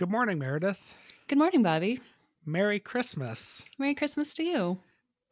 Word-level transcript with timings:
Good 0.00 0.08
morning, 0.08 0.38
Meredith. 0.38 0.94
Good 1.28 1.36
morning, 1.36 1.62
Bobby. 1.62 2.00
Merry 2.46 2.80
Christmas. 2.80 3.62
Merry 3.78 3.94
Christmas 3.94 4.32
to 4.32 4.42
you. 4.42 4.78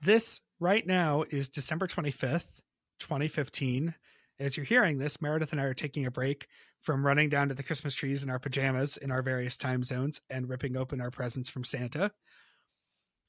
This 0.03 0.43
right 0.61 0.87
now 0.87 1.25
is 1.31 1.49
December 1.49 1.87
25th, 1.87 2.61
2015. 3.01 3.95
As 4.39 4.59
you're 4.59 4.67
hearing 4.67 4.99
this, 4.99 5.23
Meredith 5.23 5.53
and 5.53 5.61
I 5.63 5.65
are 5.65 5.73
taking 5.73 6.05
a 6.05 6.11
break 6.11 6.49
from 6.83 7.07
running 7.07 7.31
down 7.31 7.49
to 7.49 7.55
the 7.55 7.63
Christmas 7.63 7.95
trees 7.95 8.23
in 8.23 8.29
our 8.29 8.39
pajamas 8.39 8.99
in 8.99 9.11
our 9.11 9.23
various 9.23 9.57
time 9.57 9.83
zones 9.83 10.21
and 10.29 10.51
ripping 10.51 10.77
open 10.77 11.01
our 11.01 11.11
presents 11.11 11.49
from 11.49 11.65
Santa. 11.65 12.11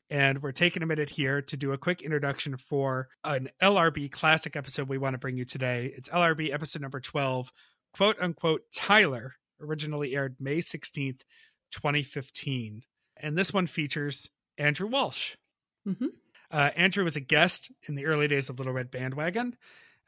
And 0.09 0.43
we're 0.43 0.51
taking 0.51 0.83
a 0.83 0.87
minute 0.87 1.09
here 1.09 1.41
to 1.43 1.55
do 1.55 1.71
a 1.71 1.77
quick 1.77 2.01
introduction 2.01 2.57
for 2.57 3.07
an 3.23 3.47
LRB 3.63 4.11
classic 4.11 4.57
episode 4.57 4.89
we 4.89 4.97
want 4.97 5.13
to 5.13 5.19
bring 5.19 5.37
you 5.37 5.45
today. 5.45 5.93
It's 5.95 6.09
LRB 6.09 6.53
episode 6.53 6.81
number 6.81 6.99
12, 6.99 7.49
quote 7.93 8.17
unquote, 8.19 8.63
Tyler, 8.73 9.35
originally 9.61 10.15
aired 10.15 10.35
May 10.39 10.57
16th, 10.57 11.21
2015. 11.71 12.83
And 13.17 13.37
this 13.37 13.53
one 13.53 13.67
features 13.67 14.29
Andrew 14.57 14.87
Walsh. 14.87 15.35
Mm-hmm. 15.87 16.07
Uh, 16.51 16.69
Andrew 16.75 17.03
was 17.03 17.15
a 17.15 17.21
guest 17.21 17.71
in 17.87 17.95
the 17.95 18.05
early 18.05 18.27
days 18.27 18.49
of 18.49 18.57
Little 18.57 18.73
Red 18.73 18.89
Bandwagon, 18.89 19.55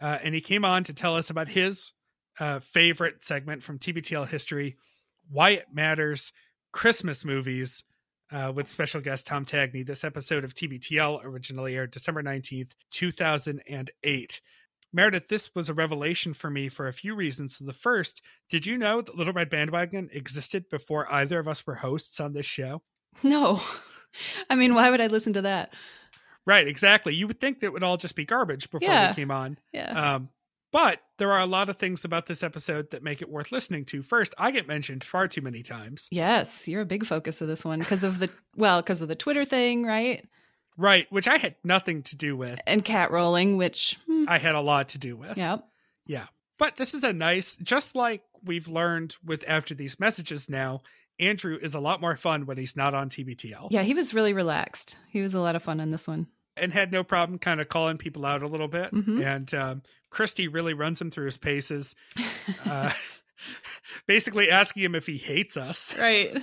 uh, 0.02 0.18
and 0.24 0.34
he 0.34 0.42
came 0.42 0.66
on 0.66 0.84
to 0.86 0.94
tell 0.94 1.16
us 1.16 1.30
about 1.30 1.48
his 1.48 1.92
uh, 2.40 2.60
favorite 2.60 3.24
segment 3.24 3.62
from 3.62 3.78
TBTL 3.78 4.28
history, 4.28 4.78
Why 5.30 5.52
It 5.52 5.68
Matters 5.72 6.34
Christmas 6.72 7.24
Movies, 7.24 7.84
uh, 8.32 8.52
with 8.56 8.70
special 8.70 9.02
guest 9.02 9.28
Tom 9.28 9.46
Tangney. 9.46 9.86
This 9.86 10.04
episode 10.04 10.44
of 10.44 10.56
TBTL 10.56 11.24
originally 11.24 11.76
aired 11.76 11.92
December 11.92 12.24
19th, 12.24 12.72
2008. 12.92 14.42
Meredith, 14.94 15.28
this 15.30 15.54
was 15.56 15.70
a 15.70 15.74
revelation 15.74 16.34
for 16.34 16.50
me 16.50 16.68
for 16.70 16.88
a 16.88 16.94
few 16.94 17.16
reasons. 17.16 17.58
So 17.58 17.66
the 17.66 17.74
first, 17.74 18.22
did 18.50 18.66
you 18.66 18.78
know 18.78 19.02
that 19.02 19.16
Little 19.18 19.34
Red 19.34 19.50
Bandwagon 19.50 20.10
existed 20.12 20.70
before 20.70 21.12
either 21.12 21.40
of 21.40 21.48
us 21.48 21.66
were 21.66 21.76
hosts 21.76 22.20
on 22.20 22.34
this 22.34 22.46
show? 22.46 22.82
No. 23.24 23.62
I 24.50 24.56
mean, 24.56 24.76
why 24.76 24.90
would 24.90 25.02
I 25.02 25.08
listen 25.08 25.34
to 25.34 25.42
that? 25.44 25.74
Right, 26.46 26.68
exactly. 26.68 27.14
You 27.14 27.28
would 27.28 27.40
think 27.40 27.60
that 27.62 27.72
would 27.72 27.84
all 27.84 27.98
just 27.98 28.16
be 28.16 28.26
garbage 28.26 28.70
before 28.70 28.88
Yeah. 28.90 29.10
we 29.10 29.16
came 29.16 29.32
on. 29.32 29.58
Yeah. 29.72 30.16
Um, 30.16 30.30
but 30.74 31.00
there 31.18 31.32
are 31.34 31.40
a 31.40 31.46
lot 31.46 31.70
of 31.70 31.78
things 31.78 32.04
about 32.06 32.26
this 32.28 32.44
episode 32.44 32.92
that 32.92 33.04
make 33.04 33.22
it 33.22 33.30
worth 33.30 33.52
listening 33.52 33.86
to. 33.86 34.02
First, 34.02 34.34
I 34.38 34.52
get 34.52 34.68
mentioned 34.68 35.04
far 35.04 35.28
too 35.28 35.42
many 35.42 35.64
times. 35.64 36.08
yes, 36.12 36.68
you're 36.68 36.82
a 36.82 36.86
big 36.86 37.06
focus 37.06 37.42
of 37.42 37.48
this 37.50 37.64
one 37.66 37.80
because 37.80 38.04
of 38.06 38.20
the 38.20 38.30
well, 38.56 38.82
because 38.82 39.02
of 39.02 39.08
the 39.10 39.16
Twitter 39.16 39.44
thing, 39.46 39.86
right? 39.86 40.26
Right, 40.82 41.06
which 41.12 41.28
I 41.28 41.38
had 41.38 41.56
nothing 41.64 42.02
to 42.04 42.16
do 42.16 42.36
with. 42.36 42.60
And 42.66 42.84
cat 42.84 43.12
rolling, 43.12 43.58
which 43.58 44.00
hmm, 44.08 44.26
I 44.28 44.40
had 44.40 44.56
a 44.56 44.62
lot 44.62 44.90
to 44.90 44.98
do 44.98 45.16
with. 45.16 45.38
Yep. 45.38 45.64
Yeah. 46.08 46.26
But 46.58 46.78
this 46.78 46.96
is 46.96 47.04
a 47.04 47.14
nice, 47.14 47.56
just 47.58 47.96
like 47.96 48.24
we've 48.44 48.68
learned 48.68 49.16
with 49.24 49.44
After 49.48 49.76
These 49.76 50.00
Messages 50.00 50.50
now, 50.50 50.82
Andrew 51.20 51.58
is 51.62 51.76
a 51.76 51.80
lot 51.80 52.02
more 52.02 52.16
fun 52.16 52.48
when 52.48 52.58
he's 52.58 52.76
not 52.76 52.96
on 52.96 53.10
TBTL. 53.10 53.68
Yeah, 53.70 53.84
he 53.84 53.94
was 53.94 54.16
really 54.16 54.34
relaxed. 54.34 54.98
He 55.10 55.22
was 55.22 55.36
a 55.36 55.40
lot 55.40 55.56
of 55.56 55.62
fun 55.62 55.80
on 55.80 55.92
this 55.92 56.08
one. 56.08 56.26
And 56.58 56.74
had 56.74 56.92
no 56.92 57.04
problem 57.04 57.38
kind 57.38 57.62
of 57.62 57.70
calling 57.70 57.98
people 58.00 58.26
out 58.26 58.42
a 58.42 58.48
little 58.48 58.68
bit. 58.68 58.92
Mhm. 58.92 59.24
And 59.24 59.54
um, 59.54 59.82
Christy 60.10 60.48
really 60.48 60.74
runs 60.74 61.00
him 61.00 61.12
through 61.12 61.28
his 61.28 61.38
paces, 61.38 61.96
uh, 62.66 62.92
basically 64.08 64.50
asking 64.50 64.82
him 64.82 64.96
if 64.96 65.06
he 65.06 65.18
hates 65.18 65.58
us. 65.58 65.96
Right. 65.96 66.42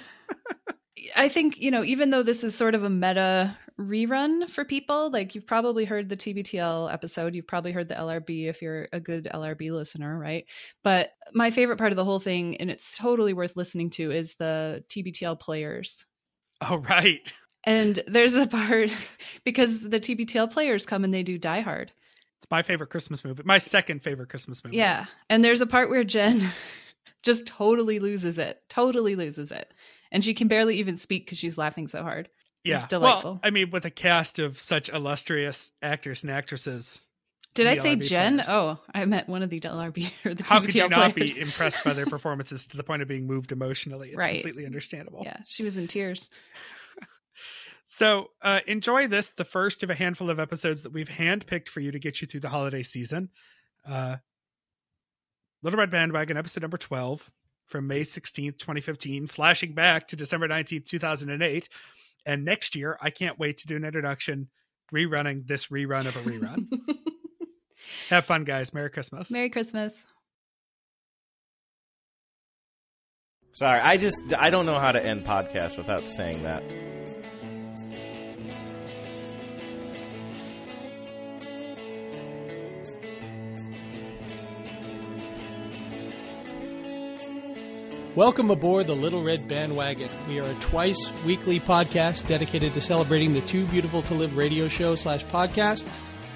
I 1.16 1.28
think, 1.28 1.58
you 1.58 1.72
know, 1.72 1.82
even 1.82 2.10
though 2.10 2.22
this 2.22 2.44
is 2.44 2.54
sort 2.54 2.76
of 2.76 2.84
a 2.84 2.90
meta 2.90 3.56
rerun 3.78 4.50
for 4.50 4.64
people, 4.64 5.10
like 5.10 5.34
you've 5.34 5.46
probably 5.46 5.84
heard 5.84 6.08
the 6.08 6.16
TBTL 6.16 6.92
episode, 6.92 7.34
you've 7.34 7.46
probably 7.46 7.72
heard 7.72 7.88
the 7.88 7.94
LRB 7.94 8.48
if 8.48 8.60
you're 8.60 8.88
a 8.92 9.00
good 9.00 9.28
LRB 9.32 9.70
listener, 9.70 10.18
right? 10.18 10.44
But 10.82 11.10
my 11.32 11.50
favorite 11.50 11.78
part 11.78 11.92
of 11.92 11.96
the 11.96 12.04
whole 12.04 12.18
thing, 12.18 12.56
and 12.56 12.70
it's 12.70 12.96
totally 12.96 13.32
worth 13.32 13.56
listening 13.56 13.90
to, 13.90 14.10
is 14.10 14.34
the 14.34 14.84
TBTL 14.88 15.38
players. 15.40 16.04
Oh, 16.60 16.76
right. 16.78 17.20
And 17.64 18.00
there's 18.06 18.34
a 18.34 18.46
part 18.46 18.90
because 19.44 19.82
the 19.82 20.00
TBTL 20.00 20.50
players 20.50 20.86
come 20.86 21.04
and 21.04 21.14
they 21.14 21.22
do 21.22 21.38
Die 21.38 21.60
Hard. 21.60 21.92
It's 22.40 22.50
my 22.50 22.62
favorite 22.62 22.90
Christmas 22.90 23.24
movie. 23.24 23.42
My 23.44 23.58
second 23.58 24.02
favorite 24.02 24.28
Christmas 24.28 24.64
movie. 24.64 24.76
Yeah. 24.76 25.06
And 25.30 25.44
there's 25.44 25.60
a 25.60 25.66
part 25.66 25.90
where 25.90 26.04
Jen 26.04 26.48
just 27.22 27.46
totally 27.46 28.00
loses 28.00 28.38
it, 28.38 28.60
totally 28.68 29.14
loses 29.14 29.52
it. 29.52 29.72
And 30.10 30.24
she 30.24 30.34
can 30.34 30.48
barely 30.48 30.76
even 30.78 30.96
speak 30.96 31.26
because 31.26 31.38
she's 31.38 31.58
laughing 31.58 31.86
so 31.86 32.02
hard. 32.02 32.28
Yeah. 32.68 32.86
Delightful. 32.86 33.32
Well, 33.32 33.40
I 33.42 33.50
mean, 33.50 33.70
with 33.70 33.84
a 33.84 33.90
cast 33.90 34.38
of 34.38 34.60
such 34.60 34.88
illustrious 34.88 35.72
actors 35.82 36.22
and 36.22 36.30
actresses, 36.32 37.00
Did 37.54 37.66
I 37.66 37.74
say 37.74 37.96
LRB 37.96 38.08
Jen? 38.08 38.34
players. 38.36 38.48
Oh, 38.48 38.78
I 38.94 39.04
meant 39.04 39.28
one 39.28 39.42
of 39.42 39.50
the 39.50 39.60
LRB 39.60 40.10
or 40.24 40.34
the 40.34 40.44
how 40.44 40.58
TBTL 40.58 40.62
could 40.66 40.74
you 40.74 40.88
not 40.88 41.14
players. 41.14 41.32
be 41.34 41.40
impressed 41.40 41.84
by 41.84 41.92
their 41.92 42.06
performances 42.16 42.66
to 42.68 42.76
the 42.76 42.82
point 42.84 43.02
of 43.02 43.08
being 43.08 43.26
moved 43.26 43.52
emotionally? 43.52 44.08
It's 44.08 44.16
Right. 44.16 44.42
completely 44.42 44.66
understandable. 44.66 45.22
yeah, 45.24 45.38
she 45.46 45.62
was 45.64 45.76
in 45.78 45.86
tears. 45.86 46.30
So 47.90 48.32
uh, 48.42 48.60
enjoy 48.66 49.08
this, 49.08 49.30
the 49.30 49.46
first 49.46 49.82
of 49.82 49.88
a 49.88 49.94
handful 49.94 50.28
of 50.28 50.38
episodes 50.38 50.82
that 50.82 50.92
we've 50.92 51.08
handpicked 51.08 51.68
for 51.70 51.80
you 51.80 51.90
to 51.90 51.98
get 51.98 52.20
you 52.20 52.26
through 52.28 52.40
the 52.40 52.50
holiday 52.50 52.82
season. 52.82 53.30
Uh, 53.86 54.16
Little 55.62 55.78
Red 55.80 55.88
Bandwagon, 55.90 56.36
episode 56.36 56.60
number 56.60 56.76
12 56.76 57.30
from 57.64 57.86
May 57.86 58.02
16th, 58.02 58.58
2015, 58.58 59.26
flashing 59.26 59.72
back 59.72 60.06
to 60.08 60.16
December 60.16 60.46
19th, 60.48 60.84
2008. 60.84 61.68
And 62.28 62.44
next 62.44 62.76
year, 62.76 62.98
I 63.00 63.08
can't 63.08 63.38
wait 63.38 63.56
to 63.58 63.66
do 63.66 63.74
an 63.74 63.86
introduction 63.86 64.50
rerunning 64.94 65.46
this 65.46 65.68
rerun 65.68 66.04
of 66.06 66.14
a 66.14 66.20
rerun. 66.20 66.68
Have 68.10 68.26
fun, 68.26 68.44
guys. 68.44 68.74
Merry 68.74 68.90
Christmas. 68.90 69.30
Merry 69.30 69.48
Christmas. 69.48 70.04
Sorry, 73.52 73.80
I 73.80 73.96
just 73.96 74.22
I 74.36 74.50
don't 74.50 74.66
know 74.66 74.78
how 74.78 74.92
to 74.92 75.02
end 75.02 75.24
podcasts 75.24 75.78
without 75.78 76.06
saying 76.06 76.42
that. 76.42 76.62
Welcome 88.18 88.50
aboard 88.50 88.88
the 88.88 88.96
Little 88.96 89.22
Red 89.22 89.46
Bandwagon. 89.46 90.10
We 90.26 90.40
are 90.40 90.50
a 90.50 90.54
twice 90.54 91.12
weekly 91.24 91.60
podcast 91.60 92.26
dedicated 92.26 92.74
to 92.74 92.80
celebrating 92.80 93.32
the 93.32 93.42
Too 93.42 93.64
Beautiful 93.66 94.02
to 94.02 94.14
Live 94.14 94.36
radio 94.36 94.66
show 94.66 94.96
slash 94.96 95.24
podcast. 95.26 95.86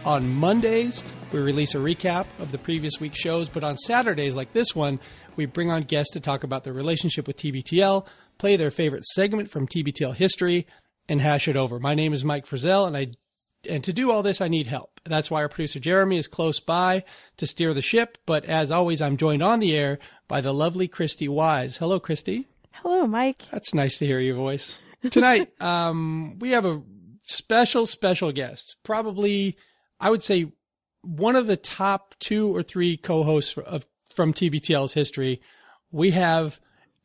On 0.05 0.33
Mondays, 0.33 1.03
we 1.33 1.41
release 1.41 1.75
a 1.75 1.79
recap 1.79 2.27
of 2.39 2.53
the 2.53 2.59
previous 2.59 3.01
week's 3.01 3.19
shows, 3.19 3.49
but 3.49 3.65
on 3.65 3.77
Saturdays, 3.77 4.37
like 4.37 4.53
this 4.53 4.77
one, 4.77 5.01
we 5.35 5.45
bring 5.45 5.73
on 5.73 5.83
guests 5.83 6.13
to 6.13 6.21
talk 6.21 6.45
about 6.45 6.63
their 6.63 6.73
relationship 6.73 7.27
with 7.27 7.37
TBTL, 7.37 8.07
play 8.39 8.55
their 8.55 8.71
favorite 8.71 9.05
segment 9.05 9.51
from 9.51 9.67
TBTL 9.67 10.15
history, 10.15 10.69
and 11.09 11.21
hash 11.21 11.49
it 11.49 11.57
over. 11.57 11.81
My 11.81 11.97
name 11.97 12.15
is 12.15 12.23
Mike 12.23 12.47
Frizzell, 12.47 12.87
and 12.87 12.97
I 12.97 13.09
and 13.69 13.85
to 13.85 13.93
do 13.93 14.11
all 14.11 14.23
this, 14.23 14.41
I 14.41 14.49
need 14.49 14.67
help. 14.67 15.01
That's 15.05 15.31
why 15.31 15.43
our 15.43 15.49
producer 15.49 15.79
Jeremy 15.79 16.19
is 16.19 16.27
close 16.27 16.59
by 16.59 17.05
to 17.37 17.47
steer 17.47 17.73
the 17.75 17.83
ship. 17.83 18.19
But 18.27 18.45
as 18.45 18.71
always, 18.71 19.01
I'm 19.01 19.17
joined 19.17 19.43
on 19.43 19.61
the 19.61 19.77
air 19.77 19.99
by 20.33 20.41
the 20.41 20.55
lovely 20.55 20.89
Christy 20.89 21.29
Wise. 21.29 21.77
Hello, 21.77 22.01
Christy. 22.01 22.49
Hello, 22.71 23.07
Mike. 23.07 23.43
That's 23.51 23.75
nice 23.75 23.99
to 23.99 24.07
hear 24.07 24.19
your 24.19 24.35
voice. 24.35 24.79
Tonight, 25.11 25.53
um, 25.61 26.39
we 26.39 26.53
have 26.53 26.65
a 26.65 26.81
special, 27.25 27.85
special 27.85 28.33
guest. 28.33 28.77
Probably, 28.83 29.59
I 30.01 30.09
would 30.09 30.23
say, 30.23 30.51
one 31.03 31.37
of 31.37 31.49
the 31.49 31.59
top 31.59 32.15
two 32.19 32.49
or 32.57 32.63
three 32.63 32.97
co-hosts 32.97 33.59
of 33.59 33.85
from 34.15 34.33
TBTL's 34.33 34.95
history. 34.95 35.43
We 35.91 36.13
have 36.13 36.61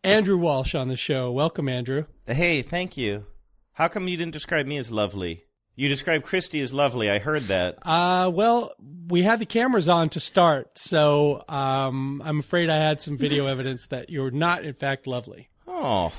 Andrew 0.06 0.38
Walsh 0.38 0.74
on 0.74 0.88
the 0.88 0.96
show. 0.96 1.30
Welcome, 1.30 1.68
Andrew. 1.68 2.06
Hey, 2.28 2.62
thank 2.62 2.96
you. 2.96 3.26
How 3.74 3.90
come 3.90 4.08
you 4.08 4.16
didn't 4.16 4.32
describe 4.32 4.68
me 4.68 4.78
as 4.78 4.90
lovely? 4.90 5.47
You 5.78 5.90
described 5.90 6.26
Christy 6.26 6.60
as 6.60 6.74
lovely. 6.74 7.08
I 7.08 7.20
heard 7.20 7.44
that. 7.44 7.78
Uh, 7.84 8.32
well, 8.34 8.74
we 9.08 9.22
had 9.22 9.40
the 9.40 9.46
cameras 9.46 9.88
on 9.88 10.10
to 10.10 10.20
start, 10.20 10.76
so 10.76 11.44
um, 11.48 12.20
I'm 12.26 12.40
afraid 12.40 12.72
I 12.72 12.78
had 12.78 13.00
some 13.00 13.16
video 13.16 13.46
evidence 13.48 13.86
that 13.88 14.10
you're 14.10 14.32
not, 14.32 14.66
in 14.66 14.74
fact, 14.74 15.06
lovely. 15.06 15.50
Oh, 15.68 16.12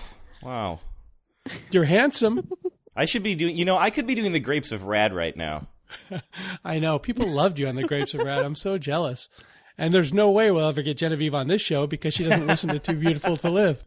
wow. 0.45 0.79
You're 1.73 1.85
handsome. 1.85 2.49
I 2.95 3.05
should 3.05 3.25
be 3.25 3.35
doing. 3.35 3.57
You 3.57 3.65
know, 3.65 3.77
I 3.77 3.91
could 3.91 4.07
be 4.07 4.15
doing 4.15 4.31
the 4.31 4.39
grapes 4.39 4.71
of 4.71 4.85
Rad 4.85 5.13
right 5.13 5.37
now. 5.37 5.67
I 6.65 6.79
know. 6.79 7.01
People 7.01 7.27
loved 7.27 7.59
you 7.59 7.67
on 7.67 7.75
the 7.75 7.83
Grapes 7.83 8.15
of 8.15 8.23
Rad. 8.23 8.41
I'm 8.41 8.55
so 8.55 8.79
jealous. 8.79 9.29
And 9.77 9.93
there's 9.93 10.13
no 10.13 10.31
way 10.31 10.51
we'll 10.51 10.69
ever 10.69 10.83
get 10.83 10.99
Genevieve 10.99 11.35
on 11.35 11.49
this 11.49 11.63
show 11.63 11.87
because 11.87 12.15
she 12.15 12.25
doesn't 12.25 12.47
listen 12.47 12.69
to 12.71 12.79
Too 12.79 12.97
Beautiful 12.97 13.37
to 13.39 13.51
Live. 13.51 13.83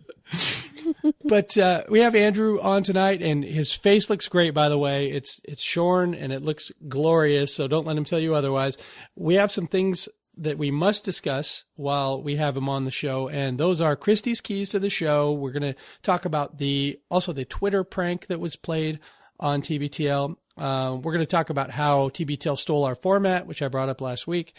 But 1.24 1.58
uh, 1.58 1.84
we 1.88 2.02
have 2.02 2.16
Andrew 2.16 2.60
on 2.62 2.84
tonight, 2.84 3.22
and 3.22 3.44
his 3.44 3.74
face 3.74 4.10
looks 4.10 4.28
great. 4.28 4.54
By 4.54 4.70
the 4.70 4.78
way, 4.78 5.12
it's 5.12 5.40
it's 5.46 5.62
shorn 5.62 6.14
and 6.14 6.34
it 6.34 6.42
looks 6.42 6.72
glorious. 6.88 7.56
So 7.56 7.68
don't 7.68 7.86
let 7.86 7.98
him 7.98 8.06
tell 8.06 8.20
you 8.20 8.36
otherwise. 8.36 8.78
We 9.16 9.36
have 9.36 9.52
some 9.52 9.68
things 9.68 10.10
that 10.38 10.58
we 10.58 10.72
must 10.72 11.06
discuss 11.06 11.66
while 11.76 12.22
we 12.22 12.38
have 12.38 12.58
him 12.58 12.68
on 12.68 12.86
the 12.86 12.92
show, 12.92 13.30
and 13.30 13.58
those 13.58 13.82
are 13.82 13.96
Christy's 13.96 14.42
keys 14.42 14.70
to 14.70 14.80
the 14.80 14.90
show. 14.90 15.32
We're 15.32 15.52
going 15.52 15.74
to 15.74 15.80
talk 16.02 16.26
about 16.26 16.58
the 16.58 17.00
also 17.10 17.34
the 17.34 17.46
Twitter 17.46 17.84
prank 17.84 18.28
that 18.28 18.40
was 18.40 18.56
played 18.56 19.00
on 19.40 19.62
TBTL. 19.62 20.36
Uh, 20.58 20.98
we're 21.02 21.14
going 21.14 21.20
to 21.20 21.26
talk 21.26 21.50
about 21.50 21.72
how 21.72 22.10
TBTL 22.10 22.58
stole 22.58 22.84
our 22.84 22.96
format, 22.96 23.48
which 23.48 23.62
I 23.62 23.68
brought 23.68 23.90
up 23.90 24.02
last 24.02 24.28
week. 24.28 24.54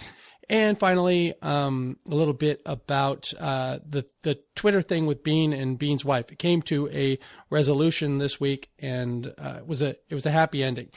And 0.52 0.78
finally, 0.78 1.32
um, 1.40 1.96
a 2.06 2.14
little 2.14 2.34
bit 2.34 2.60
about 2.66 3.32
uh, 3.40 3.78
the 3.88 4.04
the 4.20 4.38
Twitter 4.54 4.82
thing 4.82 5.06
with 5.06 5.24
Bean 5.24 5.54
and 5.54 5.78
Bean's 5.78 6.04
wife. 6.04 6.30
It 6.30 6.38
came 6.38 6.60
to 6.64 6.90
a 6.90 7.18
resolution 7.48 8.18
this 8.18 8.38
week, 8.38 8.68
and 8.78 9.32
uh, 9.38 9.54
it 9.60 9.66
was 9.66 9.80
a 9.80 9.96
it 10.10 10.14
was 10.14 10.26
a 10.26 10.30
happy 10.30 10.62
ending. 10.62 10.90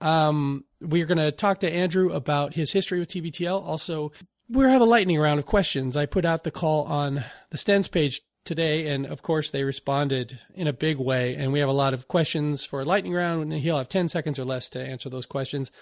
Um, 0.00 0.64
we're 0.80 1.06
going 1.06 1.18
to 1.18 1.32
talk 1.32 1.58
to 1.60 1.70
Andrew 1.70 2.12
about 2.12 2.54
his 2.54 2.70
history 2.70 3.00
with 3.00 3.08
TBTL. 3.08 3.60
Also, 3.60 4.12
we're 4.48 4.68
have 4.68 4.80
a 4.80 4.84
lightning 4.84 5.18
round 5.18 5.40
of 5.40 5.44
questions. 5.44 5.96
I 5.96 6.06
put 6.06 6.24
out 6.24 6.44
the 6.44 6.52
call 6.52 6.84
on 6.84 7.24
the 7.50 7.58
Stens 7.58 7.90
page 7.90 8.22
today, 8.44 8.86
and 8.86 9.06
of 9.06 9.22
course 9.22 9.50
they 9.50 9.64
responded 9.64 10.38
in 10.54 10.68
a 10.68 10.72
big 10.72 10.98
way. 10.98 11.34
And 11.34 11.52
we 11.52 11.58
have 11.58 11.68
a 11.68 11.72
lot 11.72 11.94
of 11.94 12.06
questions 12.06 12.64
for 12.64 12.82
a 12.82 12.84
lightning 12.84 13.14
round, 13.14 13.42
and 13.42 13.60
he'll 13.60 13.78
have 13.78 13.88
ten 13.88 14.08
seconds 14.08 14.38
or 14.38 14.44
less 14.44 14.68
to 14.68 14.80
answer 14.80 15.10
those 15.10 15.26
questions. 15.26 15.72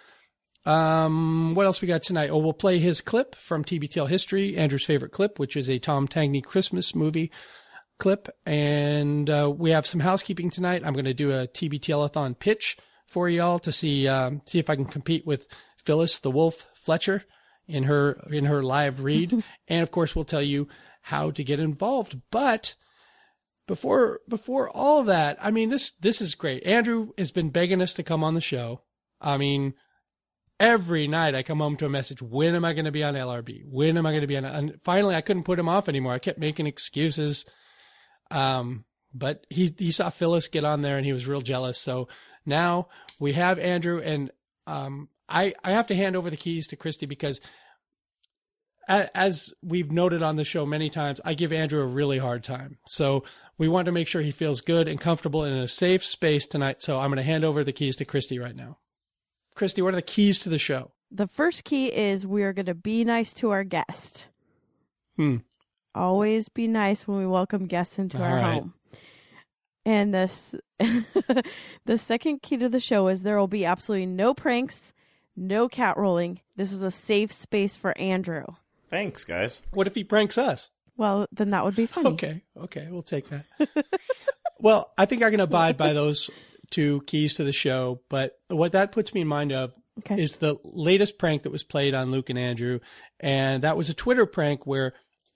Um, 0.69 1.55
what 1.55 1.65
else 1.65 1.81
we 1.81 1.89
got 1.89 2.03
tonight? 2.03 2.29
Oh, 2.29 2.37
we'll 2.37 2.53
play 2.53 2.79
his 2.79 3.01
clip 3.01 3.35
from 3.37 3.65
TBTL 3.65 4.07
history, 4.07 4.55
Andrew's 4.55 4.85
favorite 4.85 5.13
clip, 5.13 5.39
which 5.39 5.57
is 5.57 5.71
a 5.71 5.79
Tom 5.79 6.07
Tangney 6.07 6.45
Christmas 6.45 6.95
movie 6.95 7.33
clip. 7.99 8.29
And, 8.45 9.31
uh, 9.31 9.51
we 9.57 9.71
have 9.71 9.87
some 9.87 10.01
housekeeping 10.01 10.51
tonight. 10.51 10.83
I'm 10.85 10.93
going 10.93 11.07
to 11.07 11.15
do 11.15 11.33
a 11.33 11.49
TBTL-a-thon 11.49 12.35
pitch 12.35 12.77
for 13.07 13.31
y'all 13.31 13.59
to 13.61 13.73
see, 13.73 14.07
um, 14.09 14.43
see 14.45 14.59
if 14.59 14.69
I 14.69 14.77
can 14.77 14.85
compete 14.85 15.27
with 15.27 15.47
Phyllis 15.87 16.19
the 16.19 16.31
Wolf 16.31 16.67
Fletcher 16.75 17.25
in 17.67 17.85
her, 17.85 18.21
in 18.31 18.45
her 18.45 18.63
live 18.63 19.03
read. 19.03 19.43
and 19.69 19.83
of 19.83 19.91
course, 19.91 20.15
we'll 20.15 20.27
tell 20.27 20.43
you 20.43 20.69
how 21.01 21.31
to 21.31 21.43
get 21.43 21.61
involved. 21.61 22.21
But 22.31 22.75
before, 23.67 24.21
before 24.29 24.69
all 24.69 25.03
that, 25.05 25.39
I 25.41 25.51
mean, 25.51 25.71
this, 25.71 25.93
this 25.93 26.21
is 26.21 26.35
great. 26.35 26.67
Andrew 26.67 27.13
has 27.17 27.31
been 27.31 27.49
begging 27.49 27.81
us 27.81 27.95
to 27.95 28.03
come 28.03 28.23
on 28.23 28.35
the 28.35 28.43
show. 28.43 28.83
I 29.19 29.39
mean, 29.39 29.73
every 30.61 31.07
night 31.07 31.35
I 31.35 31.43
come 31.43 31.59
home 31.59 31.77
to 31.77 31.87
a 31.87 31.91
message. 31.91 32.21
When 32.23 32.55
am 32.55 32.65
I 32.65 32.73
going 32.73 32.85
to 32.85 32.93
be 32.93 33.05
on 33.05 33.15
LRB? 33.15 33.65
When 33.67 33.97
am 33.97 34.07
I 34.07 34.11
going 34.11 34.23
to 34.23 34.27
be 34.27 34.37
on? 34.37 34.45
And 34.45 34.81
finally, 34.83 35.15
I 35.15 35.21
couldn't 35.21 35.45
put 35.45 35.59
him 35.59 35.69
off 35.69 35.89
anymore. 35.89 36.13
I 36.13 36.19
kept 36.19 36.39
making 36.39 36.67
excuses. 36.67 37.45
Um, 38.31 38.85
but 39.15 39.47
he 39.49 39.75
he 39.79 39.91
saw 39.91 40.11
Phyllis 40.11 40.49
get 40.49 40.65
on 40.65 40.83
there 40.83 40.97
and 40.97 41.07
he 41.07 41.13
was 41.13 41.27
real 41.27 41.41
jealous. 41.41 41.81
So 41.81 42.09
now 42.45 42.89
we 43.19 43.33
have 43.33 43.59
Andrew 43.59 44.01
and 44.01 44.31
um, 44.67 45.09
I 45.29 45.55
I 45.65 45.73
have 45.73 45.87
to 45.89 45.97
hand 45.97 46.17
over 46.17 46.31
the 46.31 46.37
keys 46.37 46.67
to 46.69 46.77
Christy 46.77 47.07
because. 47.07 47.41
As 48.91 49.53
we've 49.63 49.93
noted 49.93 50.23
on 50.23 50.37
the 50.37 50.45
show 50.45 50.65
many 50.65 50.89
times, 50.89 51.21
I 51.23 51.35
give 51.35 51.53
Andrew 51.53 51.83
a 51.83 51.87
really 51.87 52.17
hard 52.17 52.43
time. 52.43 52.79
So 52.87 53.23
we 53.59 53.69
want 53.69 53.85
to 53.85 53.93
make 53.93 54.09
sure 54.09 54.23
he 54.23 54.31
feels 54.31 54.63
good 54.63 54.89
and 54.89 54.99
comfortable 54.99 55.45
in 55.45 55.53
a 55.53 55.69
safe 55.69 56.03
space 56.03 56.47
tonight. 56.47 56.81
So 56.81 56.99
I'm 56.99 57.11
going 57.11 57.19
to 57.19 57.23
hand 57.23 57.45
over 57.45 57.63
the 57.63 57.73
keys 57.75 57.97
to 57.97 58.07
Christy 58.07 58.39
right 58.39 58.57
now. 58.57 58.79
Christy, 59.59 59.83
what 59.83 59.93
are 59.93 59.97
the 59.97 60.03
keys 60.03 60.39
to 60.41 60.49
the 60.49 60.57
show? 60.57 60.93
The 61.11 61.27
first 61.27 61.65
key 61.65 61.89
is 61.89 62.25
we 62.25 62.45
are 62.45 62.53
going 62.53 62.67
to 62.67 62.77
be 62.77 63.05
nice 63.05 63.35
to 63.35 63.51
our 63.51 63.65
guest. 63.65 64.27
Hmm. 65.17 65.39
Always 65.97 66.49
be 66.49 66.69
nice 66.69 67.09
when 67.09 67.19
we 67.19 67.27
welcome 67.27 67.67
guests 67.67 67.99
into 67.99 68.19
All 68.19 68.23
our 68.23 68.37
right. 68.37 68.55
home. 68.55 68.75
And 69.85 70.15
this, 70.15 70.55
the 70.79 71.99
second 71.99 72.41
key 72.41 72.57
to 72.59 72.69
the 72.69 72.79
show 72.79 73.09
is 73.09 73.23
there 73.23 73.37
will 73.37 73.49
be 73.49 73.65
absolutely 73.65 74.07
no 74.07 74.33
pranks, 74.33 74.93
no 75.35 75.69
cat 75.69 75.97
rolling. 75.97 76.41
This 76.55 76.71
is 76.71 76.83
a 76.83 76.93
safe 76.93 77.33
space 77.33 77.75
for 77.75 77.99
Andrew. 77.99 78.45
Thanks, 78.91 79.25
guys. 79.25 79.63
What 79.73 79.89
if 79.89 79.97
he 79.97 80.05
pranks 80.05 80.39
us? 80.39 80.71
Well, 80.97 81.27
then 81.33 81.51
that 81.51 81.65
would 81.65 81.75
be 81.75 81.87
funny. 81.87 82.11
Okay, 82.11 82.43
okay, 82.57 82.87
we'll 82.89 83.03
take 83.03 83.29
that. 83.31 83.45
well, 84.61 84.93
I 84.97 85.07
think 85.07 85.25
I 85.25 85.33
can 85.33 85.41
abide 85.41 85.77
by 85.77 85.95
those 85.95 86.31
two 86.71 87.03
keys 87.07 87.35
to 87.35 87.45
the 87.45 87.53
show, 87.53 88.01
but 88.09 88.33
what 88.49 88.73
that 88.73 88.93
puts 88.93 89.15
me 89.15 89.21
in 89.23 89.29
mind 89.29 89.53
of 89.53 89.73
Okay. 90.01 90.21
is 90.23 90.39
the 90.39 90.57
latest 90.65 91.19
prank 91.19 91.43
that 91.43 91.51
was 91.51 91.65
played 91.65 91.93
on 91.95 92.11
Luke 92.13 92.31
and 92.31 92.39
Andrew, 92.39 92.79
and 93.19 93.63
that 93.65 93.77
was 93.77 93.89
a 93.91 93.95
Twitter 93.95 94.27
prank 94.27 94.65
where 94.67 94.93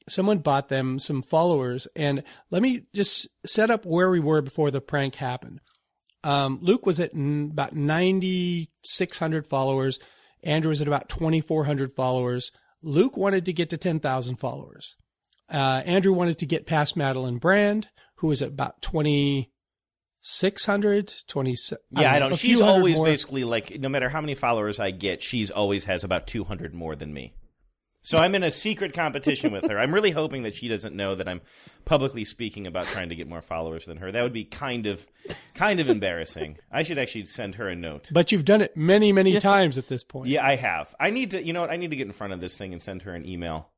someone 0.08 0.38
bought 0.38 0.69
them 0.69 0.99
some 0.99 1.23
followers. 1.23 1.88
And 1.96 2.23
let 2.50 2.62
me 2.62 2.82
just 2.94 3.29
set 3.46 3.70
up 3.70 3.84
where 3.84 4.11
we 4.11 4.20
were 4.20 4.40
before 4.43 4.70
the 4.70 4.81
prank 4.81 5.17
happened. 5.17 5.61
Um, 6.25 6.58
Luke 6.62 6.87
was 6.87 7.00
at 7.00 7.14
n- 7.14 7.49
about 7.52 7.75
9,600 7.75 9.46
followers. 9.46 9.99
Andrew 10.43 10.69
was 10.70 10.81
at 10.81 10.88
about 10.88 11.08
2,400 11.08 11.93
followers. 11.93 12.52
Luke 12.82 13.17
wanted 13.17 13.44
to 13.46 13.52
get 13.52 13.70
to 13.70 13.76
10,000 13.76 14.37
followers. 14.37 14.96
Uh, 15.52 15.82
Andrew 15.85 16.12
wanted 16.12 16.38
to 16.38 16.46
get 16.46 16.67
past 16.67 16.96
Madeline 16.96 17.38
Brand, 17.38 17.88
who 18.17 18.28
was 18.28 18.43
at 18.43 18.49
about 18.50 18.81
2,600, 20.25 21.15
20. 21.27 21.57
Yeah, 21.91 22.13
I 22.13 22.19
don't. 22.19 22.33
a 22.33 22.37
She's 22.37 22.61
always 22.61 22.97
more. 22.97 23.07
basically 23.07 23.45
like, 23.45 23.79
no 23.81 23.89
matter 23.89 24.09
how 24.09 24.21
many 24.21 24.35
followers 24.35 24.79
I 24.79 24.93
get, 24.93 25.23
she's 25.23 25.51
always 25.51 25.85
has 25.85 26.05
about 26.05 26.27
200 26.27 26.73
more 26.73 26.95
than 26.95 27.13
me. 27.13 27.35
So 28.05 28.19
I'm 28.19 28.35
in 28.35 28.43
a 28.43 28.51
secret 28.51 28.95
competition 28.95 29.53
with 29.53 29.69
her. 29.69 29.79
I'm 29.79 29.95
really 29.95 30.11
hoping 30.11 30.43
that 30.43 30.55
she 30.55 30.67
doesn't 30.67 30.95
know 30.95 31.15
that 31.15 31.29
I'm 31.29 31.41
publicly 31.85 32.25
speaking 32.25 32.67
about 32.67 32.87
trying 32.87 33.11
to 33.11 33.15
get 33.15 33.29
more 33.29 33.41
followers 33.41 33.85
than 33.85 33.99
her. 33.99 34.11
That 34.11 34.25
would 34.25 34.33
be 34.33 34.45
kind 34.45 34.87
of, 34.87 35.07
kind 35.55 35.79
of 35.79 35.89
embarrassing. 35.89 36.59
I 36.73 36.83
should 36.83 36.99
actually 36.99 37.27
send 37.27 37.55
her 37.57 37.69
a 37.69 37.77
note. 37.77 38.11
But 38.13 38.33
you've 38.33 38.45
done 38.45 38.61
it 38.61 38.77
many, 38.77 39.13
many 39.13 39.39
times 39.39 39.79
at 39.79 39.87
this 39.87 40.03
point. 40.03 40.29
Yeah, 40.31 40.45
I 40.45 40.57
have. 40.57 40.93
I 40.99 41.11
need 41.11 41.31
to. 41.33 41.45
You 41.45 41.53
know 41.53 41.61
what? 41.61 41.71
I 41.71 41.77
need 41.77 41.91
to 41.91 41.97
get 41.97 42.09
in 42.09 42.13
front 42.13 42.33
of 42.33 42.41
this 42.41 42.57
thing 42.57 42.73
and 42.73 42.83
send 42.83 43.03
her 43.03 43.15
an 43.15 43.25
email. 43.25 43.69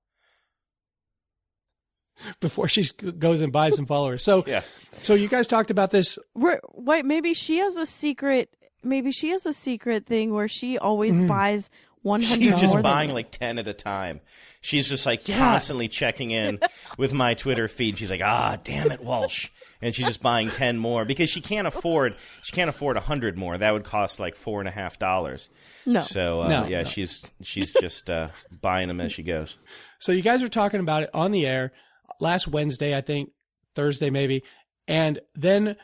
Before 2.41 2.69
she 2.69 2.85
goes 3.19 3.41
and 3.41 3.53
buys 3.53 3.77
some 3.77 3.87
followers. 3.87 4.23
So, 4.23 4.45
Yeah. 4.47 4.63
so 5.01 5.15
you 5.15 5.29
guys 5.29 5.47
talked 5.47 5.71
about 5.71 5.91
this. 5.91 6.19
We're, 6.35 6.61
wait, 6.73 7.05
maybe 7.05 7.35
she 7.35 7.59
has 7.59 7.77
a 7.77 7.87
secret. 7.87 8.51
Maybe 8.83 9.11
she 9.13 9.31
has 9.31 9.47
a 9.47 9.53
secret 9.53 10.07
thing 10.07 10.33
where 10.33 10.49
she 10.49 10.79
always 10.79 11.19
buys 11.19 11.71
100 12.03 12.43
She's 12.43 12.53
just 12.61 12.75
more 12.75 12.83
than 12.83 12.83
buying 12.83 13.15
like 13.15 13.31
10 13.31 13.59
at 13.59 13.67
a 13.67 13.73
time. 13.73 14.21
She's 14.61 14.89
just 14.89 15.07
like 15.07 15.27
Yeah. 15.27 15.39
constantly 15.39 15.89
checking 15.89 16.31
in 16.31 16.61
with 16.99 17.13
my 17.15 17.33
Twitter 17.35 17.67
feed. 17.67 17.97
She's 17.99 18.11
like, 18.11 18.21
ah, 18.23 18.59
damn 18.63 18.93
it, 18.93 19.03
Walsh. 19.03 19.49
And 19.81 19.95
she's 19.95 20.07
just 20.07 20.21
buying 20.23 20.51
10 20.51 20.79
more 20.79 21.05
because 21.07 21.29
she 21.31 21.41
can't 21.41 21.67
afford, 21.67 22.15
she 22.43 22.53
can't 22.53 22.69
afford 22.71 22.97
100 22.97 23.37
more. 23.39 23.57
That 23.59 23.73
would 23.73 23.85
cost 23.85 24.21
like 24.21 24.35
four 24.37 24.61
and 24.61 24.69
a 24.69 24.73
half 24.73 24.99
dollars. 24.99 25.49
No. 25.87 26.01
So, 26.03 26.43
uh, 26.43 26.49
No, 26.49 26.67
yeah, 26.67 26.83
no. 26.83 26.89
she's, 26.89 27.25
she's 27.43 27.73
just, 27.73 28.09
uh, 28.11 28.29
buying 28.63 28.89
them 28.89 29.01
as 29.01 29.13
she 29.13 29.23
goes. 29.23 29.57
So 29.99 30.13
you 30.13 30.23
guys 30.23 30.43
were 30.43 30.49
talking 30.49 30.81
about 30.81 31.03
it 31.05 31.11
on 31.15 31.31
the 31.33 31.47
air 31.47 31.73
last 32.21 32.49
Wednesday, 32.49 32.97
I 32.97 33.01
think, 33.01 33.31
Thursday 33.75 34.11
maybe. 34.11 34.43
And 34.87 35.21
then 35.35 35.77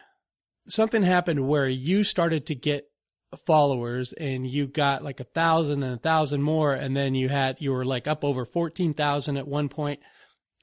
something 0.68 1.02
happened 1.02 1.48
where 1.48 1.68
you 1.68 2.04
started 2.04 2.46
to 2.46 2.54
get 2.54 2.90
followers 3.46 4.12
and 4.12 4.46
you 4.46 4.66
got 4.66 5.02
like 5.02 5.20
a 5.20 5.24
thousand 5.24 5.82
and 5.82 5.94
a 5.94 5.98
thousand 5.98 6.42
more. 6.42 6.72
And 6.74 6.96
then 6.96 7.14
you 7.14 7.28
had, 7.28 7.56
you 7.60 7.72
were 7.72 7.84
like 7.84 8.06
up 8.06 8.24
over 8.24 8.44
14,000 8.44 9.36
at 9.36 9.46
one 9.46 9.68
point. 9.68 10.00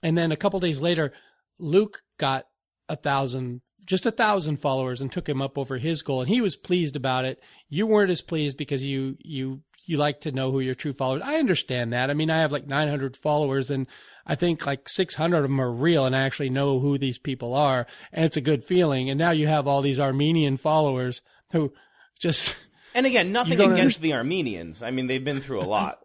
And 0.04 0.18
then 0.18 0.31
a 0.31 0.38
couple 0.38 0.60
days 0.60 0.81
later, 0.81 1.14
Luke 1.60 2.02
got 2.20 2.46
a 2.90 2.96
thousand, 2.96 3.62
just 3.86 4.06
a 4.06 4.12
thousand 4.12 4.58
followers 4.58 5.02
and 5.02 5.12
took 5.12 5.28
him 5.28 5.42
up 5.42 5.58
over 5.58 5.78
his 5.78 6.01
goal. 6.01 6.22
And 6.22 6.30
he 6.30 6.41
was 6.41 6.56
pleased 6.56 6.96
about 6.96 7.25
it. 7.25 7.41
You 7.70 7.88
weren't 7.88 8.12
as 8.12 8.22
pleased 8.22 8.58
because 8.58 8.84
you, 8.84 9.18
you, 9.20 9.62
you 9.86 9.98
like 9.98 10.22
to 10.22 10.32
know 10.32 10.51
who 10.51 10.60
your 10.60 10.75
true 10.75 10.94
followers. 10.94 11.24
I 11.24 11.36
understand 11.36 11.94
that. 11.94 12.10
I 12.10 12.13
mean, 12.13 12.30
I 12.30 12.39
have 12.39 12.51
like 12.51 12.68
900 12.68 13.15
followers 13.15 13.72
and 13.72 13.88
I 14.27 14.36
think 14.36 14.65
like 14.65 14.89
600 14.89 15.38
of 15.38 15.43
them 15.43 15.62
are 15.62 15.72
real 15.72 16.05
and 16.05 16.15
I 16.15 16.22
actually 16.22 16.50
know 16.50 16.79
who 16.79 16.98
these 16.98 17.17
people 17.17 17.53
are. 17.53 17.88
And 18.12 18.25
it's 18.25 18.38
a 18.38 18.41
good 18.41 18.63
feeling. 18.63 19.10
And 19.10 19.17
now 19.17 19.31
you 19.31 19.48
have 19.48 19.67
all 19.67 19.81
these 19.81 20.00
Armenian 20.00 20.57
followers 20.57 21.22
who 21.53 21.74
just, 22.19 22.55
And 22.93 23.05
again, 23.05 23.31
nothing 23.31 23.60
against 23.60 24.01
the 24.01 24.13
Armenians. 24.13 24.84
I 24.84 24.91
mean, 24.91 25.07
they've 25.07 25.24
been 25.24 25.39
through 25.39 25.62
a 25.62 25.63
lot. 25.63 26.00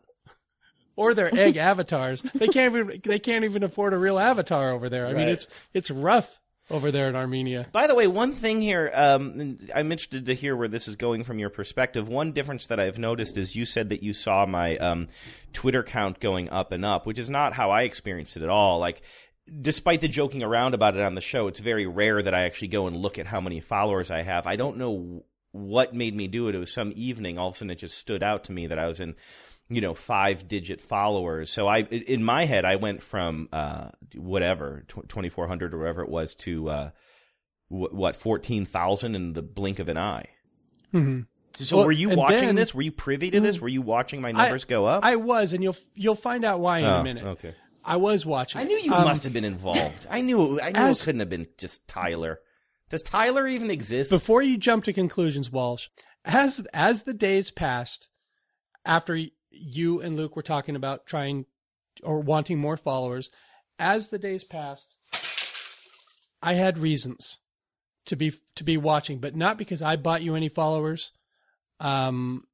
or 0.97 1.15
their 1.15 1.35
egg 1.35 1.57
avatars. 1.57 2.23
They 2.23 2.49
can't 2.49 2.75
even, 2.75 3.01
they 3.05 3.19
can't 3.19 3.45
even 3.45 3.63
afford 3.63 3.93
a 3.93 3.99
real 3.99 4.19
avatar 4.19 4.71
over 4.71 4.89
there. 4.89 5.07
I 5.07 5.15
mean, 5.15 5.29
it's, 5.29 5.49
it's 5.75 5.91
rough 5.91 6.39
over 6.73 6.91
there 6.91 7.09
in 7.09 7.17
Armenia. 7.17 7.67
By 7.71 7.87
the 7.87 7.95
way, 7.95 8.07
one 8.07 8.33
thing 8.33 8.63
here, 8.63 8.91
um, 8.95 9.59
I'm 9.75 9.93
interested 9.93 10.27
to 10.27 10.35
hear 10.35 10.57
where 10.57 10.69
this 10.69 10.89
is 10.89 10.97
going 10.97 11.25
from 11.25 11.39
your 11.39 11.51
perspective. 11.51 12.09
One 12.09 12.33
difference 12.33 12.67
that 12.67 12.81
I've 12.81 12.99
noticed 12.99 13.37
is 13.37 13.55
you 13.55 13.65
said 13.65 13.91
that 13.91 14.03
you 14.03 14.13
saw 14.13 14.47
my 14.47 14.77
um, 14.79 15.09
Twitter 15.53 15.83
count 15.83 16.19
going 16.21 16.51
up 16.51 16.73
and 16.73 16.85
up, 16.85 17.07
which 17.07 17.19
is 17.19 17.31
not 17.31 17.53
how 17.53 17.71
I 17.71 17.83
experienced 17.83 18.37
it 18.37 18.43
at 18.43 18.49
all. 18.49 18.79
Like, 18.79 19.03
despite 19.61 20.01
the 20.01 20.09
joking 20.09 20.43
around 20.43 20.75
about 20.75 20.97
it 20.97 21.03
on 21.03 21.15
the 21.15 21.21
show, 21.21 21.47
it's 21.47 21.61
very 21.61 21.87
rare 21.87 22.23
that 22.23 22.35
I 22.35 22.43
actually 22.43 22.69
go 22.69 22.87
and 22.87 22.97
look 22.97 23.19
at 23.19 23.27
how 23.27 23.41
many 23.41 23.61
followers 23.61 24.11
I 24.11 24.23
have. 24.23 24.47
I 24.47 24.57
don't 24.57 24.79
know 24.79 25.25
what 25.53 25.95
made 25.95 26.17
me 26.17 26.29
do 26.29 26.49
it. 26.49 26.55
It 26.55 26.59
was 26.59 26.73
some 26.73 26.93
evening, 26.97 27.39
all 27.39 27.49
of 27.49 27.55
a 27.55 27.59
sudden 27.59 27.71
it 27.71 27.77
just 27.79 27.99
stood 27.99 28.23
out 28.23 28.45
to 28.45 28.53
me 28.53 28.67
that 28.69 28.79
I 28.79 28.89
was 28.89 29.01
in 29.01 29.15
you 29.75 29.81
know 29.81 29.95
five 29.95 30.49
digit 30.49 30.81
followers. 30.81 31.51
So 31.51 31.67
i 31.67 31.81
in 31.83 32.23
my 32.25 32.45
head 32.45 32.65
i 32.65 32.77
went 32.77 33.03
from 33.03 33.49
uh 33.53 33.91
whatever 34.17 34.85
2400 34.89 35.75
or 35.75 35.79
whatever 35.79 36.03
it 36.03 36.09
was 36.09 36.35
to 36.37 36.69
uh 36.69 36.91
wh- 37.69 37.93
what 37.93 38.17
14,000 38.17 39.15
in 39.15 39.33
the 39.33 39.43
blink 39.43 39.79
of 39.79 39.89
an 39.89 39.97
eye. 39.99 40.27
Mhm. 40.93 41.27
so 41.55 41.77
Well, 41.79 41.87
were 41.87 41.93
you 41.93 42.11
watching 42.11 42.47
then- 42.47 42.55
this? 42.55 42.75
Were 42.75 42.83
you 42.83 42.93
privy 42.93 43.31
to 43.31 43.41
this? 43.41 43.61
Were 43.61 43.69
you 43.69 43.83
watching 43.83 44.21
my 44.21 44.33
numbers 44.33 44.65
go 44.67 44.85
up? 44.87 45.05
I 45.05 45.17
was, 45.17 45.53
and 45.55 45.63
you'll, 45.63 45.77
you'll 45.95 46.15
find 46.15 46.45
out 46.45 46.61
why 46.61 46.79
in 46.81 46.85
Oh, 46.85 47.01
a 47.01 47.05
minute. 47.05 47.25
okay. 47.25 47.55
I 47.85 47.97
was 47.97 48.25
watching. 48.27 48.61
i 48.61 48.65
knew 48.65 48.79
you 48.79 48.93
Um, 48.93 49.05
must 49.05 49.25
have 49.25 49.33
been 49.33 49.45
involved. 49.45 50.07
I 50.11 50.21
knew 50.21 50.61
i 50.61 50.71
knew 50.71 50.79
as- 50.79 51.01
it 51.01 51.05
couldn't 51.05 51.21
have 51.21 51.31
been 51.31 51.49
just 51.59 51.89
tyler. 51.89 52.41
Does 52.91 53.03
tyler 53.03 53.47
even 53.49 53.71
exist? 53.71 54.11
Before 54.11 54.43
you 54.43 54.59
jump 54.59 54.85
to 54.85 54.93
conclusions, 54.93 55.51
Walsh, 55.51 55.89
as 56.27 56.61
as 56.75 57.03
the 57.05 57.15
days 57.15 57.51
passed, 57.51 58.09
after 58.85 59.19
you 59.53 60.01
and 60.01 60.17
Luke 60.17 60.37
were 60.37 60.43
talking 60.43 60.77
about 60.77 61.07
trying 61.07 61.47
or 62.03 62.21
wanting 62.21 62.59
more 62.59 62.77
followers. 62.77 63.31
As 63.79 64.09
the 64.09 64.19
days 64.19 64.45
passed, 64.45 64.97
I 66.43 66.55
had 66.55 66.79
reasons 66.79 67.39
to 68.07 68.17
be 68.17 68.33
to 68.57 68.65
be 68.65 68.77
watching, 68.77 69.19
but 69.19 69.37
not 69.37 69.59
because 69.59 69.83
I 69.83 69.97
bought 69.97 70.23
you 70.23 70.35
any 70.35 70.49
followers. 70.49 71.13
Um, 71.81 72.45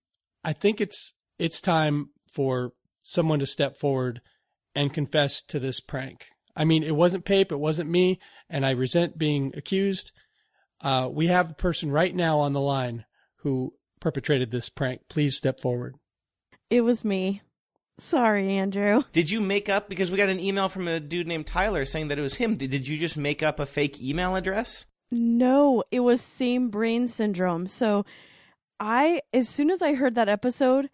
I 0.45 0.53
think 0.53 0.81
it's 0.81 1.15
it's 1.39 1.61
time 1.61 2.11
for 2.33 2.73
someone 3.03 3.39
to 3.39 3.47
step 3.47 3.77
forward 3.77 4.21
and 4.75 4.93
confess 4.93 5.43
to 5.43 5.59
this 5.59 5.81
prank. 5.81 6.27
I 6.55 6.65
mean, 6.65 6.83
it 6.83 6.95
wasn't 6.97 7.25
Pape, 7.25 7.53
it 7.53 7.61
wasn't 7.61 7.91
me, 7.91 8.19
and 8.51 8.67
I 8.67 8.71
resent 8.71 9.19
being 9.19 9.53
accused. 9.57 10.13
Uh, 10.81 11.09
we 11.11 11.29
have 11.29 11.51
a 11.51 11.55
person 11.55 11.91
right 11.91 12.15
now 12.15 12.41
on 12.41 12.53
the 12.53 12.61
line 12.61 13.05
who 13.43 13.75
perpetrated 14.01 14.51
this 14.51 14.69
prank. 14.69 15.03
Please 15.09 15.37
step 15.37 15.61
forward. 15.61 15.95
It 16.71 16.83
was 16.83 17.05
me. 17.05 17.43
Sorry, 17.99 18.53
Andrew. 18.53 19.03
Did 19.13 19.31
you 19.31 19.41
make 19.41 19.69
up 19.69 19.89
because 19.89 20.11
we 20.11 20.17
got 20.17 20.29
an 20.29 20.41
email 20.41 20.69
from 20.69 20.87
a 20.87 21.01
dude 21.01 21.27
named 21.27 21.47
Tyler 21.47 21.85
saying 21.85 22.09
that 22.09 22.19
it 22.19 22.23
was 22.23 22.37
him? 22.37 22.55
Did, 22.55 22.87
you 22.87 22.99
just 22.99 23.17
make 23.17 23.43
up 23.43 23.59
a 23.59 23.67
fake 23.67 24.01
email 24.01 24.37
address? 24.37 24.87
No, 25.11 25.83
it 25.91 26.01
was 26.01 26.21
same 26.21 26.69
brain 26.69 27.09
syndrome. 27.09 27.67
So 27.67 28.05
I 28.79 29.23
as 29.33 29.49
soon 29.49 29.71
as 29.71 29.83
I 29.83 29.95
heard 29.95 30.15
that 30.15 30.29
episode, 30.29 30.91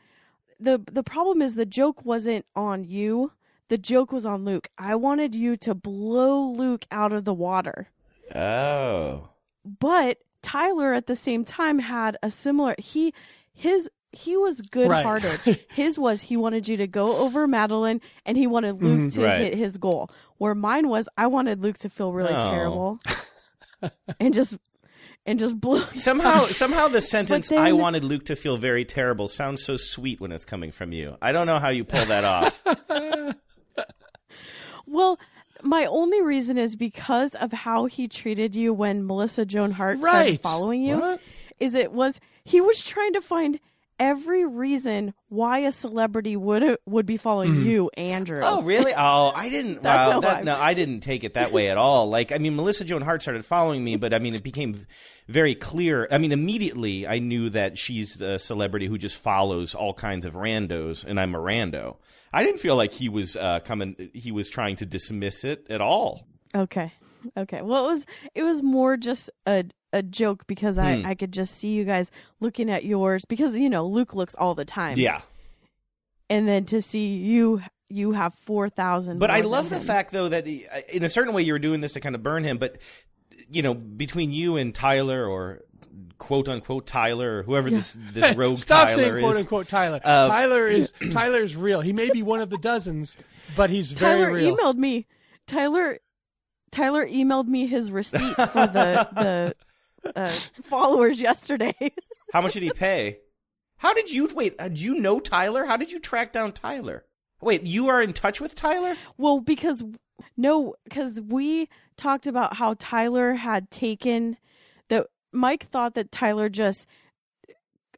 the 0.58 0.82
the 0.90 1.02
problem 1.02 1.42
is 1.42 1.54
the 1.54 1.66
joke 1.66 2.04
wasn't 2.04 2.46
on 2.54 2.84
you. 2.84 3.32
The 3.68 3.78
joke 3.78 4.12
was 4.12 4.24
on 4.24 4.44
Luke. 4.44 4.68
I 4.78 4.94
wanted 4.94 5.34
you 5.34 5.56
to 5.58 5.74
blow 5.74 6.44
Luke 6.44 6.86
out 6.90 7.12
of 7.12 7.24
the 7.24 7.34
water. 7.34 7.88
Oh. 8.34 9.30
But 9.64 10.18
Tyler 10.42 10.92
at 10.92 11.06
the 11.06 11.16
same 11.16 11.44
time 11.44 11.80
had 11.80 12.16
a 12.22 12.30
similar 12.30 12.76
he 12.78 13.12
his 13.52 13.90
he 14.14 14.36
was 14.36 14.60
good 14.60 14.90
hearted. 14.90 15.40
Right. 15.46 15.66
his 15.70 15.98
was 15.98 16.22
he 16.22 16.36
wanted 16.36 16.68
you 16.68 16.76
to 16.78 16.86
go 16.86 17.16
over 17.18 17.46
Madeline 17.46 18.00
and 18.24 18.36
he 18.36 18.46
wanted 18.46 18.82
Luke 18.82 19.00
mm-hmm. 19.00 19.08
to 19.20 19.24
Right. 19.24 19.40
hit 19.40 19.54
his 19.54 19.78
goal. 19.78 20.10
Where 20.38 20.54
mine 20.54 20.88
was 20.88 21.08
I 21.16 21.26
wanted 21.26 21.62
Luke 21.62 21.78
to 21.78 21.90
feel 21.90 22.12
really 22.12 22.34
Oh. 22.34 22.50
terrible. 22.50 23.00
and 24.20 24.32
just 24.34 24.56
and 25.26 25.38
just 25.38 25.58
blew. 25.58 25.80
Somehow, 25.96 26.40
somehow, 26.46 26.88
the 26.88 27.00
sentence 27.00 27.48
then- 27.48 27.58
"I 27.58 27.72
wanted 27.72 28.04
Luke 28.04 28.26
to 28.26 28.36
feel 28.36 28.56
very 28.58 28.84
terrible" 28.84 29.28
sounds 29.28 29.64
so 29.64 29.76
sweet 29.76 30.20
when 30.20 30.32
it's 30.32 30.44
coming 30.44 30.70
from 30.70 30.92
you. 30.92 31.16
I 31.22 31.32
don't 31.32 31.46
know 31.46 31.58
how 31.58 31.70
you 31.70 31.84
pull 31.84 32.04
that 32.06 32.24
off. 32.24 32.62
Well, 34.86 35.18
my 35.62 35.86
only 35.86 36.20
reason 36.20 36.58
is 36.58 36.76
because 36.76 37.34
of 37.36 37.52
how 37.52 37.86
he 37.86 38.06
treated 38.06 38.54
you 38.54 38.72
when 38.74 39.06
Melissa 39.06 39.46
Joan 39.46 39.72
Hart 39.72 39.98
started 39.98 40.40
following 40.40 40.82
you. 40.82 40.98
What? 40.98 41.20
Is 41.58 41.74
it 41.74 41.92
was 41.92 42.20
he 42.44 42.60
was 42.60 42.82
trying 42.84 43.12
to 43.14 43.22
find 43.22 43.60
every 43.98 44.46
reason 44.46 45.14
why 45.28 45.58
a 45.58 45.72
celebrity 45.72 46.36
would 46.36 46.78
would 46.86 47.06
be 47.06 47.16
following 47.16 47.62
you, 47.62 47.90
Andrew. 47.96 48.40
Oh, 48.42 48.62
really? 48.62 48.92
Oh, 49.06 49.32
I 49.34 49.48
didn't. 49.50 49.82
That's 49.82 50.14
Wow, 50.14 50.20
that, 50.20 50.44
no, 50.44 50.56
I 50.56 50.74
didn't 50.74 51.00
take 51.00 51.24
it 51.24 51.34
that 51.34 51.52
way 51.52 51.68
at 51.68 51.76
all. 51.76 52.08
Like, 52.08 52.32
I 52.32 52.38
mean, 52.38 52.56
Melissa 52.56 52.84
Joan 52.84 53.02
Hart 53.02 53.22
started 53.22 53.44
following 53.44 53.84
me, 53.84 53.96
but 53.96 54.14
I 54.14 54.18
mean, 54.18 54.34
it 54.34 54.42
became 54.42 54.86
very 55.28 55.54
clear. 55.54 56.08
I 56.10 56.18
mean, 56.18 56.32
immediately 56.32 57.06
I 57.06 57.18
knew 57.18 57.50
that 57.50 57.76
she's 57.76 58.20
a 58.22 58.38
celebrity 58.38 58.86
who 58.86 58.98
just 58.98 59.16
follows 59.16 59.74
all 59.74 59.94
kinds 59.94 60.24
of 60.24 60.34
randos, 60.34 61.04
and 61.04 61.18
I'm 61.20 61.34
a 61.34 61.38
rando. 61.38 61.96
I 62.32 62.44
didn't 62.44 62.60
feel 62.60 62.76
like 62.76 62.92
he 62.92 63.08
was 63.08 63.36
uh, 63.36 63.60
coming. 63.60 64.10
He 64.14 64.32
was 64.32 64.48
trying 64.48 64.76
to 64.76 64.86
dismiss 64.86 65.44
it 65.44 65.66
at 65.68 65.80
all. 65.80 66.26
Okay. 66.54 66.92
Okay. 67.36 67.62
Well, 67.62 67.88
it 67.88 67.92
was 67.92 68.06
it 68.34 68.42
was 68.42 68.62
more 68.62 68.96
just 68.96 69.30
a 69.46 69.64
a 69.94 70.02
joke 70.02 70.46
because 70.46 70.76
I 70.78 70.96
Hmm. 71.00 71.06
I 71.06 71.14
could 71.14 71.32
just 71.32 71.56
see 71.56 71.68
you 71.68 71.84
guys 71.84 72.10
looking 72.40 72.68
at 72.70 72.84
yours 72.84 73.24
because 73.24 73.56
you 73.56 73.70
know 73.70 73.86
Luke 73.86 74.14
looks 74.14 74.34
all 74.34 74.54
the 74.54 74.64
time. 74.64 74.98
Yeah, 74.98 75.20
And 76.28 76.48
then 76.48 76.64
to 76.66 76.82
see 76.82 77.16
you 77.16 77.62
you 77.90 78.12
have 78.12 78.34
4,000 78.34 79.18
but 79.18 79.30
I 79.30 79.40
love 79.42 79.70
the 79.70 79.76
him. 79.78 79.82
fact 79.82 80.10
though 80.10 80.28
that 80.28 80.46
he, 80.46 80.66
in 80.92 81.02
a 81.04 81.08
certain 81.08 81.32
way 81.34 81.42
you 81.42 81.52
were 81.52 81.58
doing 81.58 81.80
this 81.80 81.92
to 81.92 82.00
kind 82.00 82.14
of 82.14 82.22
burn 82.22 82.42
him, 82.44 82.58
but 82.58 82.78
you 83.48 83.62
know, 83.62 83.74
between 83.74 84.32
you 84.32 84.56
and 84.56 84.74
Tyler 84.74 85.26
or 85.26 85.60
quote 86.18 86.48
unquote 86.48 86.86
Tyler 86.86 87.38
or 87.38 87.42
whoever 87.44 87.70
this 87.70 87.96
this 88.12 88.34
rogue 88.42 88.58
Stop 88.58 88.88
Tyler 88.88 89.02
saying 89.02 89.20
quote 89.20 89.34
is. 89.34 89.40
unquote 89.42 89.68
Tyler. 89.68 90.00
Uh, 90.02 90.28
Tyler 90.28 90.66
is 90.66 90.92
Tyler's 91.12 91.54
real. 91.54 91.82
He 91.82 91.92
may 91.92 92.10
be 92.10 92.22
one 92.22 92.40
of 92.40 92.50
the 92.50 92.58
dozens, 92.58 93.16
but 93.56 93.70
he's 93.70 93.92
very 93.92 94.42
Tyler 94.42 94.56
emailed 94.56 94.76
me. 94.76 95.06
Tyler 95.46 95.98
Tyler 96.72 97.06
emailed 97.06 97.46
me 97.46 97.66
his 97.66 97.92
receipt 97.92 98.34
for 98.34 98.66
the 98.66 99.08
the 99.14 99.54
uh, 100.16 100.32
followers 100.64 101.20
yesterday. 101.20 101.74
How 102.32 102.40
much 102.40 102.54
did 102.54 102.62
he 102.62 102.70
pay? 102.70 103.18
How 103.78 103.92
did 103.94 104.10
you 104.10 104.28
wait? 104.34 104.54
uh, 104.58 104.68
Did 104.68 104.80
you 104.80 104.94
know 105.00 105.20
Tyler? 105.20 105.64
How 105.66 105.76
did 105.76 105.92
you 105.92 105.98
track 106.00 106.32
down 106.32 106.52
Tyler? 106.52 107.04
Wait, 107.40 107.64
you 107.64 107.88
are 107.88 108.00
in 108.02 108.12
touch 108.12 108.40
with 108.40 108.54
Tyler? 108.54 108.96
well, 109.18 109.40
because 109.40 109.82
no, 110.36 110.74
because 110.84 111.20
we 111.20 111.68
talked 111.96 112.26
about 112.26 112.54
how 112.56 112.74
Tyler 112.78 113.34
had 113.34 113.70
taken 113.70 114.36
that 114.88 115.06
Mike 115.32 115.68
thought 115.70 115.94
that 115.94 116.10
Tyler 116.12 116.48
just 116.48 116.86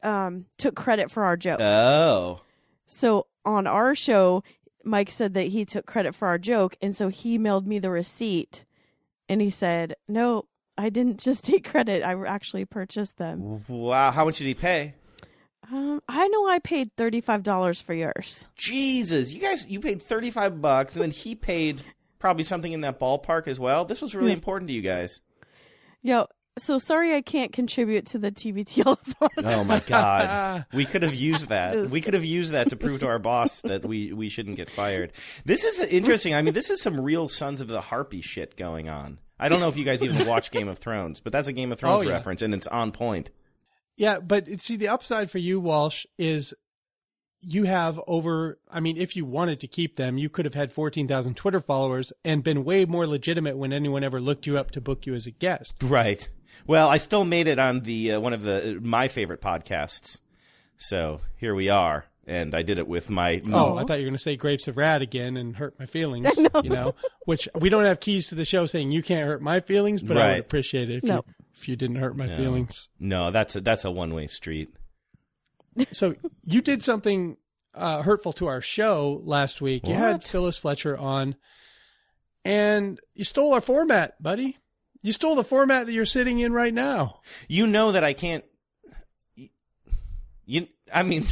um 0.02 0.46
took 0.58 0.74
credit 0.74 1.10
for 1.10 1.24
our 1.24 1.36
joke. 1.36 1.60
Oh, 1.60 2.40
So 2.86 3.26
on 3.44 3.66
our 3.66 3.94
show, 3.94 4.42
Mike 4.84 5.10
said 5.10 5.34
that 5.34 5.48
he 5.48 5.64
took 5.64 5.86
credit 5.86 6.14
for 6.14 6.28
our 6.28 6.38
joke, 6.38 6.76
and 6.82 6.94
so 6.96 7.08
he 7.08 7.38
mailed 7.38 7.66
me 7.66 7.78
the 7.78 7.90
receipt, 7.90 8.64
and 9.28 9.40
he 9.40 9.50
said, 9.50 9.94
"No, 10.08 10.46
I 10.78 10.88
didn't 10.90 11.18
just 11.18 11.44
take 11.46 11.68
credit. 11.68 12.02
I 12.02 12.14
actually 12.26 12.64
purchased 12.64 13.16
them." 13.16 13.64
wow! 13.68 14.10
How 14.10 14.24
much 14.24 14.38
did 14.38 14.46
he 14.46 14.54
pay? 14.54 14.94
Um, 15.72 16.00
I 16.08 16.28
know 16.28 16.48
I 16.48 16.58
paid 16.60 16.90
thirty 16.96 17.20
five 17.20 17.42
dollars 17.42 17.80
for 17.80 17.94
yours. 17.94 18.46
Jesus, 18.56 19.34
you 19.34 19.40
guys, 19.40 19.66
you 19.66 19.80
paid 19.80 20.00
thirty 20.00 20.30
five 20.30 20.60
bucks, 20.60 20.94
and 20.94 21.02
then 21.02 21.10
he 21.10 21.34
paid 21.34 21.82
probably 22.18 22.44
something 22.44 22.72
in 22.72 22.82
that 22.82 23.00
ballpark 23.00 23.48
as 23.48 23.58
well. 23.58 23.84
This 23.84 24.00
was 24.00 24.14
really 24.14 24.32
important 24.32 24.68
to 24.68 24.74
you 24.74 24.82
guys. 24.82 25.20
Yo, 26.02 26.26
so 26.58 26.78
sorry 26.78 27.14
I 27.14 27.20
can't 27.20 27.52
contribute 27.52 28.06
to 28.06 28.18
the 28.18 28.30
TBTL 28.32 28.98
fund. 28.98 29.30
Oh 29.44 29.64
my 29.64 29.80
god. 29.80 30.66
We 30.72 30.84
could 30.84 31.02
have 31.02 31.14
used 31.14 31.48
that. 31.48 31.90
We 31.90 32.00
could 32.00 32.14
have 32.14 32.24
used 32.24 32.52
that 32.52 32.70
to 32.70 32.76
prove 32.76 33.00
to 33.00 33.08
our 33.08 33.18
boss 33.18 33.60
that 33.62 33.84
we, 33.84 34.12
we 34.12 34.28
shouldn't 34.28 34.56
get 34.56 34.70
fired. 34.70 35.12
This 35.44 35.64
is 35.64 35.80
interesting. 35.80 36.34
I 36.34 36.42
mean, 36.42 36.54
this 36.54 36.70
is 36.70 36.80
some 36.80 37.00
real 37.00 37.28
Sons 37.28 37.60
of 37.60 37.68
the 37.68 37.80
Harpy 37.80 38.20
shit 38.20 38.56
going 38.56 38.88
on. 38.88 39.18
I 39.38 39.48
don't 39.48 39.60
know 39.60 39.68
if 39.68 39.76
you 39.76 39.84
guys 39.84 40.02
even 40.02 40.26
watch 40.26 40.50
Game 40.50 40.68
of 40.68 40.78
Thrones, 40.78 41.20
but 41.20 41.32
that's 41.32 41.48
a 41.48 41.52
Game 41.52 41.72
of 41.72 41.78
Thrones 41.78 42.02
Oh, 42.02 42.06
yeah. 42.06 42.12
reference, 42.12 42.42
and 42.42 42.54
it's 42.54 42.66
on 42.66 42.90
point. 42.92 43.30
Yeah, 43.96 44.20
but 44.20 44.60
see, 44.62 44.76
the 44.76 44.88
upside 44.88 45.30
for 45.30 45.38
you, 45.38 45.58
Walsh, 45.60 46.06
is 46.18 46.54
you 47.40 47.64
have 47.64 48.00
over. 48.06 48.58
I 48.70 48.80
mean, 48.80 48.96
if 48.96 49.14
you 49.16 49.24
wanted 49.24 49.60
to 49.60 49.66
keep 49.68 49.96
them, 49.96 50.18
you 50.18 50.28
could 50.28 50.44
have 50.44 50.54
had 50.54 50.72
fourteen 50.72 51.06
thousand 51.08 51.36
Twitter 51.36 51.60
followers 51.60 52.12
and 52.24 52.42
been 52.42 52.64
way 52.64 52.84
more 52.84 53.06
legitimate 53.06 53.56
when 53.56 53.72
anyone 53.72 54.02
ever 54.04 54.20
looked 54.20 54.46
you 54.46 54.58
up 54.58 54.70
to 54.72 54.80
book 54.80 55.06
you 55.06 55.14
as 55.14 55.26
a 55.26 55.30
guest. 55.30 55.76
Right. 55.82 56.28
Well, 56.66 56.88
I 56.88 56.96
still 56.96 57.24
made 57.24 57.46
it 57.48 57.58
on 57.58 57.80
the 57.80 58.12
uh, 58.12 58.20
one 58.20 58.32
of 58.32 58.42
the 58.42 58.78
my 58.82 59.08
favorite 59.08 59.40
podcasts. 59.42 60.20
So 60.78 61.20
here 61.36 61.54
we 61.54 61.68
are, 61.68 62.06
and 62.26 62.54
I 62.54 62.62
did 62.62 62.78
it 62.78 62.88
with 62.88 63.08
my. 63.10 63.40
Oh, 63.52 63.76
I 63.76 63.84
thought 63.84 63.94
you 63.98 64.04
were 64.04 64.08
going 64.10 64.12
to 64.14 64.18
say 64.18 64.36
grapes 64.36 64.66
of 64.68 64.76
rad 64.76 65.02
again 65.02 65.36
and 65.36 65.56
hurt 65.56 65.78
my 65.78 65.86
feelings. 65.86 66.28
You 66.62 66.70
know, 66.70 66.94
which 67.26 67.48
we 67.54 67.68
don't 67.68 67.84
have 67.84 68.00
keys 68.00 68.28
to 68.28 68.34
the 68.34 68.44
show 68.44 68.66
saying 68.66 68.90
you 68.90 69.02
can't 69.02 69.26
hurt 69.28 69.42
my 69.42 69.60
feelings, 69.60 70.02
but 70.02 70.16
I 70.16 70.32
would 70.32 70.40
appreciate 70.40 70.90
it 70.90 70.96
if 70.98 71.04
No. 71.04 71.16
you 71.16 71.24
if 71.54 71.68
you 71.68 71.76
didn't 71.76 71.96
hurt 71.96 72.16
my 72.16 72.26
No. 72.26 72.36
feelings. 72.36 72.88
no, 72.98 73.30
that's 73.30 73.54
a 73.56 73.60
that's 73.60 73.84
a 73.84 73.90
one 73.90 74.12
way 74.14 74.26
street. 74.26 74.70
So 75.92 76.14
you 76.44 76.62
did 76.62 76.82
something 76.82 77.36
uh, 77.74 78.02
hurtful 78.02 78.32
to 78.34 78.46
our 78.46 78.60
show 78.62 79.20
last 79.24 79.60
week. 79.60 79.86
You 79.86 79.94
had 79.94 80.24
Phyllis 80.24 80.56
Fletcher 80.56 80.96
on, 80.96 81.36
and 82.44 82.98
you 83.14 83.24
stole 83.24 83.52
our 83.52 83.60
format, 83.60 84.20
buddy. 84.22 84.56
You 85.02 85.12
stole 85.12 85.34
the 85.36 85.44
format 85.44 85.86
that 85.86 85.92
you're 85.92 86.04
sitting 86.06 86.38
in 86.38 86.52
right 86.54 86.72
now. 86.74 87.20
You 87.48 87.66
know 87.66 87.92
that 87.92 88.02
I 88.02 88.14
can't. 88.14 88.44
You, 90.46 90.68
I 90.92 91.02
mean, 91.02 91.26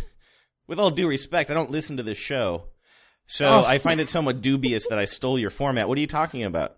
with 0.67 0.79
all 0.79 0.91
due 0.91 1.09
respect, 1.09 1.51
I 1.51 1.55
don't 1.55 1.71
listen 1.71 1.97
to 1.99 2.03
this 2.03 2.19
show, 2.19 2.65
so 3.27 3.47
Oh. 3.47 3.65
I 3.65 3.79
find 3.79 4.01
it 4.01 4.09
somewhat 4.09 4.41
dubious 4.43 4.87
that 4.89 4.99
I 4.99 5.05
stole 5.05 5.39
your 5.39 5.51
format. 5.51 5.89
What 5.89 5.99
are 5.99 6.01
you 6.01 6.07
talking 6.07 6.45
about? 6.45 6.77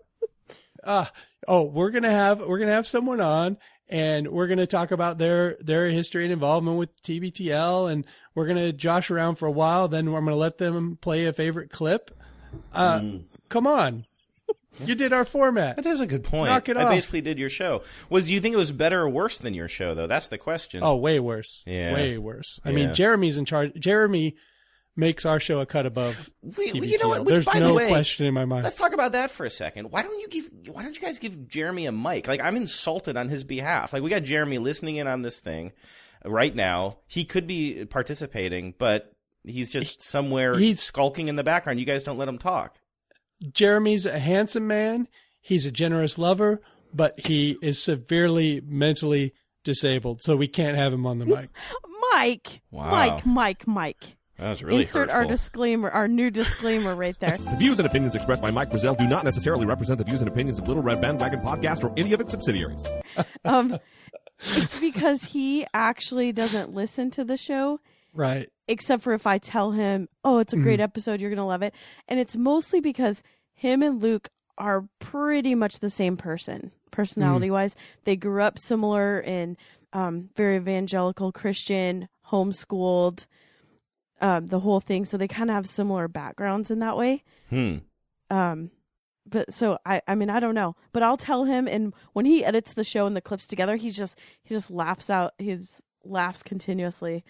Uh, 0.84 1.06
oh, 1.48 1.62
we're 1.62 1.90
gonna 1.90 2.10
have 2.10 2.40
we're 2.40 2.58
gonna 2.58 2.72
have 2.72 2.86
someone 2.86 3.20
on, 3.20 3.56
and 3.88 4.28
we're 4.28 4.46
gonna 4.46 4.66
talk 4.66 4.90
about 4.92 5.18
their 5.18 5.56
their 5.60 5.88
history 5.88 6.24
and 6.24 6.32
involvement 6.32 6.78
with 6.78 7.02
TBTL, 7.02 7.90
and 7.90 8.04
we're 8.34 8.46
gonna 8.46 8.72
josh 8.72 9.10
around 9.10 9.36
for 9.36 9.46
a 9.46 9.50
while. 9.50 9.88
Then 9.88 10.06
I'm 10.06 10.12
gonna 10.24 10.36
let 10.36 10.58
them 10.58 10.96
play 11.00 11.24
a 11.26 11.32
favorite 11.32 11.70
clip. 11.70 12.10
Uh, 12.72 13.00
come 13.48 13.66
on, 13.66 14.06
you 14.84 14.94
did 14.94 15.12
our 15.12 15.24
format. 15.24 15.76
That 15.76 15.86
is 15.86 16.00
a 16.00 16.06
good 16.06 16.24
point. 16.24 16.50
Knock 16.50 16.68
it 16.68 16.76
I 16.76 16.84
off. 16.84 16.90
basically 16.90 17.20
did 17.20 17.38
your 17.38 17.48
show. 17.48 17.82
Was 18.10 18.26
do 18.26 18.34
you 18.34 18.40
think 18.40 18.54
it 18.54 18.58
was 18.58 18.72
better 18.72 19.02
or 19.02 19.08
worse 19.08 19.38
than 19.38 19.54
your 19.54 19.68
show 19.68 19.94
though? 19.94 20.06
That's 20.06 20.28
the 20.28 20.38
question. 20.38 20.80
Oh, 20.82 20.96
way 20.96 21.18
worse. 21.20 21.62
Yeah. 21.66 21.94
Way 21.94 22.18
worse. 22.18 22.60
I 22.64 22.70
Yeah. 22.70 22.74
mean, 22.76 22.94
Jeremy's 22.94 23.36
in 23.38 23.44
charge. 23.44 23.72
Jeremy 23.78 24.36
makes 24.98 25.26
our 25.26 25.38
show 25.38 25.60
a 25.60 25.66
cut 25.66 25.84
above 25.84 26.30
We- 26.42 26.72
we- 26.72 26.86
you 26.88 26.98
know 27.02 27.08
what? 27.08 27.24
Which, 27.24 27.34
There's 27.34 27.44
by 27.44 27.58
no 27.58 27.68
the 27.68 27.74
way, 27.74 27.88
question 27.88 28.24
in 28.24 28.32
my 28.32 28.46
mind. 28.46 28.64
Let's 28.64 28.76
talk 28.76 28.94
about 28.94 29.12
that 29.12 29.30
for 29.30 29.44
a 29.44 29.50
second. 29.50 29.90
Why 29.90 30.02
don't 30.02 30.18
you 30.18 30.28
give? 30.28 30.48
Why 30.74 30.82
don't 30.82 30.94
you 30.94 31.00
guys 31.02 31.18
give 31.18 31.46
Jeremy 31.48 31.86
a 31.86 31.92
mic? 31.92 32.26
Like 32.26 32.40
I'm 32.40 32.56
insulted 32.56 33.16
on 33.16 33.28
his 33.28 33.44
behalf. 33.44 33.92
Like 33.92 34.02
we 34.02 34.10
got 34.10 34.22
Jeremy 34.22 34.58
listening 34.58 34.96
in 34.96 35.06
on 35.06 35.22
this 35.22 35.38
thing 35.38 35.72
right 36.24 36.54
now. 36.54 36.98
He 37.06 37.24
could 37.24 37.46
be 37.46 37.84
participating, 37.86 38.74
but 38.78 39.12
He's 39.48 39.70
just 39.70 40.02
somewhere 40.02 40.58
He's- 40.58 40.80
skulking 40.80 41.28
in 41.28 41.36
the 41.36 41.44
background. 41.44 41.78
You 41.78 41.86
guys 41.86 42.02
don't 42.02 42.18
let 42.18 42.26
him 42.26 42.36
talk. 42.36 42.74
Jeremy's 43.52 44.06
a 44.06 44.18
handsome 44.18 44.66
man. 44.66 45.08
He's 45.40 45.66
a 45.66 45.70
generous 45.70 46.18
lover, 46.18 46.60
but 46.92 47.26
he 47.26 47.56
is 47.62 47.82
severely 47.82 48.60
mentally 48.66 49.32
disabled, 49.64 50.22
so 50.22 50.36
we 50.36 50.48
can't 50.48 50.76
have 50.76 50.92
him 50.92 51.06
on 51.06 51.18
the 51.18 51.26
mic. 51.26 51.50
Mike, 52.12 52.62
Wow. 52.70 52.90
Mike, 52.90 53.26
Mike, 53.26 53.66
Mike. 53.66 54.16
That 54.38 54.50
was 54.50 54.62
really 54.62 54.82
Insert 54.82 55.10
hurtful. 55.10 55.16
our 55.18 55.24
disclaimer, 55.24 55.90
our 55.90 56.08
new 56.08 56.30
disclaimer 56.30 56.94
right 56.94 57.18
there. 57.20 57.38
The 57.50 57.56
views 57.56 57.78
and 57.78 57.86
opinions 57.86 58.14
expressed 58.14 58.42
by 58.42 58.50
Mike 58.50 58.70
Frizzell 58.70 58.96
do 58.98 59.06
not 59.06 59.24
necessarily 59.24 59.64
represent 59.66 59.98
the 59.98 60.04
views 60.04 60.20
and 60.20 60.28
opinions 60.28 60.58
of 60.58 60.68
Little 60.68 60.82
Red 60.82 61.00
Bandwagon 61.00 61.40
Podcast 61.40 61.82
or 61.84 61.92
any 61.96 62.12
of 62.12 62.20
its 62.20 62.30
subsidiaries. 62.32 62.86
Um, 63.44 63.78
it's 64.54 64.78
because 64.78 65.24
he 65.24 65.66
actually 65.72 66.32
doesn't 66.32 66.74
listen 66.74 67.10
to 67.12 67.24
the 67.24 67.36
show, 67.38 67.80
Right. 68.16 68.48
except 68.68 69.02
for 69.02 69.12
if 69.12 69.26
I 69.26 69.38
tell 69.38 69.72
him, 69.72 70.08
"Oh, 70.24 70.38
it's 70.38 70.52
a 70.52 70.56
great 70.62 70.80
episode, 70.80 71.20
you're 71.20 71.30
gonna 71.30 71.46
love 71.46 71.62
it," 71.62 71.74
and 72.08 72.18
it's 72.18 72.34
mostly 72.36 72.80
because 72.80 73.22
him 73.54 73.82
and 73.82 74.02
Luke 74.02 74.28
are 74.58 74.88
pretty 74.98 75.54
much 75.54 75.78
the 75.80 75.90
same 75.90 76.16
person, 76.16 76.72
personality 76.90 77.50
wise. 77.50 77.76
They 78.04 78.16
grew 78.16 78.42
up 78.42 78.58
similar 78.58 79.20
in 79.20 79.56
um, 79.92 80.30
very 80.36 80.56
evangelical 80.56 81.30
Christian, 81.30 82.08
homeschooled, 82.30 83.26
um, 84.20 84.46
the 84.46 84.60
whole 84.60 84.80
thing. 84.80 85.04
So 85.04 85.16
they 85.16 85.28
kind 85.28 85.50
of 85.50 85.54
have 85.54 85.68
similar 85.68 86.08
backgrounds 86.08 86.70
in 86.70 86.78
that 86.80 86.96
way. 86.96 87.22
Hmm. 87.50 87.76
um 88.30 88.70
but 89.28 89.52
so 89.52 89.78
i 89.86 90.00
i 90.08 90.14
mean 90.16 90.30
i 90.30 90.38
don't 90.40 90.54
know 90.54 90.74
but 90.92 91.02
i'll 91.02 91.16
tell 91.16 91.44
him 91.44 91.66
and 91.68 91.92
when 92.12 92.24
he 92.26 92.44
edits 92.44 92.72
the 92.72 92.82
show 92.84 93.06
and 93.06 93.16
the 93.16 93.20
clips 93.20 93.46
together 93.46 93.76
he's 93.76 93.96
just 93.96 94.18
he 94.42 94.54
just 94.54 94.68
laughs 94.70 95.10
out 95.10 95.32
his 95.38 95.80
laughs 96.04 96.42
continuously 96.44 97.24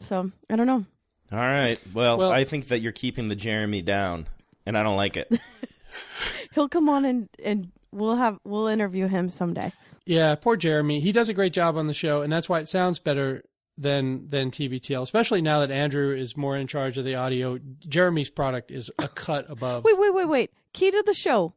so 0.00 0.30
i 0.50 0.56
don't 0.56 0.66
know 0.66 0.84
All 1.32 1.38
right. 1.38 1.78
Well, 1.92 2.16
Well- 2.18 2.32
I 2.32 2.44
think 2.44 2.68
that 2.68 2.80
you're 2.80 2.92
keeping 2.92 3.28
the 3.28 3.36
Jeremy 3.36 3.82
down, 3.82 4.26
and 4.64 4.78
I 4.78 4.82
don't 4.82 4.96
like 4.96 5.16
it. 5.18 5.30
he'll 6.54 6.68
come 6.68 6.88
on 6.88 7.04
and 7.04 7.28
and 7.44 7.70
we'll 7.92 8.16
have 8.16 8.38
we'll 8.44 8.66
interview 8.68 9.06
him 9.08 9.28
someday 9.30 9.72
Yeah, 10.06 10.34
poor 10.36 10.56
Jeremy. 10.56 11.00
He 11.00 11.12
does 11.12 11.28
a 11.28 11.34
great 11.34 11.52
job 11.52 11.76
on 11.76 11.86
the 11.86 11.94
show, 11.94 12.22
and 12.22 12.32
that's 12.32 12.48
why 12.48 12.60
it 12.60 12.68
sounds 12.68 12.98
better 12.98 13.42
than 13.76 14.28
than 14.30 14.50
TBTL. 14.50 15.02
Especially 15.02 15.42
now 15.42 15.60
that 15.60 15.70
Andrew 15.70 16.14
is 16.16 16.36
more 16.36 16.56
in 16.56 16.66
charge 16.66 16.96
of 16.98 17.04
the 17.04 17.14
audio. 17.14 17.58
Jeremy's 17.86 18.30
product 18.30 18.70
is 18.70 18.90
a 18.98 19.08
cut 19.08 19.44
above. 19.50 19.84
wait 19.84 19.98
wait 19.98 20.14
wait 20.14 20.28
wait 20.28 20.50
key 20.72 20.90
to 20.90 21.02
the 21.04 21.14
show 21.14 21.52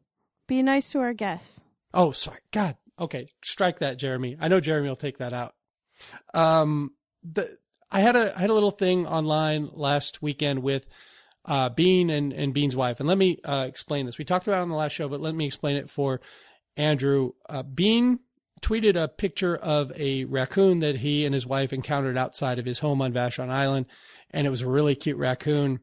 be 0.46 0.62
nice 0.62 0.90
to 0.92 0.98
our 1.00 1.14
guests 1.14 1.62
Oh, 1.94 2.12
sorry. 2.12 2.38
God. 2.52 2.76
Okay, 2.98 3.26
strike 3.44 3.78
that, 3.80 3.98
Jeremy. 3.98 4.36
I 4.40 4.48
know 4.48 4.60
Jeremy 4.60 4.88
will 4.88 4.96
take 4.96 5.18
that 5.18 5.32
out. 5.32 5.54
Um, 6.34 6.92
the 7.22 7.56
I 7.92 8.00
had 8.00 8.16
a 8.16 8.36
I 8.36 8.40
had 8.40 8.50
a 8.50 8.54
little 8.54 8.70
thing 8.70 9.06
online 9.06 9.68
last 9.72 10.22
weekend 10.22 10.62
with 10.62 10.86
uh, 11.44 11.68
Bean 11.68 12.08
and 12.08 12.32
and 12.32 12.54
Bean's 12.54 12.74
wife, 12.74 12.98
and 12.98 13.08
let 13.08 13.18
me 13.18 13.38
uh, 13.44 13.66
explain 13.68 14.06
this. 14.06 14.18
We 14.18 14.24
talked 14.24 14.48
about 14.48 14.60
it 14.60 14.62
on 14.62 14.70
the 14.70 14.74
last 14.74 14.92
show, 14.92 15.08
but 15.08 15.20
let 15.20 15.34
me 15.34 15.46
explain 15.46 15.76
it 15.76 15.90
for 15.90 16.20
Andrew. 16.76 17.32
Uh, 17.48 17.62
Bean 17.62 18.20
tweeted 18.62 19.00
a 19.00 19.08
picture 19.08 19.56
of 19.56 19.92
a 19.94 20.24
raccoon 20.24 20.78
that 20.78 20.96
he 20.96 21.26
and 21.26 21.34
his 21.34 21.46
wife 21.46 21.72
encountered 21.72 22.16
outside 22.16 22.58
of 22.58 22.64
his 22.64 22.78
home 22.78 23.02
on 23.02 23.12
Vashon 23.12 23.50
Island, 23.50 23.86
and 24.30 24.46
it 24.46 24.50
was 24.50 24.62
a 24.62 24.68
really 24.68 24.94
cute 24.94 25.18
raccoon. 25.18 25.80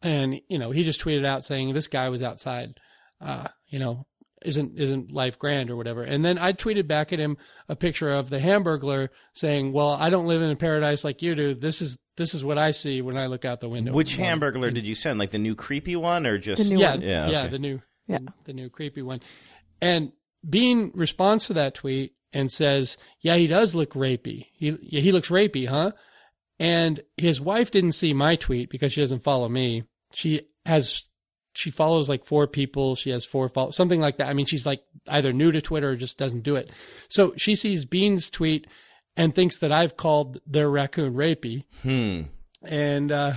And 0.00 0.40
you 0.48 0.58
know, 0.58 0.70
he 0.70 0.84
just 0.84 1.00
tweeted 1.00 1.24
out 1.24 1.42
saying 1.42 1.72
this 1.72 1.88
guy 1.88 2.08
was 2.08 2.22
outside. 2.22 2.78
Uh, 3.20 3.48
you 3.66 3.78
know, 3.78 4.06
isn't 4.44 4.78
isn't 4.78 5.12
life 5.12 5.38
grand 5.38 5.70
or 5.70 5.76
whatever. 5.76 6.02
And 6.02 6.24
then 6.24 6.38
I 6.38 6.52
tweeted 6.52 6.86
back 6.86 7.12
at 7.12 7.18
him 7.18 7.36
a 7.68 7.76
picture 7.76 8.10
of 8.12 8.30
the 8.30 8.38
Hamburglar 8.38 9.08
saying, 9.34 9.72
"Well, 9.72 9.90
I 9.92 10.10
don't 10.10 10.26
live 10.26 10.42
in 10.42 10.50
a 10.50 10.56
paradise 10.56 11.04
like 11.04 11.22
you 11.22 11.34
do. 11.34 11.54
This 11.54 11.80
is 11.82 11.98
this 12.16 12.34
is 12.34 12.44
what 12.44 12.58
I 12.58 12.70
see 12.72 13.02
when 13.02 13.16
I 13.16 13.26
look 13.26 13.44
out 13.44 13.60
the 13.60 13.68
window." 13.68 13.92
Which 13.92 14.16
Well, 14.18 14.26
Hamburglar 14.26 14.72
did 14.72 14.86
you 14.86 14.94
send? 14.94 15.18
Like 15.18 15.30
the 15.30 15.38
new 15.38 15.54
creepy 15.54 15.96
one, 15.96 16.26
or 16.26 16.38
just 16.38 16.62
The 16.62 16.74
new 16.74 16.80
yeah, 16.80 16.90
one. 16.92 17.02
Yeah, 17.02 17.28
yeah, 17.28 17.40
okay. 17.40 17.48
the 17.48 17.58
new, 17.58 17.80
Yeah. 18.08 18.18
the, 18.18 18.32
the 18.46 18.52
new 18.52 18.70
creepy 18.70 19.02
one. 19.02 19.20
And 19.80 20.12
Bean 20.48 20.90
responds 20.94 21.46
to 21.46 21.54
that 21.54 21.74
tweet 21.74 22.14
and 22.32 22.50
says, 22.50 22.96
"Yeah, 23.20 23.36
he 23.36 23.46
does 23.46 23.74
look 23.74 23.94
rapey. 23.94 24.46
He 24.52 24.76
yeah, 24.82 25.00
he 25.00 25.12
looks 25.12 25.28
rapey, 25.28 25.68
huh?" 25.68 25.92
And 26.58 27.00
his 27.16 27.40
wife 27.40 27.70
didn't 27.70 27.92
see 27.92 28.12
my 28.12 28.36
tweet 28.36 28.70
because 28.70 28.92
she 28.92 29.00
doesn't 29.00 29.24
follow 29.24 29.48
me. 29.48 29.84
She 30.14 30.42
has 30.66 31.04
she 31.54 31.70
follows 31.70 32.08
like 32.08 32.24
four 32.24 32.46
people. 32.46 32.94
She 32.96 33.10
has 33.10 33.24
four 33.24 33.48
follow 33.48 33.70
something 33.70 34.00
like 34.00 34.16
that. 34.18 34.28
I 34.28 34.32
mean, 34.32 34.46
she's 34.46 34.64
like 34.66 34.82
either 35.08 35.32
new 35.32 35.52
to 35.52 35.60
Twitter 35.60 35.90
or 35.90 35.96
just 35.96 36.18
doesn't 36.18 36.42
do 36.42 36.56
it. 36.56 36.70
So 37.08 37.34
she 37.36 37.54
sees 37.54 37.84
Bean's 37.84 38.30
tweet 38.30 38.66
and 39.16 39.34
thinks 39.34 39.58
that 39.58 39.72
I've 39.72 39.96
called 39.96 40.40
their 40.46 40.70
raccoon 40.70 41.14
rapey 41.14 41.64
Hmm. 41.82 42.22
and 42.64 43.12
uh, 43.12 43.32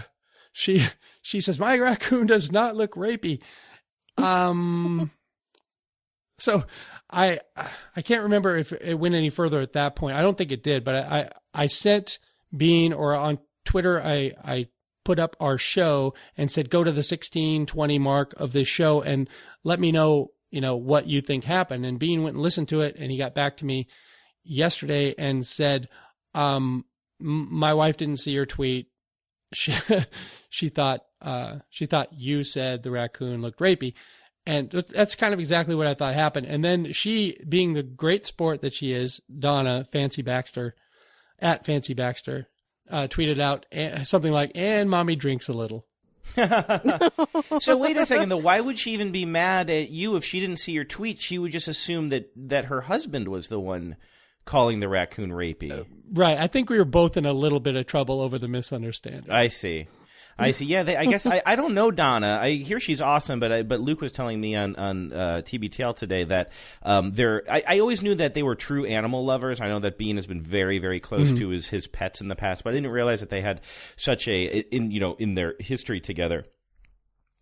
she 0.54 0.86
she 1.22 1.42
says 1.42 1.60
my 1.60 1.78
raccoon 1.78 2.28
does 2.28 2.52
not 2.52 2.76
look 2.76 2.94
rapey. 2.96 3.40
Um, 4.18 5.12
so 6.40 6.64
I 7.10 7.40
I 7.96 8.02
can't 8.02 8.24
remember 8.24 8.56
if 8.58 8.72
it 8.72 8.96
went 8.96 9.16
any 9.16 9.30
further 9.30 9.60
at 9.62 9.74
that 9.74 9.96
point. 9.96 10.16
I 10.16 10.22
don't 10.22 10.38
think 10.38 10.52
it 10.52 10.64
did, 10.64 10.84
but 10.84 10.96
I 10.96 11.20
I, 11.54 11.64
I 11.64 11.68
sent 11.68 12.20
Bean 12.56 12.94
or 12.94 13.14
on 13.16 13.40
Twitter 13.66 14.02
I 14.02 14.32
I 14.44 14.68
put 15.06 15.20
up 15.20 15.38
our 15.40 15.58
show 15.58 16.14
and 16.36 16.52
said 16.52 16.70
go 16.70 16.84
to 16.84 16.92
the 16.92 16.98
1620 16.98 17.98
mark 18.00 18.34
of 18.36 18.52
this 18.52 18.68
show 18.68 19.02
and 19.02 19.30
let 19.64 19.80
me 19.80 19.94
know 19.94 20.32
you 20.52 20.60
know 20.60 20.76
what 20.76 21.08
you 21.08 21.22
think 21.22 21.44
happened. 21.44 21.86
And 21.86 22.00
Bean 22.00 22.24
went 22.24 22.36
and 22.36 22.44
listened 22.44 22.70
to 22.70 22.82
it 22.82 22.96
and 22.98 23.12
he 23.12 23.18
got 23.18 23.36
back 23.36 23.58
to 23.58 23.66
me 23.66 23.88
yesterday 24.44 25.16
and 25.18 25.46
said 25.46 25.88
um 26.34 26.84
my 27.20 27.74
wife 27.74 27.96
didn't 27.96 28.20
see 28.20 28.32
your 28.32 28.46
tweet. 28.46 28.88
She 29.54 29.74
she 30.50 30.70
thought 30.70 31.06
uh 31.22 31.60
she 31.70 31.86
thought 31.86 32.12
you 32.12 32.44
said 32.44 32.84
the 32.84 32.92
raccoon 32.92 33.42
looked 33.42 33.60
rapey. 33.60 33.94
And 34.48 34.70
that's 34.70 35.16
kind 35.16 35.34
of 35.34 35.40
exactly 35.40 35.74
what 35.74 35.88
I 35.88 35.96
thought 35.96 36.14
happened. 36.14 36.46
And 36.46 36.64
then 36.64 36.94
she 36.94 37.38
being 37.48 37.74
the 37.74 37.82
great 37.82 38.26
sport 38.26 38.62
that 38.62 38.74
she 38.74 38.92
is 38.92 39.22
Donna 39.40 39.86
Fancy 39.92 40.22
Baxter 40.22 40.76
at 41.40 41.66
Fancy 41.66 41.94
Baxter 41.94 42.48
uh 42.90 43.08
tweeted 43.08 43.40
out 43.40 43.66
something 44.06 44.32
like 44.32 44.52
and 44.56 44.90
mommy 44.90 45.16
drinks 45.16 45.48
a 45.48 45.54
little 45.54 45.86
so 47.60 47.78
wait 47.78 47.98
a 47.98 48.06
second 48.06 48.30
though. 48.30 48.38
Why 48.38 48.60
would 48.60 48.78
she 48.78 48.92
even 48.92 49.12
be 49.12 49.26
mad 49.26 49.70
at 49.70 49.90
you 49.90 50.16
if 50.16 50.26
she 50.26 50.40
didn't 50.40 50.58
see 50.58 50.72
your 50.72 50.84
tweet? 50.84 51.20
She 51.20 51.38
would 51.38 51.52
just 51.52 51.68
assume 51.68 52.10
that 52.10 52.32
that 52.36 52.66
her 52.66 52.82
husband 52.82 53.28
was 53.28 53.48
the 53.48 53.60
one 53.60 53.96
calling 54.44 54.80
the 54.80 54.90
raccoon 54.90 55.32
rapey. 55.32 55.86
right 56.12 56.38
I 56.38 56.48
think 56.48 56.70
we 56.70 56.78
were 56.78 56.86
both 56.86 57.16
in 57.16 57.26
a 57.26 57.34
little 57.34 57.60
bit 57.60 57.76
of 57.76 57.86
trouble 57.86 58.22
over 58.22 58.38
the 58.38 58.48
misunderstanding 58.48 59.32
I 59.32 59.48
see. 59.48 59.88
I 60.38 60.52
see. 60.52 60.66
Yeah, 60.66 60.84
they, 60.84 60.98
I 60.98 61.06
guess 61.06 61.26
I, 61.26 61.42
I 61.46 61.56
don't 61.56 61.74
know 61.74 61.92
Donna. 61.92 62.40
I 62.42 62.52
hear 62.52 62.80
she's 62.80 63.00
awesome, 63.00 63.40
but 63.40 63.52
I, 63.52 63.64
but 63.64 63.80
Luke 63.80 64.02
was 64.02 64.12
telling 64.12 64.40
me 64.42 64.56
on 64.56 64.76
on 64.76 65.14
uh, 65.14 65.42
TBTL 65.46 65.96
today 65.96 66.26
that 66.26 66.52
um, 66.84 67.12
they're. 67.14 67.44
I, 67.50 67.64
I 67.68 67.80
always 67.80 68.02
knew 68.02 68.16
that 68.16 68.34
they 68.34 68.44
were 68.44 68.56
true 68.56 68.86
animal 68.86 69.24
lovers. 69.24 69.62
I 69.62 69.70
know 69.70 69.80
that 69.80 69.98
Bean 69.98 70.18
has 70.18 70.28
been 70.28 70.42
very 70.42 70.78
very 70.80 71.00
close 71.00 71.32
to 71.32 71.50
his 71.50 71.68
his 71.68 71.88
pets 71.88 72.20
in 72.20 72.28
the 72.28 72.36
past, 72.36 72.64
but 72.66 72.72
I 72.72 72.74
didn't 72.74 72.92
realize 72.92 73.22
that 73.22 73.30
they 73.30 73.42
had 73.42 73.62
such 73.96 74.28
a 74.28 74.46
in 74.46 74.92
you 74.92 75.00
know 75.00 75.16
in 75.16 75.36
their 75.36 75.56
history 75.60 76.02
together 76.02 76.46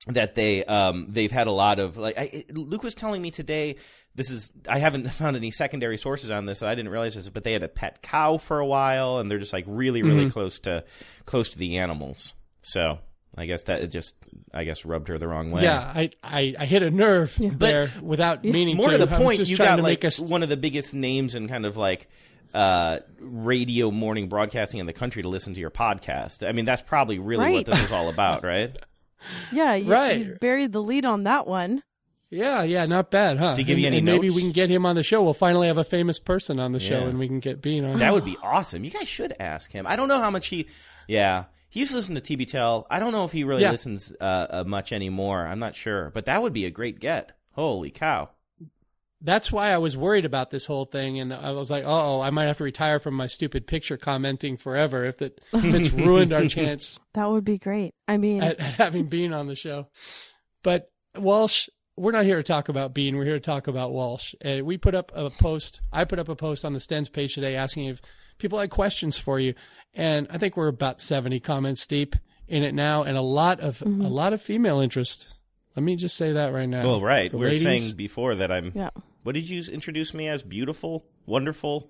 that 0.08 0.36
they 0.36 0.65
um 0.65 1.08
they've 1.10 1.32
had 1.32 1.47
a 1.47 1.51
lot 1.51 1.79
of 1.79 1.97
like 1.97 2.17
I, 2.17 2.45
Luke 2.49 2.84
was 2.84 2.93
telling 2.93 3.21
me 3.21 3.32
today 3.32 3.77
this 4.15 4.29
is 4.29 4.51
I 4.67 4.79
haven't 4.79 5.08
found 5.13 5.38
any 5.38 5.49
secondary 5.49 5.97
sources 5.97 6.29
on 6.29 6.45
this 6.45 6.60
so 6.60 6.67
I 6.67 6.75
didn't 6.75 6.91
realize 6.91 7.15
this 7.15 7.29
but 7.29 7.45
they 7.45 7.53
had 7.53 7.63
a 7.63 7.69
pet 7.69 8.01
cow 8.01 8.38
for 8.38 8.60
a 8.60 8.65
while 8.65 9.19
and 9.19 9.32
they're 9.32 9.39
just 9.39 9.53
like 9.53 9.63
really 9.65 10.03
really 10.03 10.29
close 10.29 10.60
to 10.60 10.84
close 11.25 11.51
to 11.51 11.58
the 11.58 11.77
animals 11.77 12.34
so 12.63 12.97
I 13.38 13.45
guess 13.45 13.63
that 13.65 13.82
it 13.82 13.88
just 13.88 14.15
I 14.54 14.63
guess 14.63 14.84
rubbed 14.86 15.08
her 15.10 15.17
the 15.19 15.28
wrong 15.28 15.52
way 15.52 15.62
yeah 15.63 15.80
I, 15.80 16.10
I 16.23 16.56
I 16.60 16.65
hit 16.65 16.82
a 16.84 16.89
nerve 16.91 17.36
there 17.39 17.91
without 18.02 18.43
meaning 18.43 18.76
more 18.78 18.89
to, 18.89 18.97
to 18.97 19.06
the 19.06 19.13
I 19.15 19.17
point 19.17 19.38
just 19.38 19.52
you 19.52 19.58
trying 19.58 19.69
got 19.69 19.76
to 19.78 19.82
like 19.84 19.91
make 19.99 20.06
us 20.06 20.19
one 20.19 20.41
of 20.43 20.49
the 20.49 20.58
biggest 20.58 20.93
names 20.93 21.36
in 21.36 21.47
kind 21.47 21.65
of 21.65 21.78
like 21.78 22.08
uh, 22.54 22.99
radio 23.19 23.89
morning 23.89 24.30
broadcasting 24.30 24.80
in 24.80 24.86
the 24.86 24.93
country 24.93 25.23
to 25.23 25.28
listen 25.28 25.56
to 25.56 25.60
your 25.60 25.71
podcast. 25.71 26.47
I 26.47 26.52
mean, 26.52 26.65
that's 26.65 26.84
probably 26.84 27.17
really 27.17 27.52
what 27.52 27.65
this 27.65 27.82
is 27.84 27.91
all 27.91 28.10
about, 28.10 28.43
right? 28.54 28.76
yeah 29.52 29.73
you, 29.73 29.91
Right. 29.91 30.19
you 30.19 30.38
buried 30.39 30.71
the 30.71 30.82
lead 30.84 31.04
on 31.06 31.23
that 31.23 31.47
one 31.47 31.82
Yeah, 32.30 32.62
yeah, 32.62 32.86
not 32.86 33.10
bad, 33.10 33.38
huh? 33.39 33.56
Did 33.56 33.60
he 33.60 33.63
give 33.63 33.80
you 33.80 33.88
And- 33.88 33.95
any 33.95 33.97
and 33.99 34.06
maybe 34.06 34.30
we 34.30 34.41
can 34.41 34.52
get 34.52 34.69
him 34.69 34.86
on 34.86 34.95
the 34.95 35.02
show. 35.02 35.23
We'll 35.23 35.34
finally 35.34 35.65
have 35.67 35.80
a 35.80 35.84
famous 35.84 36.19
person 36.19 36.60
on 36.60 36.73
the 36.73 36.80
show, 36.80 37.08
and 37.08 37.17
we 37.17 37.28
can 37.28 37.39
get 37.39 37.60
Bean 37.62 37.86
on. 37.86 37.97
That 37.97 38.13
would 38.13 38.26
be 38.26 38.38
awesome. 38.43 38.84
You 38.84 38.91
guys 38.91 39.08
should 39.08 39.34
ask 39.39 39.71
him. 39.71 39.88
I 39.88 39.95
don't 39.95 40.08
know 40.08 40.19
how 40.19 40.30
much 40.30 40.47
he. 40.47 40.67
Yeah, 41.08 41.45
he 41.73 41.79
used 41.79 41.91
to 41.91 41.97
listen 41.97 42.13
to 42.13 42.21
TBTL. 42.21 42.86
I 42.88 42.99
don't 42.99 43.12
know 43.13 43.25
if 43.25 43.31
he 43.31 43.43
really 43.43 43.63
Yeah. 43.63 43.71
listens 43.71 44.13
uh, 44.21 44.45
uh, 44.47 44.63
much 44.67 44.91
anymore. 44.91 45.47
I'm 45.47 45.57
not 45.57 45.75
sure, 45.75 46.12
but 46.13 46.25
that 46.25 46.43
would 46.43 46.53
be 46.53 46.65
a 46.65 46.69
great 46.69 46.99
get. 46.99 47.31
Holy 47.53 47.89
cow! 47.89 48.29
That's 49.21 49.51
why 49.51 49.71
I 49.71 49.77
was 49.79 49.97
worried 49.97 50.25
about 50.25 50.51
this 50.51 50.67
whole 50.67 50.86
thing, 50.86 51.19
and 51.19 51.33
I 51.33 51.49
was 51.51 51.71
like, 51.71 51.83
"Oh, 51.83 52.21
I 52.21 52.29
might 52.29 52.45
have 52.45 52.57
to 52.57 52.63
retire 52.63 52.99
from 52.99 53.15
my 53.15 53.25
stupid 53.25 53.65
picture 53.65 53.97
commenting 53.97 54.55
forever 54.55 55.03
if 55.05 55.19
it 55.21 55.41
if 55.51 55.63
it's 55.73 55.89
ruined 55.93 56.31
our 56.31 56.45
chance 56.45 56.99
that 57.15 57.29
would 57.31 57.43
be 57.45 57.57
great 57.57 57.93
i 58.07 58.17
mean 58.17 58.43
at, 58.43 58.59
at 58.59 58.73
having 58.75 59.05
Bean 59.07 59.33
on 59.33 59.47
the 59.47 59.55
show." 59.55 59.88
But 60.62 60.91
Walsh, 61.17 61.69
we're 61.97 62.12
not 62.12 62.25
here 62.25 62.38
to 62.38 62.43
talk 62.43 62.69
about 62.69 62.93
Bean. 62.93 63.15
We're 63.17 63.25
here 63.25 63.33
to 63.33 63.39
talk 63.39 63.67
about 63.67 63.91
Walsh. 63.93 64.36
Uh, 64.45 64.59
we 64.63 64.77
put 64.77 64.93
up 64.93 65.12
a 65.15 65.31
post. 65.31 65.81
I 65.91 66.05
put 66.05 66.19
up 66.19 66.29
a 66.29 66.36
post 66.36 66.63
on 66.65 66.73
the 66.73 66.79
Stens 66.79 67.12
page 67.12 67.33
today 67.33 67.55
asking 67.55 67.86
if 67.86 68.01
people 68.43 68.60
had 68.60 68.69
questions 68.69 69.17
for 69.17 69.39
you, 69.39 69.56
and 69.95 70.27
I 70.29 70.38
think 70.38 70.56
we're 70.56 70.67
about 70.67 71.01
seventy 71.01 71.39
comments 71.39 71.88
deep. 71.88 72.15
in 72.47 72.62
it 72.62 72.75
now, 72.75 73.01
and 73.03 73.17
a 73.17 73.21
lot 73.21 73.60
of 73.62 73.79
Mm-hmm. 73.79 74.01
a 74.06 74.10
lot 74.10 74.34
of 74.34 74.41
female 74.41 74.79
interest. 74.82 75.27
Let 75.75 75.84
me 75.84 75.95
just 75.95 76.15
say 76.17 76.34
that 76.34 76.53
right 76.53 76.67
now. 76.69 76.86
Well, 76.86 77.01
right. 77.01 77.32
The 77.32 77.38
we 77.38 77.45
were 77.45 77.51
ladies- 77.51 77.63
saying 77.63 77.95
before 77.95 78.36
that 78.36 78.51
I'm. 78.51 78.71
Yeah. 78.75 78.89
What 79.23 79.34
did 79.34 79.49
you 79.49 79.63
introduce 79.71 80.13
me 80.13 80.27
as? 80.27 80.43
Beautiful, 80.43 81.06
wonderful. 81.25 81.89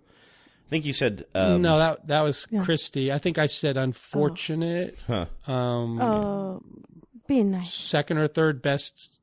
I 0.68 0.70
think 0.70 0.86
you 0.86 0.94
said. 0.94 1.26
Um, 1.36 1.62
no, 1.64 1.78
that 1.80 2.08
that 2.08 2.22
was 2.22 2.48
Yeah. 2.52 2.64
Christy. 2.64 3.12
I 3.12 3.18
think 3.18 3.38
I 3.40 3.48
said 3.48 3.76
unfortunate. 3.78 4.98
Huh. 5.08 5.26
Um, 5.52 6.00
Oh, 6.02 6.62
be 7.28 7.44
nice. 7.44 7.74
second 7.74 8.20
or 8.20 8.28
third 8.28 8.62
best 8.62 9.20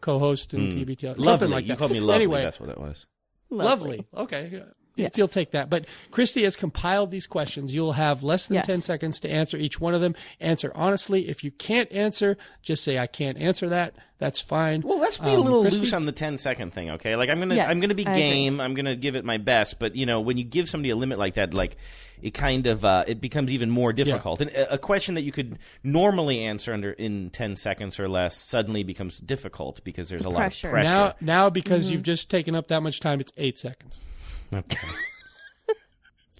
co-host 0.00 0.52
in 0.52 0.68
TBTL. 0.72 1.12
Something 1.12 1.22
Hmm. 1.22 1.28
Lovely. 1.28 1.48
like 1.48 1.64
that. 1.66 1.72
You 1.72 1.76
called 1.76 1.92
me 1.92 2.00
lovely. 2.00 2.14
Anyway, 2.16 2.42
That's 2.42 2.58
what 2.60 2.68
it 2.70 2.78
was. 2.78 3.06
lovely. 3.50 4.04
Okay. 4.14 4.62
Yeah. 4.96 5.04
Yes. 5.04 5.10
If 5.12 5.18
you'll 5.18 5.28
take 5.28 5.52
that. 5.52 5.70
But 5.70 5.86
Christy 6.10 6.42
has 6.44 6.54
compiled 6.56 7.10
these 7.10 7.26
questions. 7.26 7.74
You'll 7.74 7.92
have 7.92 8.22
less 8.22 8.46
than 8.46 8.56
Yes. 8.56 8.66
10 8.66 8.80
seconds 8.82 9.20
to 9.20 9.30
answer 9.30 9.56
each 9.56 9.80
one 9.80 9.94
of 9.94 10.00
them. 10.00 10.14
Answer 10.40 10.70
honestly. 10.74 11.28
If 11.28 11.42
you 11.44 11.50
can't 11.50 11.90
answer, 11.92 12.36
just 12.62 12.84
say, 12.84 12.98
I 12.98 13.06
can't 13.06 13.38
answer 13.38 13.68
that. 13.70 13.94
That's 14.18 14.40
fine. 14.40 14.82
Well, 14.82 15.00
let's 15.00 15.18
be 15.18 15.28
a 15.30 15.38
Um, 15.38 15.44
little 15.44 15.62
Christy? 15.62 15.80
loose 15.80 15.92
on 15.92 16.04
the 16.04 16.12
10 16.12 16.38
second 16.38 16.72
thing, 16.72 16.90
okay? 16.90 17.16
Like 17.16 17.28
I'm 17.28 17.40
gonna, 17.40 17.56
Yes, 17.56 17.68
I'm 17.68 17.80
gonna 17.80 17.94
be 17.94 18.06
I 18.06 18.10
agree. 18.10 18.20
game. 18.22 18.60
I'm 18.60 18.74
gonna 18.74 18.94
give 18.94 19.16
it 19.16 19.24
my 19.24 19.38
best. 19.38 19.78
But 19.80 19.96
you 19.96 20.06
know, 20.06 20.20
when 20.20 20.36
you 20.36 20.44
give 20.44 20.68
somebody 20.68 20.90
a 20.90 20.96
limit 20.96 21.18
like 21.18 21.34
that, 21.34 21.54
like 21.54 21.76
it 22.22 22.30
kind 22.34 22.68
of, 22.68 22.84
uh, 22.84 23.02
it 23.08 23.20
becomes 23.20 23.50
even 23.50 23.68
more 23.68 23.92
difficult. 23.92 24.40
And 24.40 24.50
a, 24.50 24.74
a 24.74 24.78
question 24.78 25.14
that 25.16 25.22
you 25.22 25.32
could 25.32 25.58
normally 25.82 26.38
answer 26.44 26.72
under 26.72 26.92
in 26.92 27.30
10 27.30 27.56
seconds 27.56 27.98
or 27.98 28.08
less 28.08 28.36
suddenly 28.36 28.84
becomes 28.84 29.18
difficult 29.18 29.82
because 29.82 30.08
there's 30.08 30.24
a 30.24 30.28
lot 30.28 30.36
pressure. 30.38 30.68
of 30.68 30.72
pressure. 30.72 30.88
Now, 30.88 31.14
now 31.20 31.50
because 31.50 31.86
Mm-hmm. 31.86 31.92
you've 31.94 32.02
just 32.04 32.30
taken 32.30 32.54
up 32.54 32.68
that 32.68 32.80
much 32.82 33.00
time, 33.00 33.18
it's 33.18 33.32
eight 33.36 33.58
seconds. 33.58 34.04
Okay. 34.52 34.78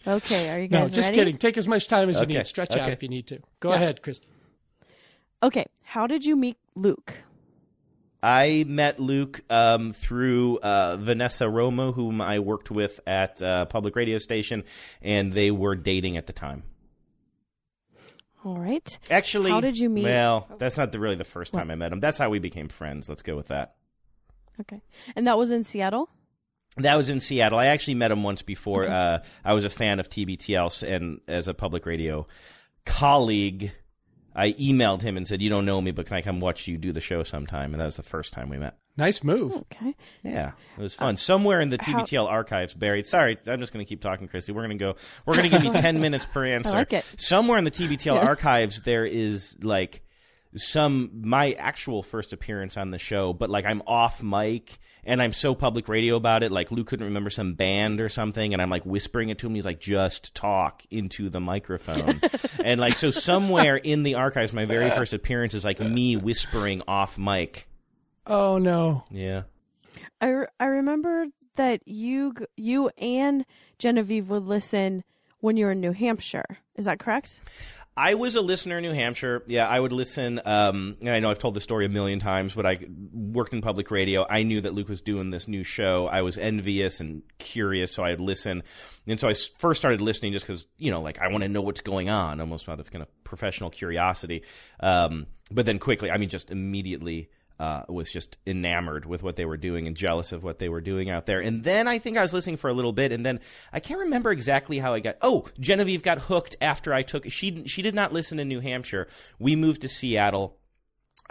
Okay, 0.05 0.51
are 0.51 0.59
you 0.59 0.67
guys 0.67 0.91
No, 0.91 0.97
just 0.97 1.09
ready? 1.11 1.19
kidding. 1.19 1.39
Take 1.39 1.57
as 1.57 1.69
much 1.69 1.87
time 1.87 2.09
as 2.09 2.19
you 2.19 2.27
need. 2.27 2.45
Stretch 2.47 2.73
out 2.73 2.81
okay. 2.81 2.93
if 2.93 3.03
you 3.05 3.09
need 3.09 3.29
to. 3.29 3.39
Go 3.61 3.71
ahead, 3.71 4.03
Christy. 4.03 4.27
Okay, 5.43 5.67
how 5.83 6.07
did 6.09 6.25
you 6.25 6.35
meet 6.35 6.57
Luke? 6.75 7.15
I 8.23 8.65
met 8.69 9.01
Luke 9.01 9.41
um, 9.51 9.93
through 9.93 10.59
uh, 10.59 10.97
Vanessa 10.99 11.45
Romo, 11.45 11.95
whom 11.95 12.21
I 12.21 12.39
worked 12.39 12.71
with 12.71 13.01
at 13.07 13.43
uh, 13.43 13.67
public 13.67 13.97
radio 13.97 14.19
station, 14.19 14.65
and 15.03 15.33
they 15.33 15.51
were 15.51 15.75
dating 15.75 16.17
at 16.17 16.27
the 16.27 16.33
time. 16.33 16.63
All 18.45 18.59
right. 18.59 18.99
Actually, 19.09 19.51
How 19.51 19.61
did 19.61 19.79
you 19.79 19.89
meet- 19.89 20.05
Well, 20.05 20.49
that's 20.59 20.77
not 20.77 20.91
the, 20.91 20.99
really 20.99 21.15
the 21.15 21.25
first 21.25 21.53
time 21.53 21.71
I 21.71 21.77
met 21.77 21.93
him. 21.93 22.01
That's 22.01 22.19
how 22.19 22.29
we 22.29 22.41
became 22.41 22.69
friends. 22.69 23.09
Let's 23.09 23.23
go 23.23 23.37
with 23.37 23.49
that. 23.49 23.75
Okay. 24.61 24.83
And 25.15 25.27
that 25.29 25.39
was 25.39 25.53
in 25.53 25.63
Seattle? 25.63 26.09
That 26.79 26.95
was 26.97 27.11
in 27.11 27.21
Seattle. 27.21 27.59
I 27.59 27.67
actually 27.67 27.95
met 27.95 28.11
him 28.11 28.23
once 28.23 28.41
before. 28.43 28.89
Uh, 28.89 29.19
I 29.45 29.53
was 29.53 29.65
a 29.65 29.71
fan 29.71 30.01
of 30.01 30.09
TBTL, 30.09 30.83
and 30.83 31.21
as 31.29 31.47
a 31.49 31.53
public 31.55 31.85
radio 31.85 32.27
colleague, 32.87 33.73
I 34.35 34.53
emailed 34.53 35.03
him 35.03 35.17
and 35.17 35.29
said, 35.29 35.43
"You 35.43 35.51
don't 35.51 35.67
know 35.67 35.81
me, 35.81 35.91
but 35.91 36.07
can 36.07 36.17
I 36.17 36.23
come 36.23 36.41
watch 36.41 36.67
you 36.67 36.79
do 36.79 36.93
the 36.93 37.01
show 37.01 37.23
sometime?" 37.25 37.75
And 37.75 37.81
that 37.81 37.85
was 37.85 37.97
the 37.97 38.03
first 38.03 38.33
time 38.33 38.49
we 38.49 38.57
met. 38.59 38.79
Nice 38.97 39.23
move. 39.23 39.53
Okay. 39.53 39.95
Yeah, 40.23 40.53
it 40.79 40.83
was 40.83 40.95
fun. 40.95 41.17
Somewhere 41.17 41.61
in 41.61 41.69
the 41.71 41.79
Uh, 41.81 41.85
how- 41.85 42.01
TBTL 42.05 42.27
archives 42.27 42.75
buried. 42.75 43.07
Sorry, 43.07 43.39
I'm 43.47 43.61
just 43.61 43.73
going 43.73 43.85
to 43.85 43.89
keep 43.89 44.01
talking, 44.01 44.29
Christy. 44.29 44.53
We're 44.53 44.67
going 44.67 44.79
to 44.79 44.83
go. 44.85 44.97
We're 45.27 45.35
going 45.37 45.51
to 45.51 45.57
give 45.59 45.65
you 45.65 45.73
10 45.81 46.01
minutes 46.01 46.27
per 46.27 46.45
answer. 46.47 46.75
I 46.75 46.79
like 46.81 46.93
it. 46.95 47.05
Somewhere 47.19 47.59
in 47.59 47.65
the 47.65 47.71
TBTL 47.71 48.17
archives, 48.23 48.81
there 48.83 49.05
is 49.05 49.57
like 49.63 50.03
some 50.57 51.11
my 51.23 51.53
actual 51.53 52.03
first 52.03 52.33
appearance 52.33 52.77
on 52.79 52.91
the 52.91 52.99
show, 52.99 53.33
but 53.35 53.51
like 53.51 53.65
I'm 53.67 53.83
off 53.87 54.23
mic 54.23 54.79
and 55.05 55.21
I'm 55.21 55.33
so 55.33 55.55
public 55.55 55.89
radio 55.89 56.17
about 56.17 56.43
it. 56.43 56.53
Like 56.53 56.71
Lou 56.71 56.85
couldn't 56.85 57.07
remember 57.07 57.31
some 57.31 57.55
band 57.55 58.01
or 58.01 58.09
something, 58.09 58.53
and 58.53 58.63
I'm 58.63 58.71
like 58.71 58.85
whispering 58.85 59.31
it 59.31 59.39
to 59.39 59.47
him. 59.47 59.55
He's 59.55 59.65
like, 59.65 59.81
"Just 59.81 60.35
talk 60.35 60.83
into 60.91 61.29
the 61.29 61.41
microphone," 61.41 62.21
and 62.65 62.81
like 62.81 62.95
so 62.95 63.11
somewhere 63.11 63.77
in 63.77 64.03
the 64.03 64.15
archives, 64.15 64.53
my 64.53 64.65
very 64.65 64.91
first 64.91 65.13
appearance 65.13 65.55
is 65.55 65.65
like 65.65 65.81
me 65.81 66.17
whispering 66.17 66.83
off 66.87 67.19
mic. 67.19 67.69
Oh, 68.27 68.59
no. 68.59 69.05
Yeah. 69.11 69.43
I, 70.21 70.29
re- 70.29 70.47
I 70.61 70.67
remember 70.67 71.27
that 71.57 71.87
you 71.87 72.35
you 72.57 72.91
and 72.97 73.45
Genevieve 73.79 74.29
would 74.31 74.45
listen 74.45 75.05
when 75.41 75.57
you 75.57 75.67
were 75.67 75.73
in 75.73 75.81
New 75.81 75.93
Hampshire. 75.93 76.59
Is 76.77 76.85
that 76.85 77.01
correct? 77.01 77.41
I 77.97 78.15
was 78.15 78.37
a 78.37 78.41
listener 78.41 78.79
in 78.79 78.83
New 78.83 78.93
Hampshire. 78.93 79.43
Yeah, 79.47 79.69
I 79.69 79.79
would 79.79 79.93
listen. 79.93 80.41
Um, 80.45 80.97
and 81.01 81.11
I 81.11 81.21
know 81.21 81.31
I've 81.31 81.39
told 81.39 81.55
this 81.55 81.63
story 81.63 81.85
a 81.85 81.91
million 81.91 82.21
times, 82.21 82.55
but 82.55 82.65
I 82.65 82.79
worked 83.13 83.53
in 83.53 83.61
public 83.61 83.91
radio. 83.91 84.27
I 84.29 84.45
knew 84.45 84.63
that 84.63 84.73
Luke 84.73 84.89
was 84.89 85.03
doing 85.03 85.29
this 85.29 85.47
new 85.47 85.63
show. 85.63 86.07
I 86.07 86.23
was 86.23 86.39
envious 86.39 87.01
and 87.01 87.23
curious, 87.39 87.93
so 87.93 88.03
I'd 88.03 88.19
listen. 88.19 88.63
And 89.07 89.21
so 89.21 89.29
I 89.29 89.35
first 89.59 89.79
started 89.79 90.01
listening 90.01 90.33
just 90.33 90.47
because, 90.47 90.67
you 90.79 90.91
know, 90.91 91.03
like 91.03 91.21
I 91.21 91.29
want 91.29 91.43
to 91.43 91.49
know 91.49 91.61
what's 91.61 91.83
going 91.83 92.09
on, 92.09 92.41
almost 92.41 92.67
out 92.67 92.81
of 92.81 92.91
kind 92.91 93.03
of 93.03 93.25
professional 93.25 93.69
curiosity. 93.69 94.43
Um, 94.81 95.27
but 95.51 95.67
then 95.67 95.79
quickly, 95.79 96.11
I 96.11 96.17
mean, 96.17 96.31
just 96.31 96.51
immediately 96.51 97.29
uh, 97.63 97.85
was 97.89 98.11
just 98.11 98.39
enamored 98.45 99.07
with 99.07 99.23
what 99.23 99.37
they 99.37 99.45
were 99.45 99.57
doing 99.57 99.87
and 99.87 99.97
jealous 99.97 100.33
of 100.33 100.43
what 100.43 100.59
they 100.59 100.69
were 100.69 100.81
doing 100.81 101.11
out 101.11 101.27
there. 101.27 101.39
And 101.39 101.63
then 101.63 101.87
I 101.87 101.99
think 102.01 102.19
I 102.19 102.23
was 102.23 102.33
listening 102.33 102.57
for 102.57 102.69
a 102.69 102.73
little 102.73 102.93
bit, 102.93 103.13
and 103.13 103.25
then 103.25 103.39
I 103.73 103.79
can't 103.79 104.01
remember 104.01 104.33
exactly 104.33 104.81
how 104.81 104.95
I 104.95 104.99
got. 104.99 105.17
Oh, 105.23 105.47
Genevieve 105.61 106.03
got 106.03 106.23
hooked 106.23 106.57
after 106.61 106.93
I 106.93 107.03
took. 107.03 107.31
She 107.31 107.63
she 107.67 107.81
did 107.81 107.95
not 107.95 108.13
listen 108.13 108.41
in 108.41 108.49
New 108.49 108.59
Hampshire. 108.59 109.07
We 109.39 109.55
moved 109.55 109.83
to 109.83 109.89
Seattle. 109.89 110.59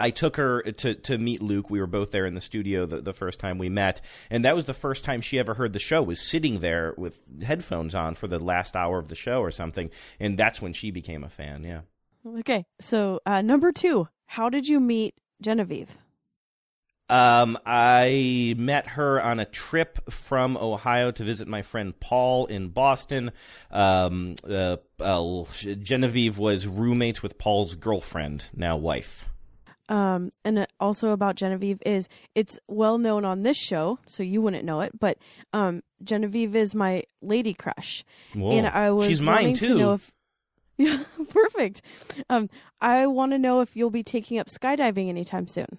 I 0.00 0.08
took 0.08 0.36
her 0.36 0.62
to, 0.62 0.94
to 0.94 1.18
meet 1.18 1.42
Luke. 1.42 1.68
We 1.68 1.80
were 1.80 1.86
both 1.86 2.12
there 2.12 2.24
in 2.24 2.34
the 2.34 2.40
studio 2.40 2.86
the, 2.86 3.02
the 3.02 3.12
first 3.12 3.38
time 3.38 3.58
we 3.58 3.68
met, 3.68 4.00
and 4.30 4.42
that 4.46 4.56
was 4.56 4.64
the 4.64 4.72
first 4.72 5.04
time 5.04 5.20
she 5.20 5.38
ever 5.38 5.52
heard 5.52 5.74
the 5.74 5.78
show. 5.78 6.02
Was 6.02 6.18
sitting 6.18 6.60
there 6.60 6.94
with 6.96 7.20
headphones 7.42 7.94
on 7.94 8.14
for 8.14 8.26
the 8.26 8.38
last 8.38 8.74
hour 8.74 8.98
of 8.98 9.08
the 9.08 9.14
show 9.14 9.42
or 9.42 9.50
something, 9.50 9.90
and 10.18 10.38
that's 10.38 10.62
when 10.62 10.72
she 10.72 10.90
became 10.90 11.24
a 11.24 11.28
fan. 11.28 11.62
Yeah. 11.62 11.82
Okay. 12.38 12.64
So, 12.80 13.20
uh, 13.26 13.42
number 13.42 13.70
two, 13.70 14.08
how 14.24 14.48
did 14.48 14.66
you 14.66 14.80
meet 14.80 15.14
Genevieve? 15.42 15.98
Um, 17.12 17.58
I 17.66 18.54
met 18.56 18.86
her 18.86 19.20
on 19.20 19.38
a 19.38 19.44
trip 19.44 20.10
from 20.10 20.56
Ohio 20.56 21.10
to 21.10 21.24
visit 21.24 21.46
my 21.46 21.60
friend 21.60 21.98
Paul 22.00 22.46
in 22.46 22.70
Boston. 22.70 23.32
Um, 23.70 24.36
uh, 24.48 24.78
uh, 24.98 25.44
Genevieve 25.52 26.38
was 26.38 26.66
roommates 26.66 27.22
with 27.22 27.36
Paul's 27.36 27.74
girlfriend, 27.74 28.46
now 28.56 28.78
wife. 28.78 29.26
Um, 29.90 30.30
and 30.42 30.66
also 30.80 31.10
about 31.10 31.34
Genevieve 31.34 31.82
is 31.84 32.08
it's 32.34 32.58
well 32.66 32.96
known 32.96 33.26
on 33.26 33.42
this 33.42 33.58
show, 33.58 33.98
so 34.06 34.22
you 34.22 34.40
wouldn't 34.40 34.64
know 34.64 34.80
it, 34.80 34.98
but 34.98 35.18
um, 35.52 35.82
Genevieve 36.02 36.56
is 36.56 36.74
my 36.74 37.02
lady 37.20 37.52
crush, 37.52 38.06
Whoa. 38.32 38.52
and 38.52 38.66
I 38.66 38.90
was 38.90 39.08
She's 39.08 39.20
mine 39.20 39.52
too. 39.52 39.68
to 39.68 39.74
know 39.74 39.92
if 39.94 40.12
yeah, 40.78 41.04
perfect. 41.28 41.82
Um, 42.30 42.48
I 42.80 43.06
want 43.06 43.32
to 43.32 43.38
know 43.38 43.60
if 43.60 43.76
you'll 43.76 43.90
be 43.90 44.02
taking 44.02 44.38
up 44.38 44.48
skydiving 44.48 45.10
anytime 45.10 45.46
soon. 45.46 45.78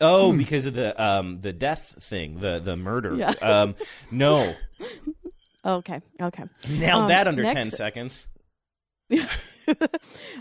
Oh, 0.00 0.32
because 0.32 0.66
of 0.66 0.74
the 0.74 1.00
um 1.02 1.40
the 1.40 1.52
death 1.52 1.94
thing, 2.00 2.40
the 2.40 2.60
the 2.60 2.76
murder. 2.76 3.14
Yeah. 3.16 3.30
Um, 3.42 3.74
no, 4.10 4.54
Okay, 5.64 6.00
okay. 6.22 6.44
nailed 6.68 7.02
Um, 7.02 7.08
that 7.08 7.28
under 7.28 7.42
next- 7.42 7.54
ten 7.54 7.70
seconds. 7.70 8.26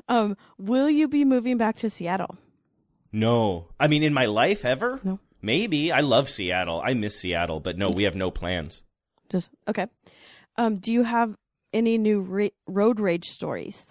um, 0.07 0.37
will 0.57 0.89
you 0.89 1.07
be 1.07 1.25
moving 1.25 1.57
back 1.57 1.75
to 1.77 1.89
Seattle? 1.89 2.35
No, 3.11 3.67
I 3.79 3.87
mean 3.87 4.03
in 4.03 4.13
my 4.13 4.25
life 4.25 4.63
ever. 4.65 4.99
No. 5.03 5.19
Maybe 5.41 5.91
I 5.91 6.01
love 6.01 6.29
Seattle. 6.29 6.81
I 6.85 6.93
miss 6.93 7.19
Seattle, 7.19 7.59
but 7.59 7.77
no, 7.77 7.89
we 7.89 8.03
have 8.03 8.15
no 8.15 8.29
plans. 8.29 8.83
Just 9.31 9.49
okay. 9.67 9.87
Um, 10.57 10.77
do 10.77 10.91
you 10.91 11.03
have 11.03 11.35
any 11.73 11.97
new 11.97 12.21
ra- 12.21 12.49
road 12.67 12.99
rage 12.99 13.25
stories? 13.25 13.85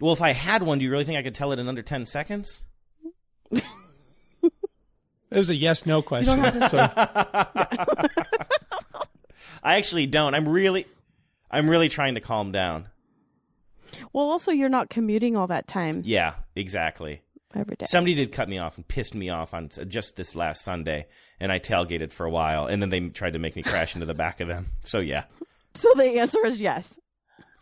Well, 0.00 0.12
if 0.12 0.22
I 0.22 0.32
had 0.32 0.62
one, 0.62 0.78
do 0.78 0.84
you 0.84 0.90
really 0.90 1.04
think 1.04 1.18
I 1.18 1.22
could 1.22 1.34
tell 1.34 1.52
it 1.52 1.58
in 1.58 1.68
under 1.68 1.82
ten 1.82 2.04
seconds? 2.06 2.64
It 5.30 5.38
was 5.38 5.50
a 5.50 5.54
yes 5.54 5.86
no 5.86 6.02
question. 6.02 6.40
don't 6.40 6.44
have 6.44 6.58
to 6.58 6.68
so, 6.68 6.78
I 9.62 9.76
actually 9.76 10.06
don't. 10.06 10.34
I'm 10.34 10.48
really, 10.48 10.86
I'm 11.50 11.68
really 11.68 11.88
trying 11.88 12.14
to 12.14 12.20
calm 12.20 12.52
down. 12.52 12.88
Well, 14.12 14.30
also 14.30 14.52
you're 14.52 14.68
not 14.68 14.88
commuting 14.88 15.36
all 15.36 15.48
that 15.48 15.66
time 15.66 16.02
Yeah, 16.04 16.34
exactly. 16.56 17.22
every 17.54 17.76
day. 17.76 17.86
Somebody 17.88 18.14
did 18.14 18.32
cut 18.32 18.48
me 18.48 18.58
off 18.58 18.76
and 18.76 18.86
pissed 18.86 19.14
me 19.14 19.28
off 19.30 19.52
on 19.52 19.68
just 19.88 20.16
this 20.16 20.34
last 20.34 20.62
Sunday, 20.62 21.06
and 21.40 21.50
I 21.52 21.58
tailgated 21.58 22.12
for 22.12 22.24
a 22.24 22.30
while, 22.30 22.66
and 22.66 22.80
then 22.80 22.88
they 22.88 23.00
tried 23.08 23.32
to 23.34 23.38
make 23.38 23.56
me 23.56 23.62
crash 23.62 23.94
into 23.94 24.06
the 24.06 24.14
back 24.14 24.40
of 24.40 24.48
them. 24.48 24.70
So 24.84 25.00
yeah, 25.00 25.24
So 25.74 25.92
the 25.96 26.18
answer 26.20 26.44
is 26.46 26.60
yes. 26.60 26.98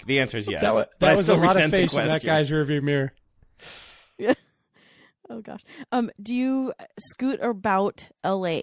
the 0.06 0.20
answer 0.20 0.38
is 0.38 0.48
yes. 0.48 0.62
that 0.62 0.74
was, 0.74 0.86
that 1.00 1.16
was 1.16 1.28
a 1.28 1.34
lot 1.34 1.50
of 1.50 1.54
resent 1.56 1.70
face 1.72 1.94
in 1.94 2.06
that 2.06 2.24
guy's 2.24 2.50
rearview 2.50 2.82
mirror. 2.82 3.12
Oh 5.30 5.40
gosh. 5.40 5.62
Um, 5.92 6.10
do 6.22 6.34
you 6.34 6.72
scoot 6.98 7.40
about 7.42 8.06
LA? 8.24 8.60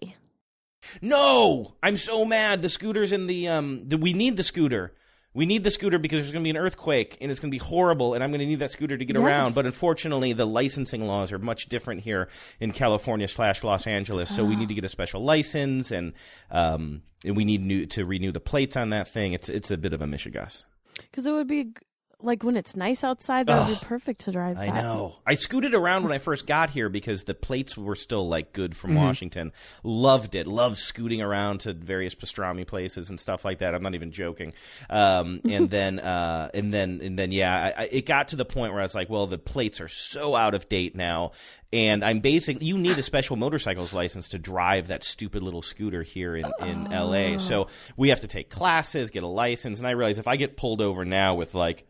No, 1.02 1.76
I'm 1.82 1.98
so 1.98 2.26
mad. 2.26 2.62
The 2.62 2.70
scooter's 2.70 3.12
in 3.12 3.28
the 3.28 3.48
um. 3.48 3.88
The, 3.88 3.98
we 3.98 4.14
need 4.14 4.38
the 4.38 4.44
scooter. 4.44 4.94
We 5.34 5.46
need 5.46 5.64
the 5.66 5.72
scooter 5.72 6.00
because 6.00 6.20
there's 6.22 6.32
going 6.32 6.44
to 6.44 6.48
be 6.48 6.52
an 6.52 6.56
earthquake 6.58 7.18
and 7.20 7.30
it's 7.30 7.42
going 7.42 7.50
to 7.50 7.56
be 7.56 7.58
horrible, 7.64 8.14
and 8.14 8.24
I'm 8.24 8.30
going 8.32 8.40
to 8.40 8.46
need 8.46 8.60
that 8.60 8.72
scooter 8.72 8.98
to 8.98 9.04
get 9.04 9.16
Yes. 9.18 9.24
around. 9.26 9.54
But 9.54 9.66
unfortunately, 9.66 10.32
the 10.32 10.46
licensing 10.46 11.06
laws 11.08 11.34
are 11.34 11.40
much 11.40 11.66
different 11.68 12.02
here 12.02 12.30
in 12.62 12.72
California 12.72 13.28
slash 13.28 13.62
Los 13.64 13.86
Angeles. 13.86 14.34
So 14.34 14.46
we 14.46 14.56
need 14.56 14.70
to 14.70 14.76
get 14.76 14.86
a 14.86 14.90
special 14.90 15.22
license, 15.24 15.92
and 15.92 16.14
um, 16.52 17.02
and 17.26 17.36
we 17.36 17.44
need 17.46 17.62
new, 17.66 17.86
to 17.88 18.06
renew 18.06 18.32
the 18.32 18.40
plates 18.40 18.78
on 18.78 18.92
that 18.92 19.08
thing. 19.10 19.34
It's 19.34 19.50
it's 19.50 19.72
a 19.72 19.78
bit 19.78 19.92
of 19.92 20.02
a 20.02 20.06
mishigas. 20.06 20.66
Because 20.98 21.28
it 21.28 21.32
would 21.32 21.48
be 21.48 21.74
like 22.22 22.44
when 22.44 22.58
it's 22.58 22.76
nice 22.76 23.04
outside, 23.04 23.48
that 23.48 23.68
would 23.68 23.80
be 23.80 23.86
perfect 23.86 24.22
to 24.22 24.32
drive. 24.32 24.58
I 24.58 24.68
that. 24.68 24.84
know. 24.84 25.16
I 25.26 25.36
scooted 25.36 25.74
around 25.74 26.04
when 26.04 26.12
I 26.12 26.18
first 26.18 26.48
got 26.48 26.70
here 26.70 26.90
because 26.90 27.24
the 27.26 27.36
plates 27.36 27.78
were 27.78 27.96
still 27.96 28.28
like 28.28 28.54
good 28.54 28.76
from 28.76 28.92
Mhm. 28.92 28.98
Washington. 28.98 29.52
Loved 29.84 30.36
it. 30.36 30.48
Loved 30.48 30.78
scooting 30.78 31.22
around 31.22 31.60
to 31.62 31.74
various 31.74 32.16
pastrami 32.16 32.66
places 32.66 33.10
and 33.10 33.20
stuff 33.20 33.46
like 33.46 33.60
that. 33.60 33.76
I'm 33.76 33.84
not 33.84 33.96
even 33.96 34.12
joking. 34.12 34.54
Um, 34.90 35.42
and 35.44 35.70
then, 35.70 36.00
uh, 36.00 36.50
and 36.54 36.74
then, 36.74 37.02
and 37.04 37.18
then, 37.20 37.32
yeah, 37.32 37.74
I, 37.78 37.84
I, 37.84 37.90
it 37.92 38.06
got 38.06 38.30
to 38.30 38.36
the 38.36 38.46
point 38.46 38.72
where 38.74 38.82
I 38.82 38.86
was 38.86 38.96
like, 38.96 39.10
well, 39.10 39.28
the 39.28 39.38
plates 39.38 39.80
are 39.82 39.88
so 39.88 40.36
out 40.36 40.54
of 40.56 40.68
date 40.70 40.96
now. 40.96 41.32
And 41.74 42.06
I'm 42.06 42.20
basically, 42.20 42.66
you 42.66 42.78
need 42.78 42.98
a 42.98 43.02
special 43.02 43.36
motorcycles 43.36 43.92
license 43.92 44.30
to 44.30 44.40
drive 44.40 44.88
that 44.88 45.04
stupid 45.04 45.42
little 45.42 45.62
scooter 45.62 46.04
here 46.04 46.36
in, 46.38 46.50
in 46.62 46.86
LA. 46.86 47.38
So 47.38 47.68
we 47.98 48.10
have 48.10 48.22
to 48.22 48.28
take 48.28 48.50
classes, 48.50 49.10
get 49.10 49.24
a 49.24 49.28
license. 49.28 49.80
And 49.80 49.88
I 49.88 49.92
realize 49.92 50.18
if 50.18 50.28
I 50.28 50.38
get 50.38 50.56
pulled 50.56 50.80
over 50.82 51.04
now 51.04 51.36
with 51.36 51.54
like 51.54 51.86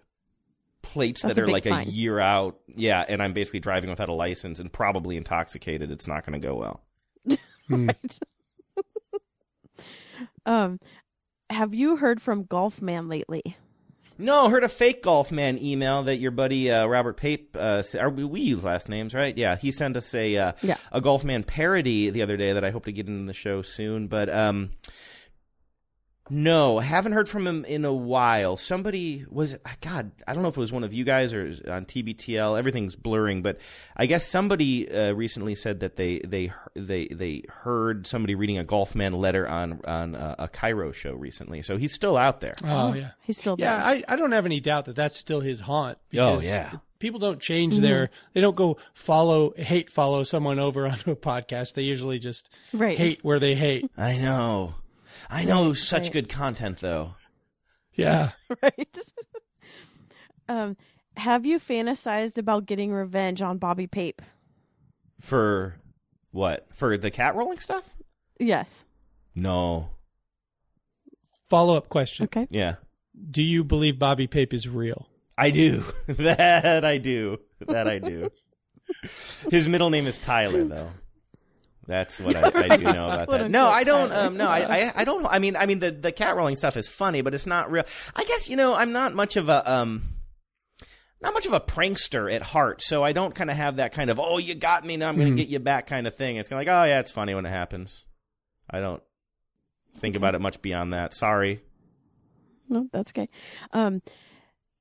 plates 0.85 1.21
That's 1.23 1.35
that 1.35 1.41
are 1.41 1.45
big 1.45 1.53
like 1.53 1.63
fine. 1.65 1.87
a 1.87 1.91
year 1.91 2.19
out, 2.19 2.59
yeah, 2.67 3.03
and 3.07 3.21
I'm 3.21 3.33
basically 3.33 3.59
driving 3.59 3.89
without 3.89 4.09
a 4.09 4.13
license 4.13 4.59
and 4.59 4.71
probably 4.71 5.17
intoxicated, 5.17 5.91
it's 5.91 6.07
not 6.07 6.25
going 6.25 6.39
to 6.39 6.47
go 6.47 6.55
well. 6.55 6.81
Hmm. 7.67 7.87
Right. 7.87 8.19
um, 10.45 10.79
have 11.49 11.73
you 11.73 11.95
heard 11.97 12.21
from 12.21 12.43
Golf 12.43 12.81
Man 12.81 13.07
lately? 13.09 13.57
No, 14.17 14.49
heard 14.49 14.63
a 14.63 14.69
fake 14.69 15.03
golf 15.03 15.29
man 15.31 15.57
email 15.61 16.03
that 16.03 16.17
your 16.17 16.31
buddy 16.31 16.71
uh, 16.71 16.85
Robert 16.85 17.17
Pape. 17.17 17.57
Uh, 17.59 17.83
are 17.99 18.09
we, 18.09 18.23
we 18.23 18.39
use 18.41 18.63
last 18.63 18.87
names, 18.87 19.13
right? 19.13 19.37
Yeah, 19.37 19.57
he 19.57 19.71
sent 19.71 19.97
us 19.97 20.13
a 20.15 20.37
uh, 20.37 20.51
Yeah. 20.61 20.77
a 20.93 21.01
golf 21.01 21.23
man 21.25 21.43
parody 21.43 22.11
the 22.11 22.21
other 22.21 22.37
day 22.37 22.53
that 22.53 22.63
I 22.63 22.69
hope 22.71 22.85
to 22.85 22.93
get 22.93 23.07
in 23.07 23.25
the 23.25 23.33
show 23.33 23.61
soon. 23.61 24.07
But 24.07 24.29
um, 24.29 24.69
no, 26.29 26.79
haven't 26.79 27.11
heard 27.11 27.29
from 27.29 27.45
him 27.45 27.65
in 27.65 27.85
a 27.85 27.93
while. 27.93 28.57
Somebody 28.57 29.25
was 29.29 29.57
God. 29.81 30.11
I 30.27 30.33
don't 30.33 30.41
know 30.41 30.49
if 30.49 30.57
it 30.57 30.59
was 30.59 30.71
one 30.71 30.83
of 30.83 30.93
you 30.93 31.03
guys 31.03 31.33
or 31.33 31.45
on 31.69 31.85
TBTL. 31.85 32.57
Everything's 32.57 32.95
blurring, 32.95 33.43
but 33.43 33.59
I 33.95 34.07
guess 34.07 34.27
somebody 34.27 34.91
uh, 34.91 35.13
recently 35.13 35.53
said 35.53 35.81
that 35.81 35.97
they 35.97 36.19
they 36.19 36.51
they 36.73 37.07
they 37.07 37.43
heard 37.47 38.07
somebody 38.07 38.33
reading 38.33 38.57
a 38.57 38.63
golf 38.63 38.95
man 38.95 39.13
letter 39.13 39.47
on 39.47 39.81
on 39.85 40.15
uh, 40.15 40.35
a 40.39 40.47
KIRO 40.47 40.93
show 40.93 41.13
recently. 41.13 41.61
So 41.61 41.77
he's 41.77 41.93
still 41.93 42.17
out 42.17 42.41
there. 42.41 42.55
Oh, 42.63 42.93
yeah. 42.93 43.11
He's 43.21 43.37
still 43.37 43.55
there. 43.55 43.67
Yeah, 43.67 43.85
I, 43.85 44.03
I 44.07 44.15
don't 44.15 44.31
have 44.31 44.47
any 44.47 44.59
doubt 44.59 44.85
that 44.85 44.95
that's 44.95 45.17
still 45.17 45.41
his 45.41 45.61
haunt. 45.61 45.99
Oh, 46.17 46.39
yeah. 46.41 46.73
People 46.97 47.19
don't 47.19 47.39
change 47.39 47.77
their, 47.79 48.09
they 48.33 48.41
don't 48.41 48.55
go 48.55 48.77
follow, 48.93 49.53
hate 49.57 49.91
follow 49.91 50.23
someone 50.23 50.57
over 50.59 50.87
onto 50.91 51.11
a 51.11 51.15
podcast. 51.15 51.73
They 51.73 51.83
usually 51.83 52.17
just 52.17 52.49
right. 52.73 52.97
hate 52.97 53.19
where 53.21 53.37
they 53.37 53.53
hate. 53.53 53.91
I 53.95 54.17
know. 54.17 54.75
I 55.29 55.43
know 55.45 55.67
Right, 55.67 55.77
such 55.77 56.03
right. 56.03 56.13
good 56.13 56.29
content 56.29 56.79
though. 56.79 57.15
Yeah. 57.93 58.31
right. 58.61 58.97
um, 60.49 60.77
have 61.17 61.45
you 61.45 61.59
fantasized 61.59 62.37
about 62.37 62.65
getting 62.65 62.91
revenge 62.91 63.41
on 63.41 63.57
Bobby 63.57 63.87
Pape? 63.87 64.21
For 65.21 65.75
what? 66.31 66.67
For 66.73 66.97
the 66.97 67.09
cat 67.11 67.35
rolling 67.35 67.59
stuff? 67.59 67.95
Yes. 68.39 68.85
No. 69.33 69.89
Follow 71.49 71.77
up 71.77 71.89
question. 71.89 72.25
Okay. 72.25 72.47
Yeah. 72.49 72.75
Do 73.31 73.41
you 73.41 73.63
believe 73.63 73.97
Bobby 73.97 74.27
Pape 74.27 74.53
is 74.53 74.67
real? 74.67 75.07
I 75.37 75.51
do. 75.51 75.83
that 76.07 76.83
I 76.83 76.97
do. 76.97 77.37
That 77.67 77.87
I 77.87 77.99
do. 77.99 78.29
His 79.49 79.69
middle 79.69 79.89
name 79.89 80.07
is 80.07 80.17
Tyler 80.17 80.63
though. 80.65 80.89
That's 81.87 82.19
what 82.19 82.35
I, 82.55 82.69
I 82.73 82.77
do 82.77 82.83
know 82.83 83.09
about 83.09 83.29
that. 83.29 83.51
No, 83.51 83.67
I 83.67 83.83
don't. 83.83 84.11
Um, 84.11 84.37
no, 84.37 84.47
I, 84.47 84.59
I, 84.87 84.91
I 84.95 85.03
don't. 85.05 85.25
I 85.25 85.39
mean, 85.39 85.55
I 85.55 85.65
mean, 85.65 85.79
the 85.79 85.91
the 85.91 86.11
cat 86.11 86.35
rolling 86.35 86.55
stuff 86.55 86.77
is 86.77 86.87
funny, 86.87 87.21
but 87.21 87.33
it's 87.33 87.45
not 87.45 87.69
real. 87.71 87.83
I 88.15 88.23
guess 88.23 88.49
you 88.49 88.55
know, 88.55 88.73
I'm 88.75 88.91
not 88.91 89.13
much 89.13 89.35
of 89.35 89.49
a 89.49 89.71
um, 89.71 90.01
not 91.21 91.33
much 91.33 91.45
of 91.45 91.53
a 91.53 91.59
prankster 91.59 92.33
at 92.33 92.41
heart, 92.41 92.81
so 92.81 93.03
I 93.03 93.11
don't 93.11 93.35
kind 93.35 93.49
of 93.51 93.55
have 93.57 93.75
that 93.77 93.91
kind 93.93 94.09
of 94.09 94.19
oh, 94.19 94.37
you 94.39 94.55
got 94.55 94.83
me, 94.85 94.97
now 94.97 95.09
I'm 95.09 95.15
going 95.15 95.27
to 95.27 95.33
Mhm. 95.33 95.37
get 95.37 95.47
you 95.49 95.59
back 95.59 95.85
kind 95.87 96.07
of 96.07 96.15
thing. 96.15 96.37
It's 96.37 96.49
kind 96.49 96.59
of 96.61 96.67
like 96.67 96.75
oh 96.75 96.85
yeah, 96.87 96.99
it's 96.99 97.11
funny 97.11 97.35
when 97.35 97.45
it 97.45 97.49
happens. 97.49 98.05
I 98.69 98.79
don't 98.79 99.01
think 99.97 100.15
about 100.15 100.33
it 100.35 100.41
much 100.41 100.61
beyond 100.61 100.93
that. 100.93 101.13
Sorry. 101.13 101.61
No, 102.67 102.87
that's 102.91 103.11
okay. 103.11 103.29
Um, 103.73 104.01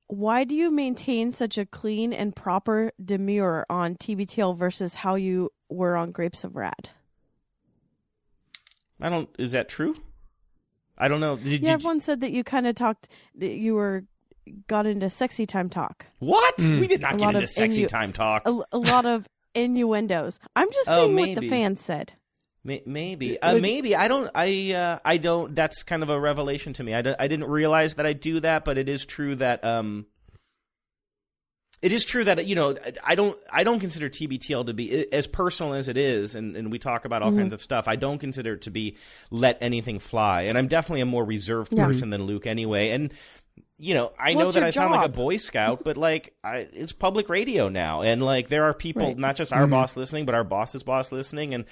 why 0.07 0.43
do 0.43 0.55
you 0.55 0.71
maintain 0.71 1.31
such 1.31 1.57
a 1.59 1.65
clean 1.67 2.13
and 2.13 2.35
proper 2.35 2.91
demure 3.03 3.65
on 3.69 3.95
TBTL 3.95 4.57
versus 4.57 4.95
how 4.95 5.15
you 5.15 5.51
were 5.69 5.95
on 5.95 6.11
Grapes 6.11 6.43
of 6.43 6.55
Rad? 6.55 6.89
I 9.01 9.09
don't. 9.09 9.29
Is 9.37 9.51
that 9.53 9.69
true? 9.69 9.95
I 10.97 11.07
don't 11.07 11.19
know. 11.19 11.35
Did 11.35 11.61
Yeah, 11.61 11.69
you, 11.69 11.73
everyone 11.73 11.99
said 11.99 12.21
that 12.21 12.31
you 12.31 12.43
kind 12.43 12.65
of 12.67 12.75
talked, 12.75 13.09
that 13.35 13.51
you 13.55 13.73
were 13.75 14.05
got 14.67 14.85
into 14.85 15.09
sexy 15.09 15.45
time 15.45 15.69
talk. 15.69 16.05
what? 16.19 16.55
Mm. 16.57 16.79
We 16.79 16.87
did 16.87 17.01
not 17.01 17.15
A 17.15 17.17
get 17.17 17.25
lot 17.25 17.35
into 17.35 17.43
of 17.43 17.49
sexy 17.49 17.83
innu- 17.83 17.87
time 17.89 18.13
talk. 18.13 18.47
A, 18.47 18.61
a 18.71 18.77
lot 18.77 19.05
of 19.05 19.27
innuendos. 19.55 20.39
I'm 20.55 20.71
just 20.71 20.89
Oh, 20.89 21.05
saying 21.07 21.15
what 21.15 21.41
the 21.41 21.49
fans 21.49 21.81
said. 21.81 22.13
May- 22.63 22.81
Maybe, 22.85 23.39
uh, 23.41 23.57
maybe 23.59 23.95
I 23.95 24.07
don't. 24.07 24.29
I 24.33 24.73
uh, 24.73 24.99
I 25.05 25.17
don't. 25.17 25.53
That's 25.55 25.83
kind 25.83 26.01
of 26.01 26.09
a 26.09 26.19
revelation 26.19 26.73
to 26.73 26.83
me. 26.83 26.93
I, 26.95 26.99
I 27.19 27.27
didn't 27.27 27.45
realize 27.45 27.95
that 27.95 28.05
I 28.05 28.13
do 28.13 28.39
that, 28.39 28.65
but 28.65 28.77
it 28.77 28.87
is 28.89 29.05
true 29.05 29.35
that 29.35 29.63
um, 29.63 30.07
it 31.81 31.91
is 31.91 32.05
true 32.05 32.23
that 32.23 32.45
you 32.47 32.55
know 32.55 32.75
I 33.03 33.15
don't 33.15 33.37
I 33.51 33.63
don't 33.63 33.79
consider 33.79 34.09
TBTL 34.09 34.65
to 34.67 34.73
be 34.73 35.11
as 35.13 35.27
personal 35.27 35.73
as 35.73 35.87
it 35.87 35.97
is, 35.97 36.35
and, 36.35 36.55
and 36.55 36.71
we 36.71 36.79
talk 36.79 37.05
about 37.05 37.21
all 37.21 37.29
Mm-hmm. 37.31 37.39
kinds 37.39 37.53
of 37.53 37.61
stuff. 37.61 37.87
I 37.87 37.95
don't 37.95 38.17
consider 38.19 38.53
it 38.53 38.61
to 38.63 38.71
be 38.71 38.97
let 39.31 39.57
anything 39.61 39.99
fly, 39.99 40.43
and 40.43 40.57
I'm 40.57 40.67
definitely 40.67 41.01
a 41.01 41.05
more 41.05 41.23
reserved 41.25 41.73
Yeah. 41.73 41.85
person 41.85 42.09
than 42.09 42.23
Luke 42.23 42.47
anyway, 42.47 42.89
and. 42.91 43.13
You 43.77 43.93
know, 43.93 44.13
I 44.17 44.35
Well, 44.35 44.45
know 44.45 44.51
that 44.51 44.63
I 44.63 44.69
sound 44.69 44.93
like 44.93 45.05
a. 45.05 45.09
Boy 45.11 45.35
Scout, 45.35 45.83
but 45.83 45.97
like, 45.97 46.33
I, 46.41 46.59
it's 46.71 46.93
public 46.93 47.27
radio 47.27 47.67
now, 47.67 48.03
and 48.03 48.23
like, 48.23 48.47
there 48.47 48.63
are 48.63 48.73
people, 48.73 49.07
Right. 49.07 49.17
not 49.17 49.35
just 49.35 49.51
our 49.51 49.67
boss 49.67 49.97
listening, 49.97 50.25
but 50.25 50.33
our 50.33 50.45
boss's 50.45 50.81
boss 50.81 51.11
listening, 51.11 51.53
and 51.53 51.65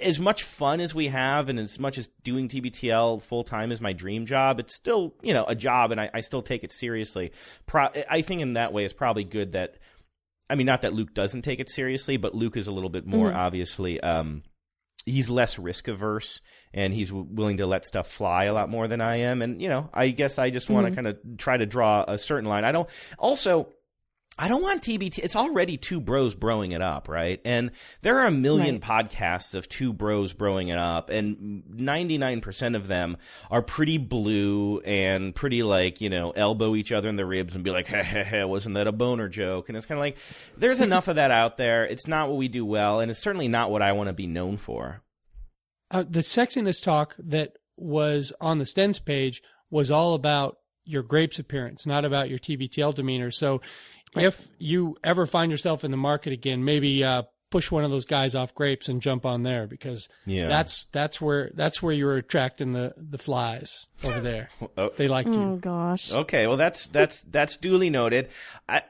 as 0.00 0.18
much 0.18 0.42
fun 0.42 0.80
as 0.80 0.94
we 0.94 1.08
have 1.08 1.48
and 1.48 1.58
as 1.58 1.78
much 1.78 1.98
as 1.98 2.08
doing 2.22 2.48
TBTL 2.48 3.22
full 3.22 3.44
time 3.44 3.70
is 3.70 3.80
my 3.80 3.92
dream 3.92 4.26
job, 4.26 4.58
it's 4.58 4.74
still, 4.74 5.14
you 5.22 5.32
know, 5.32 5.44
a 5.44 5.54
job 5.54 5.92
and 5.92 6.00
I, 6.00 6.10
I 6.12 6.20
still 6.20 6.42
take 6.42 6.64
it 6.64 6.72
seriously. 6.72 7.32
Pro- 7.66 7.90
I 8.10 8.22
think 8.22 8.40
in 8.40 8.54
that 8.54 8.72
way 8.72 8.84
it's 8.84 8.94
probably 8.94 9.24
good 9.24 9.52
that, 9.52 9.76
I 10.50 10.56
mean, 10.56 10.66
not 10.66 10.82
that 10.82 10.92
Luke 10.92 11.14
doesn't 11.14 11.42
take 11.42 11.60
it 11.60 11.68
seriously, 11.68 12.16
but 12.16 12.34
Luke 12.34 12.56
is 12.56 12.66
a 12.66 12.72
little 12.72 12.90
bit 12.90 13.06
more 13.06 13.32
obviously, 13.32 14.00
um, 14.00 14.42
he's 15.06 15.30
less 15.30 15.58
risk 15.58 15.86
averse 15.86 16.40
and 16.72 16.92
he's 16.92 17.08
w- 17.08 17.26
willing 17.30 17.58
to 17.58 17.66
let 17.66 17.84
stuff 17.84 18.08
fly 18.10 18.44
a 18.44 18.54
lot 18.54 18.68
more 18.68 18.88
than 18.88 19.00
I 19.00 19.16
am. 19.16 19.42
And, 19.42 19.62
you 19.62 19.68
know, 19.68 19.90
I 19.94 20.08
guess 20.08 20.38
I 20.38 20.50
just 20.50 20.68
want 20.70 20.88
to 20.88 20.94
kind 20.94 21.06
of 21.06 21.18
try 21.38 21.56
to 21.56 21.66
draw 21.66 22.04
a 22.08 22.18
certain 22.18 22.48
line. 22.48 22.64
I 22.64 22.72
don't, 22.72 22.88
also, 23.18 23.68
I 24.36 24.48
don't 24.48 24.62
want 24.62 24.82
TBT. 24.82 25.18
It's 25.18 25.36
already 25.36 25.76
two 25.76 26.00
bros 26.00 26.34
broing 26.34 26.72
it 26.72 26.82
up, 26.82 27.08
right? 27.08 27.40
And 27.44 27.70
there 28.02 28.18
are 28.18 28.26
a 28.26 28.32
million 28.32 28.80
podcasts 28.80 29.54
of 29.54 29.68
two 29.68 29.92
bros 29.92 30.32
broing 30.32 30.72
it 30.72 30.78
up, 30.78 31.08
and 31.08 31.62
99% 31.70 32.74
of 32.76 32.88
them 32.88 33.16
are 33.50 33.62
pretty 33.62 33.98
blue 33.98 34.80
and 34.80 35.34
pretty 35.34 35.62
like, 35.62 36.00
you 36.00 36.10
know, 36.10 36.32
elbow 36.32 36.74
each 36.74 36.90
other 36.90 37.08
in 37.08 37.16
the 37.16 37.26
ribs 37.26 37.54
and 37.54 37.62
be 37.62 37.70
like, 37.70 37.86
hey, 37.86 38.02
hey, 38.02 38.24
hey, 38.24 38.44
wasn't 38.44 38.74
that 38.74 38.88
a 38.88 38.92
boner 38.92 39.28
joke? 39.28 39.68
And 39.68 39.76
it's 39.76 39.86
kind 39.86 39.98
of 39.98 40.02
like, 40.02 40.18
there's 40.56 40.80
enough 40.82 41.06
of 41.06 41.16
that 41.16 41.30
out 41.30 41.56
there. 41.56 41.84
It's 41.86 42.08
not 42.08 42.28
what 42.28 42.38
we 42.38 42.48
do 42.48 42.64
well, 42.64 43.00
and 43.00 43.10
it's 43.10 43.20
certainly 43.20 43.48
not 43.48 43.70
what 43.70 43.82
I 43.82 43.92
want 43.92 44.08
to 44.08 44.14
be 44.14 44.26
known 44.26 44.56
for. 44.56 45.00
Uh, 45.92 46.02
the 46.08 46.20
sexiness 46.20 46.82
talk 46.82 47.14
that 47.18 47.56
was 47.76 48.32
on 48.40 48.58
the 48.58 48.64
Stens 48.64 49.04
page 49.04 49.42
was 49.70 49.90
all 49.90 50.14
about 50.14 50.58
your 50.84 51.02
grapes 51.02 51.38
appearance, 51.38 51.86
not 51.86 52.04
about 52.04 52.28
your 52.28 52.38
TBTL 52.38 52.94
demeanor. 52.94 53.30
So 53.30 53.60
if 54.16 54.48
you 54.58 54.96
ever 55.04 55.26
find 55.26 55.50
yourself 55.50 55.84
in 55.84 55.90
the 55.90 55.96
market 55.96 56.32
again, 56.32 56.64
maybe 56.64 57.02
uh, 57.04 57.22
push 57.50 57.70
one 57.70 57.84
of 57.84 57.90
those 57.90 58.04
guys 58.04 58.34
off 58.34 58.54
grapes 58.54 58.88
and 58.88 59.00
jump 59.00 59.24
on 59.24 59.42
there 59.44 59.66
because 59.66 60.08
Yeah. 60.26 60.48
that's 60.48 60.86
that's 60.92 61.20
where 61.20 61.50
that's 61.54 61.82
where 61.82 61.92
you're 61.92 62.16
attracting 62.16 62.72
the 62.72 62.94
the 62.96 63.18
flies 63.18 63.86
over 64.04 64.20
there. 64.20 64.48
Oh. 64.76 64.90
They 64.96 65.06
like 65.08 65.26
you. 65.26 65.34
Oh 65.34 65.56
gosh. 65.56 66.12
Okay, 66.12 66.46
well 66.46 66.56
that's 66.56 66.88
that's 66.88 67.22
that's 67.22 67.56
duly 67.56 67.90
noted. 67.90 68.28
I 68.68 68.82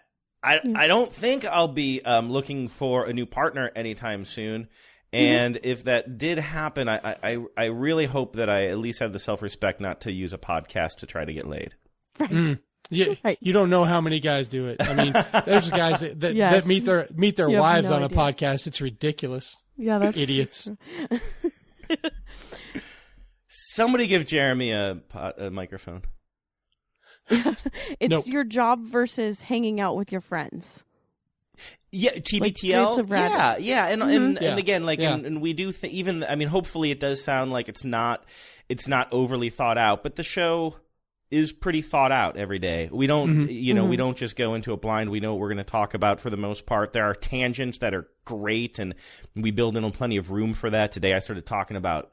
I 0.42 0.60
I 0.76 0.86
don't 0.86 1.12
think 1.12 1.44
I'll 1.44 1.68
be 1.68 2.00
um, 2.02 2.30
looking 2.30 2.68
for 2.68 3.04
a 3.06 3.12
new 3.12 3.26
partner 3.26 3.70
anytime 3.76 4.24
soon. 4.24 4.68
And 5.12 5.60
if 5.62 5.84
that 5.84 6.18
did 6.18 6.38
happen, 6.38 6.88
I, 6.88 7.16
I 7.22 7.44
I 7.56 7.64
really 7.66 8.06
hope 8.06 8.34
that 8.36 8.48
I 8.50 8.66
at 8.66 8.78
least 8.78 8.98
have 8.98 9.12
the 9.12 9.20
self 9.20 9.42
respect 9.42 9.80
not 9.80 10.00
to 10.02 10.12
use 10.12 10.32
a 10.32 10.38
podcast 10.38 10.96
to 10.98 11.06
try 11.06 11.24
to 11.24 11.32
get 11.32 11.46
laid. 11.46 11.74
Right. 12.18 12.30
Mm. 12.30 12.58
You, 12.90 13.16
Right. 13.24 13.38
you 13.40 13.52
don't 13.52 13.70
know 13.70 13.84
how 13.84 14.00
many 14.00 14.20
guys 14.20 14.48
do 14.48 14.66
it. 14.68 14.76
I 14.80 14.94
mean, 14.94 15.12
there's 15.46 15.70
guys 15.70 16.00
that, 16.00 16.20
that, 16.20 16.34
Yes. 16.34 16.52
that 16.52 16.68
meet 16.68 16.84
their 16.84 17.08
meet 17.14 17.36
their 17.36 17.48
You 17.48 17.58
wives 17.58 17.88
no 17.90 17.96
on 17.96 18.02
a 18.02 18.04
idea. 18.06 18.18
podcast. 18.18 18.66
It's 18.66 18.80
ridiculous. 18.80 19.62
Yeah, 19.76 19.98
that's 19.98 20.16
Idiots. 20.16 20.68
Somebody 23.48 24.06
give 24.06 24.26
Jeremy 24.26 24.72
a, 24.72 24.98
po- 25.08 25.32
a 25.38 25.50
microphone. 25.50 26.02
it's 27.30 28.10
Nope. 28.10 28.26
your 28.26 28.44
job 28.44 28.84
versus 28.84 29.42
hanging 29.42 29.80
out 29.80 29.96
with 29.96 30.12
your 30.12 30.20
friends. 30.20 30.84
Yeah, 31.92 32.10
Grapes 32.10 32.32
TBTL. 32.62 32.98
of 32.98 33.10
Rad. 33.10 33.30
yeah, 33.30 33.56
yeah, 33.58 33.86
and 33.92 34.02
mm-hmm. 34.02 34.10
and, 34.10 34.38
Yeah. 34.40 34.50
and 34.50 34.58
again, 34.58 34.84
like, 34.84 34.98
Yeah. 34.98 35.14
and, 35.14 35.24
and 35.26 35.40
we 35.40 35.52
do 35.52 35.70
th- 35.70 35.92
even. 35.92 36.24
I 36.24 36.34
mean, 36.34 36.48
hopefully, 36.48 36.90
it 36.90 36.98
does 36.98 37.22
sound 37.22 37.52
like 37.52 37.68
it's 37.68 37.84
not 37.84 38.24
it's 38.68 38.88
not 38.88 39.08
overly 39.12 39.50
thought 39.50 39.78
out, 39.78 40.02
but 40.02 40.16
the 40.16 40.24
show 40.24 40.74
is 41.34 41.52
pretty 41.52 41.82
thought 41.82 42.12
out 42.12 42.36
every 42.36 42.58
day. 42.58 42.88
We 42.92 43.06
don't, 43.06 43.46
Mhm. 43.48 43.62
you 43.62 43.74
know, 43.74 43.84
we 43.84 43.96
don't 43.96 44.16
just 44.16 44.36
go 44.36 44.54
into 44.54 44.72
a 44.72 44.76
blind. 44.76 45.10
We 45.10 45.20
know 45.20 45.32
what 45.34 45.40
we're 45.40 45.48
going 45.48 45.58
to 45.58 45.64
talk 45.64 45.94
about 45.94 46.20
for 46.20 46.30
the 46.30 46.36
most 46.36 46.64
part. 46.66 46.92
There 46.92 47.04
are 47.04 47.14
tangents 47.14 47.78
that 47.78 47.92
are 47.94 48.08
great, 48.24 48.78
and 48.78 48.94
we 49.34 49.50
build 49.50 49.76
in 49.76 49.90
plenty 49.90 50.16
of 50.16 50.30
room 50.30 50.52
for 50.54 50.70
that. 50.70 50.92
Today, 50.92 51.12
I 51.14 51.18
started 51.18 51.44
talking 51.46 51.76
about 51.76 52.10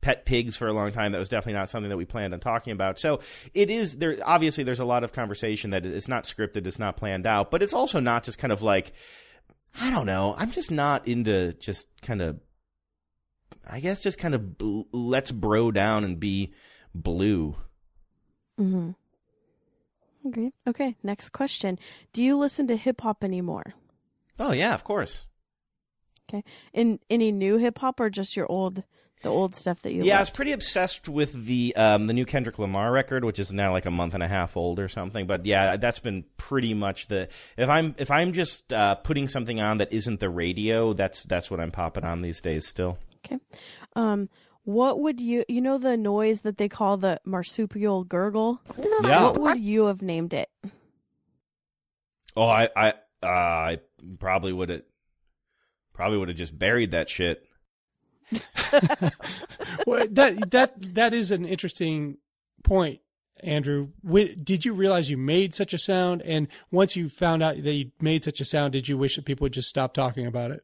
pet 0.00 0.24
pigs 0.26 0.56
for 0.56 0.68
a 0.68 0.72
long 0.72 0.92
time. 0.92 1.12
That 1.12 1.18
was 1.18 1.28
definitely 1.28 1.54
not 1.58 1.68
something 1.68 1.90
that 1.90 1.96
we 1.96 2.04
planned 2.04 2.32
on 2.34 2.40
talking 2.40 2.72
about. 2.72 2.98
So 2.98 3.20
it 3.54 3.70
is 3.70 3.98
there. 3.98 4.18
Obviously, 4.24 4.62
there's 4.64 4.80
a 4.80 4.84
lot 4.84 5.04
of 5.04 5.12
conversation 5.12 5.70
that 5.70 5.84
it's 5.86 6.08
not 6.08 6.24
scripted, 6.24 6.66
it's 6.66 6.78
not 6.78 6.96
planned 6.96 7.26
out, 7.26 7.50
but 7.50 7.62
it's 7.62 7.74
also 7.74 7.98
not 8.00 8.22
just 8.24 8.38
kind 8.38 8.52
of 8.52 8.62
like 8.62 8.92
I 9.80 9.90
don't 9.90 10.06
know. 10.06 10.34
I'm 10.38 10.50
just 10.50 10.70
not 10.70 11.06
into 11.06 11.52
just 11.54 11.88
kind 12.02 12.20
of. 12.22 12.40
I 13.70 13.80
guess 13.80 14.00
just 14.00 14.18
kind 14.18 14.34
of 14.34 14.56
bl- 14.56 14.82
let's 14.92 15.30
bro 15.30 15.70
down 15.70 16.04
and 16.04 16.18
be 16.18 16.54
blue. 16.94 17.54
Mm-hmm. 18.58 18.90
Agreed. 20.28 20.52
Okay, 20.66 20.96
next 21.02 21.30
question. 21.30 21.78
Do 22.12 22.22
you 22.22 22.36
listen 22.36 22.66
to 22.68 22.76
hip 22.76 23.00
hop 23.00 23.22
anymore? 23.22 23.74
Oh 24.40 24.52
yeah, 24.52 24.74
of 24.74 24.84
course. 24.84 25.26
Okay. 26.28 26.44
In 26.72 27.00
any 27.08 27.32
new 27.32 27.56
hip 27.56 27.78
hop 27.78 28.00
or 28.00 28.10
just 28.10 28.36
your 28.36 28.46
old, 28.50 28.82
the 29.22 29.30
old 29.30 29.54
stuff 29.54 29.80
that 29.82 29.94
you? 29.94 30.04
yeah, 30.04 30.18
I 30.18 30.20
was 30.20 30.30
pretty 30.30 30.52
obsessed 30.52 31.08
with 31.08 31.46
the 31.46 31.74
um, 31.76 32.06
the 32.06 32.12
new 32.12 32.26
Kendrick 32.26 32.58
Lamar 32.58 32.92
record, 32.92 33.24
which 33.24 33.38
is 33.38 33.50
now 33.50 33.72
like 33.72 33.86
a 33.86 33.90
month 33.90 34.14
and 34.14 34.22
a 34.22 34.28
half 34.28 34.56
old 34.56 34.78
or 34.78 34.88
something. 34.88 35.26
But 35.26 35.46
yeah, 35.46 35.76
that's 35.76 36.00
been 36.00 36.24
pretty 36.36 36.74
much 36.74 37.06
the 37.06 37.28
if 37.56 37.68
I'm 37.68 37.94
if 37.98 38.10
I'm 38.10 38.32
just 38.32 38.72
uh, 38.72 38.96
putting 38.96 39.28
something 39.28 39.60
on 39.60 39.78
that 39.78 39.92
isn't 39.92 40.20
the 40.20 40.28
radio, 40.28 40.92
that's 40.92 41.22
that's 41.24 41.50
what 41.50 41.60
I'm 41.60 41.70
popping 41.70 42.04
on 42.04 42.20
these 42.22 42.42
days 42.42 42.66
still. 42.66 42.98
Okay. 43.24 43.38
Um, 43.96 44.28
what 44.68 45.00
would 45.00 45.18
you? 45.18 45.46
You 45.48 45.62
know 45.62 45.78
the 45.78 45.96
noise 45.96 46.42
that 46.42 46.58
they 46.58 46.68
call 46.68 46.98
the 46.98 47.18
marsupial 47.24 48.04
gurgle. 48.04 48.60
Yeah. 48.78 49.22
What 49.22 49.40
would 49.40 49.58
you 49.60 49.86
have 49.86 50.02
named 50.02 50.34
it? 50.34 50.50
Oh, 52.36 52.46
I 52.46 52.68
I 52.76 52.90
uh, 53.22 53.26
I 53.26 53.78
probably 54.18 54.52
would 54.52 54.68
have 54.68 54.82
probably 55.94 56.18
would 56.18 56.28
have 56.28 56.36
just 56.36 56.58
buried 56.58 56.90
that 56.90 57.08
shit. 57.08 57.46
well, 59.86 60.06
that 60.10 60.50
that 60.50 60.94
that 60.94 61.14
is 61.14 61.30
an 61.30 61.46
interesting 61.46 62.18
point, 62.62 63.00
Andrew. 63.40 63.88
Wh- 64.06 64.36
Did 64.44 64.66
you 64.66 64.74
realize 64.74 65.08
you 65.08 65.16
made 65.16 65.54
such 65.54 65.72
a 65.72 65.78
sound? 65.78 66.20
And 66.20 66.46
once 66.70 66.94
you 66.94 67.08
found 67.08 67.42
out 67.42 67.62
that 67.62 67.72
you 67.72 67.90
made 68.02 68.22
such 68.22 68.38
a 68.42 68.44
sound, 68.44 68.74
did 68.74 68.86
you 68.86 68.98
wish 68.98 69.16
that 69.16 69.24
people 69.24 69.46
would 69.46 69.54
just 69.54 69.70
stop 69.70 69.94
talking 69.94 70.26
about 70.26 70.50
it? 70.50 70.62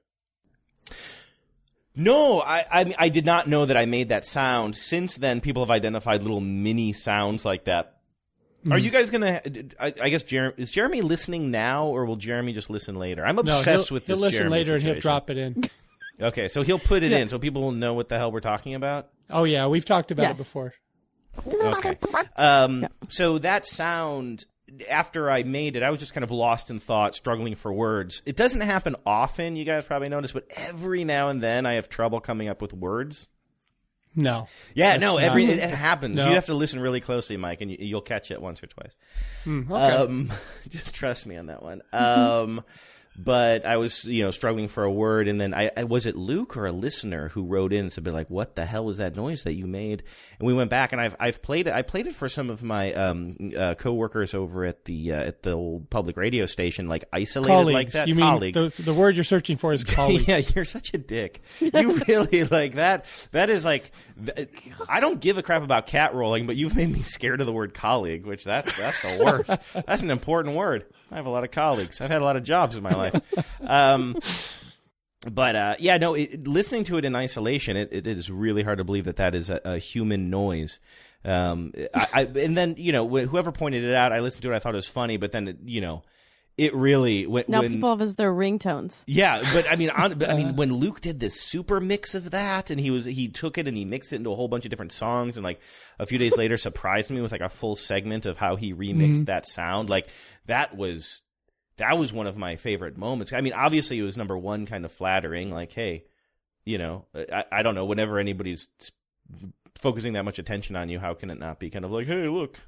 No, 1.97 2.41
I, 2.41 2.65
I 2.71 2.95
I 2.99 3.09
did 3.09 3.25
not 3.25 3.47
know 3.47 3.67
that 3.67 3.77
I 3.77 3.87
made 3.87 4.09
that 4.09 4.25
sound. 4.25 4.77
Since 4.77 5.17
then, 5.17 5.41
people 5.41 5.63
have 5.63 5.71
identified 5.71 6.23
little 6.23 6.41
mini 6.41 6.93
sounds 6.93 7.45
like 7.45 7.65
that. 7.65 7.99
Are 8.71 8.79
Hmm. 8.79 8.85
you 8.85 8.91
guys 8.91 9.11
gonna? 9.11 9.41
I, 9.79 9.93
I 10.01 10.09
guess 10.09 10.23
Jeremy 10.23 10.55
is 10.57 10.73
Jeremy 10.73 11.03
listening 11.03 11.51
now, 11.51 11.87
or 11.87 12.05
will 12.07 12.17
Jeremy 12.17 12.53
just 12.53 12.69
listen 12.71 12.97
later? 12.97 13.25
I'm 13.25 13.37
No, 13.37 13.43
obsessed 13.59 13.89
he'll, 13.91 13.95
with 13.95 14.07
he'll 14.07 14.17
this. 14.17 14.23
listen 14.23 14.39
Jeremy 14.39 14.57
later 14.57 14.75
and 14.75 14.83
he'll 14.83 14.95
drop 15.01 15.31
it 15.31 15.37
in. 15.39 15.65
Okay, 16.21 16.47
so 16.47 16.63
he'll 16.63 16.79
put 16.79 17.03
it 17.03 17.11
Yeah. 17.11 17.19
in 17.19 17.29
so 17.29 17.41
people 17.41 17.61
will 17.61 17.73
know 17.73 17.95
what 17.95 18.09
the 18.09 18.17
hell 18.17 18.31
we're 18.31 18.39
talking 18.39 18.77
about. 18.77 19.09
Oh 19.31 19.43
yeah, 19.43 19.67
we've 19.67 19.85
talked 19.85 20.13
about 20.13 20.23
Yes. 20.23 20.35
it 20.35 20.39
before. 20.39 20.73
Okay. 21.53 21.97
Um, 22.37 22.87
So 23.09 23.39
that 23.39 23.67
sound, 23.67 24.45
after 24.89 25.31
I 25.31 25.43
made 25.43 25.77
it, 25.77 25.83
I 25.83 25.91
was 25.91 26.01
just 26.01 26.15
kind 26.15 26.25
of 26.25 26.31
lost 26.31 26.71
in 26.71 26.79
thought, 26.79 27.15
struggling 27.15 27.55
for 27.55 27.73
words. 27.73 28.23
It 28.27 28.37
doesn't 28.37 28.61
happen 28.61 28.97
often, 29.07 29.57
you 29.57 29.65
guys 29.65 29.85
probably 29.85 30.09
notice, 30.09 30.33
but 30.33 30.47
every 30.57 31.05
now 31.05 31.29
and 31.29 31.43
then 31.43 31.67
I 31.67 31.75
have 31.75 31.89
trouble 31.89 32.21
coming 32.21 32.49
up 32.49 32.61
with 32.63 32.73
words. 32.73 33.29
No, 34.17 34.47
Yeah, 34.75 34.97
no, 34.97 35.17
every 35.17 35.45
it, 35.47 35.59
it 35.59 35.71
happens. 35.71 36.17
No. 36.17 36.29
You 36.29 36.37
have 36.37 36.47
to 36.47 36.55
listen 36.55 36.79
really 36.79 37.01
closely, 37.01 37.37
Mike, 37.37 37.61
and 37.63 37.71
you, 37.71 37.79
you'll 37.81 38.01
catch 38.01 38.31
it 38.31 38.41
once 38.41 38.63
or 38.63 38.69
twice. 38.69 38.97
Hmm, 39.43 39.73
okay. 39.73 39.97
Um, 39.97 40.33
just 40.69 40.95
trust 40.95 41.27
me 41.27 41.37
on 41.37 41.47
that 41.47 41.65
one. 41.65 41.83
Um, 41.93 42.63
but 43.17 43.65
I 43.65 43.77
was, 43.77 44.05
you 44.05 44.25
know, 44.25 44.31
struggling 44.31 44.69
for 44.69 44.83
a 44.83 44.91
word, 44.91 45.29
and 45.29 45.41
then 45.41 45.55
I, 45.55 45.71
I 45.77 45.85
was 45.85 46.07
it 46.07 46.17
Luke 46.17 46.57
or 46.57 46.67
a 46.67 46.73
listener 46.73 47.29
who 47.29 47.45
wrote 47.45 47.73
in 47.73 47.81
and 47.81 47.93
said, 47.93 48.07
"Like, 48.07 48.29
what 48.29 48.57
the 48.57 48.65
hell 48.65 48.85
was 48.85 48.97
that 48.97 49.15
noise 49.15 49.45
that 49.45 49.55
you 49.55 49.67
made?" 49.67 50.03
And 50.39 50.47
we 50.47 50.53
went 50.53 50.71
back, 50.71 50.93
and 50.93 51.01
I've 51.01 51.15
I've 51.21 51.41
played 51.41 51.67
it. 51.69 51.73
I 51.73 51.83
played 51.83 52.07
it 52.07 52.15
for 52.15 52.29
some 52.29 52.51
of 52.51 52.63
my 52.63 52.93
um, 52.95 53.37
uh, 53.57 53.75
coworkers 53.75 54.35
over 54.35 54.65
at 54.65 54.85
the 54.85 55.13
uh, 55.13 55.17
at 55.17 55.43
the 55.43 55.53
old 55.53 55.91
public 55.91 56.17
radio 56.17 56.47
station, 56.47 56.89
like 56.89 57.05
isolated 57.13 57.53
colleagues. 57.53 57.75
like 57.75 57.91
that. 57.93 58.09
you 58.09 58.17
mean 58.17 58.41
the, 58.41 58.83
the 58.85 58.95
word 58.95 59.15
you're 59.15 59.25
searching 59.25 59.57
for 59.57 59.73
is 59.73 59.85
colleague? 59.85 60.25
Yeah, 60.35 60.41
you're 60.55 60.65
such 60.65 60.95
a 60.95 60.99
dick. 60.99 61.43
You 61.61 62.01
really 62.09 62.45
like 62.45 62.75
that. 62.75 63.05
That 63.33 63.51
is 63.51 63.65
like, 63.65 63.91
I 64.89 65.01
don't 65.01 65.21
give 65.21 65.37
a 65.39 65.43
crap 65.43 65.63
about 65.63 65.87
cat 65.87 66.15
rolling, 66.15 66.47
but 66.47 66.57
you've 66.57 66.75
made 66.75 66.91
me 66.91 67.01
scared 67.01 67.41
of 67.41 67.47
the 67.47 67.53
word 67.53 67.75
colleague, 67.75 68.25
which 68.25 68.45
that's 68.45 68.77
that's 68.77 69.01
the 69.03 69.23
worst. 69.23 69.85
that's 69.87 70.03
an 70.03 70.11
important 70.11 70.57
word. 70.57 70.87
I 71.15 71.19
have 71.19 71.27
a 71.27 71.31
lot 71.31 71.45
of 71.45 71.53
colleagues. 71.53 72.01
I've 72.01 72.11
had 72.11 72.21
a 72.21 72.25
lot 72.25 72.35
of 72.37 72.43
jobs 72.43 72.75
in 72.75 72.83
my 72.83 72.93
life. 72.93 73.21
Um, 73.65 74.17
but 75.31 75.57
uh, 75.57 75.77
yeah, 75.79 75.97
no. 75.97 76.15
It, 76.15 76.47
listening 76.47 76.85
to 76.85 76.99
it 76.99 77.05
in 77.05 77.15
isolation, 77.15 77.77
it, 77.77 77.91
it 77.93 78.07
is 78.07 78.31
really 78.31 78.63
hard 78.63 78.79
to 78.79 78.85
believe 78.85 79.05
that 79.05 79.17
that 79.17 79.35
is 79.35 79.49
a, 79.49 79.61
a 79.65 79.79
human 79.79 80.29
noise. 80.29 80.81
Um, 81.25 81.73
I, 81.95 82.07
I, 82.13 82.23
and 82.25 82.57
then 82.57 82.75
you 82.77 82.93
know 82.93 83.09
wh- 83.09 83.27
whoever 83.29 83.53
pointed 83.53 83.85
it 83.85 83.95
out, 83.95 84.13
I 84.13 84.21
listened 84.21 84.43
to 84.43 84.53
it. 84.53 84.57
I 84.57 84.59
thought 84.59 84.75
it 84.75 84.77
was 84.77 84.89
funny, 84.89 85.17
but 85.17 85.33
then 85.33 85.49
it, 85.49 85.59
you 85.65 85.81
know, 85.81 86.03
it 86.57 86.75
really 86.75 87.27
when, 87.27 87.45
Now 87.49 87.61
when 87.61 87.73
people 87.73 87.91
have 87.91 88.01
as 88.01 88.15
their 88.15 88.33
ringtones. 88.33 89.03
yeah, 89.07 89.43
but 89.53 89.69
I 89.71 89.77
mean, 89.77 89.91
on, 89.97 90.19
but, 90.19 90.31
I 90.31 90.35
Uh. 90.35 90.37
mean, 90.37 90.57
when 90.57 90.73
Luke 90.75 91.01
did 91.01 91.19
this 91.21 91.41
super 91.41 91.81
mix 91.81 92.15
of 92.15 92.31
that, 92.31 92.71
and 92.71 92.81
he 92.81 92.91
was 92.91 93.05
he 93.05 93.29
took 93.29 93.59
it 93.59 93.67
and 93.67 93.77
he 93.77 93.85
mixed 93.85 94.13
it 94.13 94.17
into 94.17 94.31
a 94.31 94.37
whole 94.37 94.49
bunch 94.49 94.65
of 94.65 94.71
different 94.71 94.93
songs, 94.93 95.37
and 95.37 95.43
like 95.45 95.61
a 95.99 96.07
few 96.07 96.19
days 96.19 96.37
later, 96.37 96.57
surprised 96.57 97.11
me 97.11 97.21
with 97.21 97.33
like 97.33 97.41
a 97.41 97.49
full 97.49 97.75
segment 97.77 98.25
of 98.27 98.37
how 98.37 98.57
he 98.57 98.73
remixed 98.73 99.23
Mhm. 99.23 99.27
that 99.27 99.47
sound. 99.49 99.91
Like 99.91 100.07
that 100.47 100.77
was 100.77 101.23
that 101.77 101.99
was 101.99 102.13
one 102.13 102.29
of 102.29 102.37
my 102.37 102.55
favorite 102.55 102.97
moments. 102.97 103.33
I 103.33 103.41
mean, 103.41 103.53
obviously, 103.53 103.99
it 103.99 104.03
was 104.03 104.17
number 104.17 104.39
one, 104.39 104.65
kind 104.65 104.85
of 104.85 104.93
flattering. 104.93 105.51
Like, 105.51 105.73
hey, 105.73 106.05
you 106.65 106.79
know, 106.79 107.07
I, 107.15 107.45
I 107.51 107.63
don't 107.65 107.75
know. 107.75 107.85
Whenever 107.85 108.21
anybody's 108.21 108.69
focusing 109.79 110.13
that 110.13 110.25
much 110.25 110.39
attention 110.39 110.77
on 110.77 110.89
you, 110.89 110.99
how 111.01 111.15
can 111.15 111.31
it 111.31 111.39
not 111.41 111.59
be 111.59 111.71
kind 111.71 111.85
of 111.85 111.91
like, 111.91 112.07
hey, 112.07 112.29
look, 112.29 112.61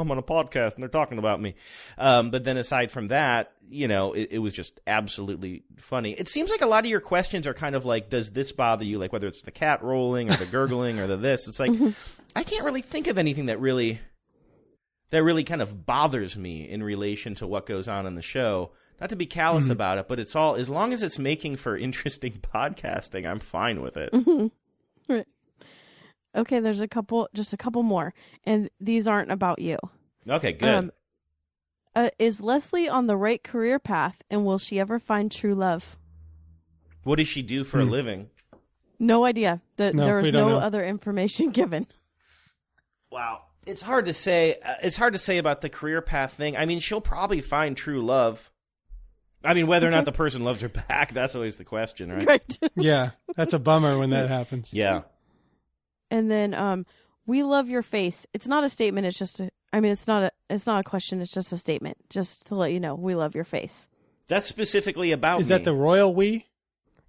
I'm 0.00 0.10
on 0.10 0.18
a 0.18 0.22
podcast 0.22 0.74
and 0.74 0.82
they're 0.82 0.88
talking 0.88 1.18
about 1.18 1.40
me. 1.40 1.54
Um, 1.98 2.30
but 2.30 2.44
then 2.44 2.56
aside 2.56 2.90
from 2.90 3.08
that, 3.08 3.52
you 3.68 3.88
know, 3.88 4.12
it, 4.12 4.28
it 4.32 4.38
was 4.38 4.52
just 4.52 4.80
absolutely 4.86 5.64
funny. 5.76 6.12
It 6.12 6.28
seems 6.28 6.50
like 6.50 6.62
a 6.62 6.66
lot 6.66 6.84
of 6.84 6.90
your 6.90 7.00
questions 7.00 7.46
are 7.46 7.54
kind 7.54 7.74
of 7.74 7.84
like, 7.84 8.10
does 8.10 8.30
this 8.30 8.52
bother 8.52 8.84
you? 8.84 8.98
Like 8.98 9.12
whether 9.12 9.26
it's 9.26 9.42
the 9.42 9.50
cat 9.50 9.82
rolling 9.82 10.30
or 10.30 10.36
the 10.36 10.46
gurgling 10.46 10.98
or 10.98 11.06
the 11.06 11.16
this. 11.16 11.48
It's 11.48 11.60
like 11.60 11.70
mm-hmm. 11.70 11.90
I 12.36 12.42
can't 12.42 12.64
really 12.64 12.82
think 12.82 13.06
of 13.06 13.18
anything 13.18 13.46
that 13.46 13.60
really 13.60 14.00
that 15.10 15.22
really 15.22 15.44
kind 15.44 15.62
of 15.62 15.86
bothers 15.86 16.36
me 16.36 16.68
in 16.68 16.82
relation 16.82 17.34
to 17.36 17.46
what 17.46 17.66
goes 17.66 17.88
on 17.88 18.06
in 18.06 18.14
the 18.14 18.22
show. 18.22 18.72
Not 19.00 19.10
to 19.10 19.16
be 19.16 19.26
callous 19.26 19.64
mm-hmm. 19.64 19.72
about 19.72 19.98
it, 19.98 20.08
but 20.08 20.18
it's 20.18 20.36
all 20.36 20.54
as 20.54 20.68
long 20.68 20.92
as 20.92 21.02
it's 21.02 21.18
making 21.18 21.56
for 21.56 21.76
interesting 21.78 22.32
podcasting, 22.32 23.28
I'm 23.28 23.40
fine 23.40 23.80
with 23.80 23.96
it. 23.96 24.12
Mm-hmm. 24.12 25.12
Right. 25.12 25.26
Okay, 26.36 26.58
there's 26.60 26.80
a 26.80 26.88
couple, 26.88 27.28
just 27.34 27.52
a 27.52 27.56
couple 27.56 27.82
more, 27.82 28.12
and 28.44 28.68
these 28.80 29.06
aren't 29.06 29.30
about 29.30 29.60
you. 29.60 29.78
Okay, 30.28 30.52
good. 30.52 30.68
Um, 30.74 30.92
Uh, 31.96 32.10
is 32.18 32.40
Leslie 32.40 32.88
on 32.88 33.06
the 33.06 33.16
right 33.16 33.44
career 33.44 33.78
path, 33.78 34.20
and 34.28 34.44
will 34.44 34.58
she 34.58 34.80
ever 34.80 34.98
find 34.98 35.30
true 35.30 35.54
love? 35.54 35.96
what 37.04 37.16
does 37.18 37.28
she 37.28 37.42
do 37.42 37.62
for 37.64 37.80
a 37.80 37.84
Hmm. 37.84 37.90
living? 37.90 38.30
No 38.98 39.24
idea. 39.26 39.60
The, 39.76 39.92
No, 39.92 40.04
there 40.06 40.16
was 40.16 40.30
no 40.32 40.48
know. 40.48 40.56
other 40.56 40.82
information 40.84 41.50
given. 41.52 41.86
Wow. 43.10 43.42
It's 43.66 43.82
hard 43.82 44.06
to 44.06 44.12
say. 44.12 44.56
Uh, 44.64 44.74
it's 44.82 44.96
hard 44.96 45.12
to 45.12 45.18
say 45.18 45.38
about 45.38 45.60
the 45.60 45.68
career 45.68 46.00
path 46.02 46.32
thing. 46.34 46.56
I 46.56 46.64
mean, 46.66 46.80
she'll 46.80 47.00
probably 47.02 47.40
find 47.42 47.76
true 47.76 48.02
love. 48.04 48.50
I 49.44 49.52
mean, 49.54 49.66
whether 49.66 49.86
or 49.86 49.90
not 49.90 50.04
the 50.06 50.12
person 50.12 50.42
loves 50.44 50.62
her 50.62 50.68
back, 50.88 51.12
that's 51.12 51.34
always 51.34 51.56
the 51.58 51.64
question, 51.64 52.10
right? 52.10 52.26
Right. 52.26 52.58
yeah, 52.76 53.10
that's 53.36 53.52
a 53.52 53.58
bummer 53.58 53.98
when 53.98 54.10
that 54.10 54.28
happens. 54.30 54.72
Yeah. 54.72 55.02
And 56.14 56.30
then, 56.30 56.54
um, 56.54 56.86
we 57.26 57.42
love 57.42 57.68
your 57.70 57.82
face. 57.82 58.26
It's 58.34 58.46
not 58.46 58.64
a 58.64 58.68
statement. 58.68 59.06
It's 59.06 59.18
just 59.18 59.40
a. 59.40 59.50
I 59.72 59.80
mean, 59.80 59.92
it's 59.92 60.06
not 60.06 60.22
a. 60.24 60.30
It's 60.50 60.66
not 60.66 60.80
a 60.80 60.84
question. 60.84 61.20
It's 61.22 61.32
just 61.32 61.52
a 61.52 61.58
statement. 61.58 61.96
Just 62.10 62.46
to 62.48 62.54
let 62.54 62.72
you 62.72 62.80
know, 62.80 62.94
we 62.94 63.14
love 63.14 63.34
your 63.34 63.44
face. 63.44 63.88
That's 64.28 64.46
specifically 64.46 65.10
about 65.12 65.40
Is 65.40 65.46
me. 65.50 65.56
that 65.56 65.64
the 65.64 65.74
royal 65.74 66.14
we? 66.14 66.46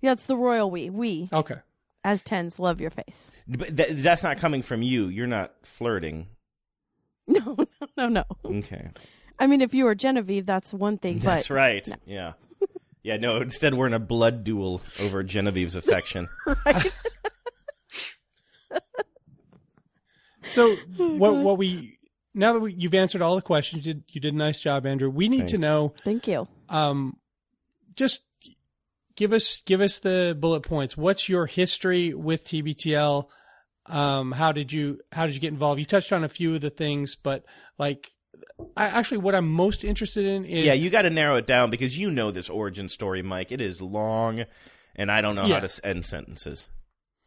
Yeah, 0.02 0.14
it's 0.14 0.24
the 0.26 0.38
royal 0.38 0.70
we. 0.72 0.90
We 0.90 1.30
Okay. 1.34 1.56
as 2.04 2.22
tens 2.22 2.60
love 2.60 2.80
your 2.82 2.90
face. 2.92 3.30
But 3.48 3.76
th- 3.76 3.90
that's 4.04 4.24
not 4.24 4.38
coming 4.38 4.62
from 4.62 4.82
you. 4.82 5.08
You're 5.08 5.28
not 5.28 5.54
flirting. 5.64 6.28
No, 7.28 7.56
no, 7.58 7.88
no, 7.98 8.08
no. 8.08 8.24
Okay. 8.60 8.90
I 9.40 9.48
mean, 9.48 9.62
if 9.62 9.74
you 9.74 9.86
were 9.86 9.96
Genevieve, 9.96 10.46
that's 10.46 10.72
one 10.74 10.98
thing. 11.00 11.18
That's 11.18 11.50
right. 11.50 11.86
no. 11.88 11.96
Yeah. 12.06 12.34
Yeah, 13.02 13.18
no, 13.18 13.38
instead 13.38 13.74
we're 13.74 13.88
in 13.88 13.94
a 13.96 14.00
blood 14.00 14.44
duel 14.44 14.82
over 15.00 15.24
Genevieve's 15.24 15.76
affection. 15.76 16.28
So 20.50 20.76
what 20.98 21.36
what 21.38 21.58
we 21.58 22.00
now 22.34 22.54
that 22.54 22.60
we, 22.60 22.74
you've 22.74 22.94
answered 22.94 23.22
all 23.22 23.36
the 23.36 23.42
questions, 23.42 23.86
you 23.86 23.94
did 23.94 24.04
you 24.10 24.22
did 24.22 24.34
a 24.34 24.38
nice 24.38 24.60
job, 24.60 24.86
Andrew. 24.86 25.10
We 25.10 25.30
need 25.30 25.48
to 25.50 25.58
know 25.58 25.94
Thank 26.04 26.28
you. 26.28 26.48
um 26.70 27.18
just 27.96 28.26
give 29.16 29.34
us 29.34 29.62
give 29.66 29.82
us 29.82 30.00
the 30.00 30.36
bullet 30.40 30.62
points. 30.62 30.98
What's 30.98 31.30
your 31.30 31.46
history 31.46 32.14
with 32.14 32.46
TBTL? 32.46 33.28
Um, 33.88 34.32
how 34.32 34.52
did 34.52 34.74
you 34.74 35.00
how 35.12 35.26
did 35.26 35.36
you 35.36 35.42
get 35.42 35.54
involved? 35.54 35.80
You 35.80 35.86
touched 35.86 36.12
on 36.12 36.24
a 36.24 36.30
few 36.30 36.56
of 36.56 36.62
the 36.62 36.70
things, 36.72 37.16
but 37.16 37.46
like, 37.78 38.12
I, 38.76 38.86
actually, 38.88 39.20
what 39.20 39.36
I'm 39.36 39.48
most 39.48 39.84
interested 39.84 40.26
in 40.26 40.44
is 40.46 40.66
yeah, 40.66 40.74
you 40.74 40.90
got 40.90 41.04
to 41.04 41.10
narrow 41.12 41.36
it 41.36 41.46
down 41.46 41.70
because 41.70 41.98
you 41.98 42.10
know 42.10 42.32
this 42.32 42.50
origin 42.50 42.90
story, 42.90 43.22
Mike. 43.22 43.52
It 43.52 43.62
is 43.62 43.82
long, 43.82 44.46
and 44.96 45.12
I 45.12 45.22
don't 45.22 45.36
know 45.36 45.46
Yeah. 45.46 45.60
how 45.60 45.68
to 45.68 45.86
end 45.86 46.06
sentences. 46.06 46.70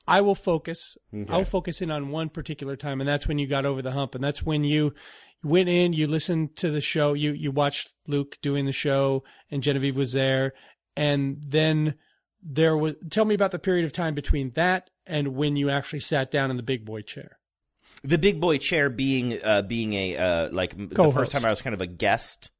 I 0.08 0.20
will 0.22 0.34
focus. 0.34 0.96
Okay. 1.14 1.32
I 1.32 1.36
will 1.36 1.44
focus 1.44 1.80
in 1.82 1.90
on 1.90 2.10
one 2.10 2.28
particular 2.28 2.76
time, 2.76 3.00
and 3.00 3.08
that's 3.08 3.28
when 3.28 3.38
you 3.38 3.46
got 3.46 3.66
over 3.66 3.82
the 3.82 3.92
hump, 3.92 4.14
and 4.14 4.24
that's 4.24 4.42
when 4.42 4.64
you 4.64 4.94
went 5.42 5.68
in, 5.68 5.92
you 5.92 6.06
listened 6.06 6.56
to 6.56 6.70
the 6.70 6.80
show, 6.80 7.12
you 7.12 7.32
you 7.32 7.52
watched 7.52 7.92
Luke 8.06 8.38
doing 8.42 8.66
the 8.66 8.72
show, 8.72 9.22
and 9.50 9.62
Genevieve 9.62 9.96
was 9.96 10.12
there, 10.12 10.54
and 10.96 11.38
then 11.46 11.94
there 12.42 12.76
was. 12.76 12.94
Tell 13.10 13.24
me 13.24 13.34
about 13.34 13.50
the 13.50 13.58
period 13.58 13.84
of 13.84 13.92
time 13.92 14.14
between 14.14 14.50
that 14.52 14.90
and 15.06 15.28
when 15.28 15.56
you 15.56 15.70
actually 15.70 16.00
sat 16.00 16.30
down 16.30 16.50
in 16.50 16.56
the 16.56 16.62
big 16.62 16.84
boy 16.84 17.02
chair. 17.02 17.38
The 18.02 18.18
big 18.18 18.40
boy 18.40 18.58
chair 18.58 18.90
being 18.90 19.40
uh, 19.42 19.62
being 19.62 19.92
a 19.92 20.16
uh, 20.16 20.48
like 20.52 20.76
the 20.76 20.94
Co-host. 20.94 21.16
first 21.16 21.32
time 21.32 21.44
I 21.44 21.50
was 21.50 21.62
kind 21.62 21.74
of 21.74 21.80
a 21.80 21.86
guest. 21.86 22.50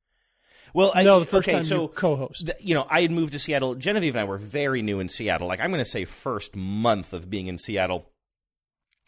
Well, 0.74 0.92
I, 0.94 1.02
no, 1.02 1.20
the 1.20 1.26
first 1.26 1.48
okay, 1.48 1.58
time 1.58 1.64
so 1.64 1.82
you 1.82 1.88
co-host. 1.88 2.46
th- 2.46 2.58
you 2.60 2.74
know, 2.74 2.86
I 2.88 3.02
had 3.02 3.10
moved 3.10 3.32
to 3.32 3.38
Seattle. 3.38 3.74
Genevieve 3.74 4.14
and 4.14 4.20
I 4.20 4.24
were 4.24 4.38
very 4.38 4.82
new 4.82 5.00
in 5.00 5.08
Seattle. 5.08 5.48
Like 5.48 5.60
I'm 5.60 5.70
going 5.70 5.82
to 5.82 5.88
say 5.88 6.04
first 6.04 6.54
month 6.56 7.12
of 7.12 7.30
being 7.30 7.46
in 7.46 7.58
Seattle. 7.58 8.10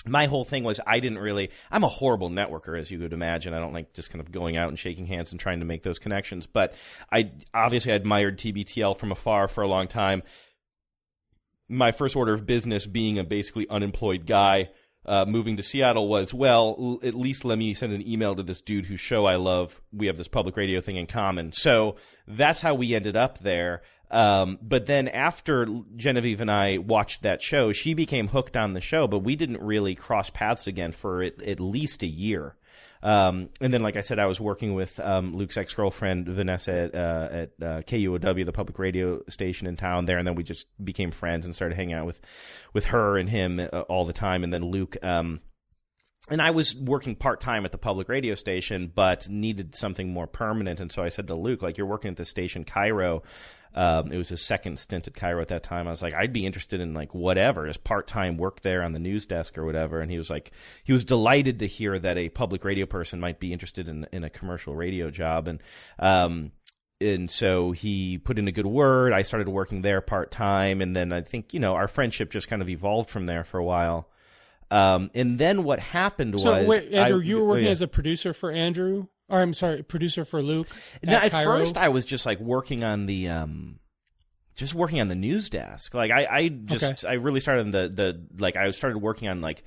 My 0.06 0.26
whole 0.26 0.44
thing 0.44 0.64
was 0.64 0.80
I 0.86 1.00
didn't 1.00 1.18
really. 1.18 1.50
I'm 1.70 1.84
a 1.84 1.88
horrible 1.88 2.30
networker, 2.30 2.78
as 2.78 2.90
you 2.90 2.98
would 3.00 3.12
imagine. 3.12 3.52
I 3.52 3.60
don't 3.60 3.74
like 3.74 3.92
just 3.92 4.10
kind 4.10 4.20
of 4.20 4.32
going 4.32 4.56
out 4.56 4.68
and 4.68 4.78
shaking 4.78 5.06
hands 5.06 5.30
and 5.30 5.40
trying 5.40 5.60
to 5.60 5.66
make 5.66 5.82
those 5.82 5.98
connections. 5.98 6.46
But 6.46 6.74
I 7.12 7.32
obviously 7.52 7.92
I 7.92 7.96
admired 7.96 8.38
TBTL 8.38 8.96
from 8.96 9.12
afar 9.12 9.46
for 9.46 9.62
a 9.62 9.68
long 9.68 9.88
time. 9.88 10.22
My 11.68 11.92
first 11.92 12.16
order 12.16 12.32
of 12.32 12.46
business, 12.46 12.86
being 12.86 13.18
a 13.18 13.24
basically 13.24 13.68
unemployed 13.68 14.26
guy, 14.26 14.70
uh, 15.06 15.24
moving 15.26 15.56
to 15.56 15.62
Seattle 15.62 16.08
was 16.08 16.34
well. 16.34 16.76
L- 16.78 17.00
at 17.02 17.14
least 17.14 17.44
let 17.44 17.58
me 17.58 17.74
send 17.74 17.92
an 17.92 18.06
email 18.06 18.34
to 18.34 18.42
this 18.42 18.60
dude 18.60 18.86
whose 18.86 19.00
show 19.00 19.26
I 19.26 19.36
love. 19.36 19.80
We 19.92 20.06
have 20.06 20.16
this 20.16 20.28
public 20.28 20.56
radio 20.56 20.80
thing 20.80 20.96
in 20.96 21.06
common, 21.06 21.52
so 21.52 21.96
that's 22.26 22.60
how 22.60 22.74
we 22.74 22.94
ended 22.94 23.16
up 23.16 23.38
there. 23.38 23.82
Um, 24.10 24.58
but 24.60 24.86
then 24.86 25.06
after 25.08 25.68
Genevieve 25.96 26.40
and 26.40 26.50
I 26.50 26.78
watched 26.78 27.22
that 27.22 27.42
show, 27.42 27.72
she 27.72 27.94
became 27.94 28.28
hooked 28.28 28.56
on 28.56 28.72
the 28.72 28.80
show, 28.80 29.06
but 29.06 29.20
we 29.20 29.36
didn't 29.36 29.62
really 29.62 29.94
cross 29.94 30.30
paths 30.30 30.66
again 30.66 30.92
for 30.92 31.22
at, 31.22 31.40
at 31.42 31.60
least 31.60 32.02
a 32.02 32.08
year. 32.08 32.56
Um, 33.02 33.48
and 33.60 33.72
then, 33.72 33.82
like 33.82 33.96
I 33.96 34.02
said, 34.02 34.18
I 34.18 34.26
was 34.26 34.40
working 34.40 34.74
with 34.74 35.00
um, 35.00 35.34
Luke's 35.34 35.56
ex 35.56 35.74
girlfriend 35.74 36.28
Vanessa 36.28 36.72
at, 36.72 36.94
uh, 36.94 37.28
at 37.30 37.50
uh, 37.62 37.80
KUOW, 37.82 38.44
the 38.44 38.52
public 38.52 38.78
radio 38.78 39.22
station 39.28 39.66
in 39.66 39.76
town 39.76 40.04
there, 40.04 40.18
and 40.18 40.26
then 40.26 40.34
we 40.34 40.42
just 40.42 40.66
became 40.82 41.10
friends 41.10 41.46
and 41.46 41.54
started 41.54 41.76
hanging 41.76 41.94
out 41.94 42.06
with 42.06 42.20
with 42.74 42.86
her 42.86 43.16
and 43.16 43.28
him 43.28 43.60
uh, 43.60 43.80
all 43.82 44.04
the 44.04 44.12
time. 44.12 44.44
And 44.44 44.52
then 44.52 44.64
Luke. 44.64 44.96
Um, 45.02 45.40
and 46.28 46.40
I 46.40 46.50
was 46.50 46.76
working 46.76 47.16
part 47.16 47.40
time 47.40 47.64
at 47.64 47.72
the 47.72 47.78
public 47.78 48.08
radio 48.08 48.36
station, 48.36 48.92
but 48.94 49.28
needed 49.28 49.74
something 49.74 50.10
more 50.10 50.28
permanent. 50.28 50.78
And 50.78 50.92
so 50.92 51.02
I 51.02 51.08
said 51.08 51.26
to 51.28 51.34
Luke, 51.34 51.60
like, 51.60 51.76
you're 51.76 51.88
working 51.88 52.10
at 52.12 52.16
the 52.16 52.24
station 52.24 52.64
KIRO. 52.64 53.24
Um, 53.74 54.12
it 54.12 54.16
was 54.18 54.28
his 54.28 54.42
second 54.42 54.78
stint 54.78 55.06
at 55.06 55.14
KIRO 55.14 55.40
at 55.40 55.48
that 55.48 55.62
time. 55.62 55.86
I 55.86 55.90
was 55.90 56.02
like, 56.02 56.14
I'd 56.14 56.32
be 56.32 56.44
interested 56.44 56.80
in 56.80 56.92
like 56.92 57.14
whatever, 57.14 57.66
just 57.66 57.84
part 57.84 58.08
time 58.08 58.36
work 58.36 58.62
there 58.62 58.82
on 58.82 58.92
the 58.92 58.98
news 58.98 59.26
desk 59.26 59.56
or 59.56 59.64
whatever. 59.64 60.00
And 60.00 60.10
he 60.10 60.18
was 60.18 60.28
like, 60.28 60.50
he 60.82 60.92
was 60.92 61.04
delighted 61.04 61.60
to 61.60 61.66
hear 61.66 61.98
that 61.98 62.18
a 62.18 62.28
public 62.28 62.64
radio 62.64 62.86
person 62.86 63.20
might 63.20 63.38
be 63.38 63.52
interested 63.52 63.88
in 63.88 64.06
in 64.12 64.24
a 64.24 64.30
commercial 64.30 64.74
radio 64.74 65.10
job. 65.10 65.46
And 65.46 65.62
um, 65.98 66.52
and 67.00 67.30
so 67.30 67.72
he 67.72 68.18
put 68.18 68.38
in 68.38 68.46
a 68.48 68.52
good 68.52 68.66
word. 68.66 69.12
I 69.12 69.22
started 69.22 69.48
working 69.48 69.82
there 69.82 70.00
part 70.00 70.30
time, 70.30 70.80
and 70.80 70.94
then 70.94 71.12
I 71.12 71.22
think 71.22 71.54
you 71.54 71.60
know 71.60 71.74
our 71.74 71.88
friendship 71.88 72.30
just 72.30 72.48
kind 72.48 72.62
of 72.62 72.68
evolved 72.68 73.08
from 73.08 73.26
there 73.26 73.44
for 73.44 73.58
a 73.58 73.64
while. 73.64 74.08
Um, 74.70 75.10
and 75.14 75.38
then 75.38 75.64
what 75.64 75.80
happened 75.80 76.38
So 76.38 76.52
was 76.52 76.66
wait, 76.66 76.92
Andrew, 76.92 77.20
I- 77.20 77.24
you 77.24 77.36
were 77.38 77.42
oh, 77.42 77.46
working 77.46 77.64
yeah. 77.64 77.70
as 77.72 77.82
a 77.82 77.88
producer 77.88 78.32
for 78.32 78.50
Andrew, 78.52 79.06
or 79.30 79.40
I'm 79.40 79.52
sorry, 79.54 79.82
producer 79.82 80.24
for 80.24 80.42
Luke. 80.42 80.68
No, 81.02 81.14
at 81.14 81.32
at 81.32 81.44
first 81.44 81.78
I 81.78 81.88
was 81.88 82.04
just 82.04 82.26
like 82.26 82.40
working 82.40 82.84
on 82.84 83.06
the 83.06 83.28
um 83.28 83.78
just 84.56 84.74
working 84.74 85.00
on 85.00 85.08
the 85.08 85.14
news 85.14 85.48
desk. 85.48 85.94
Like 85.94 86.10
I 86.10 86.26
I 86.30 86.48
just 86.48 87.04
I 87.04 87.14
really 87.14 87.40
started 87.40 87.72
the 87.72 87.88
the 87.88 88.26
like 88.38 88.56
I 88.56 88.70
started 88.72 88.98
working 88.98 89.28
on 89.28 89.40
like 89.40 89.62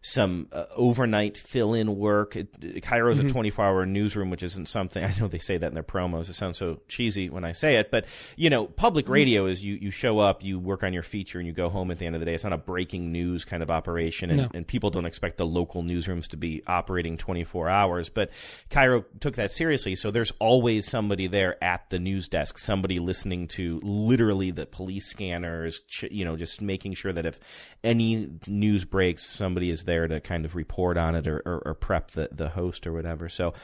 some 0.00 0.48
uh, 0.52 0.64
overnight 0.76 1.36
fill-in 1.36 1.96
work. 1.96 2.36
It, 2.36 2.82
KIRO 2.82 3.12
is 3.12 3.18
a 3.18 3.24
24-hour 3.24 3.84
newsroom, 3.84 4.30
which 4.30 4.42
isn't 4.42 4.68
something 4.68 5.02
I 5.08 5.12
know 5.18 5.26
they 5.26 5.38
say 5.38 5.56
that 5.58 5.66
in 5.66 5.74
their 5.74 5.82
promos. 5.82 6.28
It 6.30 6.34
sounds 6.34 6.56
so 6.58 6.80
cheesy 6.88 7.28
when 7.30 7.44
I 7.44 7.52
say 7.52 7.76
it, 7.76 7.90
but 7.90 8.06
you 8.36 8.48
know, 8.48 8.66
public 8.66 9.08
radio 9.08 9.46
is 9.46 9.64
you 9.64 9.74
you 9.74 9.90
show 9.90 10.18
up, 10.18 10.42
you 10.44 10.58
work 10.58 10.82
on 10.82 10.92
your 10.92 11.02
feature, 11.02 11.38
and 11.38 11.46
you 11.46 11.52
go 11.52 11.68
home 11.68 11.90
at 11.90 11.98
the 11.98 12.06
end 12.06 12.14
of 12.14 12.20
the 12.20 12.26
day. 12.26 12.34
It's 12.34 12.44
not 12.44 12.52
a 12.52 12.58
breaking 12.58 13.10
news 13.10 13.44
kind 13.44 13.62
of 13.62 13.70
operation, 13.70 14.30
and, 14.30 14.38
No. 14.42 14.48
and 14.54 14.66
people 14.66 14.90
don't 14.90 15.06
expect 15.06 15.36
the 15.36 15.46
local 15.46 15.82
newsrooms 15.82 16.28
to 16.28 16.36
be 16.36 16.62
operating 16.66 17.16
24 17.16 17.68
hours. 17.68 18.08
But 18.08 18.30
KIRO 18.70 19.04
took 19.20 19.34
that 19.34 19.50
seriously, 19.50 19.96
so 19.96 20.10
there's 20.10 20.32
always 20.38 20.86
somebody 20.88 21.26
there 21.26 21.62
at 21.62 21.90
the 21.90 21.98
news 21.98 22.28
desk, 22.28 22.58
somebody 22.58 22.98
listening 23.00 23.48
to 23.48 23.80
literally 23.82 24.50
the 24.52 24.66
police 24.66 25.06
scanners, 25.06 25.80
ch- 25.88 26.04
you 26.10 26.24
know, 26.24 26.36
just 26.36 26.62
making 26.62 26.94
sure 26.94 27.12
that 27.12 27.26
if 27.26 27.40
any 27.82 28.28
news 28.46 28.84
breaks, 28.84 29.26
somebody 29.28 29.70
is 29.70 29.84
there 29.88 30.06
to 30.06 30.20
kind 30.20 30.44
of 30.44 30.54
report 30.54 30.96
on 30.96 31.16
it 31.16 31.26
or, 31.26 31.42
or, 31.44 31.62
or 31.66 31.74
prep 31.74 32.12
the, 32.12 32.28
the 32.30 32.50
host 32.50 32.86
or 32.86 32.92
whatever. 32.92 33.28
So 33.28 33.54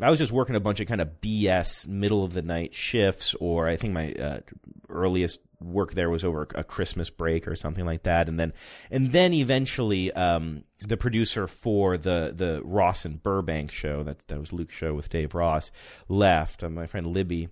I 0.00 0.08
was 0.08 0.18
just 0.18 0.32
working 0.32 0.56
a 0.56 0.60
bunch 0.60 0.80
of 0.80 0.86
kind 0.86 1.02
of 1.02 1.20
BS 1.20 1.86
middle 1.86 2.24
of 2.24 2.32
the 2.32 2.40
night 2.40 2.74
shifts, 2.74 3.34
or 3.34 3.68
I 3.68 3.76
think 3.76 3.92
my 3.92 4.12
uh, 4.14 4.40
earliest 4.88 5.40
work 5.60 5.92
there 5.92 6.08
was 6.08 6.24
over 6.24 6.48
a 6.54 6.64
Christmas 6.64 7.10
break 7.10 7.46
or 7.46 7.54
something 7.54 7.84
like 7.84 8.04
that, 8.04 8.28
and 8.28 8.40
then 8.40 8.54
and 8.90 9.12
then 9.12 9.34
eventually 9.34 10.10
um, 10.12 10.64
the 10.78 10.96
producer 10.96 11.46
for 11.46 11.98
the 11.98 12.32
the 12.34 12.62
Ross 12.64 13.04
and 13.04 13.22
Burbank 13.22 13.70
show 13.70 14.02
that 14.02 14.26
that 14.28 14.40
was 14.40 14.52
Luke's 14.52 14.74
show 14.74 14.94
with 14.94 15.10
Dave 15.10 15.34
Ross 15.34 15.70
left. 16.08 16.64
Uh, 16.64 16.70
my 16.70 16.86
friend 16.86 17.08
Libby 17.08 17.48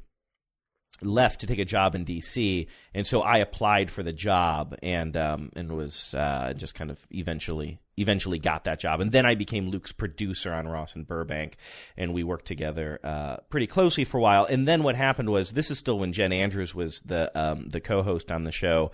left 1.03 1.41
to 1.41 1.47
take 1.47 1.59
a 1.59 1.65
job 1.65 1.95
in 1.95 2.05
DC, 2.05 2.67
and 2.95 3.07
so 3.07 3.23
I 3.23 3.39
applied 3.39 3.91
for 3.91 4.03
the 4.03 4.13
job 4.13 4.77
and 4.83 5.17
um, 5.17 5.51
and 5.57 5.73
was 5.77 6.15
uh, 6.15 6.53
just 6.57 6.75
kind 6.75 6.91
of 6.91 7.07
eventually 7.11 7.81
eventually 7.97 8.39
got 8.39 8.65
that 8.65 8.81
job, 8.81 9.01
and 9.01 9.13
then 9.13 9.27
I 9.27 9.35
became 9.35 9.69
Luke's 9.69 9.93
producer 9.93 10.53
on 10.53 10.69
Ross 10.69 10.95
and 10.95 11.07
Burbank, 11.07 11.57
and 11.97 12.15
we 12.15 12.25
worked 12.25 12.47
together 12.47 12.99
uh, 13.05 13.37
pretty 13.49 13.67
closely 13.67 14.05
for 14.05 14.19
a 14.19 14.23
while. 14.23 14.45
And 14.45 14.67
then 14.67 14.83
what 14.83 14.97
happened 14.97 15.31
was 15.31 15.53
this 15.53 15.71
is 15.71 15.79
still 15.79 15.99
when 15.99 16.13
Jen 16.13 16.33
Andrews 16.33 16.75
was 16.75 17.01
the 17.01 17.31
um, 17.35 17.69
the 17.69 17.81
co-host 17.81 18.31
on 18.31 18.45
the 18.45 18.53
show. 18.53 18.93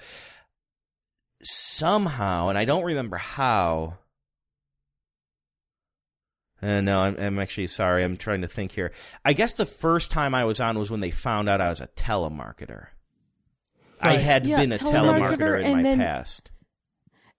Somehow, 1.43 2.49
and 2.49 2.59
I 2.59 2.65
don't 2.65 2.85
remember 2.85 3.17
how. 3.17 3.99
Uh, 6.67 6.81
no, 6.81 7.01
I'm, 7.01 7.17
I'm 7.19 7.39
actually 7.39 7.69
sorry. 7.69 8.03
I'm 8.03 8.17
trying 8.17 8.41
to 8.41 8.49
think 8.49 8.73
here. 8.73 8.91
I 9.25 9.35
guess 9.35 9.53
the 9.53 9.67
first 9.67 10.11
time 10.11 10.35
I 10.35 10.45
was 10.45 10.59
on 10.59 10.77
was 10.79 10.91
when 10.91 10.99
they 11.01 11.13
found 11.13 11.49
out 11.49 11.61
I 11.61 11.69
was 11.69 11.81
a 11.81 11.87
telemarketer. 11.87 12.87
I 14.01 14.17
had 14.17 14.47
Yeah, 14.47 14.59
been 14.59 14.73
a 14.73 14.79
telemarketer, 14.79 15.37
telemarketer 15.39 15.61
in 15.61 15.79
and 15.79 15.99
my 16.01 16.05
past. 16.05 16.51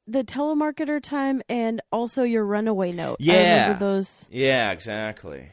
The 0.07 0.23
telemarketer 0.23 1.01
time 1.03 1.41
and 1.49 1.81
also 1.91 2.23
your 2.23 2.45
runaway 2.45 2.93
note. 2.93 3.17
I 3.19 3.23
Yeah. 3.23 3.63
remember 3.63 3.79
those. 3.85 4.27
Yeah, 4.31 4.71
exactly. 4.71 5.49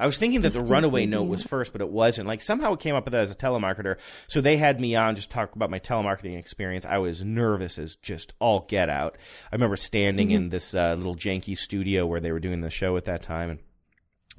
I 0.00 0.06
was 0.06 0.18
thinking 0.18 0.40
that 0.40 0.52
the 0.52 0.62
runaway 0.62 1.06
note 1.06 1.24
was 1.24 1.44
first, 1.44 1.72
but 1.72 1.80
it 1.80 1.90
wasn't. 1.90 2.26
Like 2.26 2.40
somehow 2.40 2.72
it 2.72 2.80
came 2.80 2.94
up 2.94 3.04
with 3.04 3.12
that 3.12 3.22
as 3.22 3.30
a 3.30 3.36
telemarketer. 3.36 3.98
So 4.28 4.40
they 4.40 4.56
had 4.56 4.80
me 4.80 4.96
on 4.96 5.14
just 5.14 5.30
talk 5.30 5.54
about 5.54 5.70
my 5.70 5.78
telemarketing 5.78 6.38
experience. 6.38 6.86
I 6.86 6.98
was 6.98 7.22
nervous 7.22 7.78
as 7.78 7.96
just 7.96 8.32
all 8.38 8.66
get 8.68 8.88
out. 8.88 9.18
I 9.52 9.54
remember 9.54 9.76
standing 9.76 10.30
in 10.30 10.48
this 10.48 10.74
uh, 10.74 10.94
little 10.94 11.14
janky 11.14 11.56
studio 11.56 12.06
where 12.06 12.20
they 12.20 12.32
were 12.32 12.40
doing 12.40 12.62
the 12.62 12.70
show 12.70 12.96
at 12.96 13.04
that 13.04 13.22
time 13.22 13.50
and 13.50 13.58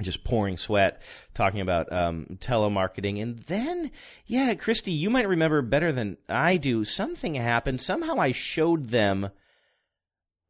just 0.01 0.23
pouring 0.23 0.57
sweat 0.57 1.01
talking 1.33 1.61
about 1.61 1.91
um, 1.93 2.25
telemarketing. 2.39 3.21
And 3.21 3.37
then, 3.39 3.91
yeah, 4.25 4.53
Christy, 4.55 4.91
you 4.91 5.09
might 5.09 5.27
remember 5.27 5.61
better 5.61 5.91
than 5.91 6.17
I 6.27 6.57
do. 6.57 6.83
Something 6.83 7.35
happened. 7.35 7.81
Somehow 7.81 8.15
I 8.15 8.31
showed 8.31 8.89
them 8.89 9.29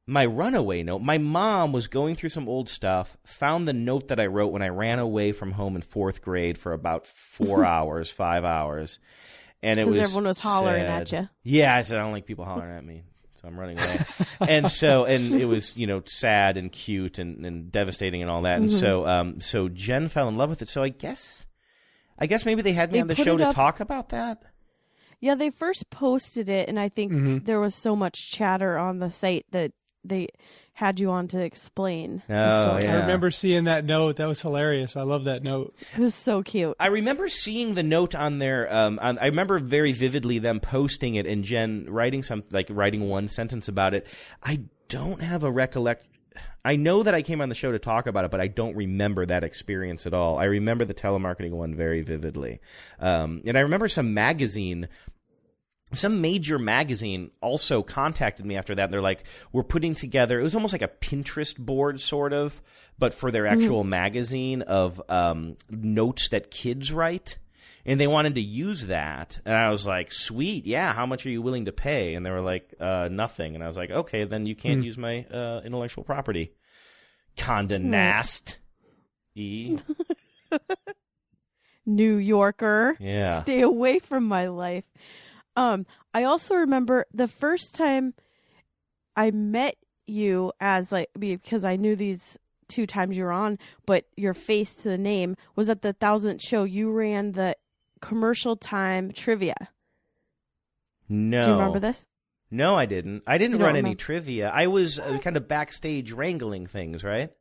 my 0.07 0.25
runaway 0.25 0.83
note. 0.83 0.99
My 1.01 1.17
mom 1.17 1.71
was 1.71 1.87
going 1.87 2.15
through 2.15 2.29
some 2.29 2.49
old 2.49 2.67
stuff, 2.69 3.17
found 3.23 3.67
the 3.67 3.73
note 3.73 4.07
that 4.09 4.19
I 4.19 4.25
wrote 4.25 4.47
when 4.51 4.61
I 4.61 4.69
ran 4.69 4.99
away 4.99 5.31
from 5.31 5.51
home 5.51 5.75
in 5.75 5.81
fourth 5.81 6.21
grade 6.21 6.57
for 6.57 6.73
about 6.73 7.05
four 7.07 7.63
hours, 7.75 8.11
five 8.11 8.43
hours. 8.43 8.99
And 9.63 9.79
it 9.79 9.85
was 9.87 9.97
everyone 9.99 10.25
was 10.25 10.39
hollering 10.39 10.83
at 10.83 11.11
you. 11.11 11.29
Yeah, 11.43 11.75
I 11.75 11.81
said 11.81 11.99
I 11.99 12.03
don't 12.03 12.11
like 12.13 12.25
people 12.25 12.45
hollering 12.45 12.75
at 12.75 12.83
me. 12.83 13.03
So 13.35 13.47
I'm 13.47 13.59
running 13.59 13.79
away. 13.79 13.97
and 14.47 14.69
so 14.69 15.05
and 15.05 15.33
it 15.39 15.45
was, 15.45 15.77
you 15.77 15.85
know, 15.87 16.01
sad 16.05 16.57
and 16.57 16.71
cute 16.71 17.19
and, 17.19 17.45
and 17.45 17.71
devastating 17.71 18.21
and 18.21 18.29
all 18.31 18.41
that. 18.43 18.55
Mm-hmm. 18.55 18.63
And 18.63 18.71
so 18.71 19.07
um 19.07 19.39
so 19.39 19.69
Jen 19.69 20.09
fell 20.09 20.27
in 20.29 20.37
love 20.37 20.49
with 20.49 20.61
it. 20.63 20.67
So 20.67 20.81
I 20.83 20.89
guess 20.89 21.45
I 22.17 22.25
guess 22.25 22.45
maybe 22.45 22.61
they 22.63 22.73
had 22.73 22.91
me 22.91 22.97
They 22.97 23.01
on 23.01 23.07
the 23.07 23.15
show 23.15 23.37
to 23.37 23.47
up- 23.47 23.55
talk 23.55 23.79
about 23.79 24.09
that. 24.09 24.43
Yeah, 25.19 25.35
they 25.35 25.51
first 25.51 25.91
posted 25.91 26.49
it, 26.49 26.67
and 26.67 26.79
I 26.79 26.89
think 26.89 27.11
Mm-hmm. 27.11 27.45
there 27.45 27.59
was 27.59 27.75
so 27.75 27.95
much 27.95 28.31
chatter 28.31 28.79
on 28.79 28.97
the 28.97 29.11
site 29.11 29.45
that 29.51 29.71
they 30.03 30.29
had 30.73 30.99
you 30.99 31.11
on 31.11 31.27
to 31.27 31.39
explain 31.39 32.23
the 32.27 32.33
Oh, 32.35 32.61
story. 32.63 32.81
yeah. 32.83 32.97
I 32.97 33.01
remember 33.01 33.29
seeing 33.29 33.65
that 33.65 33.85
note. 33.85 34.15
That 34.17 34.27
was 34.27 34.41
hilarious. 34.41 34.95
I 34.95 35.03
love 35.03 35.25
that 35.25 35.43
note. 35.43 35.75
It 35.95 35.99
was 35.99 36.15
so 36.15 36.41
cute. 36.41 36.75
I 36.79 36.87
remember 36.87 37.29
seeing 37.29 37.73
the 37.75 37.83
note 37.83 38.15
on 38.15 38.39
there. 38.39 38.73
Um, 38.73 38.97
on, 39.01 39.19
I 39.19 39.25
remember 39.27 39.59
very 39.59 39.91
vividly 39.91 40.39
them 40.39 40.59
posting 40.59 41.15
it 41.15 41.25
and 41.27 41.43
Jen 41.43 41.85
writing 41.89 42.23
some, 42.23 42.43
like 42.51 42.67
writing 42.69 43.09
one 43.09 43.27
sentence 43.27 43.67
about 43.67 43.93
it. 43.93 44.07
I 44.41 44.61
don't 44.87 45.21
have 45.21 45.43
a 45.43 45.51
recollect. 45.51 46.07
I 46.63 46.75
know 46.75 47.01
that 47.03 47.13
I 47.15 47.21
came 47.23 47.41
on 47.41 47.49
the 47.49 47.55
show 47.55 47.71
to 47.71 47.79
talk 47.79 48.05
about 48.07 48.23
it, 48.23 48.31
but 48.31 48.39
I 48.39 48.47
don't 48.47 48.75
remember 48.75 49.25
that 49.25 49.43
experience 49.43 50.05
at 50.05 50.13
all. 50.13 50.37
I 50.37 50.43
remember 50.45 50.85
the 50.85 50.93
telemarketing 50.93 51.51
one 51.51 51.73
very 51.75 52.03
vividly, 52.03 52.59
um, 52.99 53.41
and 53.45 53.57
I 53.57 53.61
remember 53.61 53.87
some 53.87 54.13
magazine 54.13 54.87
some 55.93 56.21
major 56.21 56.57
magazine 56.57 57.31
also 57.41 57.83
contacted 57.83 58.45
me 58.45 58.55
after 58.55 58.75
that. 58.75 58.85
And 58.85 58.93
they're 58.93 59.01
like, 59.01 59.23
we're 59.51 59.63
putting 59.63 59.93
together, 59.95 60.39
it 60.39 60.43
was 60.43 60.55
almost 60.55 60.73
like 60.73 60.81
a 60.81 60.87
Pinterest 60.87 61.57
board, 61.57 61.99
sort 61.99 62.33
of, 62.33 62.61
but 62.97 63.13
for 63.13 63.31
their 63.31 63.47
actual 63.47 63.81
mm-hmm. 63.81 63.89
magazine 63.89 64.61
of 64.63 65.01
um, 65.09 65.57
notes 65.69 66.29
that 66.29 66.51
kids 66.51 66.91
write. 66.91 67.37
And 67.83 67.99
they 67.99 68.07
wanted 68.07 68.35
to 68.35 68.41
use 68.41 68.87
that. 68.87 69.39
And 69.43 69.55
I 69.55 69.71
was 69.71 69.87
like, 69.87 70.11
sweet, 70.11 70.67
yeah, 70.67 70.93
how 70.93 71.07
much 71.07 71.25
are 71.25 71.31
you 71.31 71.41
willing 71.41 71.65
to 71.65 71.71
pay? 71.71 72.13
And 72.13 72.23
they 72.23 72.29
were 72.29 72.41
like, 72.41 72.73
uh, 72.79 73.09
nothing. 73.11 73.55
And 73.55 73.63
I 73.63 73.67
was 73.67 73.75
like, 73.75 73.89
okay, 73.89 74.23
then 74.25 74.45
you 74.45 74.55
can't 74.55 74.81
mm. 74.81 74.85
use 74.85 74.99
my 74.99 75.25
uh, 75.25 75.61
intellectual 75.65 76.03
property. 76.03 76.53
Condé 77.37 77.79
hmm. 77.79 77.89
Nast. 77.89 78.59
E. 79.35 79.77
New 81.85 82.15
Yorker. 82.17 82.97
Yeah. 82.99 83.41
Stay 83.41 83.61
away 83.61 83.99
from 83.99 84.25
my 84.25 84.47
life. 84.47 84.83
Um, 85.55 85.85
I 86.13 86.23
also 86.23 86.55
remember 86.55 87.05
the 87.13 87.27
first 87.27 87.75
time 87.75 88.13
I 89.15 89.31
met 89.31 89.75
you 90.07 90.51
as 90.59 90.91
like 90.91 91.09
because 91.17 91.63
I 91.63 91.75
knew 91.75 91.95
these 91.95 92.37
two 92.67 92.85
times 92.85 93.17
you 93.17 93.23
were 93.23 93.31
on, 93.31 93.59
but 93.85 94.05
your 94.15 94.33
face 94.33 94.75
to 94.75 94.89
the 94.89 94.97
name 94.97 95.35
was 95.55 95.69
at 95.69 95.81
the 95.81 95.93
thousandth 95.93 96.41
show. 96.41 96.63
You 96.63 96.91
ran 96.91 97.33
the 97.33 97.55
commercial 98.01 98.55
time 98.55 99.11
trivia. 99.11 99.69
No. 101.09 101.41
Do 101.43 101.47
you 101.49 101.53
remember 101.55 101.79
this? 101.79 102.07
No, 102.49 102.75
I 102.75 102.85
didn't. 102.85 103.23
I 103.27 103.37
didn't 103.37 103.59
run 103.59 103.69
remember. 103.69 103.87
any 103.87 103.95
trivia. 103.95 104.49
I 104.49 104.67
was 104.67 104.99
uh, 104.99 105.19
kind 105.19 105.37
of 105.37 105.47
backstage 105.47 106.11
wrangling 106.11 106.65
things, 106.67 107.03
right? 107.03 107.31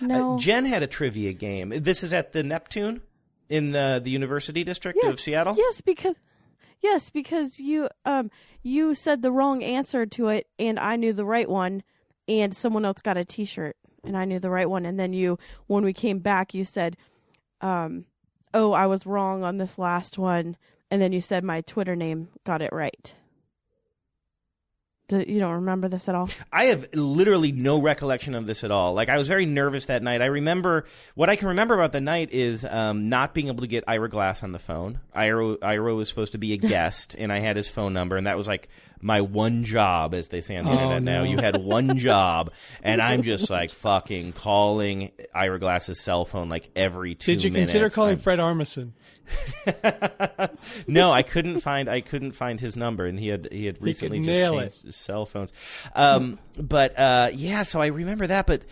No. 0.00 0.34
Uh, 0.34 0.38
Jen 0.38 0.64
had 0.66 0.82
a 0.82 0.86
trivia 0.86 1.32
game. 1.32 1.72
This 1.74 2.02
is 2.02 2.12
at 2.12 2.32
the 2.32 2.42
Neptune 2.42 3.02
in 3.48 3.74
uh, 3.74 4.00
the 4.00 4.10
University 4.10 4.64
District 4.64 4.98
yeah. 5.02 5.10
of 5.10 5.20
Seattle. 5.20 5.54
Yes, 5.56 5.80
because 5.80 6.14
Yes, 6.84 7.08
because 7.08 7.60
you 7.60 7.88
um 8.04 8.30
you 8.62 8.94
said 8.94 9.22
the 9.22 9.32
wrong 9.32 9.62
answer 9.62 10.04
to 10.04 10.28
it 10.28 10.48
and 10.58 10.78
I 10.78 10.96
knew 10.96 11.14
the 11.14 11.24
right 11.24 11.48
one 11.48 11.82
and 12.28 12.54
someone 12.54 12.84
else 12.84 13.00
got 13.00 13.16
a 13.16 13.24
t-shirt 13.24 13.74
and 14.04 14.14
I 14.18 14.26
knew 14.26 14.38
the 14.38 14.50
right 14.50 14.68
one 14.68 14.84
and 14.84 15.00
then 15.00 15.14
you 15.14 15.38
when 15.66 15.82
we 15.82 15.94
came 15.94 16.18
back 16.18 16.52
you 16.52 16.62
said 16.62 16.98
um 17.62 18.04
oh, 18.52 18.72
I 18.72 18.84
was 18.84 19.06
wrong 19.06 19.42
on 19.42 19.56
this 19.56 19.78
last 19.78 20.18
one 20.18 20.58
and 20.90 21.00
then 21.00 21.10
you 21.10 21.22
said 21.22 21.42
my 21.42 21.62
Twitter 21.62 21.96
name 21.96 22.28
got 22.44 22.60
it 22.60 22.70
right. 22.70 23.14
Do, 25.08 25.22
you 25.26 25.38
don't 25.38 25.56
remember 25.56 25.88
this 25.88 26.08
at 26.08 26.14
all? 26.14 26.30
I 26.50 26.66
have 26.66 26.88
literally 26.94 27.52
no 27.52 27.78
recollection 27.78 28.34
of 28.34 28.46
this 28.46 28.64
at 28.64 28.70
all. 28.70 28.94
Like 28.94 29.10
I 29.10 29.18
was 29.18 29.28
very 29.28 29.44
nervous 29.44 29.86
that 29.86 30.02
night. 30.02 30.22
I 30.22 30.26
remember 30.26 30.86
what 31.14 31.28
I 31.28 31.36
can 31.36 31.48
remember 31.48 31.74
about 31.74 31.92
the 31.92 32.00
night 32.00 32.30
is 32.32 32.64
um, 32.64 33.10
not 33.10 33.34
being 33.34 33.48
able 33.48 33.60
to 33.60 33.66
get 33.66 33.84
Ira 33.86 34.08
Glass 34.08 34.42
on 34.42 34.52
the 34.52 34.58
phone. 34.58 35.00
Ira, 35.14 35.58
Ira 35.60 35.94
was 35.94 36.08
supposed 36.08 36.32
to 36.32 36.38
be 36.38 36.54
a 36.54 36.56
guest, 36.74 37.14
and 37.18 37.30
I 37.30 37.40
had 37.40 37.56
his 37.56 37.68
phone 37.68 37.92
number, 37.92 38.16
and 38.16 38.26
that 38.26 38.38
was 38.38 38.48
like 38.48 38.68
my 39.04 39.20
one 39.20 39.64
job, 39.64 40.14
as 40.14 40.28
they 40.28 40.40
say 40.40 40.56
on 40.56 40.64
the 40.64 40.70
oh, 40.70 40.74
internet 40.74 41.02
no. 41.02 41.18
now. 41.18 41.30
You 41.30 41.36
had 41.36 41.62
one 41.62 41.98
job, 41.98 42.52
and 42.82 43.02
I'm 43.02 43.20
just 43.20 43.50
like 43.50 43.70
fucking 43.70 44.32
calling 44.32 45.12
Ira 45.34 45.60
Glass's 45.60 46.00
cell 46.00 46.24
phone 46.24 46.48
like 46.48 46.70
every 46.74 47.14
two. 47.14 47.34
Did 47.34 47.44
you 47.44 47.50
minutes. 47.50 47.72
consider 47.72 47.90
calling 47.90 48.14
I'm... 48.14 48.18
Fred 48.18 48.38
Armisen? 48.38 48.92
no, 50.86 51.12
I 51.12 51.22
couldn't 51.22 51.60
find 51.60 51.88
I 51.88 52.00
couldn't 52.00 52.32
find 52.32 52.58
his 52.58 52.76
number, 52.76 53.04
and 53.04 53.20
he 53.20 53.28
had 53.28 53.48
he 53.52 53.66
had 53.66 53.80
recently 53.82 54.20
he 54.20 54.24
just 54.24 54.40
changed 54.40 54.84
it. 54.84 54.86
his 54.86 54.96
cell 54.96 55.26
phones. 55.26 55.52
Um, 55.94 56.38
but 56.58 56.98
uh, 56.98 57.28
yeah, 57.34 57.62
so 57.62 57.80
I 57.80 57.86
remember 57.86 58.26
that, 58.26 58.46
but. 58.46 58.62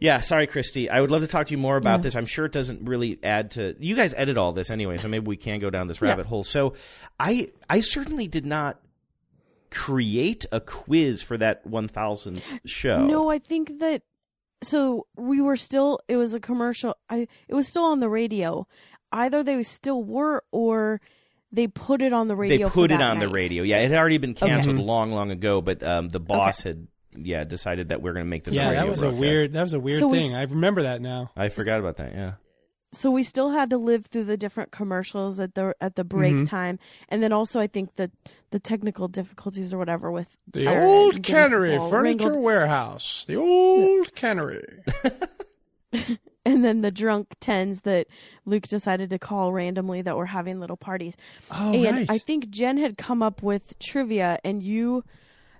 Yeah, 0.00 0.20
sorry, 0.20 0.46
Christy. 0.46 0.88
I 0.88 1.00
would 1.00 1.10
love 1.10 1.22
to 1.22 1.26
talk 1.26 1.48
to 1.48 1.50
you 1.50 1.58
more 1.58 1.76
about 1.76 1.98
yeah. 1.98 2.02
this. 2.02 2.14
I'm 2.14 2.24
sure 2.24 2.46
it 2.46 2.52
doesn't 2.52 2.88
really 2.88 3.18
add 3.24 3.50
to. 3.52 3.74
You 3.80 3.96
guys 3.96 4.14
edit 4.16 4.38
all 4.38 4.52
this 4.52 4.70
anyway, 4.70 4.96
so 4.96 5.08
maybe 5.08 5.26
we 5.26 5.36
can 5.36 5.58
go 5.58 5.70
down 5.70 5.88
this 5.88 6.00
rabbit 6.00 6.26
yeah. 6.26 6.28
hole. 6.28 6.44
So, 6.44 6.74
I 7.18 7.48
I 7.68 7.80
certainly 7.80 8.28
did 8.28 8.46
not 8.46 8.80
create 9.70 10.46
a 10.52 10.60
quiz 10.60 11.22
for 11.22 11.36
that 11.38 11.66
1000th 11.66 12.42
show. 12.64 13.06
No, 13.06 13.30
I 13.30 13.38
think 13.38 13.78
that 13.80 14.02
so 14.62 15.06
we 15.16 15.40
were 15.40 15.56
still 15.56 16.00
it 16.08 16.16
was 16.16 16.34
a 16.34 16.40
commercial 16.40 16.96
I 17.08 17.28
it 17.46 17.54
was 17.54 17.68
still 17.68 17.84
on 17.84 18.00
the 18.00 18.08
radio. 18.08 18.66
Either 19.12 19.42
they 19.42 19.62
still 19.62 20.02
were 20.02 20.42
or 20.50 21.00
they 21.50 21.66
put 21.66 22.02
it 22.02 22.12
on 22.12 22.28
the 22.28 22.36
radio. 22.36 22.66
They 22.66 22.72
put 22.72 22.90
it 22.90 23.00
on 23.00 23.18
night. 23.18 23.26
the 23.26 23.32
radio. 23.32 23.62
Yeah, 23.62 23.78
it 23.78 23.90
had 23.90 23.98
already 23.98 24.18
been 24.18 24.34
canceled 24.34 24.76
okay. 24.76 24.84
long, 24.84 25.12
long 25.12 25.30
ago. 25.30 25.62
But 25.62 25.82
um, 25.82 26.10
the 26.10 26.20
boss 26.20 26.60
okay. 26.60 26.70
had, 26.70 26.88
yeah, 27.24 27.44
decided 27.44 27.88
that 27.88 28.02
we're 28.02 28.12
going 28.12 28.26
to 28.26 28.28
make 28.28 28.44
this. 28.44 28.52
Yeah, 28.52 28.72
that 28.72 28.86
was 28.86 29.00
broadcast. 29.00 29.16
a 29.16 29.20
weird. 29.20 29.52
That 29.54 29.62
was 29.62 29.72
a 29.72 29.80
weird 29.80 30.00
so 30.00 30.12
thing. 30.12 30.36
I 30.36 30.42
remember 30.42 30.82
that 30.82 31.00
now. 31.00 31.30
I 31.34 31.48
forgot 31.48 31.80
about 31.80 31.96
that. 31.96 32.12
Yeah 32.12 32.32
so 32.92 33.10
we 33.10 33.22
still 33.22 33.50
had 33.50 33.70
to 33.70 33.78
live 33.78 34.06
through 34.06 34.24
the 34.24 34.36
different 34.36 34.70
commercials 34.70 35.38
at 35.38 35.54
the 35.54 35.74
at 35.80 35.96
the 35.96 36.04
break 36.04 36.34
mm-hmm. 36.34 36.44
time, 36.44 36.78
and 37.08 37.22
then 37.22 37.32
also 37.32 37.60
I 37.60 37.66
think 37.66 37.96
the 37.96 38.10
the 38.50 38.58
technical 38.58 39.08
difficulties 39.08 39.74
or 39.74 39.78
whatever 39.78 40.10
with 40.10 40.36
the 40.52 40.68
old 40.68 41.22
cannery 41.22 41.76
furniture 41.78 42.24
wrangled. 42.24 42.36
warehouse, 42.36 43.24
the 43.26 43.36
old 43.36 44.14
cannery, 44.14 44.82
and 46.44 46.64
then 46.64 46.80
the 46.80 46.90
drunk 46.90 47.28
tens 47.40 47.82
that 47.82 48.06
Luke 48.46 48.66
decided 48.66 49.10
to 49.10 49.18
call 49.18 49.52
randomly 49.52 50.00
that 50.00 50.16
were 50.16 50.26
having 50.26 50.58
little 50.58 50.78
parties. 50.78 51.14
Oh, 51.50 51.72
and 51.72 51.96
nice. 51.96 52.06
I 52.08 52.18
think 52.18 52.48
Jen 52.48 52.78
had 52.78 52.96
come 52.96 53.22
up 53.22 53.42
with 53.42 53.78
trivia, 53.78 54.38
and 54.44 54.62
you 54.62 55.04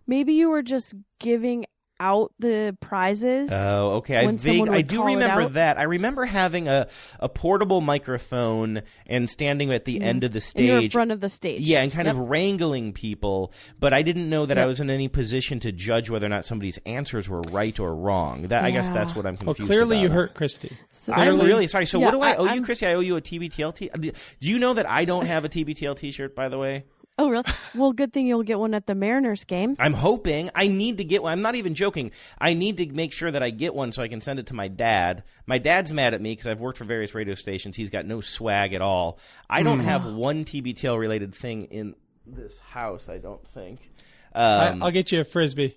maybe 0.06 0.32
you 0.32 0.48
were 0.48 0.62
just 0.62 0.94
giving 1.20 1.66
out 2.00 2.32
the 2.38 2.76
prizes. 2.80 3.50
Oh, 3.52 3.96
okay. 3.96 4.16
I 4.18 4.30
vague, 4.30 4.68
I 4.68 4.82
do 4.82 5.04
remember 5.04 5.48
that. 5.50 5.78
I 5.78 5.84
remember 5.84 6.24
having 6.24 6.68
a, 6.68 6.88
a 7.18 7.28
portable 7.28 7.80
microphone 7.80 8.82
and 9.06 9.28
standing 9.28 9.72
at 9.72 9.84
the 9.84 9.96
mm-hmm. 9.96 10.04
end 10.04 10.24
of 10.24 10.32
the 10.32 10.40
stage, 10.40 10.84
in 10.84 10.90
front 10.90 11.12
of 11.12 11.20
the 11.20 11.30
stage. 11.30 11.62
Yeah, 11.62 11.82
and 11.82 11.92
kind 11.92 12.06
yep. 12.06 12.14
of 12.14 12.20
wrangling 12.28 12.92
people. 12.92 13.52
But 13.78 13.92
I 13.92 14.02
didn't 14.02 14.28
know 14.28 14.46
that 14.46 14.56
yep. 14.56 14.64
I 14.64 14.66
was 14.66 14.80
in 14.80 14.90
any 14.90 15.08
position 15.08 15.60
to 15.60 15.72
judge 15.72 16.10
whether 16.10 16.26
or 16.26 16.30
not 16.30 16.44
somebody's 16.44 16.78
answers 16.86 17.28
were 17.28 17.42
right 17.50 17.78
or 17.78 17.94
wrong. 17.94 18.48
That 18.48 18.62
yeah. 18.62 18.68
I 18.68 18.70
guess 18.70 18.90
that's 18.90 19.14
what 19.14 19.26
I'm 19.26 19.36
confused. 19.36 19.60
Well, 19.60 19.68
clearly 19.68 19.96
about. 19.96 20.02
you 20.02 20.10
hurt 20.10 20.34
Christy. 20.34 20.76
So 20.92 21.12
I'm 21.12 21.40
really 21.40 21.66
sorry. 21.66 21.86
So 21.86 21.98
yeah, 21.98 22.06
what 22.06 22.12
do 22.12 22.20
I, 22.20 22.32
I 22.32 22.36
owe 22.36 22.54
you, 22.54 22.62
Christy? 22.62 22.86
I 22.86 22.94
owe 22.94 23.00
you 23.00 23.16
a 23.16 23.20
TBTL. 23.20 24.00
Do 24.00 24.12
you 24.40 24.58
know 24.58 24.74
that 24.74 24.88
I 24.88 25.04
don't 25.04 25.26
have 25.26 25.44
a 25.44 25.48
TBTL 25.48 25.96
T-shirt? 25.96 26.34
By 26.34 26.48
the 26.48 26.58
way. 26.58 26.84
Oh, 27.18 27.28
really? 27.28 27.44
Well, 27.74 27.92
good 27.92 28.12
thing 28.12 28.28
you'll 28.28 28.44
get 28.44 28.60
one 28.60 28.74
at 28.74 28.86
the 28.86 28.94
Mariners 28.94 29.44
game. 29.44 29.74
I'm 29.80 29.92
hoping. 29.92 30.50
I 30.54 30.68
need 30.68 30.98
to 30.98 31.04
get 31.04 31.22
one. 31.22 31.32
I'm 31.32 31.42
not 31.42 31.56
even 31.56 31.74
joking. 31.74 32.12
I 32.38 32.54
need 32.54 32.76
to 32.76 32.86
make 32.86 33.12
sure 33.12 33.30
that 33.30 33.42
I 33.42 33.50
get 33.50 33.74
one 33.74 33.90
so 33.90 34.02
I 34.02 34.08
can 34.08 34.20
send 34.20 34.38
it 34.38 34.46
to 34.46 34.54
my 34.54 34.68
dad. 34.68 35.24
My 35.44 35.58
dad's 35.58 35.92
mad 35.92 36.14
at 36.14 36.20
me 36.20 36.32
because 36.32 36.46
I've 36.46 36.60
worked 36.60 36.78
for 36.78 36.84
various 36.84 37.14
radio 37.16 37.34
stations. 37.34 37.76
He's 37.76 37.90
got 37.90 38.06
no 38.06 38.20
swag 38.20 38.72
at 38.72 38.82
all. 38.82 39.18
I 39.50 39.64
don't 39.64 39.80
mm. 39.80 39.84
have 39.84 40.06
one 40.06 40.44
TBTL 40.44 40.96
related 40.96 41.34
thing 41.34 41.64
in 41.64 41.96
this 42.24 42.56
house, 42.60 43.08
I 43.08 43.18
don't 43.18 43.46
think. 43.48 43.90
Um, 44.32 44.82
I'll 44.82 44.92
get 44.92 45.10
you 45.10 45.20
a 45.20 45.24
frisbee. 45.24 45.76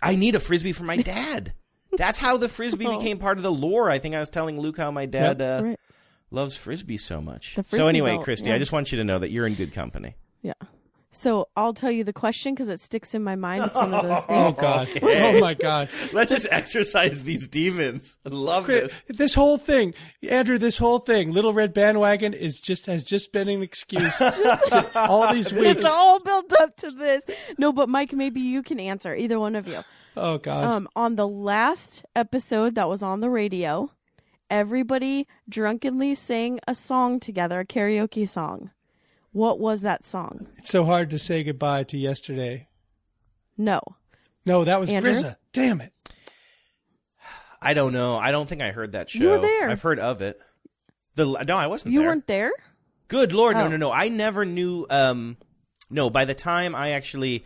I 0.00 0.16
need 0.16 0.34
a 0.34 0.40
frisbee 0.40 0.72
for 0.72 0.84
my 0.84 0.96
dad. 0.98 1.52
That's 1.92 2.18
how 2.18 2.38
the 2.38 2.48
frisbee 2.48 2.86
oh. 2.86 2.98
became 2.98 3.18
part 3.18 3.36
of 3.36 3.42
the 3.42 3.52
lore. 3.52 3.90
I 3.90 3.98
think 3.98 4.14
I 4.14 4.18
was 4.18 4.30
telling 4.30 4.58
Luke 4.58 4.78
how 4.78 4.90
my 4.90 5.04
dad 5.04 5.40
yep. 5.40 5.60
uh, 5.60 5.64
right. 5.64 5.80
loves 6.30 6.56
frisbee 6.56 6.96
so 6.96 7.20
much. 7.20 7.58
So 7.68 7.88
anyway, 7.88 8.18
Christy, 8.22 8.48
yeah. 8.48 8.54
I 8.54 8.58
just 8.58 8.72
want 8.72 8.92
you 8.92 8.98
to 8.98 9.04
know 9.04 9.18
that 9.18 9.30
you're 9.30 9.46
in 9.46 9.54
good 9.54 9.74
company. 9.74 10.14
Yeah. 10.42 10.54
So 11.12 11.48
I'll 11.56 11.74
tell 11.74 11.90
you 11.90 12.04
the 12.04 12.12
question 12.12 12.54
because 12.54 12.68
it 12.68 12.78
sticks 12.78 13.14
in 13.14 13.24
my 13.24 13.34
mind. 13.34 13.64
It's 13.64 13.76
one 13.76 13.92
of 13.92 14.06
those 14.06 14.24
things. 14.26 14.54
Oh 14.56 14.60
God! 14.60 14.88
Okay. 14.96 15.36
Oh 15.36 15.40
my 15.40 15.54
God! 15.54 15.88
Let's 16.12 16.30
just 16.30 16.46
exercise 16.50 17.24
these 17.24 17.48
demons. 17.48 18.16
I 18.24 18.28
love 18.28 18.68
this. 18.68 19.02
This 19.08 19.34
whole 19.34 19.58
thing, 19.58 19.92
Andrew. 20.28 20.56
This 20.56 20.78
whole 20.78 21.00
thing, 21.00 21.32
Little 21.32 21.52
Red 21.52 21.74
Bandwagon, 21.74 22.32
is 22.32 22.60
just 22.60 22.86
has 22.86 23.02
just 23.02 23.32
been 23.32 23.48
an 23.48 23.60
excuse. 23.60 24.20
all 24.94 25.32
these 25.32 25.52
weeks. 25.52 25.78
It's 25.78 25.86
all 25.86 26.20
built 26.20 26.52
up 26.60 26.76
to 26.76 26.92
this. 26.92 27.24
No, 27.58 27.72
but 27.72 27.88
Mike, 27.88 28.12
maybe 28.12 28.40
you 28.40 28.62
can 28.62 28.78
answer. 28.78 29.14
Either 29.14 29.40
one 29.40 29.56
of 29.56 29.66
you. 29.66 29.80
Oh 30.16 30.38
God! 30.38 30.64
Um, 30.64 30.88
on 30.94 31.16
the 31.16 31.26
last 31.28 32.04
episode 32.14 32.76
that 32.76 32.88
was 32.88 33.02
on 33.02 33.20
the 33.20 33.30
radio, 33.30 33.90
everybody 34.48 35.26
drunkenly 35.48 36.14
sang 36.14 36.60
a 36.68 36.74
song 36.74 37.18
together, 37.18 37.60
a 37.60 37.66
karaoke 37.66 38.28
song. 38.28 38.70
What 39.32 39.60
was 39.60 39.82
that 39.82 40.04
song? 40.04 40.48
It's 40.56 40.70
so 40.70 40.84
hard 40.84 41.10
to 41.10 41.18
say 41.18 41.44
goodbye 41.44 41.84
to 41.84 41.98
yesterday. 41.98 42.68
No. 43.56 43.80
No, 44.44 44.64
that 44.64 44.80
was 44.80 44.88
Andrew? 44.90 45.12
GRZA. 45.12 45.36
Damn 45.52 45.80
it. 45.80 45.92
I 47.62 47.74
don't 47.74 47.92
know. 47.92 48.16
I 48.18 48.32
don't 48.32 48.48
think 48.48 48.62
I 48.62 48.70
heard 48.72 48.92
that 48.92 49.10
show. 49.10 49.22
You 49.22 49.28
were 49.28 49.38
there. 49.40 49.68
I've 49.68 49.82
heard 49.82 49.98
of 49.98 50.22
it. 50.22 50.40
The 51.14 51.26
no, 51.44 51.56
I 51.56 51.66
wasn't. 51.66 51.92
You 51.92 52.00
there. 52.00 52.08
weren't 52.08 52.26
there. 52.26 52.52
Good 53.08 53.32
lord, 53.32 53.56
oh. 53.56 53.60
no, 53.60 53.68
no, 53.68 53.76
no. 53.76 53.92
I 53.92 54.08
never 54.08 54.44
knew. 54.44 54.86
Um, 54.88 55.36
no, 55.90 56.08
by 56.08 56.24
the 56.24 56.34
time 56.34 56.74
I 56.74 56.90
actually 56.90 57.44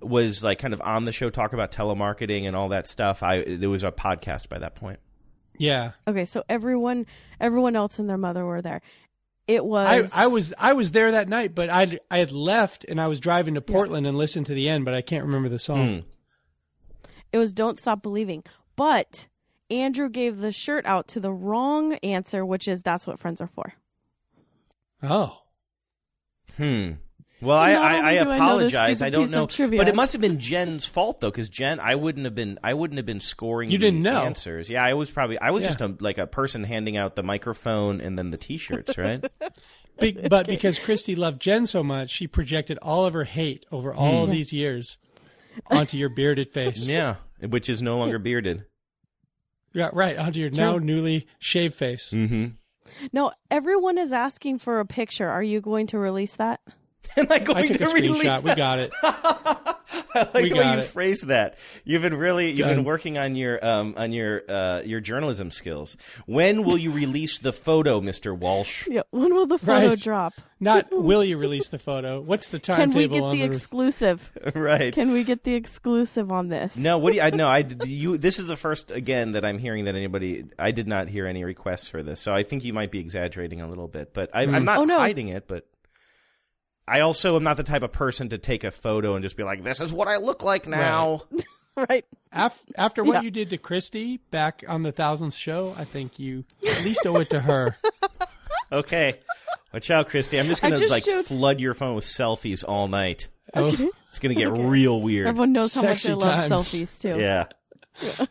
was 0.00 0.44
like 0.44 0.58
kind 0.58 0.74
of 0.74 0.80
on 0.80 1.06
the 1.06 1.12
show, 1.12 1.28
talk 1.30 1.52
about 1.52 1.72
telemarketing 1.72 2.46
and 2.46 2.54
all 2.54 2.68
that 2.68 2.86
stuff, 2.86 3.22
I 3.22 3.42
there 3.42 3.70
was 3.70 3.82
a 3.82 3.90
podcast 3.90 4.48
by 4.48 4.58
that 4.58 4.76
point. 4.76 5.00
Yeah. 5.58 5.92
Okay, 6.06 6.24
so 6.24 6.44
everyone, 6.48 7.06
everyone 7.40 7.74
else 7.74 7.98
and 7.98 8.08
their 8.08 8.18
mother 8.18 8.44
were 8.44 8.62
there, 8.62 8.80
it 9.48 9.64
was. 9.64 10.12
I, 10.12 10.24
I 10.24 10.26
was 10.26 10.54
I 10.58 10.74
was 10.74 10.92
there 10.92 11.10
that 11.10 11.28
night, 11.28 11.54
but 11.54 11.70
I 11.70 11.98
I 12.10 12.18
had 12.18 12.30
left 12.30 12.84
and 12.84 13.00
I 13.00 13.08
was 13.08 13.18
driving 13.18 13.54
to 13.54 13.60
Portland 13.60 14.04
yeah. 14.04 14.10
and 14.10 14.18
listened 14.18 14.46
to 14.46 14.54
the 14.54 14.68
end, 14.68 14.84
but 14.84 14.94
I 14.94 15.00
can't 15.00 15.24
remember 15.24 15.48
the 15.48 15.58
song. 15.58 15.88
Mm. 15.88 16.04
It 17.32 17.38
was 17.38 17.52
Don't 17.52 17.78
Stop 17.78 18.02
Believing. 18.02 18.44
But 18.76 19.26
Andrew 19.70 20.08
gave 20.08 20.38
the 20.38 20.52
shirt 20.52 20.86
out 20.86 21.08
to 21.08 21.20
the 21.20 21.32
wrong 21.32 21.94
answer, 21.94 22.44
which 22.44 22.68
is 22.68 22.82
That's 22.82 23.06
What 23.06 23.18
Friends 23.18 23.40
Are 23.40 23.48
For. 23.48 23.74
Oh. 25.02 25.42
Hmm. 26.56 26.92
Well, 27.40 27.56
I, 27.56 27.70
I, 27.72 27.74
I 27.74 28.18
only 28.18 28.24
do 28.24 28.30
I 28.30 28.36
apologize. 28.36 29.02
I 29.02 29.10
don't 29.10 29.30
know, 29.30 29.46
but 29.46 29.88
it 29.88 29.94
must 29.94 30.12
have 30.12 30.20
been 30.20 30.40
Jen's 30.40 30.86
fault 30.86 31.20
though, 31.20 31.30
because 31.30 31.48
Jen, 31.48 31.78
I 31.78 31.94
wouldn't 31.94 32.24
have 32.24 32.34
been, 32.34 32.58
I 32.64 32.74
wouldn't 32.74 32.96
have 32.98 33.06
been 33.06 33.20
scoring. 33.20 33.70
You 33.70 33.78
didn't 33.78 34.02
know. 34.02 34.22
answers. 34.24 34.68
Yeah, 34.68 34.82
I 34.82 34.94
was 34.94 35.10
probably, 35.10 35.38
I 35.38 35.50
was 35.50 35.62
Yeah. 35.62 35.68
just 35.68 35.80
a, 35.80 35.96
like 36.00 36.18
a 36.18 36.26
person 36.26 36.64
handing 36.64 36.96
out 36.96 37.14
the 37.14 37.22
microphone 37.22 38.00
and 38.00 38.18
then 38.18 38.30
the 38.30 38.36
T-shirts, 38.38 38.98
right? 38.98 39.24
Be- 40.00 40.12
But 40.12 40.46
because 40.46 40.78
Christy 40.78 41.14
loved 41.16 41.40
Jen 41.40 41.66
so 41.66 41.82
much, 41.84 42.10
she 42.10 42.26
projected 42.26 42.78
all 42.82 43.04
of 43.04 43.12
her 43.14 43.24
hate 43.24 43.66
over 43.70 43.92
all 43.94 44.18
Hmm. 44.24 44.24
of 44.24 44.30
these 44.30 44.52
years 44.52 44.98
onto 45.70 45.96
your 45.96 46.08
bearded 46.08 46.52
face. 46.52 46.88
yeah, 46.88 47.16
which 47.40 47.68
is 47.68 47.80
no 47.82 47.98
longer 47.98 48.18
bearded. 48.18 48.64
Yeah, 49.74 49.90
right, 49.92 50.16
onto 50.16 50.40
your 50.40 50.50
now 50.50 50.78
newly 50.78 51.26
shaved 51.38 51.74
face. 51.74 52.10
Mm-hmm. 52.12 52.46
No, 53.12 53.32
everyone 53.50 53.98
is 53.98 54.12
asking 54.12 54.58
for 54.60 54.80
a 54.80 54.86
picture. 54.86 55.28
Are 55.28 55.42
you 55.42 55.60
going 55.60 55.86
to 55.88 55.98
release 55.98 56.34
that? 56.36 56.60
Am 57.16 57.26
I 57.30 57.38
going 57.38 57.58
I 57.58 57.66
took 57.66 57.78
to 57.78 57.90
a 57.90 57.94
release 57.94 58.24
screenshot. 58.24 58.42
We 58.42 58.54
got 58.54 58.78
it. 58.78 58.92
I 60.14 60.20
like 60.20 60.34
We 60.34 60.48
the 60.50 60.54
way 60.56 60.62
got 60.62 60.74
you 60.78 60.82
it. 60.82 60.86
phrased 60.86 61.26
that. 61.28 61.56
You've 61.84 62.02
been 62.02 62.14
really 62.14 62.50
you've 62.50 62.66
been 62.66 62.84
working 62.84 63.18
on 63.18 63.34
your 63.36 63.64
um 63.64 63.94
on 63.96 64.12
your 64.12 64.42
uh 64.50 64.82
your 64.82 65.00
journalism 65.00 65.50
skills. 65.50 65.96
When 66.26 66.64
will 66.64 66.78
you 66.78 66.90
release 66.90 67.38
the 67.38 67.52
photo, 67.52 68.00
Mister 68.00 68.34
Walsh? 68.34 68.86
Yeah. 68.88 69.02
When 69.10 69.34
will 69.34 69.46
the 69.46 69.58
photo 69.58 69.88
Right. 69.90 69.98
drop? 70.00 70.34
Not 70.60 70.88
will 70.90 71.22
you 71.22 71.36
release 71.36 71.68
the 71.68 71.78
photo? 71.78 72.20
What's 72.20 72.48
the 72.48 72.58
Can 72.58 72.90
we 72.92 73.06
get 73.06 73.22
on 73.22 73.30
the 73.32 73.38
the 73.38 73.44
exclusive? 73.44 74.30
right. 74.54 74.92
Can 74.92 75.12
we 75.12 75.24
get 75.24 75.44
the 75.44 75.54
exclusive 75.54 76.32
on 76.32 76.48
this? 76.48 76.76
No, 76.76 76.98
what 76.98 77.10
do 77.10 77.16
you? 77.16 77.22
I 77.22 77.30
no, 77.30 77.46
I 77.48 77.64
you. 77.84 78.16
This 78.18 78.38
is 78.38 78.46
the 78.48 78.56
first 78.56 78.90
again 78.90 79.32
that 79.32 79.44
I'm 79.44 79.58
hearing 79.58 79.84
that 79.84 79.94
anybody. 79.94 80.44
I 80.58 80.70
did 80.72 80.88
not 80.88 81.08
hear 81.08 81.26
any 81.26 81.44
requests 81.44 81.88
for 81.88 82.02
this, 82.02 82.20
so 82.20 82.32
I 82.34 82.42
think 82.42 82.64
you 82.64 82.72
might 82.72 82.90
be 82.90 82.98
exaggerating 82.98 83.60
a 83.60 83.68
little 83.68 83.88
bit. 83.88 84.12
But 84.14 84.30
I, 84.34 84.42
I'm 84.42 84.64
not 84.64 84.78
Oh, 84.78 84.84
no. 84.84 84.98
hiding 84.98 85.28
it. 85.28 85.46
But 85.46 85.66
I 86.88 87.00
also 87.00 87.36
am 87.36 87.42
not 87.42 87.56
the 87.56 87.62
type 87.62 87.82
of 87.82 87.92
person 87.92 88.30
to 88.30 88.38
take 88.38 88.64
a 88.64 88.70
photo 88.70 89.14
and 89.14 89.22
just 89.22 89.36
be 89.36 89.42
like, 89.44 89.62
"This 89.62 89.80
is 89.80 89.92
what 89.92 90.08
I 90.08 90.16
look 90.16 90.42
like 90.42 90.66
now." 90.66 91.22
right. 91.76 92.04
Af- 92.32 92.64
after 92.76 93.04
what 93.04 93.14
Yeah. 93.14 93.20
you 93.22 93.30
did 93.30 93.50
to 93.50 93.58
Christy 93.58 94.18
back 94.30 94.64
on 94.68 94.82
the 94.82 94.92
thousandth 94.92 95.34
show, 95.34 95.74
I 95.78 95.84
think 95.84 96.18
you 96.18 96.44
at 96.68 96.84
least 96.84 97.06
owe 97.06 97.16
it 97.16 97.30
to 97.30 97.40
her. 97.40 97.76
Okay, 98.70 99.18
watch 99.72 99.90
out, 99.90 100.10
Christy. 100.10 100.38
I'm 100.38 100.46
just 100.46 100.60
gonna 100.60 100.76
just 100.76 100.90
like 100.90 101.02
showed- 101.04 101.24
flood 101.24 101.58
your 101.58 101.72
phone 101.72 101.94
with 101.94 102.04
selfies 102.04 102.64
all 102.68 102.86
night. 102.86 103.28
Oh, 103.54 103.74
It's 104.08 104.18
gonna 104.18 104.34
get 104.34 104.50
real 104.52 105.00
weird. 105.00 105.26
Everyone 105.26 105.52
knows 105.54 105.72
how 105.74 105.80
much 105.80 106.00
Sexy 106.02 106.12
I 106.12 106.14
love 106.16 106.50
selfies 106.50 107.00
too. 107.00 107.18
yeah. 107.18 107.46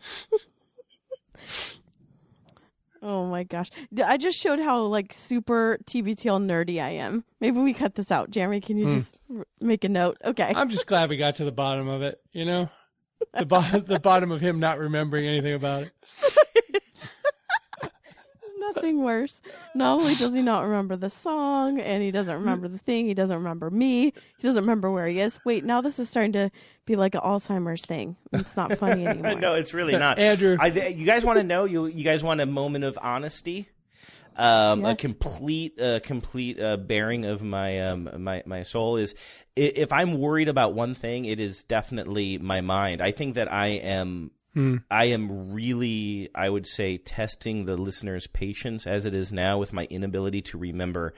Oh 3.10 3.24
my 3.24 3.42
gosh. 3.42 3.70
I 4.04 4.18
just 4.18 4.38
showed 4.38 4.60
how 4.60 4.82
like 4.82 5.14
super 5.14 5.78
TBTL 5.86 6.44
nerdy 6.44 6.78
I 6.82 6.90
am. 6.90 7.24
Maybe 7.40 7.58
we 7.58 7.72
cut 7.72 7.94
this 7.94 8.12
out. 8.12 8.30
Jeremy, 8.30 8.60
can 8.60 8.76
you 8.76 8.84
Hmm. 8.84 8.90
just 8.98 9.16
r- 9.34 9.46
make 9.62 9.82
a 9.84 9.88
note? 9.88 10.18
Okay. 10.22 10.52
I'm 10.54 10.68
just 10.68 10.86
glad 10.86 11.08
we 11.08 11.16
got 11.16 11.36
to 11.36 11.44
the 11.46 11.50
bottom 11.52 11.88
of 11.88 12.02
it. 12.02 12.20
You 12.32 12.44
know, 12.44 12.68
the 13.32 13.82
the 13.86 13.98
bottom 13.98 14.30
of 14.30 14.42
him 14.42 14.60
not 14.60 14.78
remembering 14.78 15.26
anything 15.26 15.54
about 15.54 15.84
it. 15.84 15.92
Nothing 18.60 19.02
worse. 19.02 19.40
Not 19.74 20.00
only 20.00 20.14
does 20.14 20.34
he 20.34 20.42
not 20.42 20.64
remember 20.64 20.96
the 20.96 21.10
song 21.10 21.80
and 21.80 22.02
he 22.02 22.10
doesn't 22.10 22.34
remember 22.34 22.68
the 22.68 22.78
thing, 22.78 23.06
he 23.06 23.14
doesn't 23.14 23.36
remember 23.36 23.70
me. 23.70 24.12
He 24.38 24.42
doesn't 24.46 24.62
remember 24.62 24.90
where 24.90 25.06
he 25.06 25.20
is. 25.20 25.38
Wait, 25.44 25.64
now 25.64 25.80
this 25.80 25.98
is 25.98 26.08
starting 26.08 26.32
to 26.32 26.50
be 26.84 26.96
like 26.96 27.14
an 27.14 27.20
Alzheimer's 27.20 27.84
thing. 27.84 28.16
It's 28.32 28.56
not 28.56 28.76
funny 28.78 29.06
anymore. 29.06 29.36
no, 29.36 29.54
it's 29.54 29.72
really 29.74 29.96
not. 29.96 30.18
Andrew. 30.18 30.56
I, 30.58 30.66
you 30.66 31.06
guys 31.06 31.24
want 31.24 31.38
to 31.38 31.44
know? 31.44 31.64
You 31.64 31.86
you 31.86 32.04
guys 32.04 32.22
want 32.24 32.40
a 32.40 32.46
moment 32.46 32.84
of 32.84 32.98
honesty? 33.00 33.68
Um, 34.36 34.84
A 34.84 34.94
complete, 34.94 35.80
uh, 35.80 35.98
complete 36.00 36.60
uh, 36.60 36.76
bearing 36.76 37.24
of 37.24 37.42
my 37.42 37.80
um, 37.88 38.08
my 38.18 38.42
my 38.46 38.62
soul 38.62 38.96
is 38.96 39.16
if 39.56 39.92
I'm 39.92 40.16
worried 40.18 40.48
about 40.48 40.74
one 40.74 40.94
thing, 40.94 41.24
it 41.24 41.40
is 41.40 41.64
definitely 41.64 42.38
my 42.38 42.60
mind. 42.60 43.00
I 43.02 43.10
think 43.10 43.34
that 43.34 43.52
I 43.52 43.66
am. 43.68 44.30
Mm. 44.58 44.82
I 44.90 45.04
am 45.06 45.52
really, 45.52 46.30
I 46.34 46.48
would 46.48 46.66
say, 46.66 46.98
testing 46.98 47.64
the 47.64 47.76
listener's 47.76 48.26
patience 48.26 48.88
as 48.88 49.04
it 49.04 49.14
is 49.14 49.30
now 49.30 49.58
with 49.58 49.72
my 49.72 49.84
inability 49.84 50.42
to 50.42 50.58
remember 50.58 51.14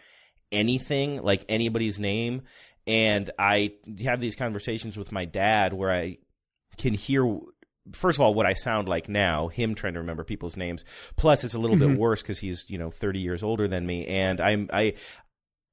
anything, 0.52 1.22
like 1.22 1.46
anybody's 1.48 1.98
name. 1.98 2.42
And 2.86 3.30
I 3.38 3.72
have 4.04 4.20
these 4.20 4.36
conversations 4.36 4.98
with 4.98 5.10
my 5.10 5.24
dad 5.24 5.72
where 5.72 5.90
I 5.90 6.18
can 6.76 6.92
hear 6.92 7.38
first 7.92 8.18
of 8.18 8.20
all 8.20 8.34
what 8.34 8.46
I 8.46 8.52
sound 8.52 8.88
like 8.88 9.08
now, 9.08 9.48
him 9.48 9.74
trying 9.74 9.94
to 9.94 10.00
remember 10.00 10.22
people's 10.22 10.56
names. 10.56 10.84
Plus 11.16 11.42
it's 11.42 11.54
a 11.54 11.58
little 11.58 11.76
bit 11.76 11.88
mm-hmm. 11.88 11.98
worse 11.98 12.22
cuz 12.22 12.38
he's, 12.40 12.68
you 12.68 12.76
know, 12.76 12.90
30 12.90 13.20
years 13.20 13.42
older 13.42 13.66
than 13.66 13.86
me 13.86 14.06
and 14.06 14.38
I'm 14.38 14.68
I 14.70 14.94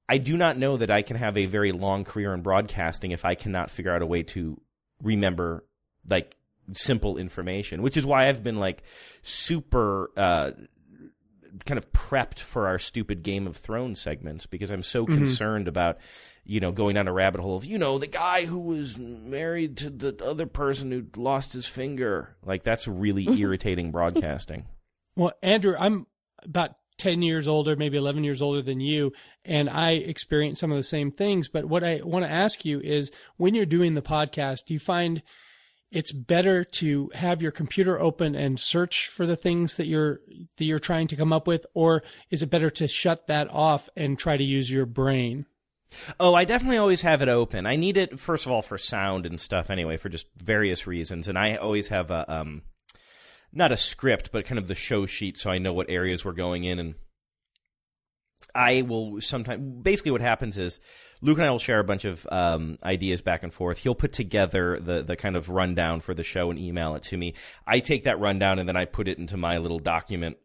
I 0.07 0.19
do 0.19 0.37
not 0.37 0.57
know 0.57 0.77
that 0.77 0.89
I 0.89 1.01
can 1.01 1.17
have 1.17 1.35
a 1.35 1.47
very 1.47 1.73
long 1.73 2.05
career 2.05 2.33
in 2.33 2.41
broadcasting 2.41 3.11
if 3.11 3.25
I 3.25 3.35
cannot 3.35 3.69
figure 3.69 3.91
out 3.91 4.01
a 4.01 4.05
way 4.05 4.23
to 4.23 4.61
remember 5.03 5.65
like 6.07 6.36
simple 6.73 7.17
information, 7.17 7.81
which 7.81 7.97
is 7.97 8.05
why 8.05 8.27
I've 8.27 8.43
been 8.43 8.59
like 8.59 8.83
super 9.23 10.11
uh 10.17 10.51
kind 11.65 11.77
of 11.77 11.91
prepped 11.91 12.39
for 12.39 12.67
our 12.67 12.77
stupid 12.77 13.23
Game 13.23 13.47
of 13.47 13.57
Thrones 13.57 13.99
segments 13.99 14.45
because 14.45 14.71
I'm 14.71 14.83
so 14.83 15.05
concerned 15.05 15.67
about, 15.67 15.97
you 16.43 16.59
know, 16.59 16.71
going 16.71 16.95
down 16.95 17.07
a 17.07 17.13
rabbit 17.13 17.41
hole 17.41 17.57
of, 17.57 17.65
you 17.65 17.77
know, 17.77 17.97
the 17.97 18.07
guy 18.07 18.45
who 18.45 18.59
was 18.59 18.97
married 18.97 19.77
to 19.77 19.89
the 19.89 20.23
other 20.23 20.45
person 20.45 20.91
who 20.91 21.05
lost 21.15 21.53
his 21.53 21.65
finger. 21.65 22.35
Like 22.45 22.63
that's 22.63 22.87
really 22.87 23.27
irritating 23.39 23.91
broadcasting. 23.91 24.65
Well, 25.15 25.33
Andrew, 25.41 25.75
I'm 25.75 26.05
about 26.43 26.75
10 26.99 27.23
years 27.23 27.47
older, 27.47 27.75
maybe 27.75 27.97
11 27.97 28.23
years 28.23 28.39
older 28.39 28.61
than 28.61 28.79
you, 28.79 29.13
and 29.43 29.67
I 29.67 29.93
experience 29.93 30.59
some 30.59 30.71
of 30.71 30.77
the 30.77 30.83
same 30.83 31.09
things. 31.09 31.49
But 31.49 31.65
what 31.65 31.83
I 31.83 32.01
want 32.03 32.23
to 32.23 32.31
ask 32.31 32.63
you 32.63 32.79
is 32.79 33.09
when 33.37 33.55
you're 33.55 33.65
doing 33.65 33.95
the 33.95 34.03
podcast, 34.03 34.65
do 34.67 34.75
you 34.75 34.79
find 34.79 35.23
it's 35.91 36.11
better 36.11 36.63
to 36.63 37.09
have 37.13 37.41
your 37.41 37.51
computer 37.51 37.99
open 37.99 38.35
and 38.35 38.59
search 38.59 39.07
for 39.07 39.25
the 39.25 39.35
things 39.35 39.75
that 39.75 39.87
you're 39.87 40.19
that 40.57 40.65
you're 40.65 40.79
trying 40.79 41.07
to 41.07 41.15
come 41.15 41.31
up 41.31 41.47
with 41.47 41.65
or 41.73 42.03
is 42.29 42.43
it 42.43 42.49
better 42.49 42.69
to 42.69 42.87
shut 42.87 43.27
that 43.27 43.49
off 43.49 43.89
and 43.95 44.19
try 44.19 44.35
to 44.37 44.43
use 44.43 44.69
your 44.69 44.85
brain? 44.85 45.45
Oh, 46.19 46.33
I 46.33 46.43
definitely 46.43 46.77
always 46.77 47.01
have 47.03 47.21
it 47.21 47.29
open. 47.29 47.65
I 47.65 47.77
need 47.77 47.95
it 47.95 48.19
first 48.19 48.45
of 48.45 48.51
all 48.51 48.61
for 48.61 48.77
sound 48.77 49.25
and 49.25 49.39
stuff 49.39 49.69
anyway, 49.69 49.95
for 49.95 50.09
just 50.09 50.27
various 50.35 50.85
reasons. 50.85 51.29
And 51.29 51.37
I 51.37 51.55
always 51.55 51.87
have 51.87 52.11
a 52.11 52.31
um 52.31 52.63
not 53.53 53.71
a 53.71 53.77
script, 53.77 54.31
but 54.33 54.45
kind 54.45 54.59
of 54.59 54.67
the 54.67 54.75
show 54.75 55.05
sheet 55.05 55.37
so 55.37 55.49
I 55.49 55.57
know 55.57 55.73
what 55.73 55.89
areas 55.89 56.25
we're 56.25 56.33
going 56.33 56.65
in 56.65 56.79
and 56.79 56.95
I 58.53 58.81
will 58.81 59.21
sometimes 59.21 59.83
basically 59.83 60.11
what 60.11 60.21
happens 60.21 60.57
is 60.57 60.79
Luke 61.21 61.37
and 61.37 61.47
I 61.47 61.51
will 61.51 61.59
share 61.59 61.79
a 61.79 61.83
bunch 61.83 62.05
of 62.05 62.27
um, 62.31 62.77
ideas 62.83 63.21
back 63.21 63.43
and 63.43 63.53
forth. 63.53 63.79
He'll 63.79 63.95
put 63.95 64.13
together 64.13 64.79
the 64.79 65.01
the 65.03 65.15
kind 65.15 65.35
of 65.35 65.49
rundown 65.49 65.99
for 65.99 66.13
the 66.13 66.23
show 66.23 66.49
and 66.49 66.59
email 66.59 66.95
it 66.95 67.03
to 67.03 67.17
me. 67.17 67.33
I 67.65 67.79
take 67.79 68.03
that 68.03 68.19
rundown 68.19 68.59
and 68.59 68.67
then 68.67 68.77
I 68.77 68.85
put 68.85 69.07
it 69.07 69.17
into 69.17 69.37
my 69.37 69.57
little 69.57 69.79
document 69.79 70.37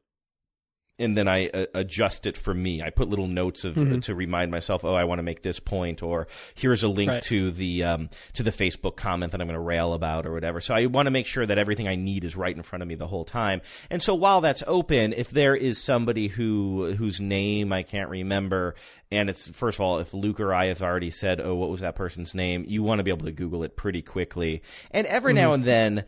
and 0.98 1.16
then 1.16 1.26
I 1.26 1.48
uh, 1.48 1.66
adjust 1.74 2.26
it 2.26 2.36
for 2.36 2.52
me. 2.52 2.82
I 2.82 2.90
put 2.90 3.08
little 3.08 3.26
notes 3.26 3.64
of 3.64 3.74
to 4.02 4.14
remind 4.14 4.50
myself, 4.50 4.84
oh, 4.84 4.94
I 4.94 5.04
want 5.04 5.18
to 5.18 5.22
make 5.22 5.42
this 5.42 5.58
point, 5.58 6.02
or 6.02 6.28
here's 6.54 6.82
a 6.82 6.88
link 6.88 7.10
Right. 7.10 7.22
to 7.24 7.50
the 7.50 7.82
um, 7.84 8.10
to 8.34 8.42
the 8.42 8.50
Facebook 8.52 8.96
comment 8.96 9.32
that 9.32 9.40
I'm 9.40 9.46
going 9.46 9.54
to 9.54 9.60
rail 9.60 9.94
about, 9.94 10.26
or 10.26 10.32
whatever. 10.32 10.60
So 10.60 10.74
I 10.74 10.86
want 10.86 11.06
to 11.06 11.10
make 11.10 11.26
sure 11.26 11.44
that 11.46 11.58
everything 11.58 11.88
I 11.88 11.96
need 11.96 12.24
is 12.24 12.36
right 12.36 12.54
in 12.54 12.62
front 12.62 12.82
of 12.82 12.88
me 12.88 12.94
the 12.94 13.06
whole 13.08 13.24
time. 13.24 13.62
And 13.90 14.02
so 14.02 14.14
while 14.14 14.40
that's 14.40 14.62
open, 14.66 15.12
if 15.14 15.30
there 15.30 15.56
is 15.56 15.82
somebody 15.82 16.28
who 16.28 16.94
whose 16.94 17.20
name 17.20 17.72
I 17.72 17.82
can't 17.82 18.10
remember, 18.10 18.74
and 19.10 19.28
it's 19.30 19.48
first 19.48 19.78
of 19.78 19.80
all, 19.80 19.98
if 19.98 20.12
Luke 20.14 20.40
or 20.40 20.54
I 20.54 20.66
have 20.66 20.82
already 20.82 21.10
said, 21.10 21.40
oh, 21.40 21.54
what 21.54 21.70
was 21.70 21.80
that 21.80 21.96
person's 21.96 22.34
name, 22.34 22.64
you 22.68 22.82
want 22.82 22.98
to 22.98 23.02
be 23.02 23.10
able 23.10 23.26
to 23.26 23.32
Google 23.32 23.64
it 23.64 23.76
pretty 23.76 24.02
quickly. 24.02 24.62
And 24.90 25.06
every 25.06 25.32
now 25.32 25.52
and 25.54 25.64
then 25.64 26.04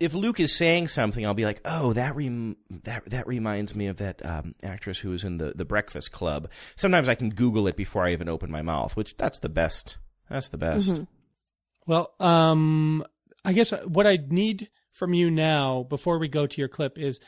if 0.00 0.14
Luke 0.14 0.40
is 0.40 0.56
saying 0.56 0.88
something, 0.88 1.24
I'll 1.24 1.34
be 1.34 1.44
like, 1.44 1.60
"Oh, 1.64 1.92
that 1.92 2.16
rem- 2.16 2.56
that 2.84 3.04
that 3.06 3.26
reminds 3.26 3.74
me 3.74 3.86
of 3.86 3.98
that 3.98 4.24
um, 4.24 4.54
actress 4.62 4.98
who 4.98 5.10
was 5.10 5.24
in 5.24 5.38
the 5.38 5.52
the 5.54 5.64
Breakfast 5.64 6.12
Club." 6.12 6.50
Sometimes 6.76 7.08
I 7.08 7.14
can 7.14 7.30
Google 7.30 7.66
it 7.68 7.76
before 7.76 8.04
I 8.04 8.12
even 8.12 8.28
open 8.28 8.50
my 8.50 8.62
mouth, 8.62 8.96
which 8.96 9.16
that's 9.16 9.38
the 9.38 9.48
best. 9.48 9.98
That's 10.28 10.48
the 10.48 10.58
best. 10.58 11.02
Well, 11.86 12.14
um, 12.18 13.04
I 13.44 13.52
guess 13.52 13.72
what 13.84 14.06
I 14.06 14.18
need 14.28 14.70
from 14.92 15.12
you 15.12 15.30
now 15.30 15.82
before 15.82 16.18
we 16.18 16.28
go 16.28 16.46
to 16.46 16.60
your 16.60 16.68
clip 16.68 16.98
is 16.98 17.20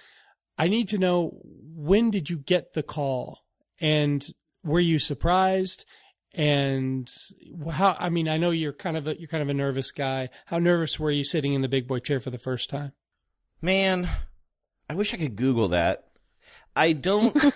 I 0.57 0.69
need 0.69 0.89
to 0.89 0.99
know 0.99 1.39
when 1.43 2.11
did 2.11 2.31
you 2.31 2.39
get 2.39 2.73
the 2.73 2.83
call 2.83 3.41
and 3.81 4.27
were 4.65 4.81
you 4.81 4.99
surprised 4.99 5.85
and 6.37 7.11
how 7.73 7.97
I 7.99 8.11
mean 8.11 8.29
I 8.29 8.37
know 8.37 8.51
you're 8.51 8.75
kind 8.75 8.97
of 8.97 9.09
a 9.09 9.19
you're 9.19 9.29
kind 9.29 9.43
of 9.43 9.49
a 9.49 9.55
nervous 9.55 9.91
guy. 9.91 10.29
How 10.47 10.59
nervous 10.59 11.01
were 11.01 11.11
you 11.11 11.25
sitting 11.25 11.55
in 11.55 11.63
the 11.63 11.69
big 11.69 11.89
boy 11.89 11.99
chair 11.99 12.21
for 12.21 12.31
the 12.31 12.39
first 12.39 12.69
time? 12.71 12.93
Man, 13.63 14.09
I 14.89 14.95
wish 14.95 15.15
I 15.15 15.17
could 15.17 15.35
Google 15.35 15.69
that. 15.69 16.09
I 16.77 16.93
don't. 16.93 17.35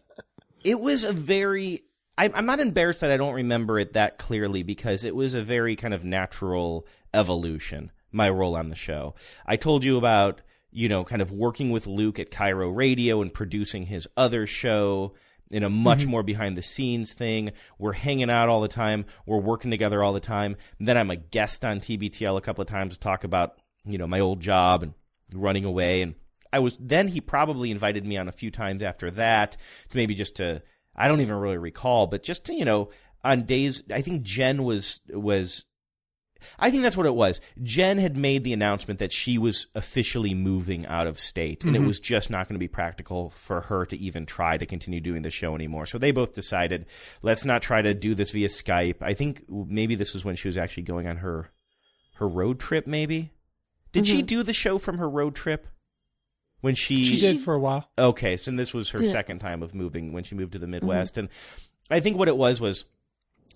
it 0.64 0.80
was 0.80 1.04
a 1.04 1.12
very. 1.12 1.82
I'm, 2.16 2.30
I'm 2.36 2.46
not 2.46 2.60
embarrassed 2.60 3.00
that 3.00 3.10
I 3.10 3.16
don't 3.16 3.34
remember 3.34 3.76
it 3.80 3.94
that 3.94 4.18
clearly 4.18 4.62
because 4.62 5.04
it 5.04 5.16
was 5.16 5.34
a 5.34 5.42
very 5.42 5.74
kind 5.74 5.92
of 5.92 6.04
natural 6.04 6.86
evolution. 7.12 7.90
my 8.12 8.30
role 8.30 8.54
on 8.54 8.68
the 8.68 8.76
show. 8.76 9.16
I 9.44 9.56
told 9.56 9.82
you 9.82 9.98
about, 9.98 10.40
you 10.70 10.88
know, 10.88 11.02
kind 11.02 11.20
of 11.20 11.32
working 11.32 11.70
with 11.70 11.88
Luke 11.88 12.20
at 12.20 12.30
KIRO 12.30 12.70
Radio 12.74 13.20
and 13.20 13.34
producing 13.34 13.86
his 13.86 14.06
other 14.16 14.46
show 14.46 15.14
in 15.50 15.62
a 15.62 15.70
much 15.70 16.00
Mm-hmm. 16.00 16.10
more 16.10 16.22
behind 16.22 16.56
the 16.56 16.62
scenes 16.62 17.12
thing. 17.12 17.52
We're 17.78 17.92
hanging 17.92 18.30
out 18.30 18.48
all 18.48 18.60
the 18.60 18.68
time. 18.68 19.04
We're 19.26 19.38
working 19.38 19.70
together 19.70 20.02
all 20.02 20.12
the 20.12 20.20
time. 20.20 20.56
then 20.80 20.96
I'm 20.96 21.10
a 21.10 21.16
guest 21.16 21.64
on 21.64 21.80
TBTL 21.80 22.36
a 22.36 22.40
couple 22.40 22.62
of 22.62 22.68
times 22.68 22.94
to 22.94 23.00
talk 23.00 23.24
about, 23.24 23.60
you 23.84 23.98
know, 23.98 24.06
my 24.06 24.20
old 24.20 24.40
job 24.40 24.82
and 24.82 24.94
running 25.34 25.64
away. 25.64 26.02
And 26.02 26.14
I 26.52 26.58
was, 26.60 26.76
then 26.80 27.08
he 27.08 27.20
probably 27.20 27.70
invited 27.70 28.04
me 28.04 28.16
on 28.16 28.28
a 28.28 28.32
few 28.32 28.50
times 28.50 28.82
after 28.82 29.10
that 29.12 29.56
to 29.90 29.96
maybe 29.96 30.14
just 30.14 30.36
to, 30.36 30.62
I 30.96 31.08
don't 31.08 31.20
even 31.20 31.36
really 31.36 31.58
recall, 31.58 32.06
but 32.06 32.22
just 32.22 32.44
to, 32.46 32.54
you 32.54 32.64
know, 32.64 32.90
on 33.22 33.42
days, 33.42 33.82
I 33.92 34.02
think 34.02 34.22
Jen 34.22 34.64
was, 34.64 35.00
was, 35.08 35.64
I 36.58 36.70
think 36.70 36.82
that's 36.82 36.96
what 36.96 37.06
it 37.06 37.14
was. 37.14 37.40
Jen 37.62 37.98
had 37.98 38.16
made 38.16 38.44
the 38.44 38.52
announcement 38.52 38.98
that 39.00 39.12
she 39.12 39.38
was 39.38 39.66
officially 39.74 40.34
moving 40.34 40.86
out 40.86 41.06
of 41.06 41.18
state, 41.20 41.64
and 41.64 41.74
it 41.74 41.78
mm-hmm. 41.78 41.86
was 41.86 42.00
just 42.00 42.30
not 42.30 42.48
going 42.48 42.54
to 42.54 42.60
be 42.60 42.68
practical 42.68 43.30
for 43.30 43.62
her 43.62 43.86
to 43.86 43.96
even 43.96 44.26
try 44.26 44.56
to 44.56 44.66
continue 44.66 45.00
doing 45.00 45.22
the 45.22 45.30
show 45.30 45.54
anymore. 45.54 45.86
So 45.86 45.98
they 45.98 46.12
both 46.12 46.32
decided, 46.32 46.86
let's 47.22 47.44
not 47.44 47.62
try 47.62 47.82
to 47.82 47.94
do 47.94 48.14
this 48.14 48.30
via 48.30 48.48
Skype. 48.48 49.02
I 49.02 49.14
think 49.14 49.44
maybe 49.48 49.94
this 49.94 50.14
was 50.14 50.24
when 50.24 50.36
she 50.36 50.48
was 50.48 50.58
actually 50.58 50.84
going 50.84 51.06
on 51.06 51.18
her 51.18 51.50
her 52.16 52.28
road 52.28 52.60
trip. 52.60 52.86
Maybe 52.86 53.32
did 53.94 54.06
she 54.06 54.18
mm-hmm. 54.18 54.26
do 54.26 54.42
the 54.42 54.52
show 54.52 54.78
from 54.78 54.98
her 54.98 55.08
road 55.08 55.34
trip 55.34 55.68
when 56.60 56.74
she? 56.74 57.04
She 57.04 57.20
did 57.20 57.38
for 57.38 57.54
a 57.54 57.58
while. 57.60 57.88
Okay, 57.96 58.36
so 58.36 58.50
this 58.50 58.74
was 58.74 58.90
her 58.90 58.98
Did- 58.98 59.10
second 59.10 59.38
time 59.38 59.62
of 59.62 59.74
moving 59.74 60.12
when 60.12 60.24
she 60.24 60.34
moved 60.34 60.52
to 60.52 60.58
the 60.58 60.66
mm-hmm. 60.66 60.72
Midwest, 60.72 61.16
and 61.16 61.28
I 61.90 62.00
think 62.00 62.18
what 62.18 62.28
it 62.28 62.36
was 62.36 62.60
was 62.60 62.84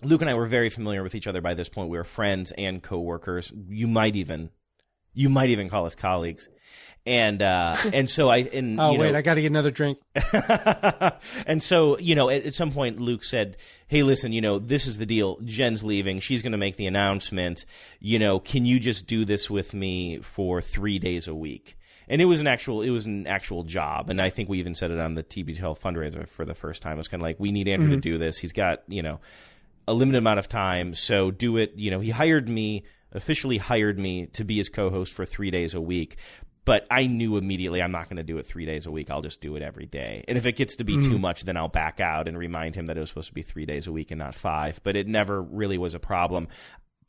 Luke 0.01 0.21
and 0.21 0.29
I 0.29 0.33
were 0.33 0.47
very 0.47 0.69
familiar 0.69 1.03
with 1.03 1.15
each 1.15 1.27
other 1.27 1.41
by 1.41 1.53
this 1.53 1.69
point. 1.69 1.89
We 1.89 1.97
were 1.97 2.03
friends 2.03 2.53
and 2.57 2.81
coworkers. 2.81 3.51
You 3.67 3.87
might 3.87 4.15
even, 4.15 4.49
you 5.13 5.29
might 5.29 5.49
even 5.49 5.69
call 5.69 5.85
us 5.85 5.95
colleagues, 5.95 6.47
and 7.05 7.41
uh, 7.41 7.75
and 7.93 8.09
so 8.09 8.29
I 8.29 8.37
and 8.37 8.79
Oh 8.81 8.91
wait, 8.91 9.11
know, 9.11 9.17
I 9.17 9.21
got 9.21 9.35
to 9.35 9.41
get 9.41 9.47
another 9.47 9.71
drink. 9.71 9.97
and 11.45 11.61
so, 11.61 11.97
you 11.97 12.15
know, 12.15 12.29
at, 12.29 12.45
at 12.45 12.53
some 12.53 12.71
point, 12.71 12.99
Luke 12.99 13.23
said, 13.23 13.57
Hey, 13.87 14.03
listen, 14.03 14.31
you 14.31 14.41
know, 14.41 14.59
this 14.59 14.87
is 14.87 14.97
the 14.97 15.05
deal. 15.05 15.39
Jen's 15.43 15.83
leaving. 15.83 16.19
She's 16.19 16.41
going 16.41 16.51
to 16.51 16.57
make 16.57 16.75
the 16.75 16.87
announcement. 16.87 17.65
You 17.99 18.19
know, 18.19 18.39
can 18.39 18.65
you 18.65 18.79
just 18.79 19.07
do 19.07 19.25
this 19.25 19.49
with 19.49 19.73
me 19.73 20.19
for 20.19 20.61
three 20.61 20.99
days 20.99 21.27
a 21.27 21.35
week? 21.35 21.75
And 22.07 22.21
it 22.21 22.25
was 22.25 22.41
an 22.41 22.47
actual, 22.47 22.81
it 22.81 22.89
was 22.89 23.05
an 23.05 23.27
actual 23.27 23.63
job. 23.63 24.09
And 24.09 24.19
I 24.19 24.31
think 24.31 24.49
we 24.49 24.59
even 24.59 24.73
said 24.73 24.89
it 24.89 24.99
on 24.99 25.13
the 25.13 25.23
TBTL 25.23 25.79
fundraiser 25.79 26.27
for 26.27 26.43
the 26.43 26.55
first 26.55 26.81
time. 26.81 26.93
It 26.93 26.97
was 26.97 27.07
kind 27.07 27.21
of 27.21 27.25
like, 27.25 27.39
we 27.39 27.51
need 27.51 27.67
Andrew 27.67 27.91
to 27.91 27.97
do 27.97 28.17
this. 28.17 28.39
He's 28.39 28.51
got, 28.51 28.81
you 28.87 29.03
know, 29.03 29.19
a 29.89 29.93
limited 29.93 30.19
amount 30.19 30.39
of 30.39 30.47
time. 30.47 30.93
So 30.93 31.31
do 31.31 31.57
it. 31.57 31.73
You 31.75 31.91
know, 31.91 31.99
he 31.99 32.11
hired 32.11 32.47
me, 32.47 32.83
officially 33.11 33.57
hired 33.57 33.99
me 33.99 34.27
to 34.27 34.43
be 34.43 34.57
his 34.57 34.69
co 34.69 34.89
host 34.89 35.13
for 35.13 35.25
three 35.25 35.51
days 35.51 35.73
a 35.73 35.81
week. 35.81 36.17
But 36.63 36.85
I 36.91 37.07
knew 37.07 37.37
immediately 37.37 37.81
I'm 37.81 37.91
not 37.91 38.07
going 38.07 38.17
to 38.17 38.23
do 38.23 38.37
it 38.37 38.45
three 38.45 38.65
days 38.65 38.85
a 38.85 38.91
week. 38.91 39.09
I'll 39.09 39.23
just 39.23 39.41
do 39.41 39.55
it 39.55 39.63
every 39.63 39.87
day. 39.87 40.23
And 40.27 40.37
if 40.37 40.45
it 40.45 40.55
gets 40.55 40.75
to 40.75 40.83
be 40.83 41.01
too 41.01 41.17
much, 41.17 41.43
then 41.43 41.57
I'll 41.57 41.67
back 41.67 41.99
out 41.99 42.27
and 42.27 42.37
remind 42.37 42.75
him 42.75 42.85
that 42.85 42.97
it 42.97 42.99
was 42.99 43.09
supposed 43.09 43.29
to 43.29 43.33
be 43.33 43.41
three 43.41 43.65
days 43.65 43.87
a 43.87 43.91
week 43.91 44.11
and 44.11 44.19
not 44.19 44.35
five. 44.35 44.79
But 44.83 44.95
it 44.95 45.07
never 45.07 45.41
really 45.41 45.79
was 45.79 45.95
a 45.95 45.99
problem. 45.99 46.47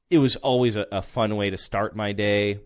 It 0.09 0.19
was 0.19 0.37
always 0.37 0.77
a, 0.77 0.87
a 0.91 1.03
fun 1.03 1.37
way 1.37 1.51
to 1.51 1.59
start 1.59 1.95
my 1.95 2.13
day 2.13 2.61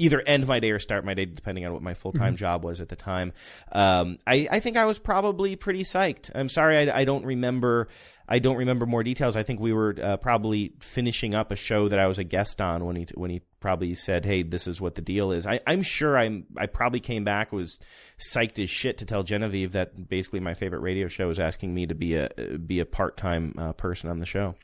either 0.00 0.22
end 0.26 0.46
my 0.46 0.58
day 0.58 0.70
or 0.70 0.78
start 0.78 1.04
my 1.04 1.14
day, 1.14 1.26
depending 1.26 1.66
on 1.66 1.72
what 1.72 1.82
my 1.82 1.94
full 1.94 2.12
time 2.12 2.36
job 2.36 2.64
was 2.64 2.80
at 2.80 2.88
the 2.88 2.96
time. 2.96 3.32
Um, 3.70 4.18
I, 4.26 4.48
I 4.50 4.60
think 4.60 4.76
I 4.76 4.86
was 4.86 4.98
probably 4.98 5.56
pretty 5.56 5.82
psyched. 5.82 6.30
I'm 6.34 6.48
sorry, 6.48 6.90
I, 6.90 7.00
I 7.00 7.04
don't 7.04 7.24
remember. 7.24 7.88
I 8.32 8.38
don't 8.38 8.56
remember 8.56 8.86
more 8.86 9.02
details. 9.02 9.36
I 9.36 9.42
think 9.42 9.58
we 9.58 9.72
were 9.72 9.96
uh, 10.00 10.16
probably 10.16 10.72
finishing 10.78 11.34
up 11.34 11.50
a 11.50 11.56
show 11.56 11.88
that 11.88 11.98
I 11.98 12.06
was 12.06 12.16
a 12.16 12.24
guest 12.24 12.60
on 12.60 12.84
when 12.86 12.94
he 12.94 13.06
when 13.14 13.28
he 13.28 13.42
probably 13.58 13.92
said, 13.96 14.24
"Hey, 14.24 14.44
this 14.44 14.68
is 14.68 14.80
what 14.80 14.94
the 14.94 15.02
deal 15.02 15.32
is." 15.32 15.48
I, 15.48 15.58
I'm 15.66 15.82
sure 15.82 16.16
I'm. 16.16 16.46
I 16.56 16.66
probably 16.66 17.00
came 17.00 17.24
back 17.24 17.50
was 17.50 17.80
psyched 18.20 18.62
as 18.62 18.70
shit 18.70 18.98
to 18.98 19.04
tell 19.04 19.24
Genevieve 19.24 19.72
that 19.72 20.08
basically 20.08 20.38
my 20.38 20.54
favorite 20.54 20.78
radio 20.78 21.08
show 21.08 21.28
is 21.28 21.40
asking 21.40 21.74
me 21.74 21.86
to 21.88 21.94
be 21.96 22.14
a 22.14 22.30
be 22.64 22.78
a 22.78 22.86
part 22.86 23.16
time 23.16 23.52
uh, 23.58 23.72
person 23.72 24.08
on 24.08 24.20
the 24.20 24.26
show. 24.26 24.54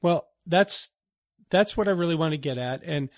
Well, 0.00 0.28
that's 0.46 0.92
that's 1.50 1.76
what 1.76 1.88
I 1.88 1.92
really 1.92 2.14
want 2.14 2.32
to 2.32 2.38
get 2.38 2.56
at, 2.56 2.84
and 2.84 3.10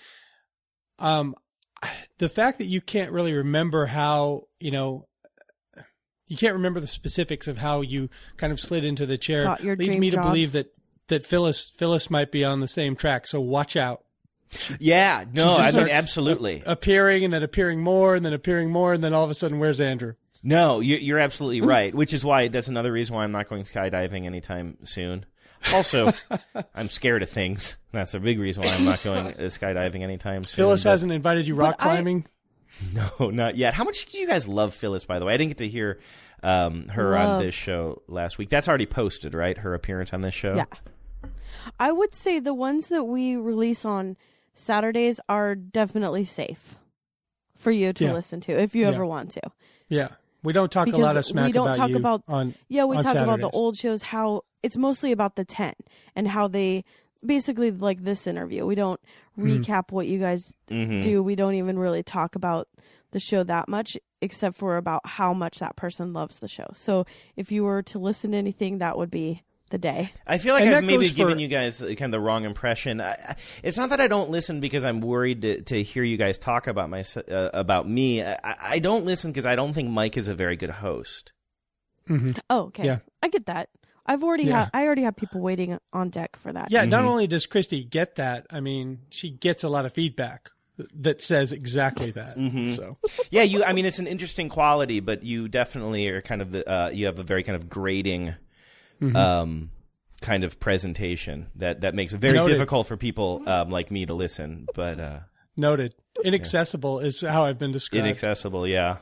um, 0.97 1.35
the 2.17 2.29
fact 2.29 2.57
that 2.57 2.65
you 2.65 2.81
can't 2.81 3.11
really 3.11 3.33
remember 3.33 3.85
how 3.85 4.47
you 4.59 4.71
know 4.71 5.07
you 6.27 6.37
can't 6.37 6.53
remember 6.53 6.79
the 6.79 6.87
specifics 6.87 7.47
of 7.47 7.57
how 7.59 7.81
you 7.81 8.09
kind 8.37 8.51
of 8.53 8.59
slid 8.59 8.83
into 8.85 9.05
the 9.05 9.17
chair 9.17 9.43
Got 9.43 9.63
your 9.63 9.75
leads 9.75 9.89
dream 9.89 9.99
me 9.99 10.11
to 10.11 10.21
believe 10.21 10.51
that 10.53 10.73
that 11.07 11.23
Phyllis 11.25 11.71
Phyllis 11.77 12.09
might 12.09 12.31
be 12.31 12.43
on 12.43 12.59
the 12.61 12.67
same 12.67 12.95
track. 12.95 13.27
So 13.27 13.39
watch 13.39 13.75
out. 13.75 14.03
Yeah, 14.79 15.25
no, 15.33 15.57
I 15.57 15.71
mean 15.71 15.89
absolutely. 15.89 16.63
appearing 16.65 17.25
and 17.25 17.33
then 17.33 17.43
appearing 17.43 17.81
more 17.81 18.15
and 18.15 18.25
then 18.25 18.33
appearing 18.33 18.71
more 18.71 18.93
and 18.93 19.03
then 19.03 19.13
all 19.13 19.23
of 19.23 19.29
a 19.29 19.33
sudden 19.33 19.59
where's 19.59 19.81
Andrew? 19.81 20.13
No, 20.43 20.79
you- 20.79 20.97
you're 20.97 21.19
absolutely 21.19 21.61
right. 21.61 21.93
Which 21.93 22.13
is 22.13 22.23
why 22.23 22.47
that's 22.47 22.67
another 22.67 22.91
reason 22.91 23.15
why 23.15 23.23
I'm 23.23 23.31
not 23.31 23.49
going 23.49 23.63
skydiving 23.63 24.25
anytime 24.25 24.77
soon. 24.83 25.25
Also, 25.73 26.13
I'm 26.75 26.89
scared 26.89 27.23
of 27.23 27.29
things. 27.29 27.77
That's 27.91 28.13
a 28.13 28.19
big 28.19 28.39
reason 28.39 28.63
why 28.63 28.69
I'm 28.69 28.85
not 28.85 29.03
going 29.03 29.27
uh, 29.27 29.31
skydiving 29.49 30.01
anytime 30.01 30.43
soon. 30.45 30.55
Phyllis 30.57 30.83
but- 30.83 30.91
hasn't 30.91 31.11
invited 31.11 31.47
you 31.47 31.55
rock 31.55 31.77
But 31.79 31.87
I- 31.87 31.95
climbing. 31.95 32.27
No, 33.19 33.29
not 33.29 33.55
yet. 33.57 33.73
How 33.73 33.83
much 33.83 34.05
do 34.07 34.17
you 34.17 34.27
guys 34.27 34.47
love 34.47 34.73
Phyllis? 34.73 35.05
By 35.05 35.19
the 35.19 35.25
way, 35.25 35.33
I 35.33 35.37
didn't 35.37 35.49
get 35.49 35.57
to 35.59 35.67
hear 35.67 35.99
um, 36.43 36.87
her 36.89 37.17
on 37.17 37.41
this 37.41 37.53
show 37.53 38.01
last 38.07 38.37
week. 38.37 38.49
That's 38.49 38.67
already 38.67 38.85
posted, 38.85 39.33
right? 39.33 39.57
Her 39.57 39.73
appearance 39.73 40.13
on 40.13 40.21
this 40.21 40.33
show. 40.33 40.55
Yeah. 40.55 40.65
I 41.79 41.91
would 41.91 42.13
say 42.13 42.39
the 42.39 42.53
ones 42.53 42.89
that 42.89 43.05
we 43.05 43.35
release 43.35 43.85
on 43.85 44.17
Saturdays 44.53 45.19
are 45.27 45.55
definitely 45.55 46.25
safe 46.25 46.75
for 47.57 47.71
you 47.71 47.93
to 47.93 48.03
Yeah. 48.05 48.13
listen 48.13 48.41
to 48.41 48.51
if 48.51 48.75
you 48.75 48.83
Yeah. 48.83 48.89
ever 48.93 49.05
want 49.05 49.31
to. 49.31 49.41
Yeah. 49.89 50.09
We 50.43 50.53
don't 50.53 50.71
talk 50.71 50.87
a 50.87 50.97
lot 50.97 51.17
of 51.17 51.25
smack 51.25 51.47
we 51.47 51.51
don't 51.53 51.67
about 51.69 51.75
talk 51.77 51.89
you 51.89 51.97
about- 51.97 52.23
on 52.27 52.53
Yeah, 52.67 52.83
we 52.85 52.97
on 52.97 53.03
talk 53.03 53.15
about 53.15 53.39
the 53.39 53.49
old 53.49 53.77
shows, 53.77 54.03
how 54.03 54.41
it's 54.61 54.77
mostly 54.77 55.11
about 55.11 55.35
the 55.35 55.43
10 55.45 55.73
and 56.15 56.27
how 56.27 56.47
they 56.47 56.83
basically 57.25 57.71
like 57.71 58.03
this 58.03 58.27
interview. 58.27 58.65
We 58.65 58.75
don't 58.75 58.99
Hmm. 59.35 59.45
recap 59.47 59.91
what 59.91 60.07
you 60.07 60.19
guys 60.19 60.53
Mhm. 60.69 61.01
do. 61.01 61.21
We 61.21 61.35
don't 61.35 61.55
even 61.55 61.77
really 61.77 62.03
talk 62.03 62.35
about 62.35 62.67
the 63.11 63.19
show 63.19 63.43
that 63.43 63.67
much 63.67 63.97
except 64.21 64.55
for 64.57 64.77
about 64.77 65.05
how 65.05 65.33
much 65.33 65.59
that 65.59 65.75
person 65.75 66.13
loves 66.13 66.39
the 66.39 66.47
show. 66.47 66.67
So 66.73 67.05
if 67.35 67.51
you 67.51 67.63
were 67.63 67.81
to 67.83 67.99
listen 67.99 68.31
to 68.31 68.37
anything, 68.37 68.77
that 68.79 68.97
would 68.97 69.11
be 69.11 69.43
the 69.71 69.77
day. 69.77 70.11
I 70.27 70.37
feel 70.37 70.53
like 70.53 70.63
And 70.65 70.75
I've 70.75 70.83
maybe 70.83 71.03
goes 71.05 71.11
for- 71.11 71.15
given 71.17 71.39
you 71.39 71.47
guys 71.47 71.79
kind 71.81 72.01
of 72.03 72.11
the 72.11 72.19
wrong 72.19 72.45
impression. 72.45 73.01
I, 73.01 73.11
I, 73.13 73.35
it's 73.63 73.77
not 73.77 73.89
that 73.89 73.99
I 73.99 74.07
don't 74.07 74.29
listen 74.29 74.59
because 74.59 74.85
I'm 74.85 75.01
worried 75.01 75.41
to, 75.41 75.61
to 75.63 75.81
hear 75.83 76.03
you 76.03 76.17
guys 76.17 76.37
talk 76.37 76.67
about 76.67 76.89
my 76.89 77.03
uh, 77.29 77.49
about 77.53 77.89
me. 77.89 78.21
I, 78.23 78.37
I 78.43 78.79
don't 78.79 79.05
listen 79.05 79.31
because 79.31 79.45
I 79.45 79.55
don't 79.55 79.73
think 79.73 79.89
Mike 79.89 80.17
is 80.17 80.27
a 80.27 80.35
very 80.35 80.55
good 80.55 80.69
host. 80.69 81.33
Oh, 82.49 82.65
okay. 82.67 82.85
Yeah. 82.85 82.99
I 83.23 83.29
get 83.29 83.47
that. 83.47 83.69
I've 84.05 84.23
already 84.23 84.43
Yeah. 84.45 84.65
had 84.65 84.69
I 84.73 84.85
already 84.85 85.03
have 85.03 85.15
people 85.15 85.41
waiting 85.41 85.77
on 85.93 86.09
deck 86.09 86.35
for 86.37 86.53
that. 86.53 86.69
Yeah, 86.71 86.85
not 86.85 86.99
Mm-hmm. 87.01 87.07
only 87.09 87.27
does 87.27 87.45
Christy 87.45 87.83
get 87.83 88.15
that, 88.15 88.45
I 88.49 88.59
mean, 88.59 88.99
she 89.09 89.29
gets 89.31 89.63
a 89.63 89.69
lot 89.69 89.85
of 89.85 89.93
feedback 89.93 90.49
that 90.93 91.21
says 91.21 91.51
exactly 91.53 92.11
that. 92.11 92.37
Mm-hmm. 92.37 92.67
So, 92.69 92.97
yeah, 93.31 93.43
you. 93.43 93.63
I 93.63 93.73
mean, 93.73 93.85
it's 93.85 93.99
an 93.99 94.07
interesting 94.07 94.49
quality, 94.49 94.99
but 94.99 95.23
you 95.23 95.47
definitely 95.47 96.07
are 96.09 96.21
kind 96.21 96.41
of 96.41 96.51
the. 96.51 96.69
Uh, 96.69 96.89
you 96.89 97.05
have 97.05 97.17
a 97.19 97.23
very 97.23 97.43
kind 97.43 97.55
of 97.55 97.69
grading, 97.69 98.35
Mm-hmm. 99.01 99.15
um, 99.15 99.71
kind 100.21 100.43
of 100.45 100.59
presentation 100.59 101.47
that 101.55 101.81
that 101.81 101.93
makes 101.95 102.13
it 102.13 102.19
very 102.19 102.33
Noted. 102.33 102.53
difficult 102.53 102.87
for 102.87 102.95
people 102.97 103.41
um, 103.47 103.69
like 103.69 103.91
me 103.91 104.05
to 104.05 104.13
listen. 104.13 104.67
But 104.73 104.99
uh, 104.99 105.19
noted. 105.57 105.93
Inaccessible 106.23 106.99
is 107.01 107.19
how 107.21 107.45
I've 107.45 107.59
been 107.59 107.71
described. 107.73 108.05
inaccessible, 108.05 108.65
yeah. 108.67 108.97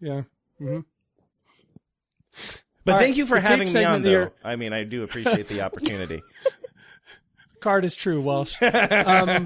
yeah. 0.00 0.22
hmm 0.58 0.80
But 2.84 2.92
All 2.92 2.98
thank 2.98 3.10
right, 3.10 3.16
you 3.16 3.26
for 3.26 3.38
having 3.38 3.72
me 3.72 3.84
on, 3.84 4.02
though. 4.02 4.30
I 4.42 4.56
mean, 4.56 4.72
I 4.72 4.84
do 4.84 5.02
appreciate 5.02 5.48
the 5.48 5.60
opportunity. 5.66 6.22
Card 7.60 7.84
is 7.84 7.94
true, 7.94 8.20
Walsh. 8.20 8.56
Um, 8.62 9.44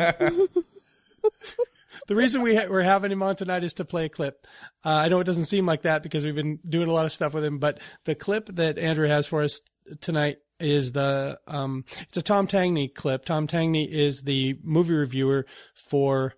the 2.06 2.14
reason 2.14 2.42
we 2.42 2.54
ha- 2.54 2.66
we're 2.68 2.82
having 2.82 3.10
him 3.10 3.22
on 3.22 3.34
tonight 3.34 3.64
is 3.64 3.74
to 3.74 3.84
play 3.84 4.04
a 4.04 4.08
clip. 4.10 4.46
Uh, 4.84 4.90
I 4.90 5.08
know 5.08 5.20
it 5.20 5.24
doesn't 5.24 5.46
seem 5.46 5.64
like 5.64 5.82
that 5.82 6.02
because 6.02 6.24
we've 6.24 6.34
been 6.34 6.58
doing 6.68 6.88
a 6.88 6.92
lot 6.92 7.06
of 7.06 7.12
stuff 7.12 7.32
with 7.32 7.44
him, 7.44 7.58
but 7.58 7.80
the 8.04 8.14
clip 8.14 8.54
that 8.56 8.78
Andrew 8.78 9.08
has 9.08 9.26
for 9.26 9.42
us 9.42 9.62
tonight 10.00 10.36
is 10.60 10.92
the 10.92 11.38
um, 11.46 11.84
it's 12.02 12.18
a 12.18 12.22
Tom 12.22 12.46
Tangney 12.46 12.94
clip. 12.94 13.24
Tom 13.24 13.46
Tangney 13.46 13.88
is 13.88 14.22
the 14.22 14.58
movie 14.62 14.94
reviewer 14.94 15.46
for 15.74 16.34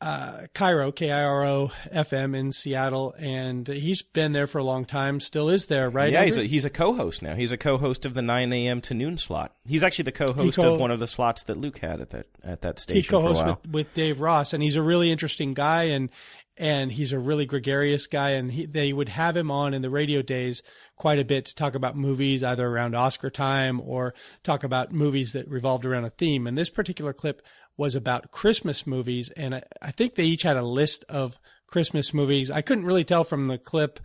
uh, 0.00 0.46
KIRO, 0.54 0.94
K 0.94 1.10
I 1.10 1.22
R 1.22 1.44
O 1.44 1.72
F 1.90 2.12
M 2.12 2.34
in 2.34 2.52
Seattle, 2.52 3.14
and 3.18 3.68
he's 3.68 4.02
been 4.02 4.32
there 4.32 4.46
for 4.46 4.58
a 4.58 4.64
long 4.64 4.86
time. 4.86 5.20
Still 5.20 5.50
is 5.50 5.66
there, 5.66 5.90
right? 5.90 6.10
yeah, 6.10 6.24
he's 6.24 6.34
Andrew? 6.34 6.46
a, 6.46 6.48
he's 6.48 6.64
a 6.64 6.70
co-host 6.70 7.20
now. 7.20 7.34
He's 7.34 7.52
a 7.52 7.58
co-host 7.58 8.06
of 8.06 8.14
the 8.14 8.22
9 8.22 8.52
a.m. 8.52 8.80
to 8.82 8.94
noon 8.94 9.18
slot. 9.18 9.54
He's 9.66 9.82
actually 9.82 10.04
the 10.04 10.12
co-host 10.12 10.56
co- 10.56 10.74
of 10.74 10.80
one 10.80 10.90
of 10.90 11.00
the 11.00 11.06
slots 11.06 11.42
that 11.44 11.58
Luke 11.58 11.78
had 11.78 12.00
at 12.00 12.10
that 12.10 12.26
at 12.42 12.62
that 12.62 12.78
he 12.78 12.82
station 12.82 13.14
a 13.14 13.18
co-hosts 13.18 13.44
with, 13.44 13.72
with 13.72 13.94
Dave 13.94 14.20
Ross, 14.20 14.54
and 14.54 14.62
he's 14.62 14.76
a 14.76 14.82
really 14.82 15.10
interesting 15.10 15.52
guy, 15.52 15.84
and 15.84 16.08
and 16.56 16.92
he's 16.92 17.12
a 17.12 17.18
really 17.18 17.46
gregarious 17.46 18.06
guy, 18.06 18.30
and 18.30 18.52
he, 18.52 18.66
they 18.66 18.92
would 18.92 19.08
have 19.08 19.36
him 19.36 19.50
on 19.50 19.72
in 19.74 19.82
the 19.82 19.90
radio 19.90 20.20
days 20.22 20.62
quite 20.96 21.18
a 21.18 21.24
bit 21.24 21.46
to 21.46 21.54
talk 21.54 21.74
about 21.74 21.96
movies, 21.96 22.44
either 22.44 22.66
around 22.66 22.94
Oscar 22.94 23.30
time 23.30 23.80
or 23.80 24.12
talk 24.42 24.62
about 24.62 24.92
movies 24.92 25.32
that 25.32 25.48
revolved 25.48 25.86
around 25.86 26.04
a 26.04 26.10
theme. 26.10 26.46
And 26.46 26.58
this 26.58 26.68
particular 26.68 27.14
clip 27.14 27.40
was 27.80 27.94
about 27.94 28.30
Christmas 28.30 28.86
movies, 28.86 29.30
and 29.30 29.54
I, 29.54 29.62
I 29.80 29.90
think 29.90 30.14
they 30.14 30.26
each 30.26 30.42
had 30.42 30.58
a 30.58 30.62
list 30.62 31.02
of 31.08 31.38
Christmas 31.66 32.12
movies. 32.12 32.50
I 32.50 32.60
couldn't 32.60 32.84
really 32.84 33.04
tell 33.04 33.24
from 33.24 33.48
the 33.48 33.56
clip 33.56 34.00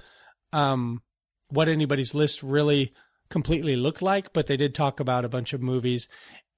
um, 0.53 1.01
what 1.49 1.67
anybody's 1.67 2.15
list 2.15 2.41
really 2.41 2.93
completely 3.29 3.75
looked 3.75 4.01
like, 4.01 4.31
but 4.31 4.47
they 4.47 4.55
did 4.55 4.73
talk 4.73 5.01
about 5.01 5.25
a 5.25 5.29
bunch 5.29 5.51
of 5.51 5.61
movies. 5.61 6.07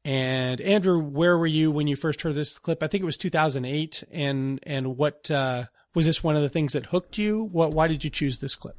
And 0.06 0.62
Andrew, 0.62 1.00
where 1.00 1.36
were 1.40 1.48
you 1.48 1.72
when 1.72 1.88
you 1.88 1.96
first 1.96 2.22
heard 2.22 2.36
this 2.36 2.60
clip? 2.60 2.84
I 2.84 2.88
think 2.88 3.02
it 3.02 3.06
was 3.06 3.18
2008. 3.18 4.04
And 4.12 4.60
and 4.62 4.96
what 4.96 5.32
uh, 5.32 5.66
was 5.96 6.06
this 6.06 6.24
one 6.24 6.36
of 6.36 6.44
the 6.44 6.50
things 6.50 6.74
that 6.74 6.86
hooked 6.86 7.18
you? 7.18 7.46
What 7.46 7.72
why 7.72 7.88
did 7.88 8.04
you 8.04 8.12
choose 8.12 8.38
this 8.38 8.56
clip? 8.56 8.78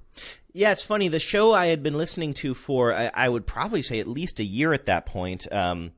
Yeah, 0.53 0.71
it's 0.71 0.85
funny. 0.85 1.09
The 1.09 1.19
show 1.19 1.53
I 1.53 1.67
had 1.67 1.83
been 1.83 1.99
listening 1.99 2.35
to 2.35 2.55
for 2.55 2.95
I, 2.95 3.11
I 3.13 3.29
would 3.29 3.49
probably 3.49 3.83
say 3.83 3.99
at 3.99 4.07
least 4.07 4.39
a 4.39 4.45
year 4.45 4.73
at 4.73 4.87
that 4.87 5.07
point. 5.07 5.53
Um, 5.53 5.91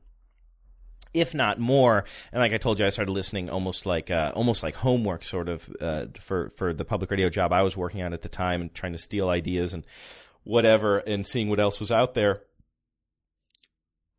if 1.13 1.33
not 1.33 1.59
more. 1.59 2.03
And 2.31 2.41
like 2.41 2.53
I 2.53 2.57
told 2.57 2.79
you, 2.79 2.85
I 2.85 2.89
started 2.89 3.11
listening 3.11 3.49
almost 3.49 3.85
like 3.85 4.11
uh, 4.11 4.31
almost 4.35 4.63
like 4.63 4.75
homework, 4.75 5.23
sort 5.23 5.49
of 5.49 5.69
uh, 5.79 6.05
for 6.19 6.49
for 6.51 6.73
the 6.73 6.85
public 6.85 7.11
radio 7.11 7.29
job 7.29 7.53
I 7.53 7.61
was 7.61 7.75
working 7.75 8.01
on 8.01 8.13
at 8.13 8.21
the 8.21 8.29
time, 8.29 8.61
and 8.61 8.73
trying 8.73 8.93
to 8.93 8.97
steal 8.97 9.29
ideas 9.29 9.73
and 9.73 9.85
whatever, 10.43 10.99
and 10.99 11.25
seeing 11.25 11.49
what 11.49 11.59
else 11.59 11.79
was 11.79 11.91
out 11.91 12.13
there. 12.13 12.41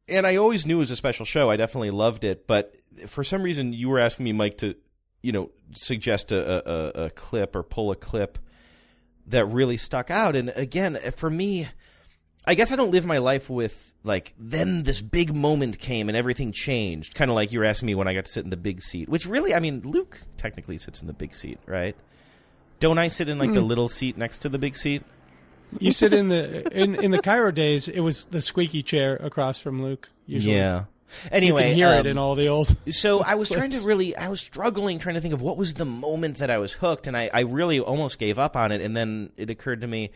And 0.09 0.27
I 0.27 0.37
always 0.37 0.67
knew 0.67 0.77
it 0.77 0.81
was 0.81 0.91
a 0.91 0.97
special 0.97 1.25
show. 1.25 1.51
I 1.51 1.57
definitely 1.57 1.91
loved 1.91 2.25
it, 2.25 2.47
but 2.47 2.77
for 3.07 3.25
some 3.25 3.43
reason, 3.43 3.73
you 3.73 3.89
were 3.89 3.99
asking 3.99 4.25
me, 4.25 4.33
Mike, 4.33 4.59
to 4.59 4.75
you 5.23 5.33
know 5.33 5.51
suggest 5.75 6.33
a, 6.33 6.69
a, 6.69 7.05
a 7.07 7.11
clip 7.11 7.57
or 7.57 7.63
pull 7.63 7.91
a 7.91 7.97
clip 7.97 8.39
that 9.27 9.47
really 9.47 9.77
stuck 9.77 10.11
out. 10.11 10.37
And 10.37 10.53
again, 10.55 10.99
for 11.17 11.31
me, 11.31 11.69
I 12.47 12.55
guess 12.55 12.73
I 12.73 12.77
don't 12.77 12.91
live 12.91 13.07
my 13.07 13.19
life 13.19 13.49
with 13.49 13.92
like 14.05 14.35
then 14.39 14.83
this 14.83 15.01
big 15.01 15.37
moment 15.37 15.79
came 15.79 16.09
and 16.09 16.17
everything 16.17 16.53
changed. 16.53 17.15
Kind 17.15 17.31
of 17.31 17.35
like 17.35 17.53
you 17.53 17.59
were 17.61 17.65
asking 17.65 17.87
me 17.87 17.95
when 17.95 18.09
I 18.09 18.15
got 18.15 18.25
to 18.25 18.33
sit 18.33 18.45
in 18.45 18.51
the 18.51 18.57
big 18.57 18.83
seat, 18.83 19.09
which 19.09 19.27
really, 19.27 19.55
I 19.55 19.61
mean, 19.61 19.83
Luke 19.85 20.21
technically 20.37 20.79
sits 20.79 21.01
in 21.01 21.07
the 21.07 21.13
big 21.13 21.35
seat, 21.35 21.59
right? 21.67 21.97
Don't 22.81 22.99
I 22.99 23.09
sit 23.09 23.29
in 23.29 23.39
like 23.39 23.53
the 23.53 23.61
little 23.61 23.89
seat 23.89 24.17
next 24.17 24.41
to 24.41 24.49
the 24.49 24.59
big 24.59 24.77
seat? 24.77 25.05
You 25.79 25.93
sit 25.93 26.13
in 26.13 26.29
the 26.29 26.69
in 26.77 26.97
in 26.97 27.13
the 27.13 27.19
KIRO 27.19 27.55
days. 27.55 27.89
It 27.89 28.01
was 28.01 28.25
the 28.27 28.43
squeaky 28.43 28.83
chair 28.83 29.17
across 29.17 29.61
from 29.61 29.83
Luke. 29.83 30.11
Usually. 30.27 30.57
Yeah. 30.57 30.81
You 31.25 31.31
Anyway, 31.31 31.63
can 31.63 31.75
hear 31.75 31.89
it 31.89 32.01
um, 32.01 32.07
in 32.07 32.19
all 32.19 32.35
the 32.35 32.49
old. 32.49 32.75
so 32.91 33.23
I 33.23 33.35
was 33.35 33.51
trying 33.51 33.73
to 33.73 33.81
really, 33.81 34.17
I 34.17 34.29
was 34.29 34.41
struggling 34.41 34.99
trying 34.99 35.15
to 35.15 35.21
think 35.21 35.35
of 35.35 35.43
what 35.43 35.57
was 35.59 35.75
the 35.75 35.85
moment 35.85 36.39
that 36.39 36.51
I 36.51 36.57
was 36.59 36.73
hooked, 36.73 37.07
and 37.07 37.17
I, 37.17 37.31
I 37.33 37.41
really 37.41 37.81
almost 37.81 38.19
gave 38.19 38.39
up 38.39 38.57
on 38.57 38.73
it. 38.73 38.81
And 38.81 38.97
then 38.97 39.31
it 39.37 39.51
occurred 39.51 39.83
to 39.83 39.87
me, 39.87 40.11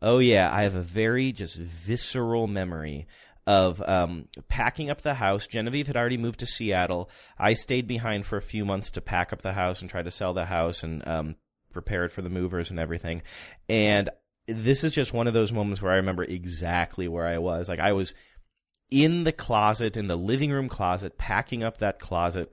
oh 0.00 0.18
yeah, 0.18 0.50
I 0.52 0.62
have 0.62 0.74
a 0.74 0.82
very 0.82 1.32
just 1.32 1.58
visceral 1.58 2.46
memory 2.46 3.06
of 3.48 3.80
um, 3.88 4.28
packing 4.48 4.90
up 4.90 5.00
the 5.00 5.14
house. 5.14 5.46
Genevieve 5.46 5.86
had 5.86 5.96
already 5.96 6.18
moved 6.18 6.40
to 6.40 6.46
Seattle. 6.46 7.08
I 7.38 7.54
stayed 7.54 7.86
behind 7.86 8.26
for 8.26 8.36
a 8.36 8.42
few 8.42 8.66
months 8.66 8.90
to 8.90 9.00
pack 9.00 9.32
up 9.32 9.40
the 9.40 9.54
house 9.54 9.80
and 9.80 9.88
try 9.88 10.02
to 10.02 10.10
sell 10.10 10.34
the 10.34 10.44
house 10.44 10.82
and 10.82 11.06
um, 11.08 11.36
prepare 11.72 12.04
it 12.04 12.12
for 12.12 12.20
the 12.20 12.28
movers 12.28 12.68
and 12.68 12.78
everything. 12.78 13.22
And 13.66 14.10
this 14.46 14.84
is 14.84 14.92
just 14.92 15.14
one 15.14 15.26
of 15.26 15.32
those 15.32 15.50
moments 15.50 15.80
where 15.80 15.92
I 15.92 15.96
remember 15.96 16.24
exactly 16.24 17.08
where 17.08 17.26
I 17.26 17.38
was. 17.38 17.70
Like 17.70 17.80
I 17.80 17.92
was 17.92 18.14
in 18.90 19.24
the 19.24 19.32
closet, 19.32 19.96
in 19.96 20.08
the 20.08 20.16
living 20.16 20.50
room 20.50 20.68
closet, 20.68 21.16
packing 21.16 21.62
up 21.62 21.78
that 21.78 21.98
closet 21.98 22.52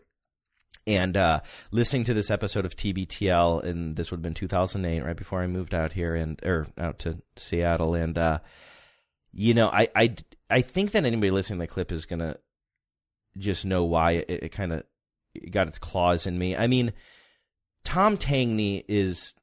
and 0.87 1.17
uh, 1.17 1.41
listening 1.71 2.05
to 2.05 2.13
this 2.13 2.31
episode 2.31 2.63
of 2.65 2.77
TBTL, 2.77 3.65
and 3.65 3.97
this 3.97 4.11
would 4.11 4.19
have 4.19 4.23
been 4.23 4.33
2008, 4.33 5.03
right 5.03 5.17
before 5.17 5.41
I 5.41 5.47
moved 5.47 5.73
out 5.73 5.91
here 5.91 6.15
and 6.15 6.39
or 6.41 6.67
out 6.77 6.99
to 6.99 7.21
Seattle, 7.35 7.95
and 7.95 8.17
uh, 8.17 8.39
you 9.33 9.53
know, 9.53 9.67
I, 9.67 9.89
I 9.93 10.15
I 10.49 10.61
think 10.61 10.91
that 10.91 11.05
anybody 11.05 11.31
listening 11.31 11.59
to 11.59 11.63
the 11.63 11.71
clip 11.71 11.91
is 11.91 12.05
gonna 12.05 12.37
just 13.37 13.65
know 13.65 13.83
why 13.83 14.11
it, 14.11 14.29
it 14.29 14.51
kind 14.51 14.73
of 14.73 14.83
got 15.51 15.67
its 15.67 15.79
claws 15.79 16.25
in 16.25 16.37
me. 16.37 16.55
I 16.55 16.67
mean, 16.67 16.93
Tom 17.83 18.17
Tangney 18.17 18.83
is 18.87 19.35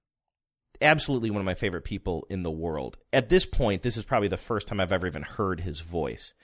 absolutely 0.82 1.30
one 1.30 1.40
of 1.40 1.46
my 1.46 1.54
favorite 1.54 1.84
people 1.84 2.26
in 2.28 2.42
the 2.42 2.50
world. 2.50 2.98
At 3.12 3.28
this 3.28 3.46
point, 3.46 3.82
this 3.82 3.96
is 3.96 4.04
probably 4.04 4.28
the 4.28 4.36
first 4.36 4.66
time 4.66 4.80
I've 4.80 4.92
ever 4.92 5.06
even 5.06 5.22
heard 5.22 5.60
his 5.60 5.80
voice. 5.80 6.34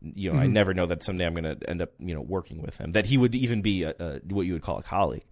You 0.00 0.32
know, 0.32 0.38
I 0.38 0.44
mm-hmm. 0.44 0.52
never 0.52 0.74
know 0.74 0.86
that 0.86 1.02
someday 1.02 1.26
I'm 1.26 1.34
going 1.34 1.44
to 1.44 1.68
end 1.68 1.82
up, 1.82 1.92
you 1.98 2.14
know, 2.14 2.20
working 2.20 2.62
with 2.62 2.76
him. 2.76 2.92
That 2.92 3.06
he 3.06 3.16
would 3.16 3.34
even 3.34 3.62
be 3.62 3.84
a, 3.84 3.94
a, 3.98 4.20
what 4.28 4.46
you 4.46 4.52
would 4.52 4.62
call 4.62 4.78
a 4.78 4.82
colleague. 4.82 5.24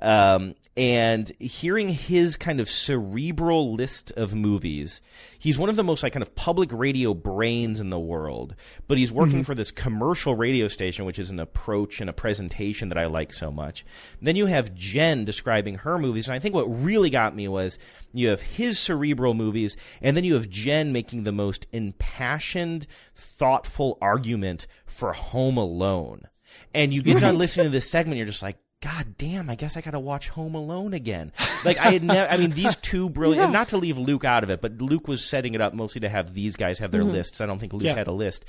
Um, 0.00 0.54
and 0.76 1.32
hearing 1.40 1.88
his 1.88 2.36
kind 2.36 2.60
of 2.60 2.70
cerebral 2.70 3.74
list 3.74 4.12
of 4.12 4.32
movies, 4.32 5.02
he's 5.36 5.58
one 5.58 5.68
of 5.68 5.74
the 5.74 5.82
most 5.82 6.04
like 6.04 6.12
kind 6.12 6.22
of 6.22 6.36
public 6.36 6.70
radio 6.72 7.14
brains 7.14 7.80
in 7.80 7.90
the 7.90 7.98
world. 7.98 8.54
But 8.86 8.96
he's 8.96 9.10
working 9.10 9.42
for 9.42 9.56
this 9.56 9.72
commercial 9.72 10.36
radio 10.36 10.68
station, 10.68 11.04
which 11.04 11.18
is 11.18 11.30
an 11.30 11.40
approach 11.40 12.00
and 12.00 12.08
a 12.08 12.12
presentation 12.12 12.90
that 12.90 12.98
I 12.98 13.06
like 13.06 13.32
so 13.32 13.50
much. 13.50 13.84
Then 14.22 14.36
you 14.36 14.46
have 14.46 14.72
Jen 14.72 15.24
describing 15.24 15.76
her 15.78 15.98
movies, 15.98 16.28
and 16.28 16.34
I 16.34 16.38
think 16.38 16.54
what 16.54 16.66
really 16.66 17.10
got 17.10 17.34
me 17.34 17.48
was 17.48 17.76
you 18.12 18.28
have 18.28 18.40
his 18.40 18.78
cerebral 18.78 19.34
movies, 19.34 19.76
and 20.00 20.16
then 20.16 20.22
you 20.22 20.34
have 20.34 20.48
Jen 20.48 20.92
making 20.92 21.24
the 21.24 21.32
most 21.32 21.66
impassioned, 21.72 22.86
thoughtful 23.16 23.98
argument 24.00 24.68
for 24.86 25.12
Home 25.12 25.56
Alone. 25.56 26.28
And 26.72 26.94
you 26.94 27.02
get 27.02 27.20
done 27.20 27.36
listening 27.36 27.66
to 27.66 27.70
this 27.70 27.90
segment, 27.90 28.18
you're 28.18 28.26
just 28.26 28.42
like, 28.42 28.58
God 28.80 29.16
damn, 29.18 29.50
I 29.50 29.56
guess 29.56 29.76
I 29.76 29.80
gotta 29.80 29.98
watch 29.98 30.28
Home 30.28 30.54
Alone 30.54 30.94
again. 30.94 31.32
Like 31.64 31.78
I 31.78 31.90
had 31.90 32.04
never 32.04 32.30
I 32.30 32.36
mean 32.36 32.50
these 32.52 32.76
two 32.76 33.08
brilliant 33.08 33.44
and 33.44 33.52
not 33.52 33.70
to 33.70 33.76
leave 33.78 33.98
Luke 33.98 34.24
out 34.24 34.44
of 34.44 34.50
it, 34.50 34.60
but 34.60 34.80
Luke 34.80 35.08
was 35.08 35.24
setting 35.24 35.54
it 35.54 35.60
up 35.60 35.74
mostly 35.74 36.00
to 36.02 36.08
have 36.08 36.32
these 36.32 36.54
guys 36.56 36.78
have 36.78 36.92
their 36.92 37.02
lists. 37.04 37.40
I 37.40 37.46
don't 37.46 37.58
think 37.58 37.72
Luke 37.72 37.82
Yeah. 37.82 37.94
had 37.96 38.06
a 38.06 38.12
list. 38.12 38.44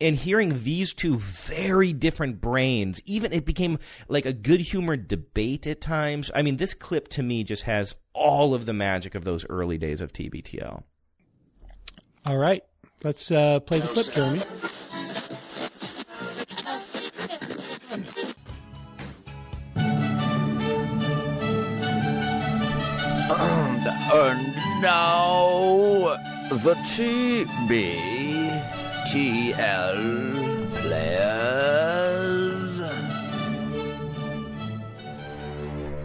And 0.00 0.14
hearing 0.16 0.62
these 0.62 0.94
two 0.94 1.16
very 1.16 1.92
different 1.92 2.40
brains, 2.40 3.02
even 3.04 3.32
it 3.32 3.44
became 3.44 3.78
like 4.08 4.24
a 4.26 4.32
good 4.32 4.60
humored 4.60 5.08
debate 5.08 5.66
at 5.66 5.80
times. 5.80 6.30
I 6.34 6.42
mean, 6.42 6.56
this 6.56 6.72
clip 6.72 7.08
to 7.08 7.22
me 7.22 7.42
just 7.44 7.64
has 7.64 7.94
all 8.14 8.54
of 8.54 8.64
the 8.64 8.72
magic 8.72 9.14
of 9.16 9.24
those 9.24 9.44
early 9.50 9.76
days 9.76 10.00
of 10.00 10.12
TBTL. 10.12 10.82
All 12.26 12.36
right, 12.38 12.62
let's 13.02 13.30
uh, 13.30 13.58
play 13.60 13.80
the 13.80 13.88
clip, 13.88 14.06
Jeremy. 14.14 14.42
And 23.30 23.84
now 24.80 26.16
the 26.50 26.74
TBTL 26.74 27.44
players. 30.74 32.78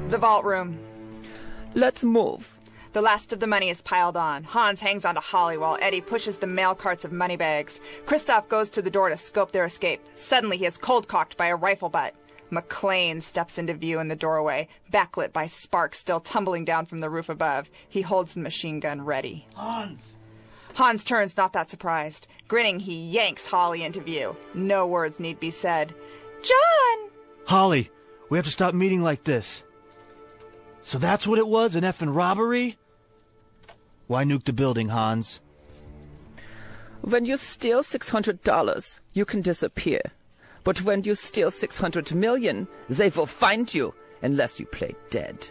The 0.10 0.18
vault 0.18 0.44
room. 0.44 0.78
Let's 1.76 2.04
move. 2.04 2.60
The 2.92 3.02
last 3.02 3.32
of 3.34 3.40
the 3.40 3.48
money 3.48 3.70
is 3.70 3.82
piled 3.82 4.18
on. 4.18 4.44
Hans 4.44 4.82
hangs 4.82 5.06
onto 5.06 5.22
Holly 5.22 5.58
while 5.58 5.80
Eddie 5.82 6.02
pushes 6.02 6.38
the 6.38 6.46
mail 6.46 6.76
carts 6.76 7.06
of 7.06 7.12
money 7.12 7.38
bags. 7.38 7.80
Christoph 8.06 8.48
goes 8.50 8.70
to 8.70 8.84
the 8.84 8.92
door 8.92 9.10
to 9.10 9.18
scope 9.18 9.52
their 9.52 9.66
escape. 9.66 10.02
Suddenly 10.16 10.58
he 10.58 10.66
is 10.66 10.78
cold 10.78 11.08
cocked 11.08 11.36
by 11.36 11.48
a 11.48 11.56
rifle 11.56 11.90
butt. 11.90 12.14
McClane 12.54 13.22
steps 13.22 13.58
into 13.58 13.74
view 13.74 14.00
in 14.00 14.08
the 14.08 14.16
doorway, 14.16 14.68
backlit 14.92 15.34
by 15.34 15.48
sparks 15.48 15.98
still 15.98 16.20
tumbling 16.20 16.66
down 16.66 16.86
from 16.86 17.00
the 17.00 17.10
roof 17.10 17.30
above. 17.30 17.70
He 17.90 18.02
holds 18.02 18.34
the 18.34 18.40
machine 18.40 18.80
gun 18.80 19.04
ready. 19.04 19.48
Hans. 19.56 20.18
Hans 20.76 21.04
turns, 21.04 21.38
not 21.38 21.54
that 21.54 21.70
surprised. 21.70 22.28
Grinning, 22.48 22.80
he 22.80 23.08
yanks 23.10 23.46
Holly 23.46 23.84
into 23.84 24.02
view. 24.02 24.36
No 24.54 24.88
words 24.88 25.20
need 25.20 25.40
be 25.40 25.52
said. 25.52 25.94
John! 26.42 27.10
Holly, 27.46 27.92
we 28.30 28.38
have 28.38 28.46
to 28.46 28.52
stop 28.52 28.74
meeting 28.74 29.02
like 29.02 29.24
this. 29.24 29.64
So 30.82 30.98
that's 30.98 31.28
what 31.28 31.40
it 31.40 31.48
was, 31.48 31.76
an 31.76 31.84
effing 31.84 32.14
robbery? 32.14 32.78
Why 34.08 34.24
nuke 34.24 34.44
the 34.44 34.54
building, 34.54 34.90
Hans? 34.90 35.40
When 37.02 37.26
you 37.26 37.38
steal 37.38 37.84
$600, 37.84 39.02
you 39.14 39.26
can 39.26 39.42
disappear. 39.42 40.02
But 40.64 40.82
when 40.82 41.04
you 41.04 41.16
steal 41.16 41.52
600 41.52 42.14
million, 42.14 42.68
they 42.90 43.10
will 43.10 43.26
find 43.26 43.74
you 43.74 43.94
unless 44.22 44.60
you 44.60 44.66
play 44.66 44.96
dead. 45.10 45.50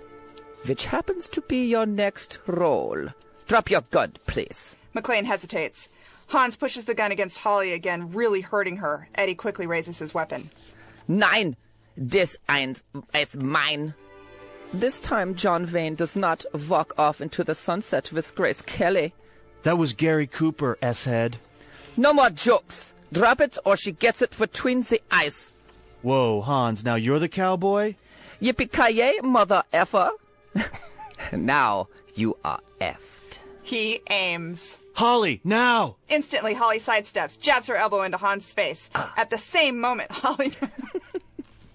Which 0.66 0.86
happens 0.86 1.28
to 1.30 1.40
be 1.42 1.66
your 1.66 1.86
next 1.86 2.38
role. 2.46 3.08
Drop 3.46 3.70
your 3.70 3.82
gun, 3.90 4.14
please. 4.26 4.76
McClane 4.94 5.24
hesitates. 5.24 5.88
Hans 6.28 6.56
pushes 6.56 6.86
the 6.86 6.94
gun 6.94 7.12
against 7.12 7.38
Holly 7.38 7.72
again, 7.72 8.10
really 8.10 8.40
hurting 8.40 8.78
her. 8.78 9.08
Eddie 9.14 9.34
quickly 9.34 9.66
raises 9.66 9.98
his 9.98 10.14
weapon. 10.14 10.50
Nein, 11.08 11.56
this 11.96 12.38
eins 12.48 12.82
is 13.14 13.36
mine. 13.36 13.94
This 14.72 14.98
time, 14.98 15.34
John 15.34 15.66
Vane 15.66 15.94
does 15.94 16.16
not 16.16 16.46
walk 16.68 16.94
off 16.96 17.20
into 17.20 17.44
the 17.44 17.54
sunset 17.54 18.10
with 18.12 18.34
Grace 18.34 18.62
Kelly. 18.62 19.12
That 19.64 19.76
was 19.76 19.92
Gary 19.92 20.26
Cooper, 20.26 20.78
S-head. 20.80 21.36
No 21.98 22.14
more 22.14 22.30
jokes. 22.30 22.94
Drop 23.12 23.40
it 23.42 23.58
or 23.66 23.76
she 23.76 23.92
gets 23.92 24.22
it 24.22 24.36
between 24.38 24.80
the 24.80 25.00
eyes. 25.10 25.52
Whoa, 26.00 26.40
Hans, 26.40 26.82
now 26.82 26.94
you're 26.94 27.18
the 27.18 27.28
cowboy? 27.28 27.94
Yippee-ki-yay, 28.40 29.20
mother 29.22 29.62
effer. 29.72 30.10
now 31.32 31.88
you 32.14 32.36
are 32.44 32.60
effed. 32.80 33.38
He 33.62 34.00
aims. 34.10 34.78
Holly, 34.94 35.40
now! 35.44 35.96
Instantly, 36.08 36.54
Holly 36.54 36.78
sidesteps, 36.78 37.38
jabs 37.38 37.66
her 37.66 37.76
elbow 37.76 38.02
into 38.02 38.18
Hans' 38.18 38.52
face. 38.52 38.90
At 39.16 39.30
the 39.30 39.38
same 39.38 39.78
moment, 39.78 40.10
Holly. 40.12 40.52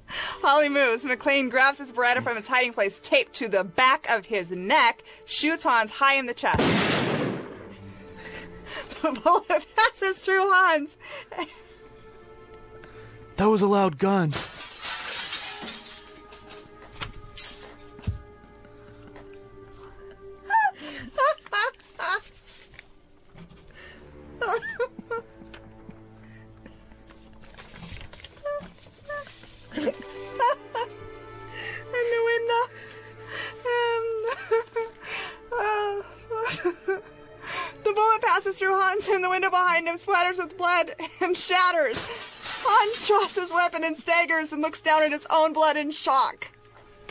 Holly 0.08 0.70
moves. 0.70 1.04
McClane 1.04 1.50
grabs 1.50 1.80
his 1.80 1.92
Beretta 1.92 2.22
from 2.22 2.38
its 2.38 2.48
hiding 2.48 2.74
place, 2.74 3.00
taped 3.04 3.34
to 3.36 3.48
the 3.48 3.64
back 3.64 4.10
of 4.10 4.26
his 4.26 4.52
neck, 4.52 5.04
shoots 5.26 5.64
Hans 5.64 5.92
high 5.92 6.16
in 6.16 6.26
the 6.26 6.34
chest. 6.34 7.17
The 9.02 9.12
bullet 9.12 9.66
passes 9.76 10.18
through 10.18 10.50
Hans. 10.52 10.98
That 13.36 13.50
was 13.50 13.62
a 13.62 13.68
loud 13.68 13.98
gun. 13.98 14.32
Passes 38.28 38.58
through 38.58 38.76
Hans, 38.76 39.08
and 39.08 39.24
the 39.24 39.30
window 39.30 39.50
behind 39.50 39.88
him 39.88 39.98
splatters 39.98 40.38
with 40.38 40.58
blood 40.58 40.92
and 41.22 41.36
shatters. 41.36 41.98
Hans 42.62 43.08
drops 43.08 43.36
his 43.36 43.52
weapon 43.52 43.84
and 43.84 43.98
staggers 43.98 44.52
and 44.52 44.62
looks 44.62 44.82
down 44.82 45.04
at 45.04 45.12
his 45.12 45.26
own 45.32 45.54
blood 45.54 45.78
in 45.78 45.92
shock. 45.92 46.50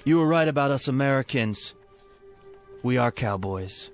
You 0.04 0.18
were 0.18 0.26
right 0.26 0.46
about 0.46 0.70
us 0.70 0.88
Americans. 0.88 1.74
We 2.82 2.98
are 2.98 3.10
cowboys. 3.10 3.90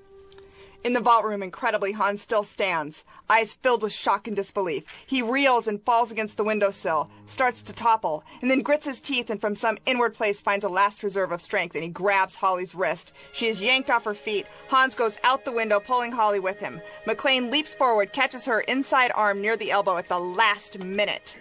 In 0.84 0.94
the 0.94 1.00
vault 1.00 1.24
room, 1.24 1.44
incredibly, 1.44 1.92
Hans 1.92 2.22
still 2.22 2.42
stands, 2.42 3.04
eyes 3.30 3.54
filled 3.54 3.82
with 3.82 3.92
shock 3.92 4.26
and 4.26 4.34
disbelief. 4.34 4.82
He 5.06 5.22
reels 5.22 5.68
and 5.68 5.80
falls 5.80 6.10
against 6.10 6.36
the 6.36 6.42
windowsill, 6.42 7.08
starts 7.24 7.62
to 7.62 7.72
topple, 7.72 8.24
and 8.40 8.50
then 8.50 8.62
grits 8.62 8.86
his 8.86 8.98
teeth 8.98 9.30
and 9.30 9.40
from 9.40 9.54
some 9.54 9.78
inward 9.86 10.14
place 10.14 10.40
finds 10.40 10.64
a 10.64 10.68
last 10.68 11.04
reserve 11.04 11.30
of 11.30 11.40
strength 11.40 11.76
and 11.76 11.84
he 11.84 11.88
grabs 11.88 12.34
Holly's 12.34 12.74
wrist. 12.74 13.12
She 13.32 13.46
is 13.46 13.60
yanked 13.62 13.90
off 13.90 14.04
her 14.04 14.14
feet. 14.14 14.44
Hans 14.68 14.96
goes 14.96 15.18
out 15.22 15.44
the 15.44 15.52
window, 15.52 15.78
pulling 15.78 16.10
Holly 16.10 16.40
with 16.40 16.58
him. 16.58 16.82
McClane 17.06 17.52
leaps 17.52 17.76
forward, 17.76 18.12
catches 18.12 18.44
her 18.46 18.62
inside 18.62 19.12
arm 19.14 19.40
near 19.40 19.56
the 19.56 19.70
elbow 19.70 19.98
at 19.98 20.08
the 20.08 20.18
last 20.18 20.80
minute. 20.80 21.36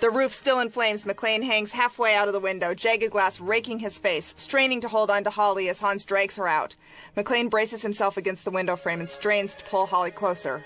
The 0.00 0.10
roof 0.10 0.34
still 0.34 0.60
in 0.60 0.70
flames, 0.70 1.04
McClane 1.04 1.44
hangs 1.44 1.72
halfway 1.72 2.14
out 2.14 2.28
of 2.28 2.34
the 2.34 2.40
window, 2.40 2.74
jagged 2.74 3.10
glass 3.10 3.40
raking 3.40 3.78
his 3.78 3.98
face, 3.98 4.34
straining 4.36 4.80
to 4.82 4.88
hold 4.88 5.10
on 5.10 5.24
to 5.24 5.30
Holly 5.30 5.68
as 5.68 5.80
Hans 5.80 6.04
drags 6.04 6.36
her 6.36 6.46
out. 6.48 6.74
McClane 7.16 7.48
braces 7.48 7.82
himself 7.82 8.16
against 8.16 8.44
the 8.44 8.50
window 8.50 8.76
frame 8.76 9.00
and 9.00 9.08
strains 9.08 9.54
to 9.54 9.64
pull 9.64 9.86
Holly 9.86 10.10
closer. 10.10 10.62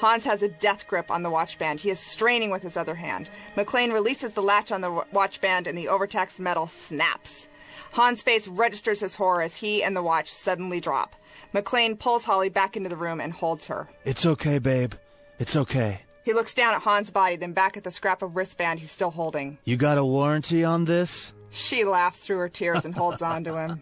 Hans 0.00 0.24
has 0.24 0.42
a 0.42 0.48
death 0.48 0.86
grip 0.86 1.10
on 1.10 1.22
the 1.22 1.30
watch 1.30 1.58
band. 1.58 1.80
He 1.80 1.90
is 1.90 1.98
straining 1.98 2.50
with 2.50 2.62
his 2.62 2.76
other 2.76 2.94
hand. 2.94 3.30
McClane 3.56 3.92
releases 3.92 4.32
the 4.34 4.42
latch 4.42 4.70
on 4.70 4.82
the 4.82 4.90
wa- 4.90 5.04
watch 5.12 5.40
band 5.40 5.66
and 5.66 5.76
the 5.76 5.88
overtaxed 5.88 6.38
metal 6.38 6.66
snaps. 6.66 7.48
Hans' 7.92 8.22
face 8.22 8.46
registers 8.46 9.00
his 9.00 9.14
horror 9.14 9.42
as 9.42 9.56
he 9.56 9.82
and 9.82 9.96
the 9.96 10.02
watch 10.02 10.30
suddenly 10.30 10.80
drop. 10.80 11.16
McClane 11.54 11.98
pulls 11.98 12.24
Holly 12.24 12.50
back 12.50 12.76
into 12.76 12.90
the 12.90 12.96
room 12.96 13.20
and 13.20 13.32
holds 13.32 13.68
her. 13.68 13.88
It's 14.04 14.26
okay, 14.26 14.58
babe. 14.58 14.92
It's 15.38 15.56
okay. 15.56 16.02
He 16.26 16.32
looks 16.32 16.54
down 16.54 16.74
at 16.74 16.82
Hans' 16.82 17.12
body, 17.12 17.36
then 17.36 17.52
back 17.52 17.76
at 17.76 17.84
the 17.84 17.92
scrap 17.92 18.20
of 18.20 18.34
wristband 18.34 18.80
he's 18.80 18.90
still 18.90 19.12
holding. 19.12 19.58
You 19.62 19.76
got 19.76 19.96
a 19.96 20.04
warranty 20.04 20.64
on 20.64 20.84
this? 20.84 21.32
She 21.50 21.84
laughs 21.84 22.18
through 22.18 22.38
her 22.38 22.48
tears 22.48 22.84
and 22.84 22.96
holds 22.96 23.22
on 23.22 23.44
to 23.44 23.56
him. 23.56 23.80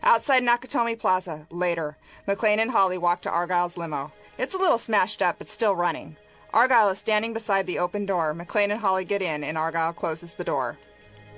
Outside 0.00 0.44
Nakatomi 0.44 0.96
Plaza, 0.96 1.48
later, 1.50 1.96
McClane 2.28 2.58
and 2.58 2.70
Holly 2.70 2.98
walk 2.98 3.22
to 3.22 3.30
Argyle's 3.30 3.76
limo. 3.76 4.12
It's 4.38 4.54
a 4.54 4.58
little 4.58 4.78
smashed 4.78 5.20
up, 5.20 5.38
but 5.38 5.48
still 5.48 5.74
running. 5.74 6.14
Argyle 6.54 6.90
is 6.90 6.98
standing 6.98 7.32
beside 7.32 7.66
the 7.66 7.80
open 7.80 8.06
door. 8.06 8.32
McClane 8.32 8.70
and 8.70 8.78
Holly 8.78 9.04
get 9.04 9.20
in, 9.20 9.42
and 9.42 9.58
Argyle 9.58 9.92
closes 9.92 10.34
the 10.34 10.44
door. 10.44 10.78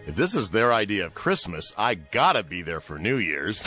If 0.07 0.15
this 0.15 0.37
is 0.37 0.51
their 0.51 0.75
idea 0.75 1.07
of 1.07 1.15
Christmas, 1.15 1.73
I 1.79 1.95
gotta 1.95 2.43
be 2.43 2.61
there 2.61 2.81
for 2.81 2.99
New 2.99 3.17
Year's. 3.17 3.67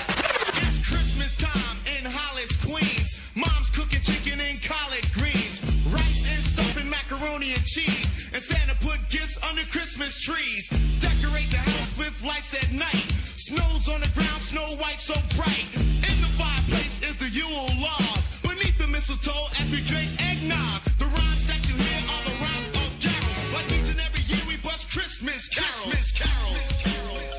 Christmas 9.91 10.23
trees. 10.23 10.69
Decorate 11.03 11.51
the 11.51 11.57
house 11.57 11.97
with 11.97 12.15
lights 12.23 12.55
at 12.55 12.71
night. 12.71 13.11
Snow's 13.35 13.91
on 13.91 13.99
the 13.99 14.07
ground, 14.15 14.39
snow 14.39 14.63
white 14.79 15.01
so 15.01 15.13
bright. 15.35 15.67
In 15.75 16.15
the 16.23 16.31
fireplace 16.39 17.03
is 17.03 17.17
the 17.17 17.27
Yule 17.27 17.67
log. 17.75 18.23
Beneath 18.41 18.77
the 18.77 18.87
mistletoe 18.87 19.51
as 19.59 19.69
we 19.69 19.83
drink 19.83 20.07
eggnog. 20.23 20.79
The 20.95 21.11
rhymes 21.11 21.43
that 21.51 21.67
you 21.67 21.75
hear 21.75 22.07
are 22.07 22.23
the 22.23 22.31
rhymes 22.39 22.71
of 22.71 22.87
carols. 23.03 23.51
Like 23.51 23.67
each 23.67 23.91
and 23.91 23.99
every 23.99 24.23
year 24.31 24.39
we 24.47 24.55
bust 24.63 24.87
Christmas 24.95 25.49
carols. 25.49 25.83
Christmas 25.83 26.23
carols. 26.23 27.35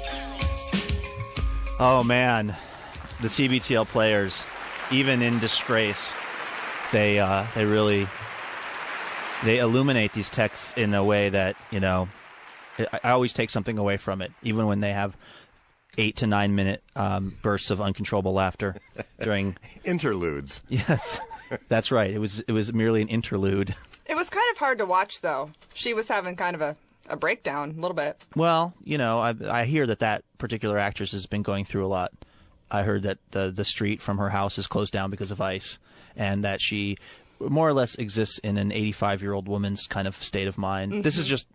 Oh 1.81 2.05
man, 2.05 2.55
the 3.23 3.29
TBTL 3.29 3.87
players, 3.87 4.45
even 4.91 5.23
in 5.23 5.39
disgrace, 5.39 6.13
they 6.93 7.19
uh, 7.19 7.47
they 7.55 7.65
really 7.65 8.07
they 9.43 9.59
illuminate 9.59 10.13
these 10.13 10.29
texts 10.29 10.77
in 10.77 10.93
a 10.93 11.03
way 11.03 11.31
that 11.31 11.57
you 11.71 11.81
know. 11.81 12.09
I, 12.79 13.01
I 13.05 13.11
always 13.11 13.33
take 13.33 13.51
something 13.51 13.79
away 13.79 13.97
from 13.97 14.23
it, 14.23 14.33
even 14.43 14.67
when 14.67 14.81
they 14.81 14.93
have 14.93 15.17
eight 15.99 16.17
to 16.17 16.27
nine 16.27 16.55
minute 16.55 16.83
um, 16.97 17.37
bursts 17.43 17.71
of 17.71 17.81
uncontrollable 17.81 18.33
laughter 18.33 18.77
during 19.21 19.57
interludes. 19.85 20.61
Yes, 20.69 21.21
that's 21.69 21.91
right. 21.93 22.11
It 22.11 22.19
was 22.19 22.41
it 22.41 22.53
was 22.53 22.73
merely 22.73 23.03
an 23.03 23.09
interlude. 23.09 23.75
It 24.07 24.15
was 24.15 24.29
kind 24.31 24.47
of 24.53 24.59
hard 24.59 24.79
to 24.79 24.87
watch, 24.87 25.21
though. 25.21 25.51
She 25.75 25.95
was 25.95 26.09
having 26.09 26.35
kind 26.37 26.55
of 26.55 26.61
a, 26.63 26.77
a 27.09 27.17
breakdown, 27.17 27.75
a 27.77 27.81
little 27.81 27.95
bit. 27.95 28.25
Well, 28.37 28.75
you 28.85 28.99
know, 28.99 29.21
I, 29.21 29.35
I 29.49 29.65
hear 29.65 29.87
that 29.87 30.01
that 30.01 30.25
particular 30.39 30.79
actress 30.79 31.13
has 31.13 31.27
been 31.27 31.43
going 31.43 31.65
through 31.65 31.85
a 31.87 31.89
lot. 31.89 32.13
I 32.71 32.83
heard 32.85 33.03
that 33.03 33.19
the 33.33 33.51
the 33.51 33.65
street 33.67 34.01
from 34.01 34.17
her 34.19 34.31
house 34.31 34.57
is 34.59 34.67
closed 34.67 34.93
down 34.93 35.11
because 35.11 35.31
of 35.31 35.41
ice, 35.41 35.79
and 36.17 36.43
that 36.45 36.61
she 36.63 36.97
more 37.39 37.69
or 37.69 37.75
less 37.75 37.97
exists 37.97 38.39
in 38.39 38.57
an 38.57 38.71
85 38.73 39.21
year 39.21 39.33
old 39.35 39.49
woman's 39.49 39.87
kind 39.87 40.07
of 40.09 40.17
state 40.23 40.47
of 40.49 40.57
mind. 40.57 41.05
This 41.05 41.19
is 41.19 41.27
Mhm. 41.27 41.29
just 41.31 41.47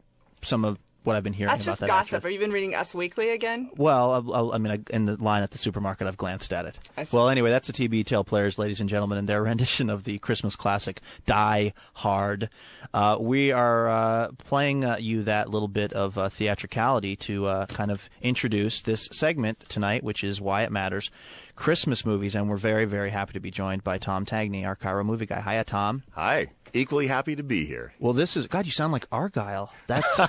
some 0.44 0.64
of 0.66 0.78
what 1.08 1.16
I've 1.16 1.24
been 1.24 1.34
hearing 1.34 1.48
That's 1.52 1.64
about 1.64 1.72
just 1.72 1.80
that 1.80 1.88
gossip. 1.88 2.14
actress. 2.16 2.24
Have 2.24 2.32
you 2.34 2.40
been 2.40 2.52
reading 2.52 2.76
Us 2.76 2.94
Weekly 2.94 3.30
again? 3.30 3.72
Well, 3.78 4.12
I'll, 4.12 4.34
I'll, 4.34 4.52
I 4.52 4.58
mean, 4.58 4.74
I, 4.74 4.94
in 4.94 5.06
the 5.06 5.16
line 5.16 5.42
at 5.42 5.52
the 5.52 5.58
supermarket, 5.58 6.06
I've 6.06 6.18
glanced 6.18 6.52
at 6.52 6.66
it. 6.66 6.78
Well, 7.14 7.30
anyway, 7.30 7.50
that's 7.50 7.68
the 7.68 7.74
TBTL 7.74 8.26
Players, 8.28 8.60
ladies 8.60 8.82
and 8.82 8.90
gentlemen, 8.90 9.18
and 9.18 9.28
their 9.28 9.42
rendition 9.44 9.90
of 9.90 10.04
the 10.04 10.20
Christmas 10.20 10.58
classic 10.58 11.00
"Die 11.26 11.74
Hard." 11.94 12.50
Uh, 12.94 13.18
we 13.20 13.54
are 13.54 13.90
uh, 13.90 14.28
playing 14.38 14.84
uh, 14.84 14.98
you 14.98 15.24
that 15.24 15.50
little 15.50 15.68
bit 15.70 15.94
of 15.94 16.18
uh, 16.18 16.28
theatricality 16.28 17.16
to 17.16 17.46
uh, 17.46 17.66
kind 17.68 17.90
of 17.90 18.10
introduce 18.22 18.82
this 18.82 19.08
segment 19.14 19.60
tonight, 19.70 20.04
which 20.04 20.24
is 20.24 20.42
why 20.42 20.64
it 20.64 20.72
matters. 20.72 21.10
Christmas 21.56 22.06
movies, 22.06 22.36
and 22.36 22.50
we're 22.50 22.58
very, 22.58 22.86
very 22.86 23.10
happy 23.10 23.34
to 23.34 23.40
be 23.40 23.50
joined 23.50 23.84
by 23.84 23.98
Tom 23.98 24.26
Tangney, 24.26 24.66
our 24.66 24.76
KIRO 24.76 25.06
movie 25.06 25.26
guy. 25.26 25.42
Hiya, 25.42 25.64
Tom. 25.64 26.04
Hi. 26.12 26.48
Equally 26.78 27.08
happy 27.08 27.36
to 27.36 27.44
be 27.44 27.66
here. 27.66 27.94
Well, 28.00 28.14
this 28.14 28.38
is 28.38 28.48
God. 28.48 28.66
You 28.66 28.72
sound 28.72 28.94
like 28.94 29.08
Argyle. 29.12 29.74
That's 29.88 30.20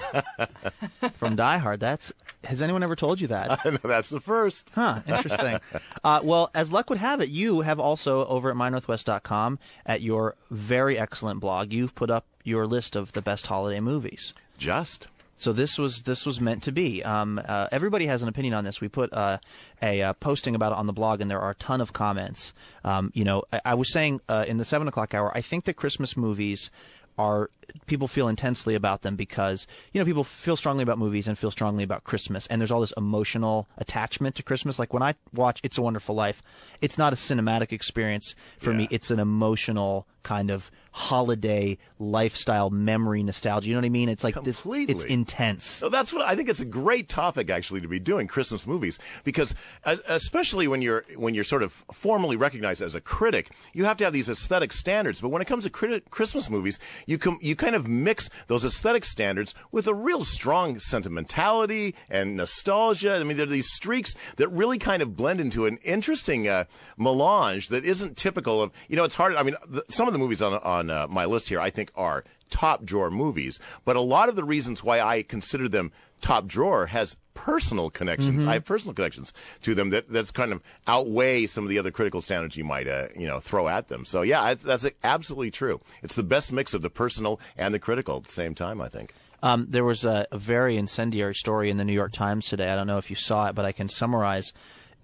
from 1.16 1.36
Die 1.36 1.58
Hard. 1.58 1.80
That's 1.80 2.12
has 2.44 2.62
anyone 2.62 2.82
ever 2.82 2.96
told 2.96 3.20
you 3.20 3.26
that? 3.28 3.64
Know 3.68 3.78
that's 3.84 4.08
the 4.08 4.20
first. 4.20 4.70
Huh, 4.74 5.00
interesting. 5.06 5.60
uh, 6.02 6.20
well, 6.22 6.50
as 6.54 6.72
luck 6.72 6.88
would 6.88 6.98
have 6.98 7.20
it, 7.20 7.28
you 7.28 7.60
have 7.60 7.78
also 7.78 8.24
over 8.26 8.50
at 8.50 8.56
mynorthwest.com 8.56 9.58
at 9.84 10.00
your 10.00 10.36
very 10.50 10.98
excellent 10.98 11.40
blog, 11.40 11.72
you've 11.72 11.94
put 11.94 12.10
up 12.10 12.24
your 12.44 12.66
list 12.66 12.96
of 12.96 13.12
the 13.12 13.20
best 13.20 13.46
holiday 13.48 13.80
movies. 13.80 14.32
Just. 14.56 15.08
So 15.38 15.52
this 15.52 15.78
was 15.78 16.02
this 16.02 16.26
was 16.26 16.40
meant 16.40 16.64
to 16.64 16.72
be. 16.72 17.02
Um, 17.04 17.40
uh, 17.46 17.68
everybody 17.70 18.06
has 18.06 18.22
an 18.22 18.28
opinion 18.28 18.54
on 18.54 18.64
this. 18.64 18.80
We 18.80 18.88
put 18.88 19.12
uh, 19.12 19.38
a 19.80 20.02
uh, 20.02 20.12
posting 20.14 20.54
about 20.54 20.72
it 20.72 20.78
on 20.78 20.86
the 20.86 20.92
blog, 20.92 21.20
and 21.20 21.30
there 21.30 21.40
are 21.40 21.50
a 21.50 21.54
ton 21.54 21.80
of 21.80 21.92
comments. 21.92 22.52
Um, 22.84 23.12
you 23.14 23.24
know, 23.24 23.44
I, 23.52 23.60
I 23.66 23.74
was 23.74 23.92
saying 23.92 24.20
uh, 24.28 24.44
in 24.48 24.58
the 24.58 24.64
seven 24.64 24.88
o'clock 24.88 25.14
hour, 25.14 25.30
I 25.36 25.40
think 25.40 25.64
that 25.64 25.74
Christmas 25.74 26.16
movies 26.16 26.70
are 27.18 27.50
people 27.86 28.08
feel 28.08 28.28
intensely 28.28 28.74
about 28.74 29.02
them 29.02 29.16
because 29.16 29.66
you 29.92 30.00
know 30.00 30.04
people 30.04 30.24
feel 30.24 30.56
strongly 30.56 30.82
about 30.82 30.98
movies 30.98 31.26
and 31.28 31.36
feel 31.36 31.50
strongly 31.50 31.84
about 31.84 32.04
Christmas, 32.04 32.46
and 32.46 32.60
there's 32.60 32.70
all 32.70 32.80
this 32.80 32.94
emotional 32.96 33.68
attachment 33.76 34.34
to 34.36 34.42
Christmas. 34.42 34.78
Like 34.78 34.92
when 34.92 35.02
I 35.02 35.14
watch 35.32 35.60
"It's 35.62 35.78
a 35.78 35.82
Wonderful 35.82 36.14
Life," 36.14 36.42
it's 36.80 36.98
not 36.98 37.12
a 37.12 37.16
cinematic 37.16 37.72
experience 37.72 38.34
for 38.58 38.72
me; 38.72 38.88
it's 38.90 39.10
an 39.10 39.18
emotional 39.18 40.06
kind 40.22 40.50
of 40.50 40.70
holiday 40.98 41.78
lifestyle 42.00 42.70
memory 42.70 43.22
nostalgia. 43.22 43.68
You 43.68 43.74
know 43.74 43.80
what 43.80 43.86
I 43.86 43.90
mean? 43.90 44.08
It's 44.08 44.24
like 44.24 44.34
this. 44.42 44.66
It's 44.90 45.04
intense. 45.12 45.64
So 45.64 45.88
that's 45.88 46.12
what 46.12 46.22
I 46.22 46.34
think. 46.34 46.48
It's 46.48 46.60
a 46.60 46.64
great 46.64 47.08
topic 47.08 47.50
actually 47.50 47.80
to 47.80 47.88
be 47.88 48.00
doing 48.00 48.26
Christmas 48.26 48.66
movies 48.66 48.98
because, 49.22 49.54
uh, 49.84 49.96
especially 50.08 50.66
when 50.66 50.82
you're 50.82 51.04
when 51.16 51.34
you're 51.34 51.44
sort 51.44 51.62
of 51.62 51.72
formally 51.92 52.36
recognized 52.36 52.82
as 52.82 52.94
a 52.96 53.00
critic, 53.00 53.50
you 53.72 53.84
have 53.84 53.96
to 53.98 54.04
have 54.04 54.12
these 54.12 54.28
aesthetic 54.28 54.72
standards. 54.72 55.20
But 55.20 55.28
when 55.28 55.40
it 55.40 55.46
comes 55.46 55.64
to 55.64 55.70
criti- 55.70 56.02
Christmas 56.10 56.50
movies, 56.50 56.78
you 57.06 57.16
com- 57.16 57.38
you 57.40 57.54
kind 57.54 57.76
of 57.76 57.86
mix 57.86 58.28
those 58.48 58.64
aesthetic 58.64 59.04
standards 59.04 59.54
with 59.70 59.86
a 59.86 59.94
real 59.94 60.24
strong 60.24 60.78
sentimentality 60.80 61.94
and 62.10 62.36
nostalgia. 62.36 63.14
I 63.14 63.22
mean, 63.22 63.36
there 63.36 63.46
are 63.46 63.50
these 63.50 63.70
streaks 63.72 64.14
that 64.36 64.48
really 64.48 64.78
kind 64.78 65.00
of 65.00 65.16
blend 65.16 65.40
into 65.40 65.66
an 65.66 65.78
interesting 65.84 66.48
uh, 66.48 66.64
melange 66.96 67.68
that 67.68 67.84
isn't 67.84 68.16
typical 68.16 68.60
of. 68.60 68.72
You 68.88 68.96
know, 68.96 69.04
it's 69.04 69.14
hard. 69.14 69.36
I 69.36 69.44
mean, 69.44 69.54
the, 69.66 69.84
some 69.88 70.08
of 70.08 70.12
the 70.12 70.18
movies 70.18 70.42
on 70.42 70.54
on 70.54 70.87
uh, 70.90 71.06
my 71.08 71.24
list 71.24 71.48
here 71.48 71.60
I 71.60 71.70
think 71.70 71.90
are 71.94 72.24
top 72.50 72.84
drawer 72.84 73.10
movies. 73.10 73.60
But 73.84 73.96
a 73.96 74.00
lot 74.00 74.28
of 74.28 74.36
the 74.36 74.44
reasons 74.44 74.82
why 74.82 75.00
I 75.00 75.22
consider 75.22 75.68
them 75.68 75.92
top 76.20 76.46
drawer 76.46 76.86
has 76.86 77.16
personal 77.34 77.90
connections. 77.90 78.44
Mhm. 78.44 78.48
I 78.48 78.54
have 78.54 78.64
personal 78.64 78.94
connections 78.94 79.32
to 79.62 79.74
them 79.74 79.90
that 79.90 80.08
that's 80.08 80.32
kind 80.32 80.52
of 80.52 80.60
outweigh 80.86 81.46
some 81.46 81.64
of 81.64 81.70
the 81.70 81.78
other 81.78 81.92
critical 81.92 82.20
standards 82.20 82.56
you 82.56 82.64
might 82.64 82.88
uh, 82.88 83.06
you 83.16 83.26
know 83.26 83.38
throw 83.38 83.68
at 83.68 83.88
them. 83.88 84.04
So 84.04 84.22
yeah, 84.22 84.50
it's, 84.50 84.62
that's 84.62 84.86
absolutely 85.04 85.50
true. 85.50 85.80
It's 86.02 86.16
the 86.16 86.22
best 86.24 86.52
mix 86.52 86.74
of 86.74 86.82
the 86.82 86.90
personal 86.90 87.38
and 87.56 87.72
the 87.72 87.78
critical 87.78 88.16
at 88.16 88.24
the 88.24 88.32
same 88.32 88.54
time. 88.54 88.80
I 88.80 88.88
think. 88.88 89.12
Um, 89.40 89.66
there 89.68 89.84
was 89.84 90.04
a, 90.04 90.26
a 90.32 90.38
very 90.38 90.76
incendiary 90.76 91.34
story 91.34 91.70
in 91.70 91.76
the 91.76 91.84
New 91.84 91.92
York 91.92 92.12
Times 92.12 92.46
today. 92.46 92.70
I 92.70 92.74
don't 92.74 92.88
know 92.88 92.98
if 92.98 93.08
you 93.08 93.14
saw 93.14 93.46
it, 93.46 93.54
but 93.54 93.64
I 93.64 93.70
can 93.70 93.88
summarize 93.88 94.52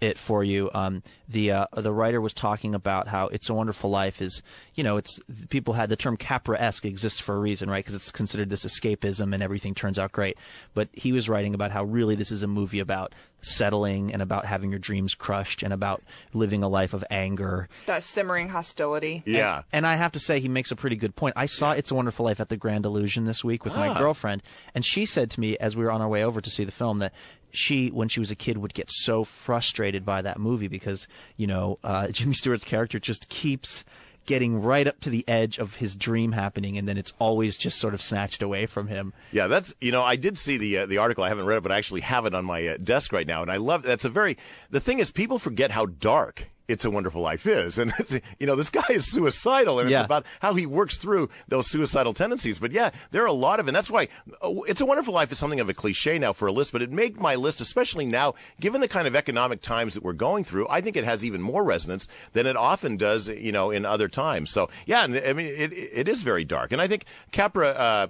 it 0.01 0.18
for 0.18 0.45
you. 0.45 0.70
Um, 0.74 1.03
the 1.28 1.51
uh, 1.53 1.66
the 1.74 1.92
writer 1.92 2.20
was 2.20 2.32
talking 2.34 2.74
about 2.74 3.09
how 3.09 3.28
"It's 3.28 3.49
a 3.49 3.55
Wonderful 3.55 3.88
Life" 3.90 4.20
is, 4.20 4.42
you 4.74 4.84
know, 4.84 4.97
it's 4.99 5.18
people 5.49 5.74
had 5.74 5.88
the 5.88 5.97
term 5.97 6.16
Capra-esque 6.16 6.84
exists 6.84 7.20
for 7.20 7.34
a 7.34 7.38
reason, 7.38 7.70
right? 7.70 7.82
Because 7.82 7.95
it's 7.95 8.11
considered 8.11 8.51
this 8.51 8.64
escapism 8.64 9.32
and 9.32 9.42
everything 9.42 9.74
turns 9.74 9.99
out 9.99 10.12
great. 10.12 10.36
But 10.74 10.88
he 10.92 11.12
was 11.12 11.28
writing 11.28 11.55
about 11.55 11.70
how 11.70 11.84
really 11.84 12.14
this 12.14 12.30
is 12.30 12.42
a 12.42 12.47
movie 12.47 12.80
about 12.80 13.14
settling 13.40 14.12
and 14.12 14.22
about 14.22 14.47
having 14.47 14.70
your 14.70 14.78
dreams 14.78 15.14
crushed 15.14 15.62
and 15.62 15.72
about 15.72 16.03
living 16.32 16.62
a 16.62 16.68
life 16.68 16.95
of 16.95 17.05
anger 17.11 17.68
That 17.86 18.03
simmering 18.03 18.49
hostility. 18.49 19.22
and, 19.26 19.64
and 19.72 19.86
I 19.86 19.97
have 19.97 20.12
to 20.12 20.18
say, 20.20 20.40
he 20.40 20.49
makes 20.49 20.70
a 20.70 20.76
pretty 20.76 20.97
good 20.97 21.14
point. 21.14 21.34
I 21.36 21.45
saw 21.47 21.72
It's 21.72 21.90
a 21.90 21.95
Wonderful 21.95 22.24
Life 22.24 22.40
at 22.40 22.49
the 22.49 22.57
Grand 22.57 22.86
Illusion 22.86 23.24
this 23.26 23.45
week 23.45 23.64
with 23.64 23.74
my 23.74 23.88
Ah. 23.88 23.99
girlfriend, 23.99 24.42
and 24.74 24.84
she 24.84 25.05
said 25.07 25.30
to 25.32 25.40
me 25.40 25.59
as 25.59 25.76
we 25.76 25.84
were 25.84 25.90
on 25.90 26.01
our 26.01 26.09
way 26.09 26.24
over 26.24 26.40
to 26.40 26.51
see 26.51 26.64
the 26.64 26.72
film 26.72 26.99
that 27.01 27.12
she, 27.57 27.88
when 27.88 28.09
she 28.09 28.20
was 28.20 28.30
a 28.30 28.36
kid, 28.36 28.59
would 28.59 28.74
get 28.74 28.90
so 28.90 29.24
frustrated 29.24 30.05
by 30.05 30.22
that 30.22 30.38
movie 30.38 30.68
because, 30.68 31.07
you 31.36 31.46
know, 31.46 31.78
uh, 31.84 32.09
Jimmy 32.12 32.34
Stewart's 32.34 32.64
character 32.64 32.98
just 32.98 33.28
keeps 33.28 33.84
getting 34.26 34.61
right 34.61 34.86
up 34.86 35.00
to 35.00 35.11
the 35.11 35.24
edge 35.28 35.59
of 35.59 35.76
his 35.76 35.94
dream 35.96 36.32
happening, 36.32 36.78
and 36.78 36.88
then 36.88 36.96
it's 36.96 37.12
always 37.18 37.57
just 37.57 37.78
sort 37.78 37.94
of 37.94 38.02
snatched 38.02 38.42
away 38.42 38.66
from 38.66 38.88
him. 38.88 39.12
Yeah, 39.32 39.46
that's 39.46 39.74
you 39.80 39.92
know 39.92 40.02
I 40.02 40.16
did 40.16 40.38
see 40.38 40.57
the 40.57 40.78
uh, 40.78 40.86
the 40.86 40.98
article. 40.98 41.24
I 41.24 41.28
haven't 41.28 41.46
read 41.46 41.59
it, 41.59 41.62
but 41.62 41.72
I 41.72 41.78
actually 41.78 42.02
have 42.02 42.26
it 42.26 42.34
on 42.34 42.44
my 42.44 42.66
uh, 42.66 42.76
desk 42.82 43.12
right 43.12 43.26
now, 43.26 43.42
and 43.42 43.50
I 43.50 43.57
love. 43.57 43.82
That's 43.82 44.05
a 44.05 44.09
very. 44.09 44.36
The 44.70 44.80
thing 44.80 44.98
is, 44.98 45.11
people 45.11 45.38
forget 45.38 45.70
how 45.70 45.86
dark. 45.86 46.50
It's 46.66 46.84
a 46.86 46.90
Wonderful 46.90 47.20
Life 47.20 47.46
is, 47.46 47.78
and 47.78 47.92
it's, 47.98 48.12
you 48.38 48.46
know 48.46 48.56
this 48.56 48.70
guy 48.70 48.86
is 48.88 49.10
suicidal, 49.10 49.80
and 49.80 49.90
Yeah. 49.90 50.00
it's 50.00 50.06
about 50.06 50.24
how 50.40 50.54
he 50.54 50.64
works 50.64 50.96
through 50.96 51.28
those 51.46 51.66
suicidal 51.70 52.14
tendencies. 52.14 52.58
But 52.58 52.72
yeah, 52.72 52.90
there 53.10 53.22
are 53.22 53.26
a 53.26 53.32
lot 53.34 53.60
of, 53.60 53.68
and 53.68 53.76
that's 53.76 53.90
why 53.90 54.08
uh, 54.42 54.50
It's 54.66 54.80
a 54.80 54.86
Wonderful 54.86 55.12
Life 55.12 55.30
is 55.30 55.38
something 55.38 55.60
of 55.60 55.68
a 55.68 55.74
cliche 55.74 56.18
now 56.18 56.32
for 56.32 56.48
a 56.48 56.52
list. 56.52 56.72
But 56.72 56.80
it 56.80 56.90
made 56.90 57.20
my 57.20 57.34
list, 57.34 57.60
especially 57.60 58.06
now, 58.06 58.34
given 58.60 58.80
the 58.80 58.88
kind 58.88 59.06
of 59.06 59.14
economic 59.14 59.60
times 59.60 59.92
that 59.92 60.02
we're 60.02 60.14
going 60.14 60.42
through. 60.44 60.66
I 60.70 60.80
think 60.80 60.96
it 60.96 61.04
has 61.04 61.22
even 61.22 61.42
more 61.42 61.62
resonance 61.64 62.08
than 62.32 62.46
it 62.46 62.56
often 62.56 62.96
does, 62.96 63.28
you 63.28 63.52
know, 63.52 63.70
in 63.70 63.84
other 63.84 64.08
times. 64.08 64.50
So 64.50 64.70
yeah, 64.86 65.02
I 65.02 65.06
mean 65.34 65.46
it, 65.46 65.72
it 65.74 66.08
is 66.08 66.22
very 66.22 66.44
dark, 66.44 66.72
and 66.72 66.80
I 66.80 66.88
think 66.88 67.04
Capra. 67.30 67.68
Uh, 67.68 68.06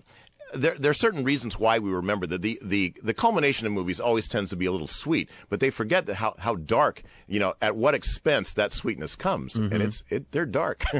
there, 0.54 0.76
there 0.78 0.90
are 0.90 0.94
certain 0.94 1.24
reasons 1.24 1.58
why 1.58 1.78
we 1.78 1.90
remember 1.90 2.26
that 2.26 2.42
the, 2.42 2.58
the, 2.62 2.94
the 3.02 3.14
culmination 3.14 3.66
of 3.66 3.72
movies 3.72 4.00
always 4.00 4.28
tends 4.28 4.50
to 4.50 4.56
be 4.56 4.66
a 4.66 4.72
little 4.72 4.86
sweet, 4.86 5.28
but 5.48 5.60
they 5.60 5.70
forget 5.70 6.06
that 6.06 6.14
how, 6.16 6.34
how 6.38 6.54
dark, 6.56 7.02
you 7.26 7.40
know, 7.40 7.54
at 7.60 7.76
what 7.76 7.94
expense 7.94 8.52
that 8.52 8.72
sweetness 8.72 9.16
comes. 9.16 9.54
Mhm. 9.54 9.72
And 9.72 9.82
it's, 9.82 10.02
it, 10.10 10.30
they're 10.32 10.46
dark. 10.46 10.84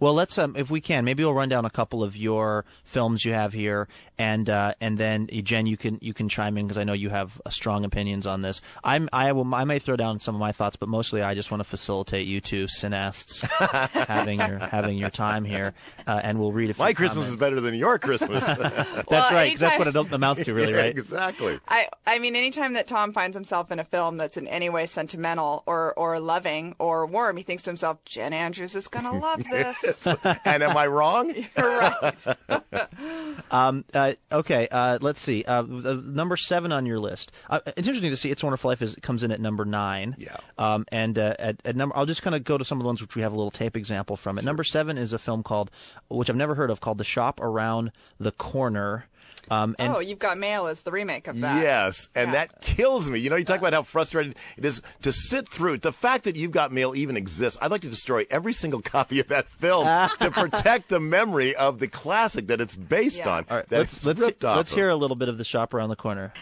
Well, 0.00 0.14
let's 0.14 0.36
um, 0.38 0.56
if 0.56 0.70
we 0.70 0.80
can, 0.80 1.04
maybe 1.04 1.22
we'll 1.22 1.34
run 1.34 1.48
down 1.50 1.64
a 1.64 1.70
couple 1.70 2.02
of 2.02 2.16
your 2.16 2.64
films 2.84 3.24
you 3.24 3.32
have 3.34 3.52
here, 3.52 3.86
and 4.18 4.48
uh, 4.48 4.74
and 4.80 4.96
then 4.98 5.28
Jen, 5.44 5.66
you 5.66 5.76
can 5.76 5.98
you 6.00 6.14
can 6.14 6.28
chime 6.28 6.56
in 6.56 6.66
because 6.66 6.78
I 6.78 6.84
know 6.84 6.94
you 6.94 7.10
have 7.10 7.40
uh, 7.44 7.50
strong 7.50 7.84
opinions 7.84 8.26
on 8.26 8.40
this. 8.42 8.60
I'm 8.82 9.08
I 9.12 9.30
will 9.32 9.54
I 9.54 9.64
may 9.64 9.78
throw 9.78 9.96
down 9.96 10.18
some 10.18 10.34
of 10.34 10.40
my 10.40 10.52
thoughts, 10.52 10.76
but 10.76 10.88
mostly 10.88 11.22
I 11.22 11.34
just 11.34 11.50
want 11.50 11.60
to 11.60 11.68
facilitate 11.68 12.26
you 12.26 12.40
two 12.40 12.64
cineasts 12.66 13.42
having 14.06 14.38
your 14.40 14.58
having 14.58 14.96
your 14.96 15.10
time 15.10 15.44
here, 15.44 15.74
uh, 16.06 16.20
and 16.22 16.40
we'll 16.40 16.52
read 16.52 16.70
a 16.70 16.74
few 16.74 16.82
My 16.84 16.92
Christmas 16.94 17.26
comments. 17.26 17.30
is 17.34 17.36
better 17.36 17.60
than 17.60 17.74
your 17.74 17.98
Christmas. 17.98 18.42
That's 18.56 19.06
Well, 19.06 19.30
right. 19.32 19.50
'cause 19.52 19.60
that's 19.60 19.78
what 19.78 19.86
it 19.88 19.96
amounts 20.12 20.44
to, 20.44 20.54
really, 20.54 20.72
Yeah, 20.72 20.78
right? 20.78 20.90
exactly. 20.90 21.58
I, 21.68 21.88
I 22.06 22.18
mean, 22.18 22.36
anytime 22.36 22.72
that 22.74 22.86
Tom 22.86 23.12
finds 23.12 23.36
himself 23.36 23.70
in 23.70 23.78
a 23.78 23.84
film 23.84 24.16
that's 24.16 24.36
in 24.36 24.46
any 24.48 24.68
way 24.70 24.86
sentimental 24.86 25.62
or, 25.66 25.92
or 25.94 26.18
loving 26.20 26.74
or 26.78 27.04
warm, 27.06 27.36
he 27.36 27.42
thinks 27.42 27.62
to 27.64 27.70
himself, 27.70 28.02
Jen 28.04 28.32
Andrews 28.32 28.74
is 28.74 28.88
going 28.88 29.04
to 29.04 29.12
love 29.12 29.42
this. 29.44 29.84
and 30.44 30.62
am 30.62 30.76
I 30.76 30.86
wrong? 30.86 31.34
Um, 33.50 33.84
uh, 33.94 34.12
okay, 34.30 34.68
uh, 34.70 34.98
let's 35.00 35.20
see. 35.20 35.44
Uh, 35.44 35.62
number 35.62 36.36
seven 36.36 36.70
on 36.70 36.86
your 36.86 37.00
list. 37.00 37.32
Uh, 37.48 37.60
it's 37.66 37.88
interesting 37.88 38.10
to 38.10 38.16
see. 38.16 38.30
It's 38.30 38.42
a 38.42 38.46
Wonderful 38.46 38.70
Life 38.70 38.82
is 38.82 38.94
comes 39.02 39.22
in 39.22 39.32
at 39.32 39.40
number 39.40 39.64
nine. 39.64 40.14
Yeah. 40.18 40.36
Um, 40.56 40.84
and 40.92 41.18
uh, 41.18 41.34
at, 41.38 41.60
at 41.64 41.74
number, 41.74 41.96
I'll 41.96 42.06
just 42.06 42.22
kind 42.22 42.36
of 42.36 42.44
go 42.44 42.58
to 42.58 42.64
some 42.64 42.78
of 42.78 42.84
the 42.84 42.86
ones 42.86 43.00
which 43.00 43.16
we 43.16 43.22
have 43.22 43.32
a 43.32 43.36
little 43.36 43.50
tape 43.50 43.76
example 43.76 44.16
from. 44.16 44.38
At 44.38 44.44
number 44.44 44.62
seven 44.62 44.96
is 44.96 45.12
a 45.12 45.18
film 45.18 45.42
called, 45.42 45.70
which 46.08 46.30
I've 46.30 46.36
never 46.36 46.54
heard 46.54 46.70
of, 46.70 46.80
called 46.80 46.98
The 46.98 47.04
Shop 47.04 47.40
Around 47.40 47.90
the 48.18 48.32
Corner. 48.32 49.06
Um, 49.48 49.74
and 49.78 49.94
oh, 49.94 49.98
You've 50.00 50.18
Got 50.18 50.38
Mail 50.38 50.66
is 50.66 50.82
the 50.82 50.92
remake 50.92 51.28
of 51.28 51.40
that. 51.40 51.62
Yes, 51.62 52.08
and 52.14 52.34
that 52.34 52.60
kills 52.60 53.10
me. 53.10 53.18
You 53.18 53.30
know, 53.30 53.36
you 53.36 53.44
talk 53.44 53.58
about 53.58 53.72
how 53.72 53.82
frustrated 53.82 54.34
it 54.56 54.64
is 54.64 54.82
to 55.02 55.12
sit 55.12 55.48
through 55.48 55.74
it. 55.74 55.82
The 55.82 55.92
fact 55.92 56.24
that 56.24 56.36
You've 56.36 56.52
Got 56.52 56.72
Mail 56.72 56.94
even 56.94 57.16
exists, 57.16 57.58
I'd 57.60 57.70
like 57.70 57.80
to 57.82 57.88
destroy 57.88 58.26
every 58.30 58.52
single 58.52 58.82
copy 58.82 59.20
of 59.20 59.28
that 59.28 59.48
film 59.48 59.86
to 60.20 60.30
protect 60.32 60.88
the 60.88 61.00
memory 61.00 61.54
of 61.56 61.78
the 61.78 61.88
classic 61.88 62.48
that 62.48 62.60
it's 62.60 62.76
based 62.76 63.26
on. 63.26 63.46
All 63.50 63.58
right, 63.58 63.68
that 63.68 63.78
let's 63.78 63.92
it's 63.94 64.06
let's, 64.06 64.20
ripped 64.20 64.44
off 64.44 64.56
let's 64.56 64.72
hear 64.72 64.88
a 64.88 64.96
little 64.96 65.16
bit 65.16 65.28
of 65.28 65.38
The 65.38 65.44
Shop 65.44 65.74
Around 65.74 65.90
the 65.90 65.96
Corner. 65.96 66.32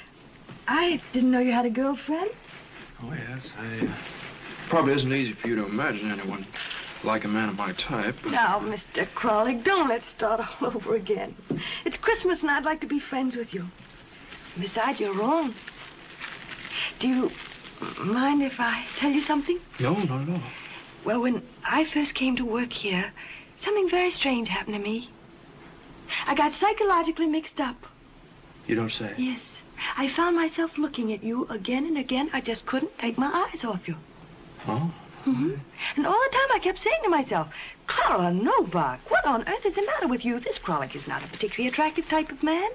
I 0.66 1.00
didn't 1.12 1.30
know 1.30 1.40
you 1.40 1.52
had 1.52 1.64
a 1.66 1.70
girlfriend. 1.70 2.30
Oh, 3.02 3.12
yes. 3.12 3.40
I, 3.58 3.86
uh, 3.86 3.92
probably 4.68 4.92
isn't 4.92 5.12
easy 5.12 5.32
for 5.32 5.48
you 5.48 5.56
to 5.56 5.66
imagine 5.66 6.10
anyone 6.10 6.46
like 7.04 7.24
a 7.24 7.28
man 7.28 7.48
of 7.48 7.56
my 7.56 7.72
type. 7.72 8.16
Now, 8.26 8.58
Mr. 8.60 9.06
Kralik, 9.14 9.64
don't 9.64 9.88
let's 9.88 10.06
start 10.06 10.40
all 10.40 10.68
over 10.74 10.94
again. 10.94 11.34
It's 11.84 11.96
Christmas 11.96 12.42
and 12.42 12.50
I'd 12.50 12.64
like 12.64 12.80
to 12.80 12.86
be 12.86 12.98
friends 12.98 13.36
with 13.36 13.54
you. 13.54 13.68
Besides, 14.58 15.00
you're 15.00 15.14
wrong. 15.14 15.54
Do 16.98 17.08
you 17.08 17.32
mind 18.00 18.42
if 18.42 18.58
I 18.58 18.84
tell 18.96 19.10
you 19.10 19.22
something? 19.22 19.58
No, 19.78 19.94
not 19.94 20.22
at 20.22 20.28
all. 20.28 20.42
Well, 21.04 21.20
when 21.20 21.42
I 21.64 21.84
first 21.84 22.14
came 22.14 22.36
to 22.36 22.44
work 22.44 22.72
here, 22.72 23.12
something 23.56 23.88
very 23.88 24.10
strange 24.10 24.48
happened 24.48 24.76
to 24.76 24.82
me. 24.82 25.10
I 26.26 26.34
got 26.34 26.52
psychologically 26.52 27.26
mixed 27.26 27.60
up. 27.60 27.76
You 28.66 28.74
don't 28.74 28.90
say. 28.92 29.14
Yes. 29.16 29.60
I 29.96 30.08
found 30.08 30.34
myself 30.34 30.76
looking 30.76 31.12
at 31.12 31.22
you 31.22 31.46
again 31.48 31.86
and 31.86 31.96
again. 31.96 32.30
I 32.32 32.40
just 32.40 32.66
couldn't 32.66 32.98
take 32.98 33.16
my 33.16 33.48
eyes 33.52 33.64
off 33.64 33.86
you. 33.86 33.96
Oh? 34.66 34.92
Hmm 35.34 35.54
And 35.96 36.06
all 36.06 36.12
the 36.12 36.36
time 36.36 36.48
I 36.54 36.58
kept 36.60 36.78
saying 36.78 37.00
to 37.04 37.08
myself, 37.08 37.48
Clara 37.86 38.32
Novak, 38.32 39.00
what 39.10 39.24
on 39.26 39.46
earth 39.48 39.66
is 39.66 39.74
the 39.74 39.82
matter 39.82 40.08
with 40.08 40.24
you? 40.24 40.38
This 40.40 40.58
Kralik 40.58 40.94
is 40.94 41.06
not 41.06 41.24
a 41.24 41.26
particularly 41.28 41.68
attractive 41.68 42.08
type 42.08 42.30
of 42.32 42.42
man. 42.42 42.70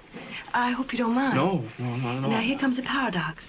I 0.53 0.71
hope 0.71 0.91
you 0.93 0.99
don't 0.99 1.13
mind. 1.13 1.35
No, 1.35 1.63
no, 1.79 1.95
not 1.95 2.17
at 2.17 2.23
all. 2.23 2.29
Now, 2.29 2.39
here 2.39 2.57
comes 2.57 2.75
the 2.77 2.83
paradox. 2.83 3.43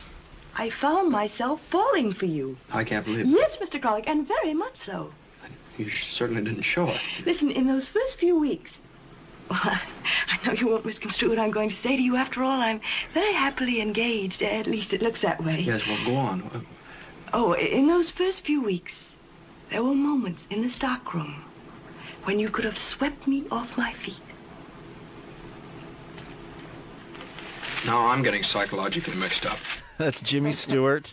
I 0.57 0.70
found 0.70 1.11
myself 1.11 1.61
falling 1.70 2.12
for 2.12 2.26
you. 2.26 2.57
I 2.70 2.84
can't 2.84 3.05
believe 3.05 3.26
it. 3.26 3.28
Yes, 3.28 3.57
Mr. 3.57 3.80
Kralik, 3.80 4.05
and 4.07 4.26
very 4.26 4.55
much 4.55 4.76
so. 4.84 5.12
You 5.76 5.90
certainly 5.90 6.42
didn't 6.42 6.62
show 6.62 6.88
it. 6.88 7.00
Listen, 7.26 7.51
in 7.51 7.66
those 7.66 7.89
first 7.89 8.18
few 8.18 8.39
weeks, 8.39 8.78
well, 9.51 9.60
I 9.64 10.39
know 10.47 10.52
you 10.52 10.68
won't 10.68 10.85
misconstrue 10.86 11.31
what 11.31 11.39
I'm 11.39 11.51
going 11.51 11.70
to 11.70 11.76
say 11.76 11.97
to 11.97 12.02
you. 12.02 12.16
After 12.16 12.44
all, 12.44 12.60
I'm 12.60 12.81
very 13.12 13.32
happily 13.32 13.81
engaged. 13.81 14.43
At 14.43 14.66
least 14.66 14.93
it 14.93 15.02
looks 15.02 15.20
that 15.22 15.43
way. 15.43 15.60
Yes, 15.60 15.86
well, 15.86 15.98
go 16.05 16.16
on. 16.16 16.66
Oh, 17.36 17.55
in 17.55 17.89
those 17.89 18.12
first 18.12 18.43
few 18.43 18.62
weeks, 18.62 19.11
there 19.69 19.82
were 19.82 19.93
moments 19.93 20.47
in 20.51 20.62
the 20.62 20.70
stockroom 20.70 21.43
when 22.23 22.39
you 22.39 22.48
could 22.48 22.65
have 22.65 22.78
swept 22.78 23.27
me 23.27 23.43
off 23.51 23.77
my 23.77 23.93
feet. 23.93 24.20
Now 27.85 28.06
I'm 28.06 28.23
getting 28.23 28.44
psychologically 28.44 29.16
mixed 29.16 29.47
up. 29.47 29.59
That's 29.98 30.20
Jimmy 30.20 30.52
Stewart. 30.52 31.12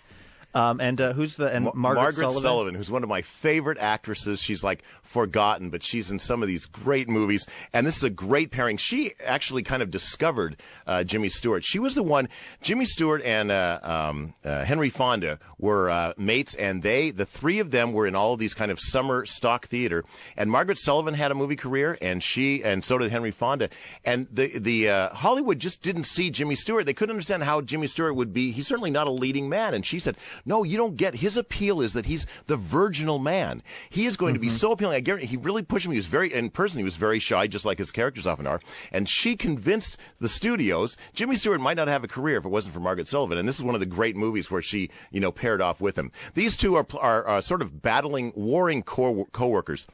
Um, 0.54 0.82
and 0.82 1.00
uh, 1.00 1.14
who's 1.14 1.38
the 1.38 1.48
and 1.48 1.70
Margaret, 1.74 2.16
Sullavan. 2.16 2.76
who's 2.76 2.92
one 2.92 3.04
of 3.04 3.10
my 3.10 3.22
favorite 3.22 3.78
actresses. 3.78 4.42
She's 4.42 4.64
like 4.64 4.84
forgotten, 5.02 5.70
but 5.70 5.84
she's 5.84 6.12
in 6.12 6.20
some 6.20 6.42
of 6.42 6.48
these 6.48 6.66
great 6.66 7.08
movies. 7.08 7.48
And 7.74 7.88
this 7.88 7.98
is 7.98 8.04
a 8.04 8.10
great 8.10 8.52
pairing. 8.52 8.78
She 8.78 9.14
actually 9.24 9.64
kind 9.64 9.82
of 9.82 9.92
discovered 9.92 10.58
uh, 10.86 11.04
Jimmy 11.04 11.30
Stewart. 11.30 11.64
She 11.64 11.80
was 11.80 11.96
the 11.96 12.04
one. 12.04 12.28
Jimmy 12.62 12.86
Stewart 12.86 13.22
and 13.24 13.52
uh, 13.52 13.80
um, 13.82 14.34
uh, 14.44 14.66
Henry 14.66 14.90
Fonda 14.90 15.40
were 15.58 15.90
uh, 15.90 16.14
mates, 16.18 16.56
and 16.56 16.84
they, 16.84 17.12
the 17.12 17.26
three 17.26 17.60
of 17.60 17.72
them, 17.72 17.94
were 17.94 18.08
in 18.08 18.16
all 18.16 18.34
of 18.34 18.40
these 18.40 18.54
kind 18.54 18.72
of 18.72 18.80
summer 18.80 19.26
stock 19.26 19.68
theater. 19.68 20.04
And 20.36 20.52
Margaret 20.52 20.78
Sullavan 20.78 21.14
had 21.14 21.32
a 21.32 21.36
movie 21.36 21.56
career, 21.56 21.98
and 22.02 22.22
she, 22.22 22.64
and 22.64 22.84
so 22.84 22.98
did 22.98 23.12
Henry 23.12 23.32
Fonda. 23.32 23.70
And 24.04 24.28
the 24.32 24.58
the 24.58 24.90
uh, 24.90 25.10
Hollywood 25.10 25.60
just 25.60 25.82
didn't 25.82 26.06
see 26.06 26.30
Jimmy 26.30 26.56
Stewart. 26.56 26.86
They 26.86 26.94
couldn't 26.94 27.14
understand 27.14 27.44
how 27.44 27.62
Jimmy 27.62 27.88
Stewart 27.88 28.16
would 28.16 28.34
be. 28.34 28.52
He's 28.52 28.68
certainly 28.68 28.92
not 28.92 29.08
a 29.08 29.12
leading 29.12 29.50
man. 29.50 29.74
And 29.74 29.86
she 29.86 30.00
said, 30.00 30.18
"No, 30.46 30.64
you 30.64 30.78
don't 30.78 30.96
get. 30.96 31.16
His 31.16 31.38
appeal 31.38 31.82
is 31.82 31.94
that 31.94 32.06
he's 32.06 32.26
the 32.48 32.58
virginal 32.58 33.20
man. 33.20 33.62
He 33.90 34.06
is 34.06 34.18
going 34.18 34.34
to 34.34 34.40
be 34.40 34.48
mm-hmm. 34.48 34.56
so 34.56 34.72
appealing. 34.72 34.96
I 34.96 35.00
guarantee 35.00 35.28
he 35.28 35.38
really 35.38 35.64
pushed 35.64 35.88
me. 35.88 35.94
He 35.94 35.98
was 35.98 36.06
very 36.06 36.34
in 36.34 36.50
person. 36.50 36.80
He 36.80 36.84
was 36.84 36.96
very 36.96 37.20
shy, 37.20 37.48
just 37.48 37.66
like 37.66 37.78
his 37.78 37.92
characters 37.92 38.28
often 38.28 38.48
are. 38.48 38.60
And 38.92 39.08
she 39.08 39.36
convinced 39.36 39.98
the 40.20 40.30
studios 40.30 40.98
Jimmy 41.14 41.36
Stewart 41.36 41.62
might 41.62 41.78
not 41.78 41.88
have 41.88 42.04
a 42.04 42.08
career 42.08 42.38
if 42.38 42.46
it 42.46 42.50
wasn't 42.50 42.74
for 42.74 42.80
Margaret 42.80 43.08
Sullavan. 43.08 43.38
And 43.38 43.48
this 43.48 43.58
is 43.58 43.64
one 43.64 43.76
of 43.76 43.80
the 43.82 43.86
great 43.86 44.16
movies 44.16 44.50
where 44.50 44.62
she, 44.62 44.90
you 45.12 45.20
know, 45.20 45.32
paired 45.32 45.62
off 45.62 45.82
with 45.82 45.98
him. 45.98 46.12
These 46.34 46.58
two 46.58 46.76
are 46.76 46.86
are, 47.00 47.26
are 47.26 47.42
sort 47.42 47.62
of 47.62 47.82
battling, 47.82 48.34
warring 48.36 48.84
co- 48.84 49.28
co-workers. 49.32 49.88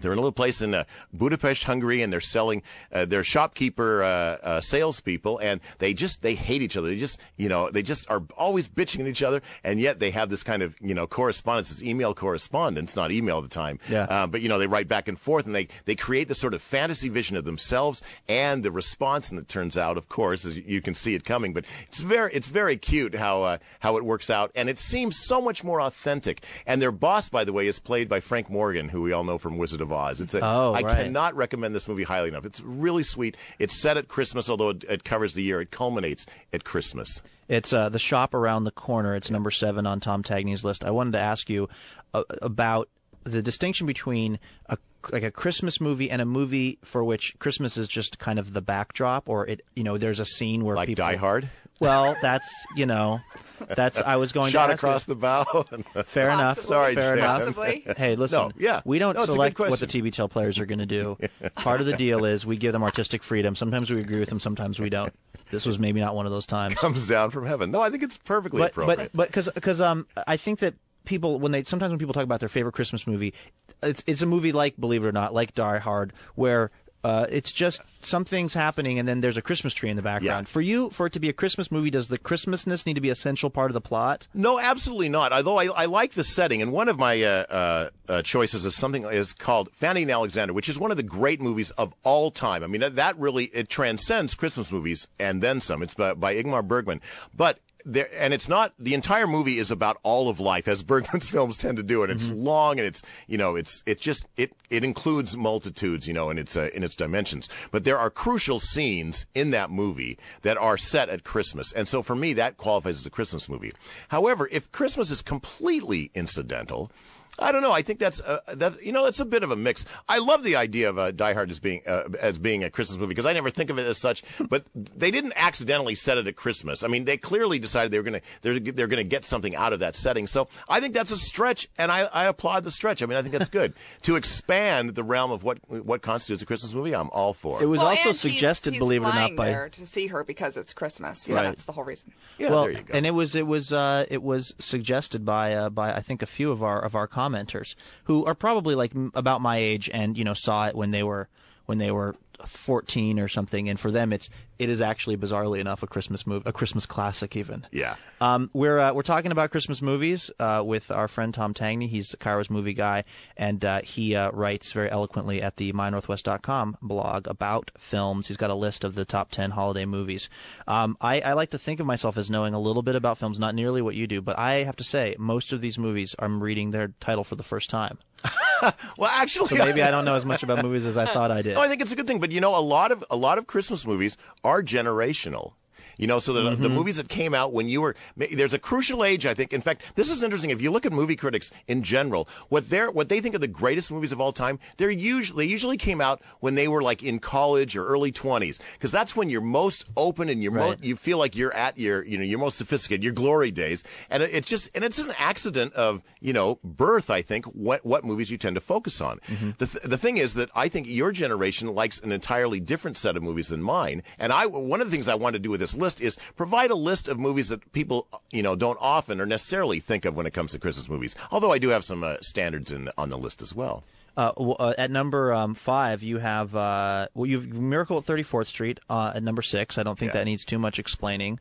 They're 0.00 0.12
in 0.12 0.18
a 0.18 0.20
little 0.20 0.32
place 0.32 0.60
in 0.62 0.74
uh, 0.74 0.84
Budapest, 1.12 1.64
Hungary, 1.64 2.02
and 2.02 2.12
they're 2.12 2.20
selling. 2.20 2.62
Uh, 2.92 3.04
they're 3.04 3.24
shopkeeper 3.24 4.02
uh, 4.02 4.06
uh, 4.06 4.60
salespeople, 4.60 5.38
and 5.38 5.60
they 5.78 5.94
just 5.94 6.22
they 6.22 6.34
hate 6.34 6.62
each 6.62 6.76
other. 6.76 6.88
They 6.88 6.98
just 6.98 7.18
you 7.36 7.48
know 7.48 7.70
they 7.70 7.82
just 7.82 8.10
are 8.10 8.22
always 8.36 8.68
bitching 8.68 9.00
at 9.00 9.06
each 9.06 9.22
other, 9.22 9.42
and 9.64 9.80
yet 9.80 9.98
they 9.98 10.10
have 10.10 10.30
this 10.30 10.42
kind 10.42 10.62
of 10.62 10.74
you 10.80 10.94
know 10.94 11.06
correspondence, 11.06 11.68
this 11.68 11.82
email 11.82 12.14
correspondence, 12.14 12.96
not 12.96 13.12
email 13.12 13.38
at 13.38 13.42
the 13.44 13.48
time. 13.48 13.78
Yeah. 13.88 14.04
Uh, 14.04 14.26
but 14.26 14.40
you 14.40 14.48
know 14.48 14.58
they 14.58 14.66
write 14.66 14.88
back 14.88 15.08
and 15.08 15.18
forth, 15.18 15.46
and 15.46 15.54
they 15.54 15.68
they 15.84 15.94
create 15.94 16.28
this 16.28 16.38
sort 16.38 16.54
of 16.54 16.62
fantasy 16.62 17.08
vision 17.08 17.36
of 17.36 17.44
themselves 17.44 18.02
and 18.28 18.62
the 18.62 18.70
response, 18.70 19.30
and 19.30 19.38
it 19.38 19.48
turns 19.48 19.76
out, 19.76 19.96
of 19.96 20.08
course, 20.08 20.44
as 20.44 20.56
you 20.56 20.80
can 20.80 20.94
see 20.94 21.14
it 21.14 21.24
coming. 21.24 21.52
But 21.52 21.64
it's 21.88 22.00
very 22.00 22.32
it's 22.32 22.48
very 22.48 22.76
cute 22.76 23.14
how 23.14 23.42
uh, 23.42 23.58
how 23.80 23.96
it 23.96 24.04
works 24.04 24.30
out, 24.30 24.50
and 24.54 24.68
it 24.68 24.78
seems 24.78 25.18
so 25.18 25.40
much 25.40 25.64
more 25.64 25.80
authentic. 25.80 26.44
And 26.66 26.80
their 26.80 26.92
boss, 26.92 27.28
by 27.28 27.44
the 27.44 27.52
way, 27.52 27.66
is 27.66 27.78
played 27.78 28.08
by 28.08 28.20
Frank 28.20 28.50
Morgan, 28.50 28.88
who 28.88 29.02
we 29.02 29.12
all 29.12 29.24
know 29.24 29.38
from 29.38 29.58
Wizard 29.58 29.80
of 29.80 29.89
Oz. 29.92 30.20
It's 30.20 30.34
a, 30.34 30.40
Oh, 30.42 30.72
I 30.74 30.82
right. 30.82 31.04
cannot 31.04 31.34
recommend 31.36 31.74
this 31.74 31.86
movie 31.88 32.02
highly 32.04 32.28
enough. 32.28 32.44
It's 32.46 32.60
really 32.60 33.02
sweet. 33.02 33.36
It's 33.58 33.80
set 33.80 33.96
at 33.96 34.08
Christmas, 34.08 34.48
although 34.50 34.70
it, 34.70 34.84
it 34.88 35.04
covers 35.04 35.34
the 35.34 35.42
year. 35.42 35.60
It 35.60 35.70
culminates 35.70 36.26
at 36.52 36.64
Christmas. 36.64 37.22
It's 37.48 37.72
uh, 37.72 37.88
the 37.88 37.98
shop 37.98 38.32
around 38.34 38.64
the 38.64 38.70
corner. 38.70 39.16
It's 39.16 39.30
number 39.30 39.50
seven 39.50 39.86
on 39.86 40.00
Tom 40.00 40.22
Tangney's 40.22 40.64
list. 40.64 40.84
I 40.84 40.90
wanted 40.90 41.12
to 41.12 41.18
ask 41.20 41.50
you 41.50 41.68
uh, 42.14 42.22
about 42.40 42.88
the 43.24 43.42
distinction 43.42 43.86
between 43.86 44.38
a 44.66 44.78
like 45.12 45.22
a 45.22 45.30
Christmas 45.30 45.80
movie 45.80 46.10
and 46.10 46.20
a 46.20 46.26
movie 46.26 46.78
for 46.84 47.02
which 47.02 47.34
Christmas 47.38 47.76
is 47.78 47.88
just 47.88 48.18
kind 48.18 48.38
of 48.38 48.52
the 48.52 48.60
backdrop, 48.60 49.28
or 49.30 49.46
it 49.46 49.62
you 49.74 49.82
know 49.82 49.96
there's 49.98 50.20
a 50.20 50.26
scene 50.26 50.64
where 50.64 50.76
Like 50.76 50.88
people 50.88 51.04
Die 51.06 51.16
Hard? 51.16 51.48
Well, 51.80 52.14
that's 52.20 52.48
you 52.76 52.84
know 52.86 53.20
that's 53.68 53.98
I 54.00 54.16
was 54.16 54.32
going 54.32 54.52
Shot 54.52 54.66
to 54.68 54.72
ask 54.74 54.82
across 54.82 55.06
you. 55.08 55.14
the 55.14 55.20
bow. 55.20 55.44
Fair 56.04 56.30
enough. 56.30 56.62
Sorry, 56.62 56.94
fair 56.94 57.16
Jan. 57.16 57.42
enough. 57.48 57.96
Hey, 57.96 58.16
listen. 58.16 58.38
No, 58.38 58.50
yeah. 58.58 58.80
We 58.84 58.98
don't 58.98 59.14
No, 59.16 59.22
it's 59.22 59.28
a 59.28 59.32
good 59.32 59.34
select 59.34 59.58
what 59.58 59.70
the 59.80 59.86
question. 59.86 60.02
TBTL 60.04 60.30
players 60.30 60.58
are 60.58 60.66
going 60.66 60.78
to 60.78 60.86
do. 60.86 61.18
Part 61.56 61.80
of 61.80 61.86
the 61.86 61.96
deal 61.96 62.24
is 62.24 62.44
we 62.46 62.56
give 62.56 62.72
them 62.72 62.82
artistic 62.82 63.22
freedom. 63.22 63.54
Sometimes 63.56 63.90
we 63.90 64.00
agree 64.00 64.18
with 64.20 64.28
them. 64.28 64.40
Sometimes 64.40 64.78
we 64.80 64.90
don't. 64.90 65.12
This 65.50 65.66
was 65.66 65.78
maybe 65.78 66.00
not 66.00 66.14
one 66.14 66.26
of 66.26 66.32
those 66.32 66.46
times. 66.46 66.74
Comes 66.76 67.06
down 67.08 67.30
from 67.30 67.46
heaven. 67.46 67.70
No, 67.70 67.80
I 67.82 67.90
think 67.90 68.02
it's 68.02 68.16
perfectly 68.16 68.58
but 68.60 68.70
appropriate. 68.70 69.10
but 69.14 69.32
but 69.32 69.54
because 69.54 69.80
um 69.80 70.06
I 70.26 70.36
think 70.36 70.60
that 70.60 70.74
people 71.04 71.40
when 71.40 71.50
they 71.52 71.64
sometimes 71.64 71.90
when 71.90 71.98
people 71.98 72.14
talk 72.14 72.24
about 72.24 72.40
their 72.40 72.48
favorite 72.48 72.72
Christmas 72.72 73.06
movie, 73.06 73.34
it's 73.82 74.04
it's 74.06 74.22
a 74.22 74.26
movie 74.26 74.52
like 74.52 74.78
Believe 74.78 75.04
It 75.04 75.08
or 75.08 75.12
Not, 75.12 75.34
like 75.34 75.54
Die 75.54 75.78
Hard, 75.78 76.12
where. 76.34 76.70
Uh, 77.02 77.26
it's 77.30 77.50
just 77.50 77.80
something's 78.02 78.52
happening, 78.52 78.98
and 78.98 79.08
then 79.08 79.20
there's 79.20 79.36
a 79.38 79.42
Christmas 79.42 79.72
tree 79.72 79.88
in 79.88 79.96
the 79.96 80.02
background. 80.02 80.48
For 80.48 80.60
you, 80.60 80.90
for 80.90 81.06
it 81.06 81.12
to 81.14 81.20
be 81.20 81.30
a 81.30 81.32
Christmas 81.32 81.70
movie, 81.70 81.90
does 81.90 82.08
the 82.08 82.18
Christmasness 82.18 82.84
need 82.84 82.94
to 82.94 83.00
be 83.00 83.08
an 83.08 83.12
essential 83.12 83.48
part 83.48 83.70
of 83.70 83.74
the 83.74 83.80
plot? 83.80 84.26
No, 84.34 84.58
absolutely 84.58 85.08
not. 85.08 85.32
Although 85.32 85.56
I, 85.56 85.66
I 85.66 85.84
like 85.86 86.12
the 86.12 86.24
setting, 86.24 86.60
and 86.60 86.72
one 86.72 86.88
of 86.88 86.98
my 86.98 87.22
uh, 87.22 87.28
uh, 87.28 87.90
uh, 88.08 88.22
choices 88.22 88.66
is 88.66 88.74
something 88.74 89.04
is 89.04 89.32
called 89.32 89.70
Fanny 89.72 90.02
and 90.02 90.10
Alexander, 90.10 90.52
which 90.52 90.68
is 90.68 90.78
one 90.78 90.90
of 90.90 90.98
the 90.98 91.02
great 91.02 91.40
movies 91.40 91.70
of 91.72 91.94
all 92.02 92.30
time. 92.30 92.62
I 92.62 92.66
mean, 92.66 92.82
that, 92.82 92.96
that 92.96 93.18
really 93.18 93.46
it 93.46 93.68
transcends 93.70 94.34
Christmas 94.34 94.70
movies 94.70 95.08
and 95.18 95.42
then 95.42 95.60
some. 95.60 95.82
It's 95.82 95.94
by, 95.94 96.14
by 96.14 96.34
Ingmar 96.34 96.66
Bergman, 96.66 97.00
but. 97.34 97.58
There, 97.84 98.08
and 98.16 98.34
it's 98.34 98.48
not 98.48 98.74
the 98.78 98.94
entire 98.94 99.26
movie 99.26 99.58
is 99.58 99.70
about 99.70 99.98
all 100.02 100.28
of 100.28 100.40
life 100.40 100.68
as 100.68 100.82
Bergman's 100.90 101.28
films 101.28 101.56
tend 101.56 101.76
to 101.76 101.82
do 101.82 102.02
and 102.02 102.12
it's 102.12 102.28
long 102.28 102.78
and 102.78 102.86
it's 102.86 103.02
you 103.26 103.38
know 103.38 103.56
it's 103.56 103.82
it 103.86 104.00
just 104.00 104.26
it 104.36 104.52
it 104.68 104.84
includes 104.84 105.36
multitudes 105.36 106.06
you 106.06 106.14
know 106.14 106.30
in 106.30 106.38
its 106.38 106.56
uh, 106.56 106.70
in 106.74 106.84
its 106.84 106.96
dimensions. 106.96 107.48
But 107.70 107.84
there 107.84 107.98
are 107.98 108.10
crucial 108.10 108.60
scenes 108.60 109.26
in 109.34 109.50
that 109.50 109.70
movie 109.70 110.18
that 110.42 110.58
are 110.58 110.78
set 110.78 111.08
at 111.08 111.24
Christmas 111.24 111.72
and 111.72 111.88
so 111.88 112.02
for 112.02 112.14
me 112.14 112.32
that 112.34 112.56
qualifies 112.56 112.98
as 112.98 113.06
a 113.06 113.10
Christmas 113.10 113.48
movie. 113.48 113.72
However 114.08 114.48
if 114.50 114.70
Christmas 114.72 115.10
is 115.10 115.22
completely 115.22 116.10
incidental 116.14 116.90
I 117.38 117.52
don't 117.52 117.62
know. 117.62 117.72
I 117.72 117.82
think 117.82 117.98
that's 117.98 118.20
uh, 118.20 118.40
that's 118.54 118.80
you 118.82 118.92
know 118.92 119.04
that's 119.04 119.20
a 119.20 119.24
bit 119.24 119.42
of 119.42 119.50
a 119.50 119.56
mix. 119.56 119.86
I 120.08 120.18
love 120.18 120.42
the 120.42 120.56
idea 120.56 120.90
of 120.90 120.98
uh, 120.98 121.10
Die 121.10 121.32
Hard 121.32 121.50
as 121.50 121.58
being 121.58 121.80
uh, 121.86 122.04
as 122.18 122.38
being 122.38 122.64
a 122.64 122.70
Christmas 122.70 122.98
movie 122.98 123.10
because 123.10 123.24
I 123.26 123.32
never 123.32 123.50
think 123.50 123.70
of 123.70 123.78
it 123.78 123.86
as 123.86 123.98
such. 123.98 124.22
But 124.40 124.64
they 124.74 125.10
didn't 125.10 125.32
accidentally 125.36 125.94
set 125.94 126.18
it 126.18 126.26
at 126.26 126.36
Christmas. 126.36 126.82
I 126.82 126.88
mean, 126.88 127.04
they 127.04 127.16
clearly 127.16 127.58
decided 127.58 127.92
they 127.92 127.98
were 127.98 128.02
going 128.04 128.20
to 128.20 128.26
they're 128.42 128.58
they're 128.58 128.86
going 128.88 129.02
to 129.02 129.08
get 129.08 129.24
something 129.24 129.54
out 129.56 129.72
of 129.72 129.80
that 129.80 129.94
setting. 129.96 130.26
So 130.26 130.48
I 130.68 130.80
think 130.80 130.92
that's 130.92 131.12
a 131.12 131.16
stretch, 131.16 131.68
and 131.78 131.90
I, 131.90 132.00
I 132.12 132.24
applaud 132.26 132.64
the 132.64 132.72
stretch. 132.72 133.02
I 133.02 133.06
mean, 133.06 133.16
I 133.16 133.22
think 133.22 133.32
that's 133.32 133.48
good 133.48 133.72
to 134.02 134.16
expand 134.16 134.94
the 134.94 135.04
realm 135.04 135.30
of 135.30 135.42
what 135.42 135.58
what 135.68 136.02
constitutes 136.02 136.42
a 136.42 136.46
Christmas 136.46 136.74
movie. 136.74 136.94
I'm 136.94 137.10
all 137.10 137.32
for. 137.32 137.60
It 137.60 137.64
It 137.64 137.66
was 137.66 137.78
Well, 137.78 137.88
also 137.88 138.00
and 138.00 138.06
he's- 138.16 138.20
suggested, 138.20 138.72
he's 138.74 138.80
believe 138.80 139.02
it 139.02 139.06
or 139.06 139.14
not, 139.14 139.36
by 139.36 139.46
there 139.46 139.68
to 139.70 139.86
see 139.86 140.08
her 140.08 140.24
because 140.24 140.56
it's 140.56 140.72
Christmas. 140.74 141.28
Yeah, 141.28 141.36
Right. 141.36 141.42
that's 141.44 141.64
the 141.64 141.72
whole 141.72 141.84
reason. 141.84 142.12
Yeah, 142.38 142.50
well, 142.50 142.68
and 142.92 143.06
it 143.06 143.12
was 143.12 143.34
it 143.34 143.46
was 143.46 143.72
uh, 143.72 144.04
it 144.10 144.22
was 144.22 144.54
suggested 144.58 145.24
by 145.24 145.54
uh, 145.54 145.70
by 145.70 145.92
I 145.94 146.00
think 146.00 146.22
a 146.22 146.26
few 146.26 146.50
of 146.50 146.62
our 146.62 146.80
of 146.84 146.94
our 146.94 147.06
commenters 147.20 147.74
who 148.04 148.24
are 148.24 148.34
probably 148.34 148.74
like 148.74 148.94
m- 148.94 149.12
about 149.14 149.40
my 149.40 149.58
age 149.58 149.90
and 149.92 150.16
you 150.16 150.24
know 150.24 150.34
saw 150.34 150.68
it 150.68 150.74
when 150.74 150.90
they 150.90 151.02
were 151.02 151.28
when 151.66 151.78
they 151.78 151.90
were 151.90 152.16
14 152.46 153.18
or 153.20 153.28
something. 153.28 153.68
And 153.68 153.78
for 153.78 153.90
them 153.90 154.12
it's 154.12 154.28
it 154.60 154.68
is 154.68 154.82
actually 154.82 155.16
bizarrely 155.16 155.58
enough 155.58 155.82
a 155.82 155.86
Christmas 155.86 156.26
movie 156.26 156.42
a 156.46 156.52
Christmas 156.52 156.84
classic 156.84 157.34
even. 157.34 157.66
Yeah. 157.72 157.96
Um, 158.20 158.50
we're 158.52 158.78
uh, 158.78 158.92
we're 158.92 159.02
talking 159.02 159.32
about 159.32 159.50
Christmas 159.50 159.80
movies 159.80 160.30
uh, 160.38 160.62
with 160.64 160.90
our 160.90 161.08
friend 161.08 161.32
Tom 161.32 161.54
Tangney. 161.54 161.88
He's 161.88 162.14
KIRO's 162.20 162.50
movie 162.50 162.74
guy, 162.74 163.04
and 163.38 163.64
uh, 163.64 163.80
he 163.80 164.14
uh, 164.14 164.30
writes 164.32 164.72
very 164.72 164.90
eloquently 164.90 165.40
at 165.40 165.56
the 165.56 165.72
MyNorthwest.com 165.72 166.76
blog 166.82 167.26
about 167.26 167.70
films. 167.78 168.28
He's 168.28 168.36
got 168.36 168.50
a 168.50 168.54
list 168.54 168.84
of 168.84 168.94
the 168.94 169.06
top 169.06 169.30
ten 169.30 169.52
holiday 169.52 169.86
movies. 169.86 170.28
Um, 170.68 170.98
I, 171.00 171.20
I 171.22 171.32
like 171.32 171.50
to 171.50 171.58
think 171.58 171.80
of 171.80 171.86
myself 171.86 172.18
as 172.18 172.30
knowing 172.30 172.52
a 172.52 172.60
little 172.60 172.82
bit 172.82 172.96
about 172.96 173.16
films, 173.16 173.38
not 173.38 173.54
nearly 173.54 173.80
what 173.80 173.94
you 173.94 174.06
do, 174.06 174.20
but 174.20 174.38
I 174.38 174.64
have 174.64 174.76
to 174.76 174.84
say 174.84 175.16
most 175.18 175.54
of 175.54 175.62
these 175.62 175.78
movies 175.78 176.14
I'm 176.18 176.42
reading 176.42 176.70
their 176.70 176.88
title 177.00 177.24
for 177.24 177.36
the 177.36 177.42
first 177.42 177.70
time. 177.70 177.96
well, 178.98 179.10
actually, 179.10 179.48
So 179.48 179.56
maybe 179.56 179.82
I 179.82 179.90
don't 179.90 180.04
know 180.04 180.14
as 180.14 180.24
much 180.24 180.42
about 180.42 180.62
movies 180.62 180.84
as 180.84 180.96
I 180.96 181.06
thought 181.06 181.30
I 181.30 181.42
did. 181.42 181.54
No, 181.60 181.62
I 181.62 181.68
think 181.68 181.80
it's 181.82 181.90
a 181.90 181.96
good 181.96 182.06
thing. 182.06 182.20
But 182.20 182.30
you 182.32 182.40
know, 182.40 182.54
a 182.56 182.60
lot 182.60 182.92
of 182.92 183.04
a 183.10 183.16
lot 183.16 183.38
of 183.38 183.46
Christmas 183.46 183.86
movies 183.86 184.16
are 184.44 184.49
generational. 184.58 185.54
You 186.00 186.06
know, 186.06 186.18
so 186.18 186.32
the, 186.32 186.56
the 186.56 186.68
Mhm. 186.68 186.72
movies 186.72 186.96
that 186.96 187.08
came 187.08 187.34
out 187.34 187.52
when 187.52 187.68
you 187.68 187.80
were 187.82 187.94
there's 188.16 188.54
a 188.54 188.58
crucial 188.58 189.04
age, 189.04 189.26
I 189.26 189.34
think. 189.34 189.52
In 189.52 189.60
fact, 189.60 189.82
this 189.96 190.10
is 190.10 190.22
interesting. 190.22 190.50
If 190.50 190.62
you 190.62 190.70
look 190.70 190.86
at 190.86 190.92
movie 190.92 191.14
critics 191.14 191.52
in 191.68 191.82
general, 191.82 192.26
what 192.48 192.70
they're 192.70 192.90
what 192.90 193.08
they 193.10 193.20
think 193.20 193.34
are 193.34 193.38
the 193.38 193.46
greatest 193.62 193.92
movies 193.92 194.10
of 194.10 194.20
all 194.20 194.32
time, 194.32 194.58
they're 194.78 194.90
usually 194.90 195.44
they 195.46 195.50
usually 195.52 195.76
came 195.76 196.00
out 196.00 196.22
when 196.40 196.54
they 196.54 196.66
were 196.68 196.82
like 196.82 197.02
in 197.02 197.18
college 197.18 197.76
or 197.76 197.84
early 197.86 198.10
twenties, 198.12 198.58
because 198.78 198.90
that's 198.90 199.14
when 199.14 199.28
you're 199.28 199.42
most 199.42 199.84
open 199.96 200.28
and 200.30 200.42
you're 200.42 200.52
mo- 200.52 200.70
you 200.82 200.96
feel 200.96 201.18
like 201.18 201.36
you're 201.36 201.52
at 201.52 201.76
your 201.78 202.02
you 202.04 202.16
know 202.16 202.24
your 202.24 202.38
most 202.38 202.56
sophisticated, 202.56 203.04
your 203.04 203.12
glory 203.12 203.50
days, 203.50 203.84
and 204.08 204.22
it- 204.22 204.30
it's 204.32 204.48
just 204.48 204.70
and 204.74 204.82
it's 204.84 204.98
an 204.98 205.12
accident 205.18 205.74
of 205.74 206.00
you 206.20 206.32
know 206.32 206.58
birth. 206.64 207.10
I 207.10 207.20
think 207.20 207.44
what 207.46 207.84
what 207.84 208.04
movies 208.04 208.30
you 208.30 208.38
tend 208.38 208.54
to 208.56 208.60
focus 208.62 209.00
on. 209.02 209.20
The 209.58 209.66
th- 209.66 209.84
the 209.84 209.98
thing 209.98 210.16
is 210.16 210.32
that 210.34 210.48
I 210.54 210.68
think 210.68 210.86
your 210.88 211.12
generation 211.12 211.74
likes 211.74 211.98
an 211.98 212.10
entirely 212.10 212.58
different 212.58 212.96
set 212.96 213.16
of 213.18 213.22
movies 213.22 213.48
than 213.48 213.62
mine, 213.62 214.02
and 214.18 214.32
I 214.32 214.46
one 214.46 214.80
of 214.80 214.86
the 214.88 214.92
things 214.96 215.08
I 215.08 215.14
want 215.14 215.34
to 215.34 215.38
do 215.38 215.50
with 215.50 215.60
this 215.60 215.74
list 215.76 215.89
is 215.98 216.18
provide 216.36 216.70
a 216.70 216.74
list 216.74 217.08
of 217.08 217.18
movies 217.18 217.48
that 217.48 217.72
people 217.72 218.06
you 218.30 218.42
know 218.42 218.54
don't 218.54 218.78
often 218.80 219.18
or 219.18 219.24
necessarily 219.24 219.80
think 219.80 220.04
of 220.04 220.14
when 220.14 220.26
it 220.26 220.34
comes 220.34 220.52
to 220.52 220.58
Christmas 220.58 220.90
movies. 220.90 221.16
Although 221.30 221.52
I 221.52 221.58
do 221.58 221.70
have 221.70 221.86
some 221.86 222.04
uh, 222.04 222.16
standards 222.20 222.70
in 222.70 222.90
on 222.98 223.08
the 223.08 223.16
list 223.16 223.40
as 223.40 223.54
well. 223.54 223.82
Uh, 224.16 224.32
uh, 224.36 224.74
at 224.76 224.90
number 224.90 225.32
um, 225.32 225.54
five, 225.54 226.02
you 226.02 226.18
have 226.18 226.54
uh, 226.54 227.08
well, 227.14 227.26
you 227.26 227.40
have 227.40 227.48
Miracle 227.48 227.96
at 227.96 228.04
34th 228.04 228.48
Street. 228.48 228.80
Uh, 228.90 229.12
at 229.14 229.22
number 229.22 229.40
six, 229.40 229.78
I 229.78 229.82
don't 229.82 229.98
think 229.98 230.12
that 230.12 230.24
needs 230.24 230.44
too 230.44 230.58
much 230.58 230.78
explaining. 230.78 231.38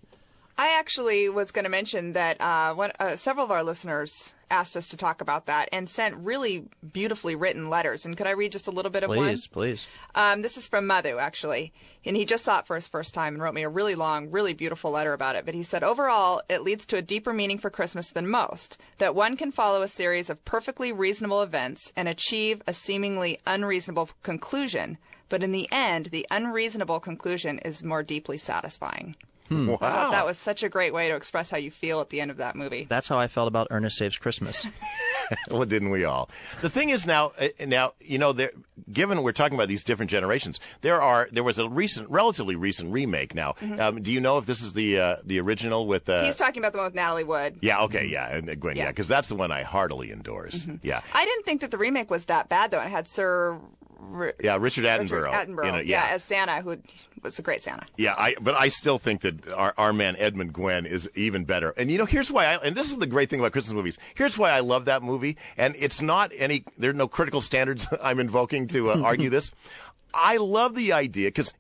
I 0.60 0.78
actually 0.78 1.30
was 1.30 1.52
going 1.52 1.64
to 1.64 1.70
mention 1.70 2.12
that 2.14 2.42
uh, 2.42 2.74
one, 2.74 2.92
uh, 3.00 3.16
several 3.16 3.46
of 3.46 3.52
our 3.52 3.64
listeners 3.64 4.34
asked 4.52 4.76
us 4.76 4.90
to 4.90 4.98
talk 4.98 5.22
about 5.22 5.46
that 5.46 5.70
and 5.72 5.88
sent 5.88 6.18
really 6.18 6.68
beautifully 6.92 7.34
written 7.34 7.70
letters. 7.70 8.06
And 8.06 8.18
could 8.18 8.28
I 8.28 8.32
read 8.32 8.52
just 8.52 8.68
a 8.68 8.72
little 8.72 8.92
bit 8.92 9.04
of 9.04 9.10
one? 9.10 9.20
Please, 9.20 9.48
please. 9.48 9.88
Um, 10.16 10.42
this 10.42 10.58
is 10.58 10.68
from 10.68 10.86
Madhu, 10.86 11.18
actually. 11.18 11.72
And 12.04 12.18
he 12.18 12.26
just 12.26 12.44
saw 12.44 12.60
it 12.60 12.68
for 12.68 12.76
his 12.76 12.90
first 12.90 13.14
time 13.14 13.36
and 13.36 13.42
wrote 13.42 13.54
me 13.54 13.64
a 13.64 13.70
really 13.70 13.96
long, 13.96 14.32
really 14.32 14.52
beautiful 14.52 14.92
letter 14.92 15.14
about 15.14 15.38
it. 15.38 15.46
But 15.46 15.56
he 15.56 15.64
said, 15.64 15.82
overall, 15.82 16.42
it 16.50 16.62
leads 16.62 16.86
to 16.88 16.98
a 16.98 17.02
deeper 17.02 17.32
meaning 17.32 17.58
for 17.58 17.70
Christmas 17.70 18.10
than 18.10 18.28
most. 18.28 18.78
That 18.98 19.16
one 19.16 19.38
can 19.38 19.54
follow 19.54 19.82
a 19.82 19.88
series 19.88 20.30
of 20.30 20.44
perfectly 20.44 20.92
reasonable 20.92 21.42
events 21.42 21.94
and 21.96 22.10
achieve 22.10 22.62
a 22.68 22.74
seemingly 22.74 23.40
unreasonable 23.48 24.10
conclusion. 24.24 24.98
But 25.30 25.42
in 25.42 25.54
the 25.54 25.70
end, 25.72 26.08
the 26.08 26.28
unreasonable 26.30 27.00
conclusion 27.00 27.60
is 27.60 27.82
more 27.82 28.04
deeply 28.04 28.38
satisfying. 28.38 29.16
Hmm. 29.50 29.72
I 29.72 29.76
thought 29.78 30.12
that 30.12 30.26
was 30.26 30.38
such 30.38 30.64
a 30.64 30.70
great 30.70 30.94
way 30.94 31.10
to 31.10 31.16
express 31.16 31.50
how 31.50 31.58
you 31.58 31.72
feel 31.72 32.02
at 32.02 32.10
the 32.10 32.22
end 32.22 32.32
of 32.32 32.38
that 32.38 32.56
movie. 32.56 32.86
That's 32.88 33.08
how 33.08 33.20
I 33.20 33.28
felt 33.28 33.48
about 33.48 33.68
Ernest 33.72 33.98
Saves 33.98 34.18
Christmas. 34.18 34.66
well, 35.52 35.66
didn't 35.66 35.92
we 35.92 36.06
all? 36.06 36.30
The 36.62 36.70
thing 36.72 36.90
is 36.90 37.06
now, 37.06 37.34
uh, 37.40 37.50
now 37.66 37.94
you 38.00 38.18
know, 38.18 38.34
there, 38.34 38.52
given 38.92 39.22
we're 39.22 39.32
talking 39.32 39.56
about 39.56 39.68
these 39.68 39.84
different 39.84 40.10
generations, 40.10 40.60
there 40.82 41.02
are 41.02 41.28
there 41.32 41.44
was 41.44 41.60
a 41.60 41.70
recent, 41.70 42.10
relatively 42.10 42.56
recent 42.56 42.92
remake. 42.92 43.36
Now, 43.36 43.54
Mhm. 43.62 43.80
um, 43.80 44.02
do 44.02 44.12
you 44.12 44.20
know 44.22 44.38
if 44.40 44.46
this 44.48 44.62
is 44.62 44.74
the 44.74 45.00
uh, 45.00 45.16
the 45.24 45.40
original 45.40 45.86
with? 45.86 46.10
Uh, 46.10 46.24
He's 46.24 46.36
talking 46.36 46.62
about 46.62 46.72
the 46.72 46.80
one 46.80 46.86
with 46.86 46.96
Natalie 46.96 47.24
Wood. 47.24 47.58
yeah, 47.62 47.82
okay, 47.82 48.06
yeah, 48.06 48.28
and 48.36 48.50
uh, 48.50 48.56
Gwenn, 48.56 48.76
yeah, 48.76 48.86
Yeah. 48.86 48.90
because 48.90 49.08
that's 49.08 49.28
the 49.30 49.36
one 49.36 49.52
I 49.52 49.62
heartily 49.64 50.12
endorse. 50.12 50.66
Mhm. 50.66 50.80
Yeah, 50.82 51.02
I 51.14 51.26
didn't 51.26 51.44
think 51.46 51.62
that 51.62 51.70
the 51.72 51.78
remake 51.78 52.10
was 52.10 52.26
that 52.26 52.50
bad, 52.50 52.72
though. 52.72 52.82
It 52.82 52.90
had 52.90 53.08
Sir 53.08 53.60
Ri- 54.00 54.34
Yeah, 54.42 54.58
Richard 54.60 54.86
Attenborough. 54.86 55.32
Richard 55.32 55.50
Attenborough. 55.50 55.68
in 55.68 55.76
it, 55.76 55.86
yeah. 55.86 56.08
yeah. 56.08 56.16
as 56.16 56.24
Santa, 56.24 56.62
who 56.62 56.78
was 57.22 57.38
a 57.38 57.42
great 57.42 57.64
Santa. 57.64 57.86
Yeah, 57.98 58.16
I, 58.18 58.36
but 58.42 58.56
I 58.56 58.70
still 58.70 58.98
think 58.98 59.22
that 59.22 59.52
our, 59.52 59.74
our 59.78 59.94
man 59.94 60.16
Edmund 60.18 60.54
Gwenn 60.54 60.86
is 60.86 61.10
even 61.16 61.44
better. 61.46 61.74
And 61.78 61.92
you 61.92 61.98
know, 61.98 62.06
here's 62.06 62.32
why 62.32 62.46
I, 62.46 62.56
and 62.58 62.76
this 62.76 62.92
is 62.92 62.98
the 62.98 63.08
great 63.08 63.30
thing 63.30 63.40
about 63.40 63.52
Christmas 63.52 63.74
movies. 63.74 63.98
Here's 64.16 64.38
why 64.38 64.52
I 64.52 64.62
love 64.62 64.86
that 64.86 65.04
movie. 65.04 65.38
And 65.58 65.76
it's 65.78 66.02
not 66.02 66.32
any, 66.38 66.64
there 66.78 66.90
are 66.92 66.94
no 66.94 67.08
critical 67.08 67.42
standards 67.42 67.88
I'm 68.04 68.20
invoking 68.20 68.68
to 68.70 68.92
uh, 68.92 69.02
argue 69.02 69.30
this. 69.30 69.52
I 70.14 70.38
love 70.38 70.74
the 70.74 70.92
idea 70.94 71.28
because 71.28 71.54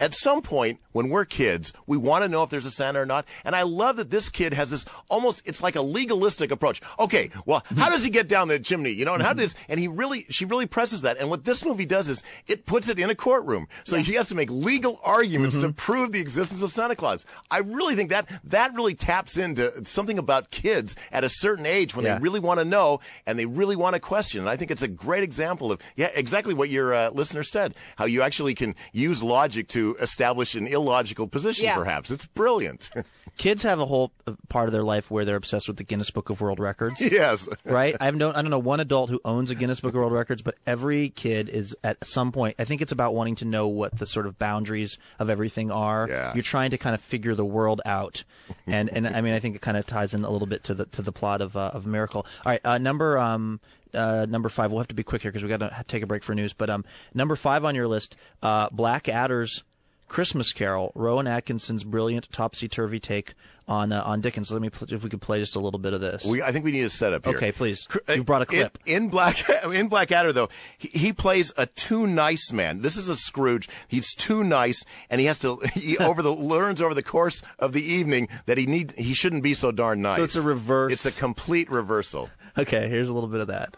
at 0.00 0.14
some 0.14 0.42
point 0.42 0.80
when 0.92 1.08
we're 1.08 1.24
kids, 1.24 1.72
we 1.86 1.96
want 1.96 2.24
to 2.24 2.28
know 2.28 2.42
if 2.42 2.50
there's 2.50 2.66
a 2.66 2.70
Santa 2.70 3.00
or 3.00 3.06
not. 3.06 3.24
And 3.44 3.54
I 3.54 3.62
love 3.62 3.96
that 3.96 4.10
this 4.10 4.28
kid 4.28 4.52
has 4.52 4.70
this 4.70 4.84
almost, 5.08 5.42
it's 5.46 5.62
like 5.62 5.76
a 5.76 5.80
legalistic 5.80 6.50
approach. 6.50 6.80
Okay, 6.98 7.30
well, 7.46 7.64
how 7.76 7.88
does 7.88 8.04
he 8.04 8.10
get 8.10 8.28
down 8.28 8.48
the 8.48 8.58
chimney? 8.58 8.90
You 8.90 9.04
know, 9.04 9.14
and 9.14 9.22
how 9.22 9.32
does, 9.32 9.54
and 9.68 9.78
he 9.80 9.88
really, 9.88 10.26
she 10.28 10.44
really 10.44 10.66
presses 10.66 11.02
that. 11.02 11.18
And 11.18 11.30
what 11.30 11.44
this 11.44 11.64
movie 11.64 11.86
does 11.86 12.08
is 12.08 12.22
it 12.46 12.66
puts 12.66 12.88
it 12.88 12.98
in 12.98 13.10
a 13.10 13.14
courtroom. 13.14 13.68
So 13.84 13.96
he 13.98 14.14
has 14.14 14.28
to 14.28 14.34
make 14.34 14.50
legal 14.50 15.00
arguments 15.04 15.60
to 15.60 15.72
prove 15.72 16.12
the 16.12 16.20
existence 16.20 16.62
of 16.62 16.72
Santa 16.72 16.96
Claus. 16.96 17.24
I 17.50 17.58
really 17.58 17.94
think 17.94 18.10
that, 18.10 18.28
that 18.44 18.74
really 18.74 18.94
taps 18.94 19.36
into 19.36 19.84
something 19.84 20.18
about 20.18 20.50
kids 20.50 20.94
at 21.10 21.24
a 21.24 21.28
certain 21.28 21.64
age 21.66 21.94
when 21.94 22.04
Yeah. 22.04 22.14
they 22.16 22.22
really 22.22 22.40
want 22.40 22.60
to 22.60 22.64
know 22.64 23.00
and 23.26 23.38
they 23.38 23.46
really 23.46 23.76
want 23.76 23.94
to 23.94 24.00
question. 24.00 24.40
And 24.40 24.50
I 24.50 24.56
think 24.56 24.70
it's 24.70 24.82
a 24.82 24.88
great 24.88 25.22
example 25.22 25.70
of, 25.72 25.80
yeah, 25.96 26.10
exactly 26.14 26.54
what 26.54 26.68
your 26.70 26.92
uh, 26.92 27.10
listener 27.10 27.42
said, 27.44 27.74
how 27.96 28.04
you 28.04 28.20
actually 28.22 28.54
can 28.54 28.74
use 28.92 29.22
logic 29.22 29.68
to 29.68 29.81
establish 30.00 30.54
an 30.54 30.66
illogical 30.66 31.28
position, 31.28 31.64
Yeah. 31.64 31.76
perhaps. 31.76 32.10
It's 32.10 32.26
brilliant. 32.26 32.90
Kids 33.38 33.62
have 33.62 33.80
a 33.80 33.86
whole 33.86 34.12
uh, 34.26 34.34
part 34.50 34.68
of 34.68 34.72
their 34.72 34.82
life 34.82 35.10
where 35.10 35.24
they're 35.24 35.36
obsessed 35.36 35.66
with 35.66 35.78
the 35.78 35.84
Guinness 35.84 36.10
Book 36.10 36.28
of 36.28 36.40
World 36.42 36.60
Records. 36.60 37.00
Yes. 37.00 37.48
right? 37.64 37.96
I 38.00 38.10
don't 38.10 38.36
I 38.36 38.42
don't 38.42 38.50
know 38.50 38.58
one 38.58 38.78
adult 38.80 39.08
who 39.08 39.20
owns 39.24 39.48
a 39.48 39.54
Guinness 39.54 39.80
Book 39.80 39.90
of 39.94 39.96
World 39.96 40.12
Records, 40.12 40.42
but 40.42 40.56
every 40.66 41.08
kid 41.08 41.48
is 41.48 41.74
at 41.82 42.04
some 42.06 42.30
point. 42.30 42.56
I 42.58 42.64
think 42.64 42.82
it's 42.82 42.92
about 42.92 43.14
wanting 43.14 43.36
to 43.36 43.44
know 43.46 43.68
what 43.68 43.98
the 43.98 44.06
sort 44.06 44.26
of 44.26 44.38
boundaries 44.38 44.98
of 45.18 45.30
everything 45.30 45.70
are. 45.70 46.06
Yeah. 46.10 46.34
You're 46.34 46.42
trying 46.42 46.72
to 46.72 46.78
kind 46.78 46.94
of 46.94 47.00
figure 47.00 47.34
the 47.34 47.44
world 47.44 47.80
out, 47.86 48.24
and 48.66 48.90
and 48.90 49.08
I 49.08 49.22
mean 49.22 49.32
I 49.32 49.38
think 49.38 49.56
it 49.56 49.62
kind 49.62 49.78
of 49.78 49.86
ties 49.86 50.12
in 50.12 50.24
a 50.24 50.30
little 50.30 50.46
bit 50.46 50.62
to 50.64 50.74
the 50.74 50.84
to 50.86 51.00
the 51.00 51.12
plot 51.12 51.40
of 51.40 51.56
uh, 51.56 51.70
of 51.72 51.86
Miracle. 51.86 52.26
All 52.44 52.52
right, 52.52 52.60
uh, 52.64 52.76
number 52.78 53.18
um. 53.18 53.60
Uh, 53.94 54.24
number 54.26 54.48
five. 54.48 54.70
We'll 54.70 54.80
have 54.80 54.88
to 54.88 54.94
be 54.94 55.02
quick 55.02 55.20
here 55.20 55.30
because 55.30 55.42
we 55.42 55.50
got 55.50 55.58
to 55.58 55.84
take 55.86 56.02
a 56.02 56.06
break 56.06 56.24
for 56.24 56.34
news. 56.34 56.54
But 56.54 56.70
um, 56.70 56.82
number 57.12 57.36
five 57.36 57.62
on 57.62 57.74
your 57.74 57.86
list, 57.86 58.16
uh, 58.42 58.70
Blackadder's 58.70 59.64
Christmas 60.12 60.52
Carol, 60.52 60.92
Rowan 60.94 61.26
Atkinson's 61.26 61.84
brilliant 61.84 62.30
topsy 62.30 62.68
turvy 62.68 63.00
take 63.00 63.32
on 63.66 63.92
uh, 63.92 64.02
on 64.04 64.20
Dickens. 64.20 64.52
Let 64.52 64.60
me 64.60 64.68
pl- 64.68 64.92
if 64.92 65.02
we 65.02 65.08
could 65.08 65.22
play 65.22 65.40
just 65.40 65.56
a 65.56 65.58
little 65.58 65.80
bit 65.80 65.94
of 65.94 66.02
this. 66.02 66.22
We, 66.26 66.42
I 66.42 66.52
think 66.52 66.66
we 66.66 66.72
need 66.72 66.82
a 66.82 66.90
setup 66.90 67.24
here. 67.24 67.34
Okay, 67.34 67.50
please. 67.50 67.88
You 68.08 68.22
brought 68.22 68.42
a 68.42 68.46
clip. 68.46 68.76
In, 68.84 69.04
in 69.04 69.08
Black 69.08 69.48
in 69.64 69.88
Blackadder, 69.88 70.34
though, 70.34 70.50
he, 70.76 70.88
he 70.88 71.12
plays 71.14 71.50
a 71.56 71.64
too 71.64 72.06
nice 72.06 72.52
man. 72.52 72.82
This 72.82 72.98
is 72.98 73.08
a 73.08 73.16
Scrooge. 73.16 73.70
He's 73.88 74.14
too 74.14 74.44
nice, 74.44 74.84
and 75.08 75.18
he 75.18 75.26
has 75.26 75.38
to. 75.40 75.60
He 75.72 75.96
over 75.98 76.20
the 76.20 76.34
learns 76.34 76.82
over 76.82 76.92
the 76.92 77.02
course 77.02 77.42
of 77.58 77.72
the 77.72 77.82
evening 77.82 78.28
that 78.44 78.58
he 78.58 78.66
need 78.66 78.92
he 78.98 79.14
shouldn't 79.14 79.42
be 79.42 79.54
so 79.54 79.72
darn 79.72 80.02
nice. 80.02 80.18
So 80.18 80.24
it's 80.24 80.36
a 80.36 80.42
reverse. 80.42 80.92
It's 80.92 81.06
a 81.06 81.12
complete 81.12 81.70
reversal. 81.70 82.28
Okay, 82.58 82.86
here's 82.88 83.08
a 83.08 83.14
little 83.14 83.30
bit 83.30 83.40
of 83.40 83.46
that. 83.46 83.74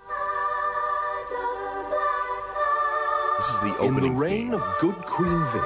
This 3.39 3.48
is 3.48 3.61
the 3.61 3.77
opening. 3.78 3.86
In 3.86 3.94
the 3.94 4.01
opening. 4.01 4.16
reign 4.16 4.55
of 4.55 4.78
good 4.81 4.97
Queen 5.06 5.44
Vic, 5.52 5.62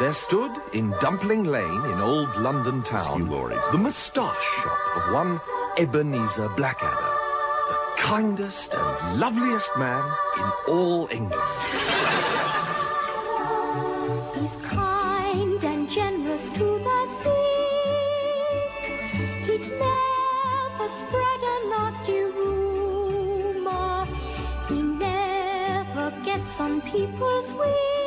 there 0.00 0.12
stood 0.12 0.50
in 0.72 0.90
Dumpling 1.00 1.44
Lane 1.44 1.84
in 1.86 2.00
old 2.00 2.34
London 2.36 2.82
town 2.82 3.28
the 3.28 3.78
moustache 3.78 4.42
shop 4.62 4.78
of 4.96 5.12
one 5.12 5.40
Ebenezer 5.78 6.48
Blackadder, 6.50 7.14
the 7.68 7.76
kindest 7.96 8.74
and 8.74 9.20
loveliest 9.20 9.76
man 9.76 10.04
in 10.36 10.52
all 10.68 11.08
England. 11.12 11.42
He's 14.34 14.56
kind 14.66 15.64
and 15.64 15.88
generous 15.88 16.48
to 16.50 16.64
the 16.64 17.08
sick. 17.22 18.70
He'd 19.46 19.68
never 19.78 20.88
spread 20.88 21.42
a 21.42 21.56
nasty 21.70 22.20
rumor. 22.38 24.06
He 24.68 24.82
never 24.82 26.10
gets 26.24 26.60
on 26.60 26.80
people's 26.82 27.52
wick 27.52 28.03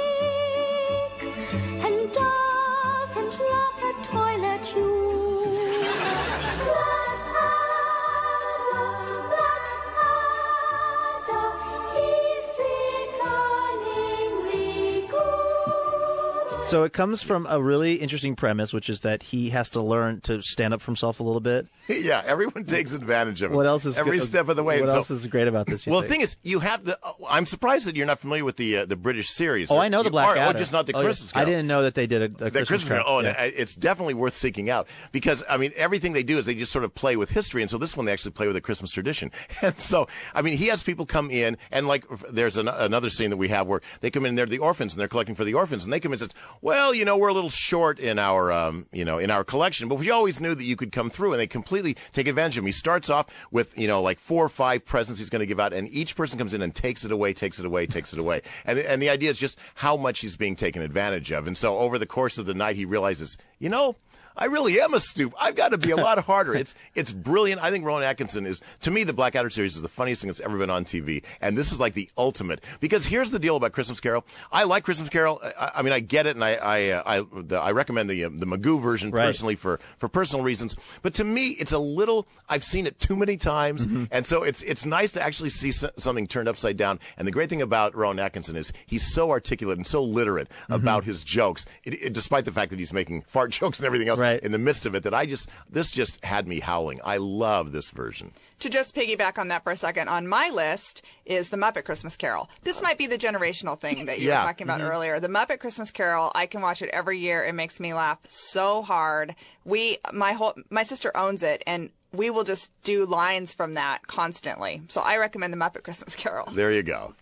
So 16.68 16.84
it 16.84 16.92
comes 16.92 17.24
from 17.24 17.48
a 17.50 17.62
really 17.62 17.94
interesting 17.94 18.36
premise, 18.36 18.74
which 18.74 18.90
is 18.90 19.00
that 19.00 19.24
he 19.24 19.52
has 19.52 19.70
to 19.70 19.82
learn 19.82 20.20
to 20.22 20.42
stand 20.42 20.74
up 20.74 20.82
for 20.82 20.88
himself 20.88 21.22
a 21.22 21.24
little 21.24 21.40
bit. 21.40 21.66
yeah, 21.88 22.22
everyone 22.26 22.66
takes 22.66 22.92
advantage 22.92 23.42
of 23.42 23.52
him. 23.52 23.56
What 23.56 23.66
else 23.66 23.86
is 23.86 23.98
every 23.98 24.18
good- 24.18 24.26
step 24.26 24.50
of 24.50 24.58
the 24.58 24.64
way? 24.64 24.82
What 24.82 24.90
so- 24.90 24.96
else 24.98 25.10
is 25.10 25.26
great 25.28 25.48
about 25.48 25.66
this? 25.68 25.88
well, 25.88 26.02
the 26.02 26.10
thing 26.10 26.20
is, 26.20 26.36
you 26.44 26.60
have 26.60 26.84
the. 26.84 27.00
uh, 27.02 27.14
I'm 27.30 27.46
surprised 27.46 27.86
that 27.86 27.96
you're 27.96 28.06
not 28.06 28.20
familiar 28.20 28.44
with 28.44 28.58
the 28.58 28.80
uh, 28.80 28.86
the 28.86 28.98
British 28.98 29.30
series. 29.30 29.72
Oh, 29.72 29.78
I 29.78 29.88
know 29.88 30.04
the 30.04 30.10
Black 30.10 30.28
are, 30.28 30.38
Adder. 30.38 30.58
Oh, 30.58 30.60
just 30.60 30.74
not 30.74 30.88
the 30.88 30.94
Oh, 30.94 31.00
yeah. 31.00 31.06
Christmas. 31.06 31.32
I 31.34 31.46
didn't 31.46 31.68
know 31.68 31.84
that 31.84 31.96
they 31.96 32.06
did 32.06 32.22
a, 32.22 32.26
a 32.26 32.28
the 32.28 32.36
Christmas, 32.52 32.68
Christmas 32.68 32.88
Carol. 32.90 33.04
Oh, 33.08 33.20
Yeah. 33.22 33.30
and 33.30 33.54
it's 33.56 33.74
definitely 33.74 34.16
worth 34.16 34.36
seeking 34.36 34.70
out 34.70 34.88
because 35.14 35.44
I 35.50 35.56
mean 35.56 35.72
everything 35.78 36.12
they 36.12 36.24
do 36.24 36.38
is 36.38 36.46
they 36.48 36.56
just 36.56 36.74
sort 36.74 36.84
of 36.84 36.94
play 36.94 37.16
with 37.16 37.30
history, 37.30 37.62
and 37.62 37.72
so 37.72 37.78
this 37.78 37.96
one 37.96 38.06
they 38.06 38.12
actually 38.12 38.32
play 38.32 38.48
with 38.48 38.58
a 38.58 38.62
Christmas 38.62 38.92
tradition. 38.92 39.32
And 39.62 39.80
so 39.80 40.10
I 40.36 40.42
mean 40.42 40.58
he 40.58 40.68
has 40.68 40.84
people 40.84 41.06
come 41.06 41.32
in, 41.32 41.58
and 41.72 41.88
like 41.88 42.04
there's 42.30 42.58
an, 42.58 42.68
another 42.68 43.10
scene 43.10 43.30
that 43.30 43.38
we 43.38 43.48
have 43.48 43.70
where 43.70 43.80
they 44.02 44.12
come 44.12 44.26
in, 44.26 44.36
they're 44.36 44.46
the 44.46 44.60
orphans, 44.60 44.94
and 44.94 45.00
they're 45.00 45.08
collecting 45.08 45.34
for 45.36 45.46
the 45.46 45.54
orphans, 45.54 45.86
and 45.86 45.94
they 45.94 46.02
come 46.02 46.12
in 46.12 46.16
and 46.22 46.30
says, 46.30 46.32
well, 46.62 46.94
you 46.94 47.06
know, 47.06 47.18
we're 47.18 47.28
a 47.30 47.34
little 47.34 47.50
short 47.50 48.00
in 48.00 48.20
our 48.20 48.52
um, 48.52 48.88
you 48.92 49.06
know 49.06 49.18
in 49.18 49.32
our 49.32 49.44
collection, 49.44 49.88
but 49.88 49.96
we 49.96 50.10
always 50.10 50.40
knew 50.40 50.56
that 50.56 50.64
you 50.64 50.76
could 50.76 50.92
come 50.92 51.10
through, 51.10 51.34
and 51.34 51.40
they 51.40 51.48
completely 51.48 51.96
take 52.14 52.28
advantage 52.28 52.58
of 52.58 52.64
him. 52.64 52.68
He 52.68 52.72
starts 52.72 53.10
off 53.10 53.28
with 53.52 53.78
you 53.78 53.88
know 53.88 54.02
like 54.02 54.20
four 54.20 54.46
or 54.46 54.50
five 54.50 54.86
presents 54.86 55.20
he's 55.20 55.30
going 55.30 55.42
to 55.42 55.46
give 55.46 55.60
out, 55.60 55.74
and 55.74 55.90
each 55.90 56.16
person 56.16 56.38
comes 56.38 56.54
in 56.54 56.62
and 56.62 56.74
takes 56.74 57.06
it 57.06 57.12
away, 57.12 57.34
takes 57.34 57.60
it 57.60 57.66
away, 57.66 57.86
takes 57.86 58.14
it 58.14 58.20
away, 58.20 58.42
and 58.66 58.80
and 58.80 59.02
the 59.02 59.10
idea 59.10 59.30
is 59.30 59.38
just 59.38 59.58
how 59.76 59.98
much 59.98 60.20
he's 60.20 60.36
being 60.36 60.56
taken 60.56 60.82
advantage 60.82 61.32
of, 61.32 61.48
and 61.48 61.58
so 61.58 61.78
over 61.78 62.00
the 62.00 62.06
course 62.06 62.38
of 62.38 62.46
the 62.46 62.54
night 62.54 62.76
he 62.76 62.86
realizes, 62.86 63.38
you 63.60 63.70
know. 63.70 63.96
I 64.38 64.46
really 64.46 64.80
am 64.80 64.94
a 64.94 65.00
stoop. 65.00 65.34
I've 65.40 65.56
got 65.56 65.70
to 65.70 65.78
be 65.78 65.92
a 65.92 65.96
lot 66.08 66.20
harder. 66.20 66.54
It's 66.56 66.76
it's 66.96 67.12
brilliant. 67.12 67.62
I 67.62 67.72
think 67.72 67.86
Rowan 67.86 68.04
Atkinson 68.04 68.46
is 68.46 68.62
to 68.82 68.92
me 68.92 69.04
the 69.04 69.14
Blackadder 69.14 69.50
series 69.50 69.76
is 69.76 69.82
the 69.82 69.90
funniest 69.90 70.22
thing 70.22 70.28
that's 70.30 70.40
ever 70.40 70.58
been 70.58 70.70
on 70.70 70.86
TV, 70.86 71.24
and 71.42 71.58
this 71.58 71.72
is 71.72 71.80
like 71.80 71.94
the 71.94 72.10
ultimate. 72.18 72.64
Because 72.80 73.06
here's 73.06 73.32
the 73.32 73.40
deal 73.40 73.56
about 73.56 73.72
Christmas 73.72 74.00
Carol. 74.00 74.26
I 74.52 74.64
like 74.64 74.84
Christmas 74.84 75.10
Carol. 75.10 75.42
I, 75.44 75.72
I 75.76 75.82
mean, 75.82 75.94
I 75.94 76.00
get 76.00 76.28
it, 76.28 76.36
and 76.36 76.44
I 76.44 76.54
I 76.56 76.90
uh, 76.90 77.04
I, 77.06 77.42
the, 77.42 77.58
I 77.60 77.72
recommend 77.72 78.10
the 78.10 78.26
uh, 78.26 78.30
the 78.32 78.46
Magoo 78.46 78.82
version 78.82 79.12
Right. 79.12 79.26
personally 79.26 79.56
for 79.56 79.80
for 79.98 80.08
personal 80.10 80.44
reasons. 80.44 80.76
But 81.02 81.14
to 81.16 81.24
me, 81.24 81.50
it's 81.52 81.72
a 81.72 81.80
little. 81.80 82.28
I've 82.50 82.64
seen 82.64 82.86
it 82.88 83.00
too 83.00 83.16
many 83.16 83.38
times, 83.38 83.88
and 84.12 84.26
so 84.26 84.44
it's 84.44 84.62
it's 84.62 84.86
nice 84.86 85.12
to 85.14 85.22
actually 85.22 85.50
see 85.50 85.72
something 85.72 86.28
turned 86.28 86.48
upside 86.48 86.78
down. 86.78 87.00
And 87.18 87.28
the 87.28 87.32
great 87.32 87.50
thing 87.50 87.62
about 87.62 87.96
Rowan 87.96 88.20
Atkinson 88.20 88.56
is 88.56 88.72
he's 88.86 89.12
so 89.14 89.32
articulate 89.32 89.78
and 89.78 89.88
so 89.88 90.04
literate 90.04 90.48
about 90.70 91.04
his 91.06 91.24
jokes, 91.24 91.66
it, 91.84 91.94
it, 92.02 92.14
despite 92.14 92.46
the 92.46 92.52
fact 92.52 92.70
that 92.72 92.80
he's 92.80 92.94
making 92.94 93.24
fart 93.24 93.52
jokes 93.58 93.80
and 93.80 93.86
everything 93.86 94.08
else 94.08 94.20
in 94.34 94.52
the 94.52 94.58
midst 94.58 94.86
of 94.86 94.96
it. 94.96 95.04
That 95.04 95.14
I 95.14 95.26
just 95.26 95.50
this 95.70 95.92
just 95.92 96.24
had 96.24 96.48
me 96.48 96.60
howling. 96.60 97.00
I 97.04 97.18
love 97.18 97.72
this 97.72 97.90
version. 97.90 98.32
To 98.60 98.70
just 98.70 98.96
piggyback 98.96 99.38
on 99.38 99.50
that 99.50 99.64
for 99.64 99.72
a 99.72 99.78
second, 99.78 100.08
on 100.08 100.28
my 100.28 100.50
list 100.50 101.02
is 101.26 101.50
the 101.50 101.58
Muppet 101.58 101.84
Christmas 101.86 102.16
Carol. 102.16 102.50
This 102.64 102.82
might 102.82 102.98
be 102.98 103.06
the 103.08 103.18
generational 103.18 103.80
thing 103.80 104.06
that 104.06 104.20
you 104.20 104.30
Yeah. 104.30 104.42
were 104.42 104.48
talking 104.48 104.66
about 104.66 104.82
Mhm. 104.82 104.90
earlier. 104.90 105.20
The 105.20 105.28
Muppet 105.28 105.60
Christmas 105.60 105.92
Carol, 105.92 106.32
I 106.34 106.46
can 106.48 106.62
watch 106.62 106.82
it 106.82 106.90
every 106.90 107.20
year. 107.20 107.44
It 107.44 107.54
makes 107.54 107.80
me 107.80 107.94
laugh 107.94 108.18
so 108.28 108.82
hard. 108.82 109.36
We, 109.64 110.00
my 110.12 110.34
whole, 110.34 110.56
my 110.72 110.84
sister 110.84 111.16
owns 111.16 111.44
it, 111.44 111.62
and 111.68 111.92
we 112.14 112.30
will 112.32 112.44
just 112.46 112.72
do 112.84 113.06
lines 113.06 113.54
from 113.54 113.74
that 113.74 114.08
constantly. 114.08 114.82
So 114.88 115.02
I 115.02 115.18
recommend 115.18 115.54
the 115.54 115.58
Muppet 115.58 115.84
Christmas 115.84 116.16
Carol. 116.24 116.48
There 116.52 116.72
you 116.72 116.82
go. 116.84 117.14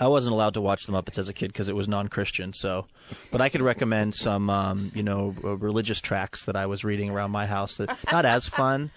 I 0.00 0.06
wasn't 0.08 0.32
allowed 0.34 0.54
to 0.54 0.60
watch 0.60 0.86
the 0.86 0.92
Muppets 0.92 1.18
as 1.18 1.28
a 1.28 1.32
kid 1.32 1.48
because 1.48 1.68
it 1.68 1.76
was 1.76 1.86
non-Christian. 1.88 2.52
So, 2.52 2.86
but 3.30 3.40
I 3.40 3.48
could 3.48 3.62
recommend 3.62 4.14
some, 4.14 4.50
um, 4.50 4.90
you 4.94 5.02
know, 5.02 5.34
uh, 5.44 5.56
religious 5.56 6.00
tracks 6.00 6.44
that 6.46 6.56
I 6.56 6.66
was 6.66 6.84
reading 6.84 7.10
around 7.10 7.30
my 7.30 7.46
house. 7.46 7.76
That 7.76 7.96
not 8.10 8.24
as 8.24 8.48
fun, 8.48 8.90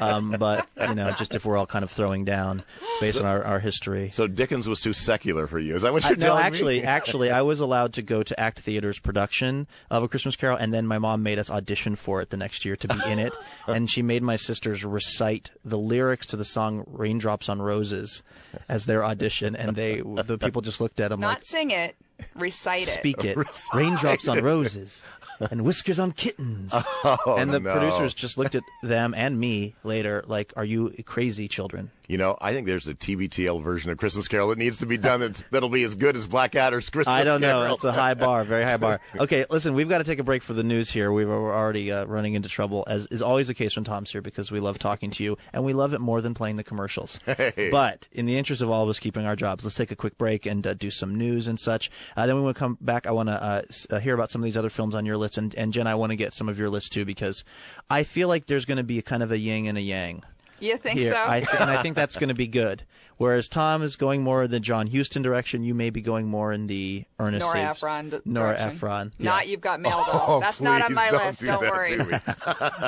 um, 0.00 0.36
but 0.38 0.66
you 0.80 0.94
know, 0.94 1.10
just 1.12 1.34
if 1.34 1.44
we're 1.44 1.56
all 1.56 1.66
kind 1.66 1.82
of 1.82 1.90
throwing 1.90 2.24
down 2.24 2.62
based 3.00 3.14
So- 3.14 3.20
on 3.20 3.26
our, 3.26 3.42
our 3.44 3.58
history. 3.60 4.10
So 4.12 4.26
Dickens 4.26 4.68
was 4.68 4.80
too 4.80 4.92
secular 4.92 5.46
for 5.46 5.58
you. 5.58 5.74
Is 5.74 5.82
that 5.82 5.92
what 5.92 6.04
I- 6.04 6.10
you're 6.10 6.18
no, 6.18 6.26
telling 6.26 6.44
actually, 6.44 6.80
me? 6.80 6.86
actually, 6.86 7.30
I 7.30 7.42
was 7.42 7.60
allowed 7.60 7.92
to 7.94 8.02
go 8.02 8.22
to 8.22 8.38
Act 8.38 8.60
Theater's 8.60 8.98
production 8.98 9.66
of 9.90 10.02
A 10.02 10.08
Christmas 10.08 10.36
Carol, 10.36 10.56
and 10.56 10.72
then 10.72 10.86
my 10.86 10.98
mom 10.98 11.22
made 11.22 11.38
us 11.38 11.50
audition 11.50 11.96
for 11.96 12.20
it 12.20 12.30
the 12.30 12.36
next 12.36 12.64
year 12.64 12.76
to 12.76 12.88
be 12.88 13.00
in 13.10 13.18
it, 13.18 13.32
and 13.66 13.90
she 13.90 14.02
made 14.02 14.22
my 14.22 14.36
sisters 14.36 14.84
recite 14.84 15.50
the 15.64 15.78
lyrics 15.78 16.26
to 16.28 16.36
the 16.36 16.44
song 16.44 16.84
"Raindrops 16.86 17.48
on 17.48 17.60
Roses" 17.60 18.22
as 18.68 18.84
their 18.86 19.04
audition, 19.04 19.56
and 19.56 19.74
they 19.74 19.96
the 20.00 20.36
people 20.44 20.62
just 20.62 20.80
looked 20.80 21.00
at 21.00 21.08
them 21.10 21.20
Not 21.20 21.38
like, 21.38 21.44
sing 21.44 21.70
it, 21.70 21.96
recite 22.34 22.82
it. 22.82 22.88
"Speak 22.98 23.24
it, 23.24 23.36
raindrops 23.72 24.28
on 24.28 24.42
roses." 24.42 25.02
And 25.50 25.62
whiskers 25.64 25.98
on 25.98 26.12
kittens, 26.12 26.72
Oh, 27.04 27.34
and 27.38 27.52
the 27.52 27.58
no. 27.58 27.72
producers 27.72 28.14
just 28.14 28.38
looked 28.38 28.54
at 28.54 28.62
them 28.84 29.14
and 29.14 29.38
me 29.40 29.74
later 29.82 30.22
like, 30.28 30.52
"Are 30.56 30.64
you 30.64 30.94
crazy, 31.04 31.48
children?" 31.48 31.90
You 32.06 32.18
know, 32.18 32.36
I 32.40 32.52
think 32.52 32.66
there's 32.66 32.86
a 32.86 32.94
TBTL 32.94 33.62
version 33.62 33.90
of 33.90 33.96
Christmas 33.98 34.28
Carol 34.28 34.48
that 34.48 34.58
needs 34.58 34.78
to 34.78 34.86
be 34.86 34.98
done 34.98 35.20
that's, 35.20 35.42
that'll 35.50 35.70
be 35.70 35.84
as 35.84 35.94
good 35.94 36.16
as 36.16 36.26
Blackadder's 36.26 36.90
Christmas 36.90 37.14
Carol. 37.14 37.20
I 37.20 37.24
don't 37.24 37.40
Carol. 37.40 37.68
know. 37.68 37.74
It's 37.74 37.84
a 37.84 37.92
high 37.92 38.14
bar, 38.14 38.44
very 38.44 38.64
high 38.64 38.76
bar. 38.76 39.00
Okay, 39.24 39.46
listen, 39.48 39.74
we've 39.74 39.88
got 39.88 39.98
to 39.98 40.04
take 40.04 40.18
a 40.18 40.22
break 40.24 40.42
for 40.42 40.52
the 40.52 40.64
news 40.64 40.90
here. 40.90 41.10
We 41.10 41.24
We're 41.24 41.54
already 41.54 41.90
uh, 41.90 42.04
running 42.04 42.34
into 42.34 42.48
trouble, 42.48 42.84
as 42.88 43.06
is 43.06 43.22
always 43.22 43.46
the 43.46 43.54
case 43.54 43.76
when 43.76 43.84
Tom's 43.84 44.10
here, 44.10 44.20
because 44.20 44.50
we 44.50 44.60
love 44.60 44.78
talking 44.78 45.10
to 45.12 45.24
you, 45.24 45.38
and 45.52 45.64
we 45.64 45.72
love 45.72 45.94
it 45.94 46.00
more 46.00 46.20
than 46.20 46.34
playing 46.34 46.56
the 46.56 46.64
commercials. 46.64 47.18
Hey. 47.34 47.68
But 47.70 48.06
in 48.12 48.26
the 48.26 48.38
interest 48.38 48.62
of 48.62 48.70
all 48.70 48.84
of 48.84 48.88
us 48.88 48.98
keeping 49.00 49.26
our 49.26 49.34
jobs, 49.36 49.64
let's 49.64 49.76
take 49.76 49.90
a 49.90 49.96
quick 49.96 50.16
break 50.16 50.46
and 50.46 50.64
uh, 50.66 50.74
do 50.74 50.90
some 50.90 51.16
news 51.16 51.46
and 51.46 51.58
such. 51.58 51.90
Uh, 52.16 52.26
then 52.26 52.36
we 52.36 52.42
want 52.42 52.56
to 52.56 52.58
come 52.58 52.78
back. 52.80 53.06
I 53.06 53.10
want 53.10 53.28
to 53.28 53.42
uh, 53.42 53.62
uh, 53.90 53.98
hear 53.98 54.14
about 54.14 54.30
some 54.30 54.40
of 54.40 54.44
these 54.44 54.56
other 54.56 54.70
films 54.70 54.94
on 54.94 55.04
your 55.04 55.16
list, 55.16 55.36
and, 55.36 55.54
and 55.56 55.72
Jen, 55.72 55.86
I 55.86 55.94
want 55.94 56.10
to 56.10 56.16
get 56.16 56.32
some 56.32 56.48
of 56.48 56.58
your 56.58 56.70
list 56.70 56.92
too, 56.92 57.04
because 57.04 57.44
I 57.90 58.02
feel 58.04 58.28
like 58.28 58.46
there's 58.46 58.64
going 58.64 58.78
to 58.78 58.84
be 58.84 58.98
a 58.98 59.02
kind 59.02 59.22
of 59.22 59.32
a 59.32 59.38
yin 59.38 59.66
and 59.66 59.76
a 59.76 59.80
yang. 59.82 60.22
You 60.60 60.76
think 60.78 60.98
here. 61.00 61.12
so? 61.12 61.24
I 61.26 61.40
th- 61.40 61.60
and 61.60 61.70
I 61.70 61.82
think 61.82 61.96
that's 61.96 62.16
going 62.16 62.28
to 62.28 62.34
be 62.34 62.46
good. 62.46 62.84
Whereas 63.16 63.46
Tom 63.48 63.82
is 63.82 63.94
going 63.96 64.22
more 64.22 64.42
in 64.44 64.50
the 64.50 64.58
John 64.58 64.88
Huston 64.88 65.22
direction, 65.22 65.62
you 65.62 65.72
may 65.74 65.90
be 65.90 66.00
going 66.02 66.26
more 66.26 66.52
in 66.52 66.66
the 66.66 67.04
Ernest 67.20 67.44
Nora 67.44 67.54
Saves- 67.54 67.70
Ephron 67.78 68.20
Nora 68.24 68.48
direction. 68.54 68.68
Ephron. 68.76 69.12
Yeah. 69.18 69.24
Not 69.30 69.46
you've 69.48 69.60
got 69.60 69.80
mail 69.80 70.04
doll. 70.06 70.24
Oh, 70.26 70.40
That's 70.40 70.60
not 70.60 70.82
on 70.82 70.94
my 70.94 71.10
don't 71.10 71.26
list. 71.26 71.40
do 71.40 71.46
Don't 71.46 71.60
worry. 71.62 71.96
to 71.98 72.04
me. 72.06 72.18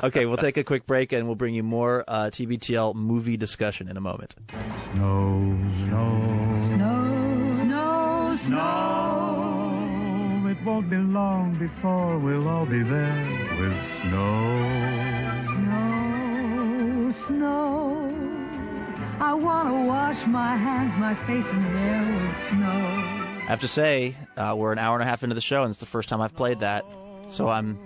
okay, 0.08 0.26
we'll 0.26 0.36
take 0.36 0.56
a 0.56 0.64
quick 0.64 0.84
break 0.86 1.12
and 1.12 1.26
we'll 1.26 1.36
bring 1.36 1.54
you 1.54 1.62
more 1.62 2.02
uh, 2.08 2.24
TBTL 2.24 2.94
movie 2.96 3.36
discussion 3.36 3.88
in 3.88 3.96
a 3.96 4.00
moment. 4.00 4.34
Snow, 4.92 5.56
snow, 5.84 6.58
snow, 6.70 7.56
snow, 7.60 8.36
snow. 8.40 10.48
It 10.50 10.64
won't 10.64 10.90
be 10.90 10.96
long 10.96 11.54
before 11.58 12.18
we'll 12.18 12.48
all 12.48 12.66
be 12.66 12.82
there 12.82 13.56
with 13.60 13.76
snow. 14.00 15.42
Snow, 15.46 16.25
snow. 17.12 18.12
I 19.20 19.34
want 19.34 19.68
to 19.68 19.86
wash 19.86 20.26
my 20.26 20.56
hands, 20.56 20.94
my 20.96 21.14
face, 21.26 21.50
and 21.50 21.62
hair 21.62 22.26
with 22.26 22.36
snow. 22.48 22.58
I 22.66 23.48
have 23.48 23.60
to 23.60 23.68
say, 23.68 24.16
uh, 24.36 24.54
we're 24.56 24.72
an 24.72 24.78
hour 24.78 24.96
and 24.96 25.02
a 25.02 25.06
half 25.06 25.22
into 25.22 25.34
the 25.34 25.40
show, 25.40 25.62
and 25.62 25.70
it's 25.70 25.80
the 25.80 25.86
first 25.86 26.08
time 26.08 26.20
I've 26.20 26.34
played 26.34 26.60
that, 26.60 26.84
so 27.28 27.48
I'm 27.48 27.78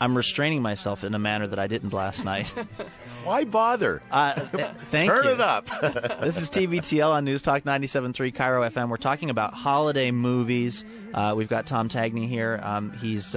I'm 0.00 0.16
restraining 0.16 0.62
myself 0.62 1.04
in 1.04 1.14
a 1.14 1.18
manner 1.18 1.46
that 1.46 1.58
I 1.58 1.66
didn't 1.66 1.92
last 1.92 2.24
night. 2.24 2.48
Why 3.24 3.44
bother? 3.44 4.02
Uh, 4.10 4.34
th- 4.34 4.66
thank 4.90 5.10
Turn 5.10 5.24
you. 5.24 5.30
it 5.32 5.40
up. 5.40 5.66
this 6.20 6.36
is 6.40 6.50
TBTL 6.50 7.10
on 7.10 7.24
News 7.24 7.40
Talk 7.42 7.62
97.3 7.64 8.34
KIRO 8.34 8.70
FM. 8.70 8.88
We're 8.90 8.96
talking 8.98 9.30
about 9.30 9.54
holiday 9.54 10.10
movies. 10.10 10.84
Uh, 11.12 11.32
we've 11.36 11.48
got 11.48 11.66
Tom 11.66 11.88
Tangney 11.88 12.28
here. 12.28 12.60
Um, 12.62 12.92
he's 12.92 13.34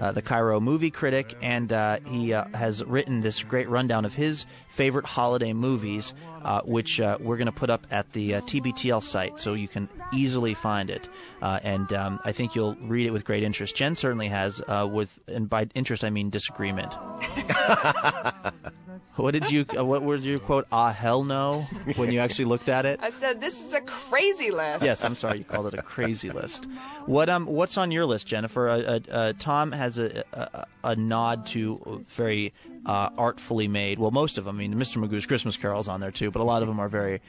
uh, 0.00 0.12
the 0.12 0.22
KIRO 0.22 0.60
movie 0.60 0.90
critic, 0.90 1.36
and 1.42 1.72
uh, 1.72 1.98
he 2.06 2.32
uh, 2.32 2.44
has 2.54 2.84
written 2.84 3.20
this 3.20 3.42
great 3.42 3.68
rundown 3.68 4.04
of 4.04 4.14
his 4.14 4.46
favorite 4.68 5.06
holiday 5.06 5.52
movies, 5.52 6.14
uh, 6.42 6.60
which 6.62 7.00
uh, 7.00 7.18
we're 7.20 7.36
going 7.36 7.46
to 7.46 7.52
put 7.52 7.70
up 7.70 7.86
at 7.90 8.12
the 8.12 8.36
uh, 8.36 8.40
TBTL 8.42 9.02
site 9.02 9.40
so 9.40 9.54
you 9.54 9.68
can 9.68 9.88
easily 10.12 10.54
find 10.54 10.90
it. 10.90 11.08
And 11.40 11.92
um, 11.92 12.20
I 12.24 12.32
think 12.32 12.54
you'll 12.54 12.76
read 12.76 13.06
it 13.06 13.10
with 13.10 13.24
great 13.24 13.42
interest. 13.42 13.76
Jen 13.76 13.96
certainly 13.96 14.28
has, 14.28 14.62
with 14.68 15.18
and 15.26 15.48
by 15.48 15.68
interest 15.74 16.04
I 16.04 16.10
mean 16.10 16.30
disagreement. 16.30 16.94
what 19.16 19.30
did 19.32 19.50
you? 19.50 19.64
Uh, 19.76 19.84
what 19.84 20.02
would 20.02 20.22
your 20.22 20.38
quote? 20.38 20.66
Ah, 20.70 20.92
hell 20.92 21.24
no! 21.24 21.62
When 21.96 22.12
you 22.12 22.20
actually 22.20 22.46
looked 22.46 22.68
at 22.68 22.84
it. 22.84 23.00
I 23.02 23.10
said 23.10 23.40
this 23.40 23.62
is 23.62 23.72
a 23.72 23.80
crazy 23.80 24.50
list. 24.50 24.84
Yes, 24.84 25.04
I'm 25.04 25.14
sorry 25.14 25.38
you 25.38 25.44
called 25.44 25.68
it 25.68 25.74
a 25.74 25.82
crazy 25.82 26.30
list. 26.30 26.66
What 27.06 27.28
um, 27.28 27.46
what's 27.46 27.78
on 27.78 27.90
your 27.90 28.04
list, 28.04 28.26
Jennifer? 28.26 28.68
Uh, 28.68 28.78
uh, 28.78 29.00
uh, 29.10 29.32
Tom 29.38 29.72
has 29.72 29.98
a, 29.98 30.24
a 30.32 30.66
a 30.84 30.96
nod 30.96 31.46
to 31.46 32.04
very 32.10 32.52
uh, 32.86 33.10
artfully 33.18 33.66
made. 33.66 33.98
Well, 33.98 34.12
most 34.12 34.38
of 34.38 34.44
them. 34.44 34.56
I 34.56 34.58
mean, 34.60 34.74
Mr. 34.74 34.98
Magoo's 34.98 35.26
Christmas 35.26 35.56
Carol's 35.56 35.88
on 35.88 36.00
there 36.00 36.12
too, 36.12 36.30
but 36.30 36.40
a 36.40 36.44
lot 36.44 36.62
of 36.62 36.68
them 36.68 36.78
are 36.78 36.88
very 36.88 37.20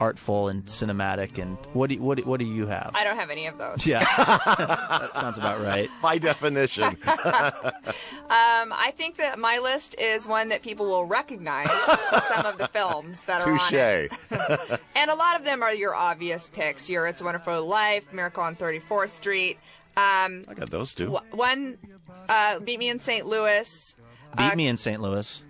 artful 0.00 0.48
and 0.48 0.66
cinematic. 0.66 1.40
And 1.40 1.56
what 1.72 1.88
do 1.88 1.94
you, 1.94 2.02
what 2.02 2.18
do, 2.18 2.24
what 2.24 2.40
do 2.40 2.46
you 2.46 2.66
have? 2.66 2.90
I 2.94 3.04
don't 3.04 3.16
have 3.16 3.30
any 3.30 3.46
of 3.46 3.56
those. 3.56 3.86
Yeah, 3.86 4.00
that 4.16 5.10
sounds 5.14 5.38
about 5.38 5.60
right. 5.62 5.88
By 6.02 6.18
definition. 6.18 6.96
Um, 8.24 8.72
I 8.72 8.92
think 8.96 9.18
that 9.18 9.38
my 9.38 9.58
list 9.58 9.94
is 9.98 10.26
one 10.26 10.48
that 10.48 10.62
people 10.62 10.86
will 10.86 11.04
recognize 11.04 11.68
some 12.28 12.46
of 12.46 12.56
the 12.56 12.66
films 12.68 13.20
that 13.26 13.46
are 13.46 13.52
on 13.52 13.74
it. 13.74 14.10
Touche. 14.10 14.78
And 14.96 15.10
a 15.10 15.14
lot 15.14 15.38
of 15.38 15.44
them 15.44 15.62
are 15.62 15.72
your 15.74 15.94
obvious 15.94 16.48
picks. 16.48 16.88
Your 16.88 17.06
It's 17.06 17.20
a 17.20 17.24
Wonderful 17.24 17.66
Life, 17.66 18.04
Miracle 18.12 18.42
on 18.42 18.56
34th 18.56 19.10
Street. 19.10 19.58
Um, 19.96 20.46
I 20.48 20.54
got 20.54 20.70
those 20.70 20.94
two. 20.94 21.18
one, 21.32 21.76
uh, 22.28 22.58
Meet 22.64 22.78
Me 22.78 22.88
in 22.88 22.98
St. 22.98 23.26
Louis. 23.26 23.94
Beat 24.36 24.56
me 24.56 24.68
in 24.68 24.76
St. 24.76 25.00
Louis. 25.00 25.42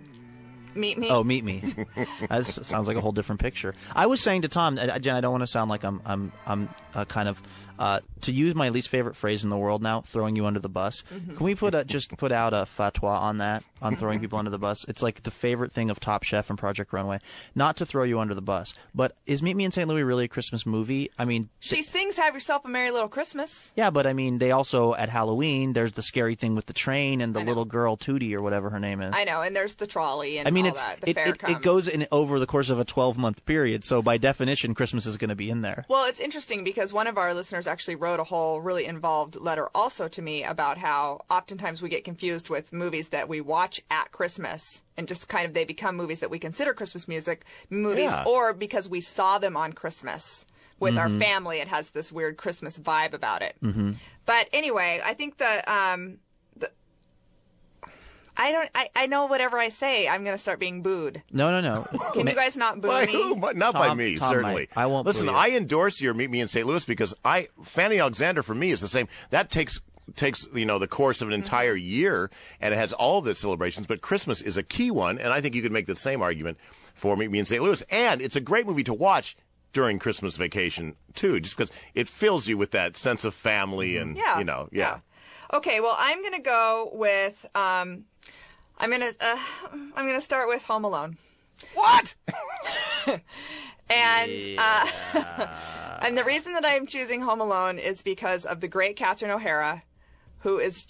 Meet 0.75 0.97
Me. 0.97 1.07
Oh, 1.09 1.23
meet 1.23 1.45
me. 1.45 1.63
that 2.29 2.45
sounds 2.45 2.87
like 2.87 2.97
a 2.97 3.01
whole 3.01 3.13
different 3.13 3.39
picture. 3.39 3.75
I 3.95 4.07
was 4.07 4.19
saying 4.19 4.41
to 4.41 4.49
Tom, 4.49 4.77
uh, 4.77 4.99
Jen, 4.99 5.15
I 5.15 5.21
don't 5.21 5.31
want 5.31 5.41
to 5.43 5.47
sound 5.47 5.69
like 5.69 5.85
I'm, 5.85 6.01
I'm, 6.05 6.33
I'm 6.45 6.69
uh, 6.93 7.05
kind 7.05 7.29
of 7.29 7.41
uh, 7.79 7.99
to 8.21 8.31
use 8.31 8.55
my 8.55 8.69
least 8.69 8.89
favorite 8.89 9.15
phrase 9.15 9.43
in 9.43 9.49
the 9.49 9.57
world 9.57 9.81
now, 9.81 10.01
throwing 10.01 10.35
you 10.35 10.45
under 10.45 10.59
the 10.59 10.69
bus. 10.69 11.03
Mhm. 11.13 11.35
Can 11.37 11.45
we 11.45 11.55
put 11.55 11.73
a, 11.75 11.83
just 11.83 12.15
put 12.17 12.31
out 12.31 12.53
a 12.53 12.65
fatwa 12.77 13.19
on 13.19 13.37
that, 13.39 13.63
on 13.81 13.95
throwing 13.95 14.19
people 14.19 14.39
under 14.39 14.51
the 14.51 14.57
bus? 14.59 14.85
It's 14.87 15.01
like 15.03 15.23
the 15.23 15.31
favorite 15.31 15.71
thing 15.71 15.89
of 15.89 15.99
Top 15.99 16.23
Chef 16.23 16.49
and 16.49 16.57
Project 16.57 16.93
Runway, 16.93 17.19
not 17.53 17.77
to 17.77 17.85
throw 17.85 18.03
you 18.03 18.19
under 18.19 18.33
the 18.33 18.41
bus. 18.41 18.73
But 18.93 19.15
is 19.25 19.41
Meet 19.41 19.55
Me 19.55 19.65
in 19.65 19.71
St. 19.71 19.87
Louis 19.87 20.03
really 20.03 20.25
a 20.25 20.27
Christmas 20.27 20.65
movie? 20.65 21.09
I 21.19 21.25
mean, 21.25 21.49
She 21.59 21.81
sings 21.81 22.17
Have 22.17 22.33
Yourself 22.33 22.65
a 22.65 22.67
Merry 22.69 22.91
Little 22.91 23.09
Christmas. 23.09 23.71
yeah, 23.75 23.89
but 23.89 24.07
I 24.07 24.13
mean, 24.13 24.37
they 24.39 24.51
also 24.51 24.93
at 24.95 25.09
Halloween. 25.09 25.73
There's 25.73 25.93
the 25.93 26.01
scary 26.01 26.35
thing 26.35 26.55
with 26.55 26.65
the 26.67 26.73
train 26.73 27.21
and 27.21 27.33
the 27.35 27.41
little 27.41 27.65
girl 27.65 27.97
Tootie 27.97 28.33
or 28.33 28.41
whatever 28.41 28.69
her 28.69 28.79
name 28.79 29.01
is. 29.01 29.13
I 29.15 29.23
know, 29.23 29.41
and 29.41 29.55
there's 29.55 29.75
the 29.75 29.87
trolley 29.87 30.37
and 30.37 30.47
I 30.47 30.51
mean, 30.51 30.65
it's 30.65 30.81
that. 30.81 31.01
The 31.01 31.09
it, 31.11 31.17
it, 31.17 31.37
it 31.49 31.61
goes 31.61 31.87
in 31.87 32.07
over 32.11 32.39
the 32.39 32.45
course 32.47 32.69
of 32.69 32.79
a 32.79 32.85
12 32.85 33.17
month 33.17 33.45
period. 33.45 33.85
So 33.85 34.01
by 34.01 34.17
definition, 34.17 34.73
Christmas 34.73 35.05
is 35.05 35.17
going 35.17 35.29
to 35.29 35.35
be 35.35 35.49
in 35.49 35.61
there. 35.61 35.85
Well, 35.87 36.07
it's 36.07 36.19
interesting 36.19 36.63
because 36.63 36.91
one 36.93 37.07
of 37.07 37.17
our 37.17 37.33
listeners 37.33 37.64
actually 37.67 37.95
wrote 37.95 38.19
a 38.19 38.23
whole 38.23 38.61
really 38.61 38.85
involved 38.85 39.35
letter 39.35 39.69
also 39.75 40.07
to 40.07 40.21
me 40.21 40.43
about 40.43 40.77
how 40.77 41.21
oftentimes 41.29 41.81
we 41.81 41.89
get 41.89 42.03
confused 42.03 42.49
with 42.49 42.71
movies 42.73 43.09
that 43.09 43.27
we 43.29 43.41
watch 43.41 43.81
at 43.91 44.11
Christmas 44.11 44.83
and 44.97 45.07
just 45.07 45.27
kind 45.27 45.45
of 45.45 45.53
they 45.53 45.65
become 45.65 45.95
movies 45.95 46.19
that 46.19 46.29
we 46.29 46.39
consider 46.39 46.73
Christmas 46.73 47.07
music 47.07 47.45
movies 47.69 48.11
Yeah. 48.11 48.23
or 48.25 48.53
because 48.53 48.87
we 48.89 49.01
saw 49.01 49.37
them 49.37 49.55
on 49.57 49.73
Christmas 49.73 50.45
with 50.79 50.97
our 50.97 51.07
Mhm. 51.07 51.19
family 51.19 51.59
it 51.59 51.67
has 51.69 51.89
this 51.91 52.11
weird 52.11 52.37
Christmas 52.37 52.77
vibe 52.77 53.13
about 53.13 53.41
it. 53.41 53.55
Mm-hmm. 53.63 53.93
But 54.25 54.49
anyway, 54.51 55.01
I 55.03 55.13
think 55.13 55.37
the 55.37 55.71
um 55.71 56.17
I 58.37 58.51
don't 58.51 58.69
I, 58.75 58.89
I 58.95 59.07
know 59.07 59.25
whatever 59.27 59.57
I 59.57 59.69
say 59.69 60.07
I'm 60.07 60.23
going 60.23 60.35
to 60.35 60.41
start 60.41 60.59
being 60.59 60.81
booed. 60.81 61.23
No, 61.31 61.51
no, 61.51 61.61
no. 61.61 61.99
Can 62.13 62.27
you 62.27 62.35
guys 62.35 62.57
not 62.57 62.81
boo 62.81 62.87
By 62.87 63.05
me? 63.05 63.13
who? 63.13 63.35
But 63.35 63.55
not 63.55 63.73
by 63.73 63.87
Tom- 63.87 63.97
me, 63.97 64.17
Tom 64.17 64.29
certainly. 64.29 64.53
might. 64.53 64.69
I 64.75 64.85
won't 64.87 65.05
Listen, 65.05 65.27
boo 65.27 65.31
you. 65.31 65.37
I 65.37 65.49
endorse 65.51 66.01
your 66.01 66.13
Meet 66.13 66.29
Me 66.29 66.39
in 66.41 66.47
St. 66.47 66.65
Louis 66.65 66.83
because 66.85 67.13
I 67.23 67.47
Fanny 67.63 67.99
Alexander 67.99 68.43
for 68.43 68.55
me 68.55 68.71
is 68.71 68.81
the 68.81 68.87
same. 68.87 69.07
That 69.29 69.49
takes 69.49 69.79
takes 70.15 70.47
you 70.53 70.65
know 70.65 70.77
the 70.77 70.87
course 70.87 71.21
of 71.21 71.27
an 71.27 71.33
entire 71.33 71.75
year 71.75 72.29
and 72.61 72.73
it 72.73 72.77
has 72.77 72.93
all 72.93 73.21
the 73.21 73.33
celebrations. 73.35 73.87
But 73.87 74.01
Christmas 74.01 74.41
is 74.41 74.57
a 74.57 74.63
key 74.63 74.91
one, 74.91 75.17
and 75.17 75.33
I 75.33 75.41
think 75.41 75.55
you 75.55 75.61
could 75.61 75.71
make 75.71 75.87
the 75.87 75.95
same 75.95 76.21
argument 76.21 76.57
for 76.93 77.15
Meet 77.17 77.31
Me 77.31 77.39
in 77.39 77.45
St. 77.45 77.61
Louis. 77.63 77.81
And 77.89 78.21
it's 78.21 78.35
a 78.35 78.41
great 78.41 78.65
movie 78.67 78.83
to 78.83 78.93
watch 78.93 79.35
during 79.73 79.99
Christmas 79.99 80.37
vacation 80.37 80.95
too, 81.13 81.39
just 81.39 81.57
because 81.57 81.71
it 81.93 82.07
fills 82.07 82.47
you 82.47 82.57
with 82.57 82.71
that 82.71 82.95
sense 82.97 83.25
of 83.25 83.33
family 83.33 83.97
and 83.97 84.15
Yeah, 84.15 84.37
you 84.39 84.45
know, 84.45 84.69
yeah. 84.71 84.99
Okay, 85.53 85.79
well, 85.79 85.95
I'm 85.99 86.23
gonna 86.23 86.39
go 86.41 86.89
with. 86.93 87.45
Um, 87.55 88.05
I'm 88.77 88.91
gonna. 88.91 89.11
Uh, 89.19 89.39
I'm 89.95 90.05
gonna 90.05 90.21
start 90.21 90.47
with 90.47 90.63
Home 90.63 90.83
Alone. 90.83 91.17
What? 91.73 92.15
and 93.89 94.59
uh, 94.59 94.87
and 96.01 96.17
the 96.17 96.23
reason 96.23 96.53
that 96.53 96.65
I'm 96.65 96.85
choosing 96.85 97.21
Home 97.21 97.41
Alone 97.41 97.79
is 97.79 98.01
because 98.01 98.45
of 98.45 98.61
the 98.61 98.67
great 98.67 98.95
Catherine 98.95 99.31
O'Hara, 99.31 99.83
who 100.39 100.59
is 100.59 100.85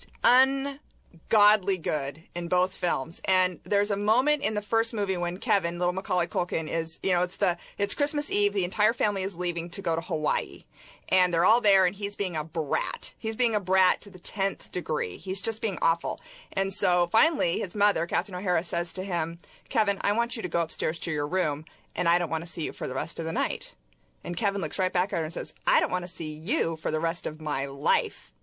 ungodly 1.15 1.77
good 1.77 2.23
in 2.33 2.47
both 2.47 2.75
films. 2.75 3.21
And 3.25 3.59
there's 3.63 3.91
a 3.91 3.97
moment 3.97 4.43
in 4.43 4.53
the 4.53 4.61
first 4.61 4.93
movie 4.93 5.17
when 5.17 5.37
Kevin, 5.37 5.79
little 5.79 5.93
Macaulay 5.93 6.27
Culkin, 6.27 6.67
is 6.67 6.99
you 7.03 7.11
know 7.11 7.23
it's 7.23 7.37
the 7.37 7.57
it's 7.77 7.93
Christmas 7.93 8.29
Eve. 8.29 8.53
The 8.53 8.63
entire 8.63 8.93
family 8.93 9.23
is 9.23 9.35
leaving 9.35 9.69
to 9.71 9.81
go 9.81 9.95
to 9.95 10.01
Hawaii. 10.01 10.63
And 11.09 11.31
they're 11.31 11.45
all 11.45 11.61
there, 11.61 11.85
and 11.85 11.95
he's 11.95 12.15
being 12.15 12.35
a 12.35 12.43
brat. 12.43 13.13
He's 13.19 13.35
being 13.35 13.53
a 13.53 13.59
brat 13.59 14.01
to 14.01 14.09
the 14.09 14.17
10th 14.17 14.71
degree. 14.71 15.17
He's 15.17 15.39
just 15.39 15.61
being 15.61 15.77
awful. 15.79 16.19
And 16.53 16.73
so 16.73 17.07
finally, 17.11 17.59
his 17.59 17.75
mother, 17.75 18.07
Catherine 18.07 18.39
O'Hara, 18.39 18.63
says 18.63 18.91
to 18.93 19.03
him, 19.03 19.37
Kevin, 19.69 19.99
I 20.01 20.13
want 20.13 20.35
you 20.35 20.41
to 20.41 20.49
go 20.49 20.63
upstairs 20.63 20.97
to 20.99 21.11
your 21.11 21.27
room, 21.27 21.65
and 21.95 22.09
I 22.09 22.17
don't 22.17 22.31
want 22.31 22.43
to 22.43 22.49
see 22.49 22.63
you 22.63 22.73
for 22.73 22.87
the 22.87 22.95
rest 22.95 23.19
of 23.19 23.25
the 23.25 23.31
night. 23.31 23.75
And 24.23 24.35
Kevin 24.35 24.61
looks 24.61 24.79
right 24.79 24.91
back 24.91 25.13
at 25.13 25.17
her 25.17 25.23
and 25.23 25.31
says, 25.31 25.53
I 25.67 25.79
don't 25.79 25.91
want 25.91 26.05
to 26.05 26.11
see 26.11 26.33
you 26.33 26.75
for 26.77 26.89
the 26.89 26.99
rest 26.99 27.27
of 27.27 27.39
my 27.39 27.67
life. 27.67 28.33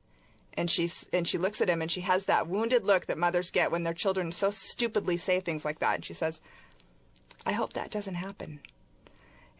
And 0.54 0.70
she's 0.70 1.06
and 1.12 1.26
she 1.26 1.38
looks 1.38 1.60
at 1.60 1.68
him 1.68 1.80
and 1.80 1.90
she 1.90 2.02
has 2.02 2.24
that 2.24 2.46
wounded 2.46 2.84
look 2.84 3.06
that 3.06 3.18
mothers 3.18 3.50
get 3.50 3.72
when 3.72 3.84
their 3.84 3.94
children 3.94 4.32
so 4.32 4.50
stupidly 4.50 5.16
say 5.16 5.40
things 5.40 5.64
like 5.64 5.78
that. 5.78 5.96
And 5.96 6.04
she 6.04 6.14
says, 6.14 6.40
I 7.46 7.52
hope 7.52 7.72
that 7.72 7.90
doesn't 7.90 8.16
happen. 8.16 8.60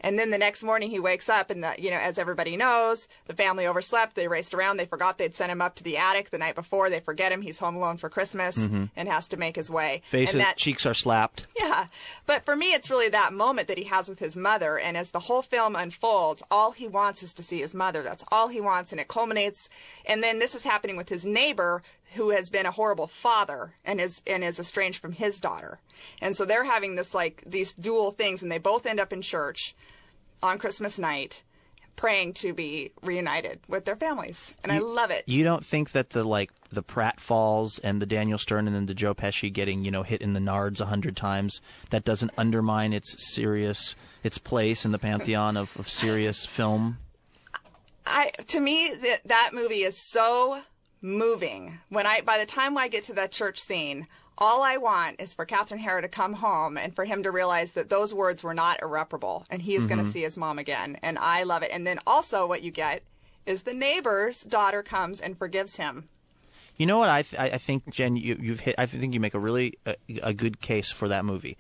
And 0.03 0.19
then 0.19 0.31
the 0.31 0.39
next 0.39 0.63
morning 0.65 0.91
he 0.91 0.99
wakes 0.99 1.29
up, 1.29 1.49
and 1.51 1.63
the, 1.63 1.75
you 1.79 1.91
know, 1.91 1.99
as 1.99 2.19
everybody 2.19 2.57
knows, 2.57 3.09
the 3.27 3.35
family 3.35 3.67
overslept. 3.67 4.15
They 4.17 4.29
raced 4.29 4.53
around. 4.53 4.77
They 4.77 4.87
forgot 4.87 5.19
they'd 5.19 5.35
sent 5.35 5.53
him 5.53 5.63
up 5.63 5.77
to 5.77 5.85
the 5.85 5.97
attic 5.97 6.31
the 6.31 6.39
night 6.39 6.55
before. 6.55 6.91
They 6.91 7.01
forget 7.01 7.31
him. 7.33 7.43
He's 7.43 7.59
home 7.61 7.77
alone 7.77 7.97
for 7.99 8.09
Christmas 8.09 8.57
Mhm. 8.57 8.91
and 8.97 9.09
has 9.09 9.27
to 9.29 9.37
make 9.37 9.57
his 9.57 9.71
way. 9.71 10.03
Faces, 10.07 10.35
and 10.35 10.41
that, 10.43 10.57
cheeks 10.57 10.85
are 10.85 10.95
slapped. 10.95 11.47
yeah. 11.59 11.87
But 12.27 12.45
for 12.45 12.57
me, 12.57 12.73
it's 12.75 12.91
really 12.91 13.09
that 13.11 13.33
moment 13.33 13.69
that 13.69 13.79
he 13.79 13.85
has 13.85 14.09
with 14.09 14.19
his 14.19 14.37
mother. 14.37 14.79
And 14.79 14.97
as 14.97 15.11
the 15.11 15.21
whole 15.21 15.43
film 15.43 15.77
unfolds, 15.77 16.43
all 16.51 16.73
he 16.73 16.89
wants 16.89 17.23
is 17.23 17.33
to 17.35 17.43
see 17.43 17.61
his 17.61 17.75
mother. 17.75 18.03
That's 18.03 18.25
all 18.33 18.49
he 18.49 18.61
wants. 18.61 18.93
And 18.93 19.01
it 19.01 19.09
culminates. 19.09 19.69
And 20.05 20.23
then 20.23 20.39
this 20.41 20.55
is 20.55 20.65
happening 20.65 20.97
with 20.97 21.09
his 21.09 21.25
neighbor 21.25 21.83
who 22.15 22.29
has 22.31 22.51
been 22.51 22.67
a 22.67 22.71
horrible 22.73 23.07
father 23.07 23.73
and 23.87 23.99
is, 24.01 24.21
and 24.27 24.45
is 24.45 24.59
estranged 24.59 25.01
from 25.01 25.13
his 25.13 25.41
daughter. 25.41 25.79
And 26.21 26.37
so 26.37 26.45
they're 26.45 26.65
having 26.65 26.97
this, 26.97 27.15
like, 27.15 27.43
these 27.47 27.73
dual 27.73 28.11
things. 28.11 28.43
And 28.43 28.53
they 28.53 28.59
both 28.59 28.85
end 28.85 29.01
up 29.01 29.13
in 29.15 29.23
church 29.23 29.75
on 30.43 30.59
Christmas 30.59 30.99
night 30.99 31.43
praying 31.97 32.33
to 32.33 32.53
be 32.53 32.91
reunited 33.03 33.61
with 33.69 33.85
their 33.85 33.97
families. 33.97 34.55
And 34.63 34.73
I 34.73 34.79
love 34.79 35.11
it. 35.11 35.25
You 35.27 35.45
don't 35.45 35.65
think 35.65 35.93
that 35.93 36.11
the 36.11 36.25
like 36.25 36.51
the 36.71 36.83
pratfalls 36.83 37.79
and 37.85 38.01
the 38.01 38.07
Daniel 38.07 38.39
Stern 38.39 38.67
and 38.67 38.75
then 38.75 38.87
the 38.87 38.95
Joe 38.95 39.15
Pesci 39.15 39.53
getting 39.53 39.85
you 39.85 39.91
know 39.91 40.03
hit 40.03 40.21
in 40.21 40.33
the 40.33 40.41
nards 40.41 40.81
a 40.81 40.87
hundred 40.87 41.17
times 41.17 41.61
that 41.91 42.05
doesn't 42.05 42.33
undermine 42.37 42.93
its 42.93 43.35
serious 43.35 43.95
its 44.23 44.39
place 44.39 44.85
in 44.85 44.93
the 44.93 44.99
pantheon 44.99 45.57
of, 45.57 45.77
of 45.79 45.89
serious 45.89 46.47
film? 46.47 46.99
I 48.07 48.33
to 48.49 48.61
me 48.61 48.95
that 49.03 49.21
that 49.27 49.51
movie 49.53 49.85
is 49.85 50.01
so 50.11 50.63
moving. 51.01 51.79
When 51.89 52.07
I 52.07 52.23
by 52.23 52.39
the 52.39 52.47
time 52.47 52.77
I 52.79 52.89
get 52.89 53.05
to 53.05 53.13
that 53.15 53.33
church 53.33 53.61
scene, 53.61 54.07
all 54.39 54.63
I 54.63 54.77
want 54.77 55.21
is 55.21 55.35
for 55.35 55.45
Catherine 55.45 55.81
Hara 55.81 56.03
to 56.03 56.09
come 56.09 56.35
home 56.35 56.77
and 56.77 56.95
for 56.95 57.05
him 57.05 57.23
to 57.23 57.31
realize 57.31 57.73
that 57.73 57.89
those 57.91 58.13
words 58.15 58.43
were 58.43 58.55
not 58.55 58.81
irreparable 58.83 59.45
and 59.51 59.63
he 59.63 59.75
is 59.77 59.87
going 59.87 60.01
Mhm. 60.01 60.07
to 60.07 60.13
see 60.13 60.23
his 60.23 60.37
mom 60.37 60.59
again. 60.59 60.99
And 61.03 61.19
I 61.19 61.43
love 61.43 61.63
it. 61.63 61.71
And 61.73 61.87
then 61.87 61.99
also 62.07 62.47
what 62.47 62.63
you 62.63 62.71
get 62.71 63.03
is 63.47 63.63
the 63.63 63.75
neighbor's 63.75 64.43
daughter 64.43 64.83
comes 64.83 65.21
and 65.21 65.37
forgives 65.37 65.77
him. 65.77 66.05
You 66.77 66.87
know 66.87 66.99
what 66.99 67.11
I 67.11 67.23
th- 67.23 67.39
I 67.53 67.59
think 67.59 67.91
Jen 67.91 68.17
you, 68.17 68.37
you've 68.41 68.61
hit 68.61 68.75
I 68.79 68.87
think 68.87 69.13
you 69.13 69.21
make 69.21 69.35
a 69.35 69.39
really 69.39 69.75
uh, 69.87 69.93
a 70.23 70.33
good 70.33 70.61
case 70.61 70.91
for 70.91 71.07
that 71.07 71.25
movie, 71.25 71.57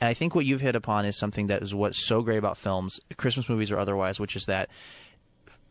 and 0.00 0.08
I 0.08 0.12
think 0.12 0.34
what 0.34 0.44
you've 0.44 0.60
hit 0.60 0.74
upon 0.74 1.04
is 1.06 1.16
something 1.16 1.46
that 1.46 1.62
is 1.62 1.72
what's 1.74 2.04
so 2.04 2.20
great 2.20 2.36
about 2.38 2.58
films, 2.58 2.98
Christmas 3.16 3.48
movies 3.48 3.70
or 3.70 3.78
otherwise, 3.78 4.18
which 4.18 4.34
is 4.34 4.44
that 4.46 4.68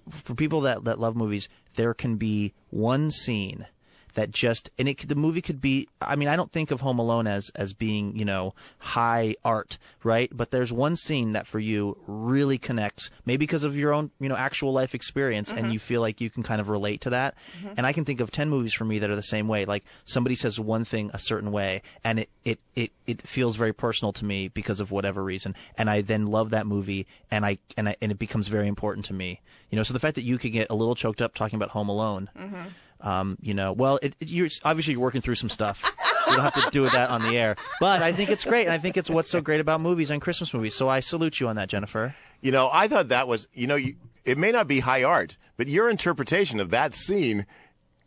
for 0.10 0.34
people 0.34 0.62
that 0.62 0.86
that 0.86 0.98
love 1.00 1.16
movies, 1.16 1.50
there 1.76 1.94
can 1.94 2.16
be 2.16 2.54
one 2.70 3.12
scene 3.12 3.68
that 4.16 4.32
just 4.32 4.70
and 4.78 4.90
it 4.90 5.08
the 5.08 5.16
movie 5.16 5.42
could 5.42 5.62
be 5.62 5.88
I 6.02 6.16
mean 6.16 6.28
I 6.28 6.36
don't 6.36 6.52
think 6.52 6.72
of 6.72 6.82
Home 6.82 7.00
Alone 7.00 7.28
as 7.28 7.52
as 7.56 7.74
being 7.74 8.18
you 8.18 8.26
know 8.26 8.54
high 8.80 9.36
art 9.46 9.78
right 10.04 10.30
but 10.36 10.52
there's 10.52 10.74
one 10.74 10.96
scene 10.96 11.34
that 11.34 11.48
for 11.48 11.60
you 11.60 11.98
really 12.08 12.58
connects 12.58 13.10
maybe 13.26 13.46
because 13.46 13.64
of 13.64 13.76
your 13.78 13.94
own 13.94 14.12
you 14.20 14.28
know 14.30 14.36
actual 14.36 14.74
life 14.74 14.94
experience 14.96 15.50
and 15.52 15.68
Mhm. 15.68 15.74
you 15.74 15.80
feel 15.80 16.02
like 16.02 16.20
you 16.20 16.30
can 16.30 16.44
kind 16.44 16.60
of 16.60 16.70
relate 16.70 17.02
to 17.02 17.10
that 17.12 17.36
Mhm. 17.64 17.74
and 17.78 17.86
I 17.86 17.94
can 17.94 18.06
think 18.06 18.20
of 18.20 18.32
10 18.32 18.50
movies 18.50 18.74
for 18.74 18.86
me 18.86 19.00
that 19.00 19.10
are 19.10 19.16
the 19.16 19.24
same 19.24 19.48
way 19.48 19.66
like 19.66 19.84
somebody 20.06 20.36
says 20.36 20.60
one 20.60 20.86
thing 20.86 21.12
a 21.14 21.20
certain 21.20 21.52
way 21.52 21.82
and 22.04 22.20
it 22.20 22.30
it 22.44 22.60
it, 22.76 22.92
it 23.06 23.22
feels 23.22 23.56
very 23.56 23.74
personal 23.74 24.12
to 24.14 24.26
me 24.26 24.48
because 24.48 24.80
of 24.80 24.92
whatever 24.92 25.24
reason 25.24 25.56
and 25.78 25.90
I 25.90 26.02
then 26.02 26.26
love 26.26 26.50
that 26.52 26.66
movie 26.68 27.06
and 27.30 27.46
I 27.46 27.58
and 27.78 27.90
I 27.90 27.96
and 28.02 28.12
it 28.12 28.20
becomes 28.20 28.48
very 28.48 28.68
important 28.68 29.06
to 29.08 29.14
me 29.14 29.42
you 29.70 29.76
know 29.76 29.84
so 29.84 29.94
the 29.94 30.00
fact 30.00 30.16
that 30.16 30.24
you 30.24 30.38
could 30.38 30.52
get 30.52 30.68
a 30.70 30.76
little 30.76 30.96
choked 30.96 31.22
up 31.22 31.34
talking 31.36 31.58
about 31.58 31.70
Home 31.72 31.90
Alone 31.90 32.30
Mm-hmm. 32.38 32.68
Um, 33.02 33.38
you 33.42 33.54
know, 33.54 33.74
well, 33.74 34.00
it, 34.02 34.16
it, 34.20 34.30
you're 34.30 34.50
obviously 34.64 34.94
you're 34.94 35.02
working 35.02 35.22
through 35.22 35.36
some 35.36 35.50
stuff. 35.50 35.84
you 36.28 36.36
don't 36.36 36.44
have 36.44 36.64
to 36.64 36.72
do 36.72 36.88
that 36.90 37.10
on 37.10 37.22
the 37.22 37.38
air, 37.38 37.56
but 37.80 38.02
I 38.02 38.12
think 38.12 38.30
it's 38.30 38.46
great, 38.46 38.66
and 38.66 38.74
I 38.74 38.78
think 38.78 38.98
it's 38.98 39.10
what's 39.10 39.30
so 39.30 39.42
great 39.42 39.62
about 39.62 39.82
movies 39.82 40.10
and 40.10 40.22
Christmas 40.22 40.54
movies. 40.54 40.76
So 40.76 40.90
I 40.90 41.00
salute 41.00 41.40
you 41.40 41.48
on 41.48 41.56
that, 41.56 41.70
Jennifer. 41.70 42.16
You 42.42 42.52
know, 42.52 42.70
I 42.72 42.88
thought 42.88 43.10
that 43.10 43.28
was, 43.28 43.48
you 43.54 43.68
know, 43.68 43.76
you, 43.76 43.96
it 44.24 44.38
may 44.38 44.52
not 44.52 44.68
be 44.68 44.80
high 44.80 45.04
art, 45.04 45.38
but 45.58 45.68
your 45.68 45.90
interpretation 45.90 46.60
of 46.60 46.72
that 46.72 46.96
scene 46.96 47.46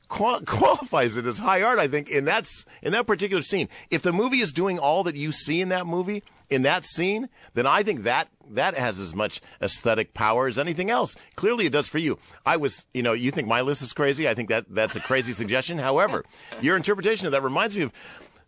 qual- 0.09 0.41
qualifies 0.47 1.17
it 1.17 1.27
as 1.27 1.39
high 1.39 1.63
art. 1.63 1.79
I 1.79 1.89
think 1.89 2.09
in 2.09 2.25
that 2.27 2.49
in 2.83 2.93
that 2.93 3.07
particular 3.07 3.43
scene, 3.43 3.69
if 3.91 4.03
the 4.03 4.13
movie 4.13 4.41
is 4.41 4.53
doing 4.53 4.79
all 4.79 5.05
that 5.05 5.17
you 5.17 5.33
see 5.33 5.61
in 5.61 5.69
that 5.71 5.87
movie 5.87 6.23
in 6.51 6.63
that 6.63 6.85
scene, 6.85 7.29
then 7.55 7.67
I 7.67 7.83
think 7.83 8.03
that 8.05 8.29
that 8.51 8.75
has 8.75 8.99
as 8.99 9.15
much 9.15 9.41
aesthetic 9.61 10.15
power 10.15 10.47
as 10.47 10.59
anything 10.59 10.89
else. 10.91 11.15
Clearly, 11.37 11.67
it 11.67 11.73
does 11.73 11.89
for 11.89 11.99
you. 11.99 12.19
I 12.47 12.57
was, 12.57 12.87
you 12.95 13.03
know, 13.03 13.13
you 13.13 13.31
think 13.31 13.47
my 13.47 13.61
list 13.61 13.83
is 13.83 13.93
crazy. 13.93 14.27
I 14.27 14.35
think 14.35 14.49
that 14.49 14.65
that's 14.71 14.97
a 14.97 15.01
crazy 15.01 15.33
suggestion. 15.35 15.79
However, 15.79 16.25
your 16.61 16.77
interpretation 16.77 17.27
of 17.27 17.33
that 17.33 17.43
reminds 17.43 17.77
me 17.77 17.83
of. 17.83 17.93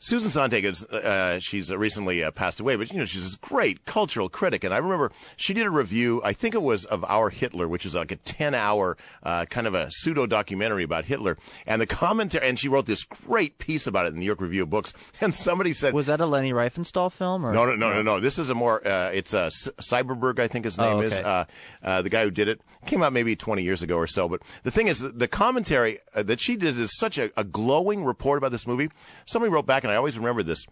Susan 0.02 0.31
Sontag 0.31 0.64
is 0.64 0.82
uh, 0.86 1.39
she's 1.40 1.70
uh, 1.70 1.77
recently 1.77 2.24
uh, 2.24 2.31
passed 2.31 2.59
away, 2.59 2.74
but 2.74 2.90
you 2.90 2.98
know 2.98 3.05
she's 3.05 3.22
this 3.22 3.36
great 3.36 3.85
cultural 3.85 4.31
critic, 4.31 4.64
and 4.64 4.72
I 4.72 4.78
remember 4.78 5.12
she 5.36 5.52
did 5.52 5.66
a 5.66 5.70
review. 5.70 6.22
I 6.24 6.32
think 6.32 6.55
it 6.55 6.62
was 6.62 6.86
of 6.86 7.05
Our 7.05 7.28
Hitler, 7.28 7.68
which 7.68 7.85
is 7.85 7.94
like 7.94 8.10
a 8.10 8.16
ten-hour 8.16 8.97
uh, 9.22 9.44
kind 9.44 9.66
of 9.66 9.74
a 9.74 9.89
pseudo 9.90 10.24
documentary 10.27 10.85
about 10.85 11.05
Hitler, 11.05 11.36
and 11.66 11.82
the 11.82 11.86
commentary. 11.86 12.48
And 12.48 12.59
she 12.59 12.66
wrote 12.66 12.86
this 12.86 13.05
great 13.05 13.59
piece 13.59 13.86
about 13.86 14.06
it 14.06 14.09
in 14.09 14.14
the 14.14 14.20
New 14.20 14.27
York 14.27 14.40
Review 14.40 14.62
of 14.62 14.70
Books. 14.70 14.94
And 15.22 15.35
somebody 15.35 15.74
said, 15.74 15.93
Was 15.93 16.06
that 16.06 16.18
a 16.22 16.24
Leni 16.27 16.52
Riefenstahl 16.52 17.12
film? 17.12 17.44
Or 17.44 17.52
no, 17.52 17.66
no, 17.66 17.77
no, 17.77 17.93
no, 17.93 18.01
no. 18.01 18.20
This 18.20 18.39
is 18.39 18.48
a 18.48 18.55
more. 18.55 18.81
Uh, 18.86 19.10
it's 19.10 19.35
uh, 19.35 19.51
C- 19.51 19.70
Syberberg, 19.72 20.39
I 20.39 20.48
think 20.48 20.64
his 20.64 20.78
name 20.78 20.97
Oh, 20.97 21.01
is. 21.02 21.12
okay. 21.12 21.22
Uh, 21.22 21.44
uh, 21.82 22.01
the 22.01 22.09
guy 22.09 22.24
who 22.24 22.31
did 22.31 22.48
it 22.48 22.62
came 22.86 23.02
out 23.02 23.12
maybe 23.12 23.36
20 23.36 23.62
years 23.62 23.82
ago 23.82 23.97
or 23.97 24.06
so. 24.06 24.31
But 24.31 24.40
the 24.62 24.70
thing 24.70 24.86
is, 24.86 25.01
the 25.01 25.28
commentary 25.28 25.98
uh, 26.14 26.22
that 26.22 26.40
she 26.40 26.56
did 26.56 26.78
is 26.78 26.97
such 26.97 27.18
a, 27.18 27.31
a 27.39 27.44
glowing 27.44 28.02
report 28.02 28.39
about 28.39 28.51
this 28.51 28.66
movie. 28.66 28.89
Somebody 29.27 29.52
wrote 29.52 29.66
back, 29.66 29.85
and 29.85 29.90
I 29.91 29.97
always 29.97 30.19
remember 30.19 30.43
this. 30.43 30.67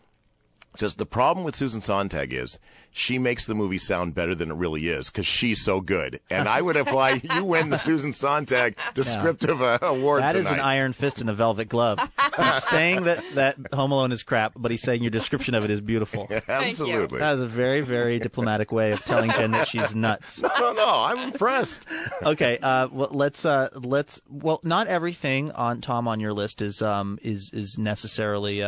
Says 0.77 0.95
the 0.95 1.07
problem 1.07 1.45
with 1.45 1.57
Susan 1.57 1.81
Sontag 1.81 2.33
is 2.33 2.59
she 2.91 3.19
makes 3.19 3.47
the 3.47 3.55
movie 3.55 3.79
sound 3.79 4.15
better 4.15 4.35
than 4.35 4.51
it 4.51 4.55
really 4.55 4.89
is 4.89 5.11
because 5.11 5.27
she's 5.27 5.63
so 5.63 5.81
good. 5.81 6.21
And 6.31 6.49
I 6.49 6.63
would 6.63 6.77
apply 6.77 7.21
you 7.35 7.45
win 7.45 7.71
the 7.71 7.79
Susan 7.79 8.13
Sontag 8.13 8.77
descriptive 8.95 9.61
uh, 9.63 9.79
award 9.83 10.23
That 10.23 10.37
is 10.37 10.49
an 10.49 10.61
iron 10.61 10.93
fist 10.93 11.21
in 11.21 11.29
a 11.29 11.35
velvet 11.35 11.69
glove. 11.69 11.99
he's 12.37 12.65
saying 12.65 13.05
that, 13.05 13.25
that 13.35 13.57
Home 13.73 13.93
Alone 13.93 14.13
is 14.13 14.23
crap, 14.23 14.53
but 14.57 14.71
he's 14.71 14.83
saying 14.83 15.03
your 15.03 15.11
description 15.11 15.55
of 15.55 15.65
it 15.65 15.71
is 15.71 15.81
beautiful. 15.81 16.29
Absolutely. 16.49 17.19
That 17.19 17.37
is 17.37 17.41
a 17.43 17.47
very, 17.47 17.81
very 17.81 18.19
diplomatic 18.19 18.71
way 18.71 18.93
of 18.93 19.03
telling 19.05 19.31
Jen 19.33 19.51
that 19.53 19.69
she's 19.69 19.95
nuts. 19.95 20.43
No, 20.59 20.73
no, 20.73 20.73
no. 20.73 21.03
I'm 21.03 21.19
impressed. 21.19 21.87
okay, 22.23 22.59
uh, 22.63 22.89
well, 22.91 23.11
let's 23.13 23.45
uh, 23.45 23.69
let's 23.75 24.21
well, 24.29 24.61
not 24.65 24.87
everything 24.87 25.53
on 25.53 25.81
Tom 25.81 26.09
on 26.09 26.21
your 26.21 26.33
list 26.33 26.63
is 26.63 26.83
um 26.83 27.19
is 27.23 27.51
is 27.53 27.79
necessarily 27.79 28.63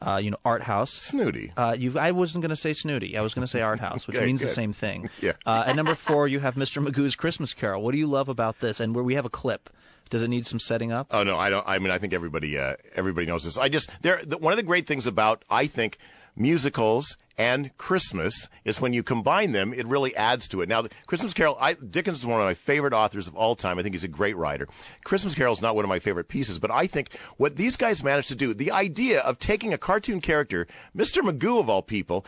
uh, 0.00 0.20
you 0.22 0.30
know 0.30 0.36
art 0.44 0.62
house 0.62 0.92
snooty. 0.92 1.52
Uh, 1.56 1.74
you 1.78 1.98
I 1.98 2.10
wasn't 2.12 2.42
going 2.42 2.50
to 2.50 2.56
say 2.56 2.72
snooty. 2.72 3.16
I 3.16 3.20
was 3.22 3.34
going 3.34 3.42
to 3.44 3.50
say 3.50 3.60
art 3.60 3.80
house, 3.80 4.06
which 4.06 4.16
Okay, 4.18 4.26
means 4.26 4.40
the 4.40 4.48
same 4.48 4.72
thing. 4.72 5.10
Yeah. 5.20 5.32
Uh, 5.44 5.64
at 5.66 5.74
number 5.76 5.94
four, 5.94 6.28
you 6.28 6.38
have 6.40 6.54
Mr. 6.54 6.84
Magoo's 6.84 7.16
Christmas 7.16 7.52
Carol. 7.54 7.82
What 7.82 7.92
do 7.92 7.98
you 7.98 8.06
love 8.06 8.28
about 8.28 8.60
this? 8.60 8.78
And 8.80 8.94
where 8.94 9.02
we 9.04 9.14
have 9.14 9.24
a 9.24 9.30
clip. 9.30 9.70
Does 10.10 10.22
it 10.22 10.28
need 10.28 10.46
some 10.46 10.58
setting 10.58 10.90
up? 10.90 11.08
Oh 11.10 11.22
no, 11.22 11.36
I 11.38 11.50
don't. 11.50 11.66
I 11.68 11.78
mean, 11.78 11.90
I 11.90 11.98
think 11.98 12.12
everybody 12.14 12.56
uh, 12.58 12.76
everybody 12.94 13.26
knows 13.26 13.44
this. 13.44 13.58
I 13.58 13.68
just 13.68 13.90
there. 14.00 14.22
The, 14.24 14.38
one 14.38 14.52
of 14.52 14.56
the 14.56 14.62
great 14.62 14.86
things 14.86 15.06
about 15.06 15.44
I 15.50 15.66
think 15.66 15.98
musicals 16.38 17.16
and 17.38 17.76
Christmas 17.78 18.48
is 18.64 18.80
when 18.80 18.92
you 18.92 19.02
combine 19.02 19.52
them, 19.52 19.72
it 19.72 19.86
really 19.86 20.14
adds 20.16 20.48
to 20.48 20.60
it. 20.60 20.68
Now, 20.68 20.84
Christmas 21.06 21.32
Carol, 21.32 21.56
I, 21.60 21.74
Dickens 21.74 22.18
is 22.18 22.26
one 22.26 22.40
of 22.40 22.46
my 22.46 22.54
favorite 22.54 22.92
authors 22.92 23.28
of 23.28 23.36
all 23.36 23.54
time. 23.54 23.78
I 23.78 23.82
think 23.82 23.94
he's 23.94 24.04
a 24.04 24.08
great 24.08 24.36
writer. 24.36 24.68
Christmas 25.04 25.36
Carol 25.36 25.52
is 25.52 25.62
not 25.62 25.76
one 25.76 25.84
of 25.84 25.88
my 25.88 26.00
favorite 26.00 26.28
pieces, 26.28 26.58
but 26.58 26.72
I 26.72 26.88
think 26.88 27.16
what 27.36 27.56
these 27.56 27.76
guys 27.76 28.02
managed 28.02 28.28
to 28.28 28.34
do, 28.34 28.52
the 28.54 28.72
idea 28.72 29.20
of 29.20 29.38
taking 29.38 29.72
a 29.72 29.78
cartoon 29.78 30.20
character, 30.20 30.66
Mr. 30.96 31.22
Magoo 31.22 31.60
of 31.60 31.70
all 31.70 31.82
people, 31.82 32.26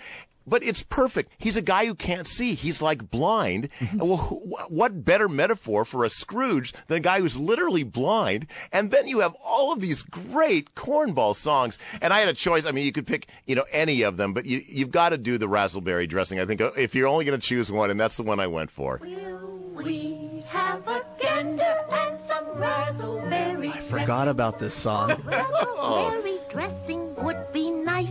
but 0.51 0.63
it's 0.65 0.83
perfect. 0.83 1.31
He's 1.39 1.57
a 1.57 1.63
guy 1.63 1.87
who 1.87 1.95
can't 1.95 2.27
see. 2.27 2.55
He's 2.55 2.83
like 2.83 3.11
blind. 3.11 3.69
well, 3.95 4.17
wh- 4.17 4.71
what 4.71 5.05
better 5.05 5.29
metaphor 5.29 5.85
for 5.85 6.05
a 6.05 6.11
Scrooge 6.11 6.75
than 6.89 6.99
a 6.99 7.01
guy 7.01 7.21
who's 7.21 7.39
literally 7.39 7.85
blind? 7.85 8.47
And 8.73 8.91
then 8.91 9.07
you 9.07 9.21
have 9.21 9.35
all 9.45 9.73
of 9.73 9.81
these 9.81 10.03
great 10.03 10.75
cornball 10.75 11.35
songs. 11.37 11.79
And 12.03 12.13
I 12.13 12.19
had 12.19 12.29
a 12.29 12.35
choice. 12.35 12.67
I 12.67 12.73
mean, 12.73 12.85
you 12.85 12.93
could 12.93 13.07
pick, 13.07 13.29
you 13.47 13.55
know, 13.55 13.65
any 13.73 14.03
of 14.03 14.17
them, 14.17 14.35
but 14.35 14.45
you, 14.45 14.63
you've 14.67 14.91
got 14.91 15.11
to 15.11 15.19
do 15.19 15.39
the 15.39 15.47
razzleberry 15.47 16.09
dressing. 16.09 16.41
I 16.41 16.45
think 16.47 16.61
uh, 16.61 16.73
if 16.77 16.95
you're 16.95 17.09
only 17.09 17.25
going 17.25 17.41
to 17.41 17.47
choose 17.47 17.71
one, 17.71 17.91
and 17.91 17.99
that's 18.01 18.17
the 18.17 18.25
one 18.25 18.41
I 18.41 18.49
went 18.49 18.71
for. 18.71 19.01
We 19.03 20.45
have 20.49 20.87
a 20.89 21.05
gander 21.21 21.79
and 21.91 22.19
some 22.27 22.45
razzleberry. 22.57 23.73
I 23.73 23.81
forgot 23.83 24.27
about 24.29 24.59
this 24.59 24.75
song. 24.75 25.11
Razzleberry 25.11 26.51
dressing 26.51 27.15
would 27.17 27.53
be 27.53 27.71
nice. 27.71 28.09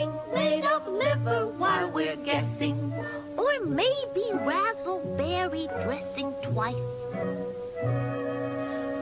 Pudding 0.00 0.34
made 0.34 0.64
of 0.64 0.86
liver 0.86 1.46
while 1.58 1.90
we're 1.90 2.16
guessing? 2.16 2.92
Or 3.36 3.60
maybe 3.64 4.24
razzleberry 4.32 5.68
dressing 5.82 6.34
twice. 6.42 6.76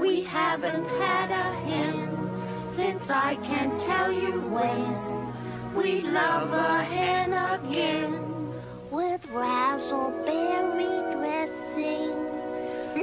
We 0.01 0.23
haven't 0.23 0.87
had 1.01 1.31
a 1.31 1.53
hen 1.66 2.73
since 2.75 3.09
I 3.11 3.37
can't 3.37 3.81
tell 3.83 4.12
you 4.12 4.41
when. 4.41 5.75
We 5.75 6.01
love 6.03 6.53
a 6.53 6.83
hen 6.83 7.33
again 7.33 8.53
with 8.91 9.23
razzleberry 9.29 11.12
dressing. 11.12 12.38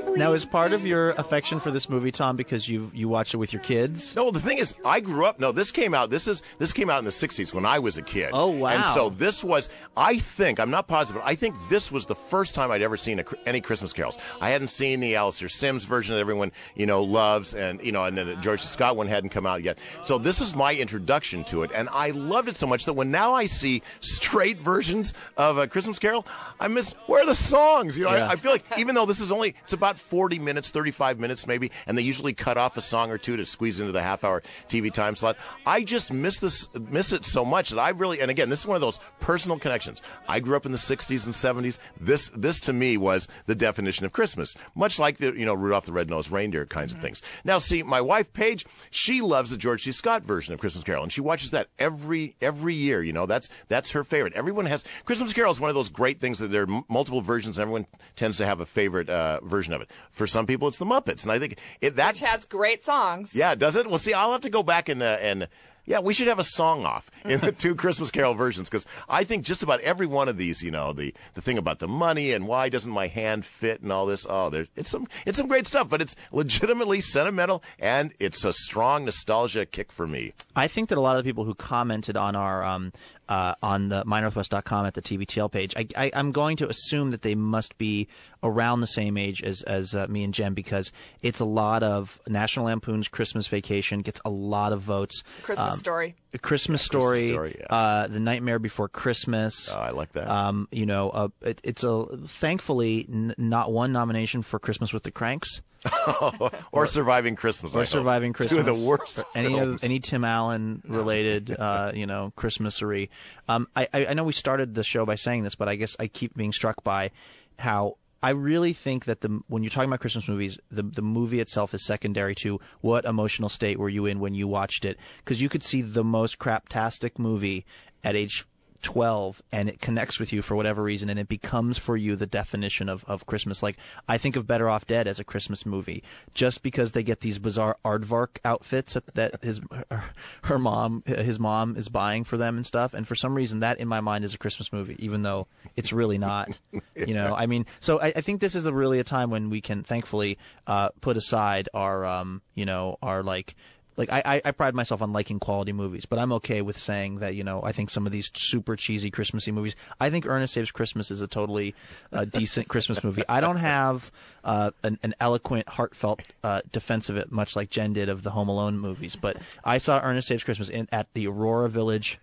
Really. 0.03 0.19
Now, 0.19 0.33
is 0.33 0.45
part 0.45 0.73
of 0.73 0.85
your 0.85 1.11
affection 1.11 1.59
for 1.59 1.71
this 1.71 1.89
movie, 1.89 2.11
Tom, 2.11 2.35
because 2.35 2.67
you 2.69 2.91
you 2.93 3.07
watched 3.07 3.33
it 3.33 3.37
with 3.37 3.53
your 3.53 3.61
kids? 3.61 4.15
No, 4.15 4.31
the 4.31 4.39
thing 4.39 4.57
is, 4.57 4.75
I 4.85 4.99
grew 4.99 5.25
up. 5.25 5.39
No, 5.39 5.51
this 5.51 5.71
came 5.71 5.93
out. 5.93 6.09
This 6.09 6.27
is 6.27 6.41
this 6.59 6.73
came 6.73 6.89
out 6.89 6.99
in 6.99 7.05
the 7.05 7.11
'60s 7.11 7.53
when 7.53 7.65
I 7.65 7.79
was 7.79 7.97
a 7.97 8.01
kid. 8.01 8.29
Oh, 8.33 8.47
wow. 8.49 8.69
And 8.69 8.85
so 8.93 9.09
this 9.09 9.43
was. 9.43 9.69
I 9.97 10.19
think 10.19 10.59
I'm 10.59 10.69
not 10.71 10.87
positive, 10.87 11.21
but 11.21 11.27
I 11.29 11.35
think 11.35 11.55
this 11.69 11.91
was 11.91 12.05
the 12.05 12.15
first 12.15 12.55
time 12.55 12.71
I'd 12.71 12.81
ever 12.81 12.97
seen 12.97 13.19
a, 13.19 13.25
any 13.45 13.61
Christmas 13.61 13.93
carols. 13.93 14.17
I 14.41 14.49
hadn't 14.49 14.67
seen 14.69 14.99
the 14.99 15.15
Alastair 15.15 15.49
Sims 15.49 15.85
version 15.85 16.13
that 16.15 16.19
everyone 16.19 16.51
you 16.75 16.85
know 16.85 17.03
loves, 17.03 17.53
and 17.53 17.81
you 17.83 17.91
know, 17.91 18.03
and 18.03 18.17
then 18.17 18.27
the 18.27 18.35
George 18.37 18.61
C. 18.61 18.67
Scott 18.67 18.95
one 18.97 19.07
hadn't 19.07 19.29
come 19.29 19.45
out 19.45 19.63
yet. 19.63 19.77
So 20.03 20.17
this 20.17 20.41
is 20.41 20.55
my 20.55 20.73
introduction 20.75 21.43
to 21.45 21.63
it, 21.63 21.71
and 21.73 21.87
I 21.91 22.09
loved 22.11 22.49
it 22.49 22.55
so 22.55 22.67
much 22.67 22.85
that 22.85 22.93
when 22.93 23.11
now 23.11 23.33
I 23.33 23.45
see 23.45 23.81
straight 24.01 24.57
versions 24.59 25.13
of 25.37 25.57
a 25.57 25.67
Christmas 25.67 25.99
Carol, 25.99 26.25
I 26.59 26.67
miss 26.67 26.93
where 27.07 27.23
are 27.23 27.25
the 27.25 27.35
songs. 27.35 27.97
You 27.97 28.05
know, 28.05 28.11
Yeah. 28.15 28.27
I, 28.27 28.31
I 28.31 28.35
feel 28.35 28.51
like 28.51 28.65
even 28.77 28.95
though 28.95 29.05
this 29.05 29.19
is 29.19 29.31
only 29.31 29.55
it's 29.63 29.73
about 29.73 29.84
40 29.93 30.39
minutes, 30.39 30.69
35 30.69 31.19
minutes 31.19 31.47
maybe, 31.47 31.71
and 31.87 31.97
they 31.97 32.01
usually 32.01 32.33
cut 32.33 32.57
off 32.57 32.77
a 32.77 32.81
song 32.81 33.11
or 33.11 33.17
two 33.17 33.37
to 33.37 33.45
squeeze 33.45 33.79
into 33.79 33.91
the 33.91 34.01
half 34.01 34.23
hour 34.23 34.41
TV 34.67 34.91
time 34.91 35.15
slot. 35.15 35.37
I 35.65 35.83
just 35.83 36.11
miss 36.11 36.39
this 36.39 36.67
miss 36.75 37.13
it 37.13 37.25
so 37.25 37.45
much 37.45 37.69
that 37.69 37.79
I 37.79 37.89
really 37.89 38.21
and 38.21 38.31
again, 38.31 38.49
this 38.49 38.61
is 38.61 38.67
one 38.67 38.75
of 38.75 38.81
those 38.81 38.99
personal 39.19 39.59
connections. 39.59 40.01
I 40.27 40.39
grew 40.39 40.57
up 40.57 40.65
in 40.65 40.71
the 40.71 40.77
60s 40.77 41.25
and 41.25 41.33
70s. 41.33 41.77
This 41.99 42.31
this 42.35 42.59
to 42.61 42.73
me 42.73 42.97
was 42.97 43.27
the 43.45 43.55
definition 43.55 44.05
of 44.05 44.11
Christmas, 44.11 44.55
much 44.73 44.99
like 44.99 45.17
the 45.17 45.33
you 45.33 45.45
know 45.45 45.53
Rudolph 45.53 45.85
the 45.85 45.93
Red-Nosed 45.93 46.31
Reindeer 46.31 46.65
kinds 46.65 46.91
of 46.91 46.99
things. 46.99 47.21
Now, 47.43 47.59
see, 47.59 47.83
my 47.83 48.01
wife 48.01 48.33
Paige, 48.33 48.65
she 48.89 49.21
loves 49.21 49.51
the 49.51 49.57
George 49.57 49.83
C. 49.83 49.91
Scott 49.91 50.23
version 50.23 50.53
of 50.53 50.59
Christmas 50.59 50.83
Carol, 50.83 51.03
and 51.03 51.11
she 51.11 51.21
watches 51.21 51.51
that 51.51 51.67
every 51.79 52.35
every 52.41 52.73
year. 52.73 53.03
You 53.03 53.13
know, 53.13 53.25
that's 53.25 53.49
that's 53.67 53.91
her 53.91 54.03
favorite. 54.03 54.33
Everyone 54.33 54.65
has 54.65 54.83
Christmas 55.05 55.33
Carol 55.33 55.51
is 55.51 55.59
one 55.59 55.69
of 55.69 55.75
those 55.75 55.89
great 55.89 56.19
things 56.19 56.39
that 56.39 56.51
there 56.51 56.63
are 56.63 56.71
m- 56.71 56.83
multiple 56.89 57.21
versions. 57.21 57.57
And 57.57 57.63
everyone 57.63 57.87
tends 58.15 58.37
to 58.37 58.45
have 58.45 58.59
a 58.59 58.65
favorite 58.65 59.09
uh, 59.09 59.39
version 59.41 59.64
of 59.73 59.81
it. 59.81 59.89
For 60.11 60.27
some 60.27 60.45
people, 60.45 60.67
it's 60.67 60.77
the 60.77 60.85
Muppets, 60.85 61.23
and 61.23 61.31
I 61.31 61.39
think 61.39 61.57
it 61.81 61.95
that's 61.95 62.21
Which 62.21 62.29
has 62.29 62.45
great 62.45 62.83
songs. 62.83 63.35
yeah, 63.35 63.55
does 63.55 63.75
it? 63.75 63.89
Well, 63.89 63.99
see, 63.99 64.13
I'll 64.13 64.31
have 64.31 64.41
to 64.41 64.49
go 64.49 64.63
back 64.63 64.89
and 64.89 65.01
uh, 65.01 65.17
and 65.21 65.47
yeah, 65.87 65.99
we 65.99 66.15
should 66.15 66.27
have 66.27 66.39
a 66.39 66.43
song 66.43 66.83
off 66.83 67.11
in 67.25 67.39
the 67.41 67.51
two 67.51 67.75
Christmas 67.75 68.09
Carol 68.09 68.33
versions 68.33 68.69
because 68.69 68.85
I 69.07 69.23
think 69.23 69.45
just 69.45 69.61
about 69.61 69.81
every 69.81 70.07
one 70.07 70.27
of 70.27 70.35
these, 70.37 70.63
you 70.63 70.71
know, 70.71 70.93
the 70.93 71.13
the 71.35 71.41
thing 71.41 71.57
about 71.57 71.79
the 71.79 71.87
money 71.87 72.31
and 72.31 72.47
why 72.47 72.69
doesn't 72.69 72.91
my 72.91 73.07
hand 73.07 73.45
fit 73.45 73.81
and 73.81 73.91
all 73.91 74.05
this. 74.05 74.25
Oh, 74.27 74.49
there, 74.49 74.67
it's 74.75 74.89
some 74.89 75.07
it's 75.25 75.37
some 75.37 75.47
great 75.47 75.67
stuff, 75.67 75.87
but 75.89 76.01
it's 76.01 76.15
legitimately 76.31 77.01
sentimental 77.01 77.63
and 77.79 78.13
it's 78.19 78.43
a 78.43 78.53
strong 78.53 79.05
nostalgia 79.05 79.65
kick 79.65 79.91
for 79.91 80.07
me. 80.07 80.33
I 80.55 80.67
think 80.67 80.89
that 80.89 80.97
a 80.97 81.01
lot 81.01 81.17
of 81.17 81.23
the 81.23 81.29
people 81.29 81.45
who 81.45 81.53
commented 81.53 82.17
on 82.17 82.35
our 82.35 82.63
um, 82.63 82.91
uh, 83.27 83.55
on 83.63 83.89
the 83.89 84.03
mynorthwest.com 84.05 84.85
at 84.85 84.93
the 84.93 85.01
TBTL 85.01 85.51
page, 85.51 85.73
I, 85.75 85.87
I, 85.95 86.11
I'm 86.13 86.31
going 86.31 86.57
to 86.57 86.67
assume 86.69 87.11
that 87.11 87.21
they 87.21 87.35
must 87.35 87.77
be 87.77 88.07
around 88.43 88.81
the 88.81 88.87
same 88.87 89.17
age 89.17 89.41
as 89.43 89.61
as 89.63 89.95
uh, 89.95 90.05
me 90.07 90.23
and 90.23 90.33
Jen 90.33 90.53
because 90.53 90.91
it's 91.21 91.39
a 91.39 91.45
lot 91.45 91.81
of 91.83 92.19
National 92.27 92.65
Lampoon's 92.65 93.07
Christmas 93.07 93.47
Vacation 93.47 94.01
gets 94.01 94.21
a 94.25 94.29
lot 94.29 94.73
of 94.73 94.81
votes. 94.81 95.23
Christmas 95.43 95.73
Um, 95.73 95.79
Story. 95.79 96.15
A 96.33 96.37
Christmas 96.37 96.81
Yeah, 96.83 96.85
Story, 96.85 97.17
Christmas 97.19 97.31
Story, 97.33 97.57
yeah. 97.61 97.75
uh, 97.75 98.07
The 98.07 98.19
Nightmare 98.19 98.59
Before 98.59 98.89
Christmas. 98.89 99.69
Oh, 99.73 99.77
I 99.79 99.91
like 99.91 100.11
that. 100.13 100.27
Um, 100.29 100.67
you 100.71 100.85
know, 100.85 101.09
uh, 101.09 101.27
it, 101.41 101.61
it's 101.63 101.83
a 101.83 102.05
thankfully 102.27 103.07
n- 103.11 103.33
not 103.37 103.71
one 103.71 103.91
nomination 103.91 104.41
for 104.41 104.59
Christmas 104.59 104.93
with 104.93 105.03
the 105.03 105.11
Cranks. 105.11 105.61
or 106.71 106.87
surviving 106.87 107.35
Christmas. 107.35 107.75
I 107.75 107.79
Or 107.79 107.85
hope. 107.85 108.33
Christmas. 108.33 108.49
Two 108.49 108.59
of 108.59 108.65
the 108.65 108.85
worst. 108.87 109.19
Or 109.19 109.25
Any 109.35 109.53
films. 109.53 109.83
of 109.83 109.83
any 109.83 109.99
Tim 109.99 110.23
Allen 110.23 110.81
related, 110.87 111.51
uh, 111.51 111.91
you 111.93 112.05
know, 112.05 112.31
Christmasery. 112.35 113.09
Um, 113.47 113.67
I, 113.75 113.87
I 113.93 114.05
I 114.07 114.13
know 114.13 114.23
we 114.23 114.33
started 114.33 114.75
the 114.75 114.83
show 114.83 115.05
by 115.05 115.15
saying 115.15 115.43
this, 115.43 115.55
but 115.55 115.67
I 115.67 115.75
guess 115.75 115.95
I 115.99 116.07
keep 116.07 116.35
being 116.35 116.51
struck 116.53 116.83
by 116.83 117.11
how 117.59 117.97
I 118.23 118.29
really 118.31 118.73
think 118.73 119.05
that 119.05 119.21
the 119.21 119.41
when 119.47 119.63
you're 119.63 119.69
talking 119.69 119.89
about 119.89 119.99
Christmas 119.99 120.27
movies, 120.27 120.57
the 120.71 120.83
the 120.83 121.01
movie 121.01 121.39
itself 121.39 121.73
is 121.73 121.85
secondary 121.85 122.35
to 122.35 122.59
what 122.81 123.05
emotional 123.05 123.49
state 123.49 123.77
were 123.77 123.89
you 123.89 124.05
in 124.05 124.19
when 124.19 124.33
you 124.33 124.47
watched 124.47 124.85
it, 124.85 124.97
because 125.23 125.41
you 125.41 125.49
could 125.49 125.63
see 125.63 125.81
the 125.81 126.03
most 126.03 126.39
craptastic 126.39 127.19
movie 127.19 127.65
at 128.03 128.15
age 128.15 128.45
12 128.85 129.41
and 129.51 129.67
it 129.67 129.81
connects 129.81 130.19
with 130.19 130.31
you 130.31 130.43
for 130.43 130.55
whatever 130.55 130.83
reason 130.83 131.09
and 131.09 131.19
it 131.19 131.27
becomes 131.27 131.79
for 131.79 131.97
you 131.97 132.15
the 132.15 132.27
definition 132.27 132.87
of, 132.87 133.03
of 133.05 133.25
Christmas. 133.25 133.63
Like 133.63 133.77
I 134.07 134.19
think 134.19 134.35
of 134.35 134.45
Better 134.45 134.69
Off 134.69 134.85
Dead 134.85 135.07
as 135.07 135.19
a 135.19 135.23
Christmas 135.23 135.65
movie 135.65 136.03
just 136.35 136.61
because 136.61 136.91
they 136.91 137.01
get 137.01 137.21
these 137.21 137.39
bizarre 137.39 137.77
aardvark 137.83 138.37
outfits 138.45 138.95
that- 139.15 139.43
his 139.43 139.59
her, 139.89 140.03
her 140.43 140.59
mom 140.59 141.01
his 141.07 141.39
mom 141.39 141.75
is 141.75 141.89
buying 141.89 142.23
for 142.23 142.37
them 142.37 142.57
and 142.57 142.65
stuff 142.65 142.93
and 142.93 143.07
for 143.07 143.15
some 143.15 143.33
reason 143.33 143.59
that 143.59 143.79
in 143.79 143.87
my 143.87 144.01
mind 144.01 144.23
is 144.23 144.35
a 144.35 144.37
Christmas 144.37 144.71
movie 144.71 144.95
even 144.99 145.23
though 145.23 145.47
it's 145.75 145.91
really 145.91 146.19
not. 146.19 146.59
You 146.95 147.15
know, 147.15 147.33
I 147.37 147.47
mean, 147.47 147.65
so 147.79 147.99
I, 147.99 148.13
I 148.15 148.21
think 148.21 148.39
this 148.39 148.53
is 148.53 148.67
a 148.67 148.73
really 148.73 148.99
a 148.99 149.03
time 149.03 149.31
when 149.31 149.49
we 149.49 149.61
can 149.61 149.83
thankfully 149.83 150.37
uh, 150.67 150.89
put 151.01 151.17
aside 151.17 151.69
our 151.73 152.05
um, 152.05 152.43
you 152.53 152.65
know, 152.65 152.97
our 153.01 153.23
like 153.23 153.55
like 153.97 154.11
I, 154.11 154.21
I, 154.25 154.41
I 154.45 154.51
pride 154.51 154.75
myself 154.75 155.01
on 155.01 155.13
liking 155.13 155.39
quality 155.39 155.71
movies, 155.71 156.05
but 156.05 156.19
I'm 156.19 156.31
okay 156.33 156.61
with 156.61 156.77
saying 156.77 157.19
that 157.19 157.35
you 157.35 157.43
know 157.43 157.61
I 157.63 157.71
think 157.71 157.89
some 157.89 158.05
of 158.05 158.11
these 158.11 158.29
super 158.33 158.75
cheesy 158.75 159.09
Christmassy 159.11 159.51
movies. 159.51 159.75
I 159.99 160.09
think 160.09 160.25
Ernest 160.25 160.53
Saves 160.53 160.71
Christmas 160.71 161.11
is 161.11 161.21
a 161.21 161.27
totally 161.27 161.73
uh, 162.11 162.25
decent 162.25 162.67
Christmas 162.67 163.03
movie. 163.03 163.23
I 163.29 163.39
don't 163.41 163.57
have 163.57 164.11
uh, 164.43 164.71
an, 164.83 164.99
an 165.03 165.15
eloquent, 165.19 165.69
heartfelt 165.69 166.21
uh, 166.43 166.61
defense 166.71 167.09
of 167.09 167.17
it, 167.17 167.31
much 167.31 167.55
like 167.55 167.69
Jen 167.69 167.93
did 167.93 168.09
of 168.09 168.23
the 168.23 168.31
Home 168.31 168.49
Alone 168.49 168.77
movies. 168.77 169.15
But 169.15 169.37
I 169.63 169.77
saw 169.77 169.99
Ernest 170.03 170.27
Saves 170.27 170.43
Christmas 170.43 170.69
in, 170.69 170.87
at 170.91 171.07
the 171.13 171.27
Aurora 171.27 171.69
Village 171.69 172.19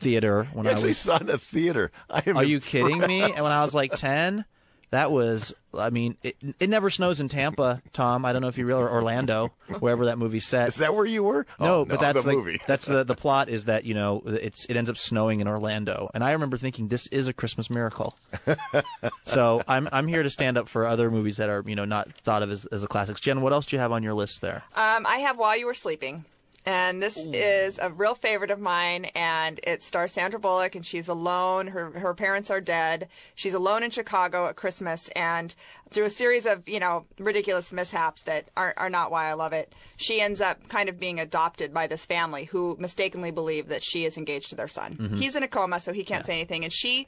Theater 0.00 0.48
when 0.52 0.64
You 0.64 0.70
I 0.70 0.74
actually 0.74 0.88
was. 0.90 0.98
saw 0.98 1.16
it 1.16 1.22
in 1.22 1.30
a 1.30 1.38
theater. 1.38 1.90
I 2.10 2.22
am 2.26 2.36
Are 2.36 2.44
you 2.44 2.60
kidding 2.60 2.98
me? 3.00 3.22
And 3.22 3.34
when 3.34 3.52
I 3.52 3.62
was 3.62 3.74
like 3.74 3.92
ten, 3.96 4.44
that 4.90 5.10
was. 5.10 5.54
I 5.76 5.90
mean, 5.90 6.16
it, 6.22 6.36
it 6.60 6.70
never 6.70 6.88
snows 6.88 7.18
in 7.18 7.28
Tampa, 7.28 7.82
Tom. 7.92 8.24
I 8.24 8.32
don't 8.32 8.42
know 8.42 8.46
if 8.48 8.56
you 8.56 8.64
realize 8.64 8.84
or 8.86 8.90
Orlando, 8.92 9.52
wherever 9.80 10.04
that 10.04 10.18
movie's 10.18 10.46
set. 10.46 10.68
Is 10.68 10.76
that 10.76 10.94
where 10.94 11.04
you 11.04 11.24
were? 11.24 11.46
No, 11.58 11.80
Oh, 11.80 11.84
but 11.84 11.96
no, 11.96 12.00
that's 12.00 12.22
the 12.22 12.28
like- 12.28 12.36
movie. 12.38 12.60
that's 12.68 12.86
the 12.86 13.02
the 13.02 13.14
plot 13.16 13.48
is 13.48 13.64
that 13.64 13.84
you 13.84 13.94
know 13.94 14.22
it's 14.24 14.64
it 14.66 14.76
ends 14.76 14.88
up 14.88 14.96
snowing 14.96 15.40
in 15.40 15.48
Orlando, 15.48 16.10
and 16.14 16.22
I 16.22 16.30
remember 16.32 16.56
thinking 16.56 16.88
this 16.88 17.06
is 17.08 17.26
a 17.26 17.32
Christmas 17.32 17.68
miracle. 17.70 18.16
so 19.24 19.62
I'm 19.66 19.88
I'm 19.92 20.06
here 20.06 20.22
to 20.22 20.30
stand 20.30 20.56
up 20.58 20.68
for 20.68 20.86
other 20.86 21.10
movies 21.10 21.36
that 21.38 21.48
are 21.48 21.62
you 21.66 21.74
know 21.74 21.84
not 21.84 22.12
thought 22.12 22.42
of 22.42 22.50
as 22.50 22.64
as 22.66 22.82
the 22.82 22.88
classics. 22.88 23.20
Jen, 23.20 23.40
what 23.40 23.52
else 23.52 23.66
do 23.66 23.76
you 23.76 23.80
have 23.80 23.92
on 23.92 24.02
your 24.02 24.14
list 24.14 24.40
there? 24.40 24.62
Um, 24.76 25.06
I 25.06 25.18
have 25.18 25.38
While 25.38 25.56
You 25.56 25.66
Were 25.66 25.74
Sleeping. 25.74 26.24
And 26.66 27.02
this 27.02 27.18
is 27.18 27.78
a 27.78 27.90
real 27.90 28.14
favorite 28.14 28.50
of 28.50 28.58
mine, 28.58 29.06
and 29.14 29.60
it 29.64 29.82
stars 29.82 30.12
Sandra 30.12 30.40
Bullock, 30.40 30.74
and 30.74 30.86
she's 30.86 31.08
alone. 31.08 31.66
Her 31.68 31.98
her 31.98 32.14
parents 32.14 32.50
are 32.50 32.60
dead. 32.60 33.08
She's 33.34 33.52
alone 33.52 33.82
in 33.82 33.90
Chicago 33.90 34.46
at 34.46 34.56
Christmas, 34.56 35.08
and 35.08 35.54
through 35.90 36.04
a 36.04 36.10
series 36.10 36.46
of 36.46 36.66
you 36.66 36.80
know 36.80 37.04
ridiculous 37.18 37.70
mishaps 37.70 38.22
that 38.22 38.48
are 38.56 38.72
are 38.78 38.88
not 38.88 39.10
why 39.10 39.28
I 39.28 39.34
love 39.34 39.52
it, 39.52 39.74
she 39.96 40.22
ends 40.22 40.40
up 40.40 40.68
kind 40.68 40.88
of 40.88 40.98
being 40.98 41.20
adopted 41.20 41.74
by 41.74 41.86
this 41.86 42.06
family 42.06 42.44
who 42.44 42.76
mistakenly 42.80 43.30
believe 43.30 43.68
that 43.68 43.84
she 43.84 44.06
is 44.06 44.16
engaged 44.16 44.48
to 44.48 44.56
their 44.56 44.68
son. 44.68 44.96
Mhm. 44.98 45.18
He's 45.18 45.36
in 45.36 45.42
a 45.42 45.48
coma, 45.48 45.80
so 45.80 45.92
he 45.92 46.02
can't 46.02 46.24
say 46.24 46.32
anything, 46.32 46.64
and 46.64 46.72
she 46.72 47.06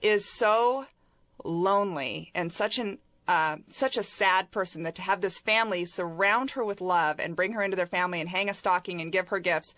is 0.00 0.24
so 0.38 0.86
lonely 1.44 2.30
and 2.34 2.52
such 2.52 2.78
an 2.78 2.98
uh, 3.28 3.56
such 3.70 3.96
a 3.96 4.02
sad 4.02 4.50
person 4.50 4.82
that 4.84 4.94
to 4.96 5.02
have 5.02 5.20
this 5.20 5.38
family 5.38 5.84
surround 5.84 6.52
her 6.52 6.64
with 6.64 6.80
love 6.80 7.18
and 7.18 7.36
bring 7.36 7.52
her 7.52 7.62
into 7.62 7.76
their 7.76 7.86
family 7.86 8.20
and 8.20 8.28
hang 8.28 8.48
a 8.48 8.54
stocking 8.54 9.00
and 9.00 9.12
give 9.12 9.28
her 9.28 9.38
gifts, 9.38 9.74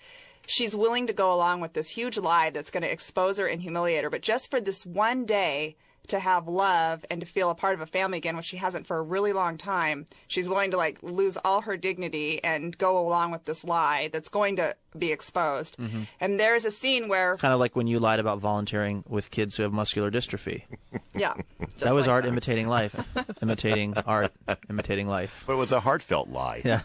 she's 0.47 0.77
willing 0.77 1.07
to 1.07 1.13
go 1.13 1.35
along 1.35 1.61
with 1.61 1.73
this 1.73 1.91
huge 1.91 2.19
lie 2.19 2.51
that's 2.51 2.71
going 2.71 2.83
to 2.83 2.93
expose 2.93 3.39
her 3.39 3.47
and 3.47 3.63
humiliate 3.63 4.05
her. 4.05 4.11
But 4.11 4.23
just 4.23 4.51
for 4.51 4.61
this 4.61 4.85
one 4.85 5.25
day 5.25 5.77
to 6.09 6.19
have 6.19 6.49
love 6.49 7.05
and 7.11 7.21
to 7.21 7.27
feel 7.27 7.51
a 7.51 7.55
part 7.55 7.75
of 7.75 7.81
a 7.81 7.87
family 7.87 8.19
again, 8.19 8.37
which 8.37 8.47
she 8.47 8.57
hasn't 8.57 8.87
for 8.87 8.97
a 8.99 9.03
really 9.03 9.33
long 9.33 9.57
time, 9.59 10.07
she's 10.27 10.49
willing 10.49 10.71
to 10.73 10.77
like 10.77 10.99
lose 11.03 11.37
all 11.45 11.63
her 11.63 11.77
dignity 11.77 12.43
and 12.43 12.77
go 12.79 12.99
along 12.99 13.31
with 13.31 13.45
this 13.45 13.65
lie 13.65 14.09
that's 14.13 14.29
going 14.29 14.57
to 14.57 14.75
be 14.97 15.13
exposed. 15.13 15.77
Mhm. 15.79 16.07
And 16.21 16.41
there's 16.41 16.65
a 16.65 16.71
scene 16.71 17.09
where, 17.09 17.37
Kind 17.37 17.55
of 17.55 17.61
like 17.61 17.77
when 17.77 17.87
you 17.87 18.01
lied 18.01 18.19
about 18.21 18.39
volunteering 18.39 19.05
with 19.09 19.31
kids 19.31 19.57
who 19.57 19.63
have 19.63 19.73
muscular 19.73 20.11
dystrophy. 20.11 20.63
yeah, 21.15 21.35
that 21.79 21.93
was 21.95 22.09
art 22.09 22.25
imitating 22.25 22.69
life, 22.69 22.95
imitating 23.43 23.95
art, 24.07 24.33
imitating 24.69 25.07
life. 25.09 25.45
But 25.47 25.55
it 25.55 25.57
was 25.57 25.73
a 25.73 25.81
heartfelt 25.81 26.29
lie. 26.29 26.63
Yeah. 26.65 26.81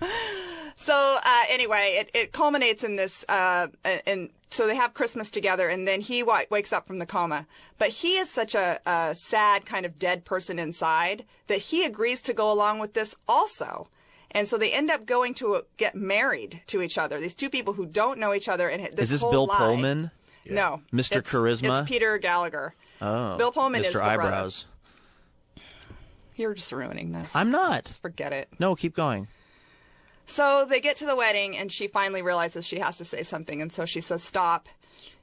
So 0.84 1.18
uh, 1.24 1.42
anyway, 1.48 1.96
it, 2.00 2.10
it 2.12 2.32
culminates 2.32 2.84
in 2.84 2.96
this, 2.96 3.24
uh, 3.26 3.68
and 4.04 4.28
so 4.50 4.66
they 4.66 4.76
have 4.76 4.92
Christmas 4.92 5.30
together, 5.30 5.68
and 5.70 5.88
then 5.88 6.02
he 6.02 6.22
wa- 6.22 6.42
wakes 6.50 6.74
up 6.74 6.86
from 6.86 6.98
the 6.98 7.06
coma. 7.06 7.46
But 7.78 7.88
he 7.88 8.18
is 8.18 8.28
such 8.30 8.54
a, 8.54 8.78
a 8.84 9.14
sad, 9.14 9.64
kind 9.64 9.86
of 9.86 9.98
dead 9.98 10.26
person 10.26 10.58
inside 10.58 11.24
that 11.46 11.58
he 11.58 11.84
agrees 11.84 12.20
to 12.22 12.34
go 12.34 12.52
along 12.52 12.80
with 12.80 12.92
this 12.92 13.16
also. 13.26 13.88
And 14.30 14.46
so 14.46 14.58
they 14.58 14.72
end 14.72 14.90
up 14.90 15.06
going 15.06 15.32
to 15.34 15.62
get 15.78 15.94
married 15.94 16.60
to 16.66 16.82
each 16.82 16.98
other. 16.98 17.18
These 17.18 17.34
two 17.34 17.48
people 17.48 17.72
who 17.72 17.86
don't 17.86 18.18
know 18.18 18.34
each 18.34 18.48
other, 18.48 18.68
and 18.68 18.82
this 18.94 19.04
is 19.04 19.10
this 19.10 19.20
whole 19.22 19.30
Bill 19.30 19.46
lie- 19.46 19.56
Pullman? 19.56 20.10
No, 20.50 20.82
Mr. 20.92 21.16
It's- 21.18 21.32
Charisma? 21.32 21.80
It's 21.80 21.88
Peter 21.88 22.18
Gallagher. 22.18 22.74
Oh, 23.00 23.38
Bill 23.38 23.52
Pullman 23.52 23.80
Mr. 23.80 23.86
is 23.86 23.92
the 23.94 24.00
brother. 24.00 24.20
Eyebrows. 24.22 24.66
You're 26.36 26.52
just 26.54 26.72
ruining 26.72 27.12
this. 27.12 27.34
I'm 27.34 27.50
not. 27.50 27.84
Just 27.86 28.02
forget 28.02 28.32
it. 28.34 28.48
No, 28.58 28.74
keep 28.76 28.94
going. 28.94 29.28
So 30.26 30.64
they 30.68 30.80
get 30.80 30.96
to 30.96 31.06
the 31.06 31.16
wedding, 31.16 31.56
and 31.56 31.70
she 31.70 31.86
finally 31.86 32.22
realizes 32.22 32.66
she 32.66 32.78
has 32.78 32.96
to 32.98 33.04
say 33.04 33.22
something, 33.22 33.60
and 33.60 33.72
so 33.72 33.84
she 33.84 34.00
says, 34.00 34.22
"Stop." 34.22 34.68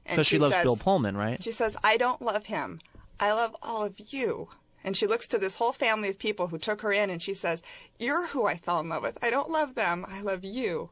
And 0.06 0.16
Because 0.16 0.26
she 0.26 0.38
loves 0.38 0.54
says- 0.54 0.62
Bill 0.64 0.76
Pullman, 0.76 1.16
right? 1.16 1.42
She 1.42 1.52
says, 1.52 1.76
"I 1.82 1.96
don't 1.96 2.22
love 2.22 2.46
him. 2.46 2.80
I 3.20 3.32
love 3.32 3.56
all 3.62 3.84
of 3.84 3.94
you." 3.98 4.48
And 4.84 4.96
she 4.96 5.06
looks 5.06 5.26
to 5.28 5.38
this 5.38 5.56
whole 5.56 5.72
family 5.72 6.08
of 6.08 6.18
people 6.18 6.48
who 6.48 6.58
took 6.58 6.82
her 6.82 6.92
in 6.92 7.08
and 7.08 7.22
she 7.22 7.34
says, 7.34 7.62
You're 8.00 8.26
who 8.26 8.46
I 8.46 8.56
fell 8.56 8.80
in 8.80 8.88
love 8.88 9.04
with. 9.04 9.16
I 9.22 9.30
don't 9.30 9.48
love 9.48 9.76
them. 9.76 10.04
I 10.08 10.22
love 10.22 10.44
you. 10.44 10.90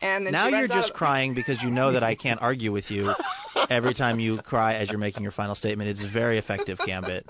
And 0.00 0.24
then 0.24 0.32
now 0.32 0.48
she 0.48 0.56
you're 0.56 0.68
just 0.68 0.94
crying 0.94 1.34
because 1.34 1.60
you 1.60 1.70
know 1.70 1.90
that 1.90 2.04
I 2.04 2.14
can't 2.14 2.40
argue 2.40 2.70
with 2.70 2.92
you 2.92 3.12
every 3.68 3.92
time 3.94 4.20
you 4.20 4.40
cry 4.42 4.74
as 4.74 4.90
you're 4.90 5.00
making 5.00 5.24
your 5.24 5.32
final 5.32 5.56
statement. 5.56 5.90
It's 5.90 6.00
very 6.02 6.38
effective, 6.38 6.78
Gambit. 6.86 7.26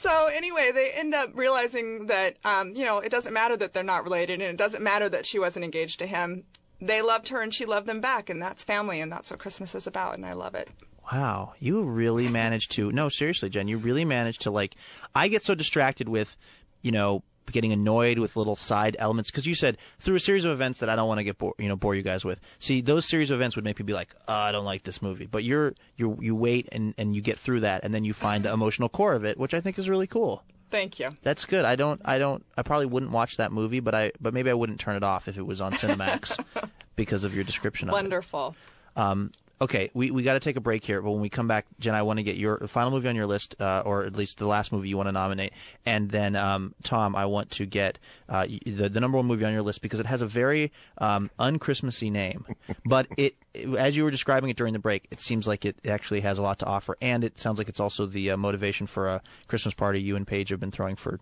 So 0.00 0.28
anyway, 0.32 0.72
they 0.72 0.92
end 0.92 1.14
up 1.14 1.32
realizing 1.34 2.06
that 2.06 2.38
um, 2.42 2.70
you 2.70 2.86
know 2.86 3.00
it 3.00 3.10
doesn't 3.10 3.34
matter 3.34 3.54
that 3.58 3.74
they're 3.74 3.82
not 3.84 4.02
related, 4.02 4.40
and 4.40 4.50
it 4.50 4.56
doesn't 4.56 4.82
matter 4.82 5.10
that 5.10 5.26
she 5.26 5.38
wasn't 5.38 5.66
engaged 5.66 5.98
to 5.98 6.06
him. 6.06 6.44
They 6.80 7.02
loved 7.02 7.28
her, 7.28 7.42
and 7.42 7.52
she 7.52 7.66
loved 7.66 7.86
them 7.86 8.00
back, 8.00 8.30
and 8.30 8.40
that's 8.40 8.64
family, 8.64 9.02
and 9.02 9.12
that's 9.12 9.30
what 9.30 9.38
Christmas 9.38 9.74
is 9.74 9.86
about, 9.86 10.14
and 10.14 10.24
I 10.24 10.32
love 10.32 10.54
it. 10.54 10.70
Wow, 11.12 11.52
you 11.58 11.82
really 11.82 12.28
managed 12.28 12.70
to. 12.72 12.90
No, 12.90 13.10
seriously, 13.10 13.50
Jen, 13.50 13.68
you 13.68 13.76
really 13.76 14.06
managed 14.06 14.40
to 14.42 14.50
like. 14.50 14.74
I 15.14 15.28
get 15.28 15.44
so 15.44 15.54
distracted 15.54 16.08
with, 16.08 16.34
you 16.80 16.92
know, 16.92 17.22
getting 17.52 17.72
annoyed 17.72 18.18
with 18.18 18.36
little 18.36 18.56
side 18.56 18.96
elements 18.98 19.30
because 19.30 19.46
you 19.46 19.54
said 19.54 19.78
through 19.98 20.16
a 20.16 20.20
series 20.20 20.44
of 20.44 20.52
events 20.52 20.80
that 20.80 20.88
I 20.88 20.96
don't 20.96 21.08
want 21.08 21.18
to 21.18 21.24
get 21.24 21.38
bore, 21.38 21.54
you 21.58 21.68
know 21.68 21.76
bore 21.76 21.94
you 21.94 22.02
guys 22.02 22.24
with. 22.24 22.40
See, 22.58 22.80
those 22.80 23.06
series 23.06 23.30
of 23.30 23.36
events 23.36 23.56
would 23.56 23.64
make 23.64 23.78
me 23.78 23.84
be 23.84 23.92
like, 23.92 24.14
oh, 24.28 24.34
I 24.34 24.52
don't 24.52 24.64
like 24.64 24.84
this 24.84 25.02
movie. 25.02 25.26
But 25.26 25.44
you're 25.44 25.74
you 25.96 26.18
you 26.20 26.34
wait 26.34 26.68
and 26.72 26.94
and 26.98 27.14
you 27.14 27.20
get 27.22 27.38
through 27.38 27.60
that, 27.60 27.84
and 27.84 27.94
then 27.94 28.04
you 28.04 28.12
find 28.12 28.44
the 28.44 28.52
emotional 28.52 28.88
core 28.88 29.14
of 29.14 29.24
it, 29.24 29.38
which 29.38 29.54
I 29.54 29.60
think 29.60 29.78
is 29.78 29.88
really 29.88 30.06
cool. 30.06 30.42
Thank 30.70 31.00
you. 31.00 31.08
That's 31.22 31.44
good. 31.44 31.64
I 31.64 31.76
don't. 31.76 32.00
I 32.04 32.18
don't. 32.18 32.44
I 32.56 32.62
probably 32.62 32.86
wouldn't 32.86 33.12
watch 33.12 33.36
that 33.38 33.52
movie, 33.52 33.80
but 33.80 33.94
I. 33.94 34.12
But 34.20 34.34
maybe 34.34 34.50
I 34.50 34.54
wouldn't 34.54 34.80
turn 34.80 34.96
it 34.96 35.02
off 35.02 35.26
if 35.28 35.36
it 35.36 35.42
was 35.42 35.60
on 35.60 35.72
Cinemax 35.72 36.42
because 36.96 37.24
of 37.24 37.34
your 37.34 37.44
description 37.44 37.88
of 37.88 37.92
it. 37.92 37.96
Wonderful. 37.96 38.54
Um, 38.96 39.32
okay, 39.60 39.90
we, 39.92 40.10
we 40.10 40.22
got 40.22 40.34
to 40.34 40.40
take 40.40 40.56
a 40.56 40.60
break 40.60 40.84
here, 40.84 41.02
but 41.02 41.10
when 41.10 41.20
we 41.20 41.28
come 41.28 41.46
back, 41.46 41.66
Jen, 41.78 41.94
I 41.94 42.02
want 42.02 42.18
to 42.18 42.22
get 42.22 42.36
your 42.36 42.58
final 42.66 42.90
movie 42.90 43.08
on 43.08 43.14
your 43.16 43.26
list, 43.26 43.54
uh, 43.60 43.82
or 43.84 44.04
at 44.04 44.16
least 44.16 44.38
the 44.38 44.46
last 44.46 44.72
movie 44.72 44.88
you 44.88 44.96
want 44.96 45.08
to 45.08 45.12
nominate, 45.12 45.52
and 45.84 46.10
then 46.10 46.34
um, 46.36 46.74
Tom, 46.82 47.14
I 47.14 47.26
want 47.26 47.50
to 47.52 47.66
get 47.66 47.98
uh, 48.28 48.46
the 48.64 48.88
the 48.88 49.00
number 49.00 49.16
one 49.18 49.26
movie 49.26 49.44
on 49.44 49.52
your 49.52 49.62
list 49.62 49.82
because 49.82 50.00
it 50.00 50.06
has 50.06 50.22
a 50.22 50.26
very 50.26 50.72
um, 50.98 51.30
unchristmassy 51.38 52.10
name, 52.10 52.46
but 52.84 53.06
it, 53.16 53.34
it- 53.54 53.68
as 53.76 53.96
you 53.96 54.04
were 54.04 54.10
describing 54.10 54.48
it 54.50 54.56
during 54.56 54.72
the 54.72 54.78
break, 54.78 55.06
it 55.10 55.20
seems 55.20 55.46
like 55.46 55.64
it 55.64 55.76
actually 55.86 56.20
has 56.22 56.38
a 56.38 56.42
lot 56.42 56.58
to 56.60 56.66
offer, 56.66 56.96
and 57.02 57.22
it 57.24 57.38
sounds 57.38 57.58
like 57.58 57.68
it's 57.68 57.80
also 57.80 58.06
the 58.06 58.30
uh, 58.30 58.36
motivation 58.36 58.86
for 58.86 59.08
a 59.08 59.22
Christmas 59.48 59.74
party 59.74 60.00
you 60.00 60.16
and 60.16 60.26
Paige 60.26 60.48
have 60.50 60.60
been 60.60 60.70
throwing 60.70 60.96
for 60.96 61.20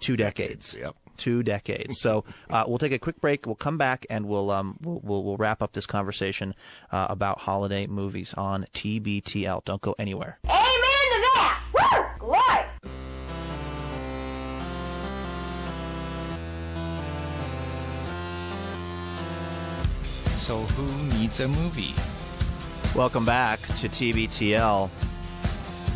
two 0.00 0.16
decades. 0.16 0.76
Yep. 0.78 0.94
Two 1.16 1.42
decades. 1.42 2.00
So 2.00 2.24
uh, 2.50 2.64
we'll 2.66 2.78
take 2.78 2.92
a 2.92 2.98
quick 2.98 3.20
break. 3.20 3.46
We'll 3.46 3.54
come 3.54 3.78
back 3.78 4.06
and 4.10 4.26
we'll 4.26 4.50
um, 4.50 4.76
we'll, 4.80 5.00
we'll, 5.02 5.24
we'll 5.24 5.36
wrap 5.36 5.62
up 5.62 5.72
this 5.72 5.86
conversation 5.86 6.54
uh, 6.92 7.06
about 7.08 7.38
holiday 7.40 7.86
movies 7.86 8.34
on 8.34 8.66
TBTL. 8.74 9.64
Don't 9.64 9.80
go 9.80 9.94
anywhere. 9.98 10.38
Amen 10.44 10.54
to 10.54 11.20
that! 11.34 11.62
Woo! 11.72 12.26
Glory! 12.26 12.64
So 20.36 20.58
who 20.58 21.18
needs 21.18 21.40
a 21.40 21.48
movie? 21.48 21.94
Welcome 22.96 23.24
back 23.24 23.60
to 23.60 23.88
TBTL. 23.88 24.88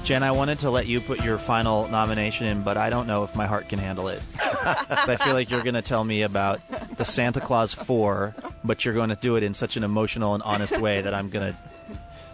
Jen, 0.05 0.22
I 0.22 0.32
wanted 0.32 0.59
to 0.60 0.70
let 0.70 0.86
you 0.86 1.01
put 1.01 1.22
your 1.24 1.39
final 1.39 1.86
nomination 1.89 2.47
in, 2.47 2.62
but 2.62 2.77
I 2.77 2.90
don't 2.90 3.06
know 3.06 3.22
if 3.22 3.36
my 3.36 3.47
heart 3.47 3.68
can 3.68 3.78
handle 3.78 4.09
it. 4.09 4.22
I 4.40 5.16
feel 5.16 5.35
like 5.35 5.51
you're 5.51 5.62
going 5.62 5.74
to 5.74 5.82
tell 5.82 6.02
me 6.02 6.22
about 6.22 6.60
the 6.97 7.05
Santa 7.05 7.40
Claus 7.40 7.74
4, 7.74 8.35
but 8.64 8.85
you're 8.85 8.94
going 8.94 9.10
to 9.10 9.16
do 9.16 9.36
it 9.36 9.43
in 9.43 9.55
such 9.55 9.77
an 9.77 9.85
emotional 9.85 10.35
and 10.35 10.43
honest 10.43 10.81
way 10.81 11.02
that 11.02 11.14
I'm 11.14 11.28
going 11.28 11.55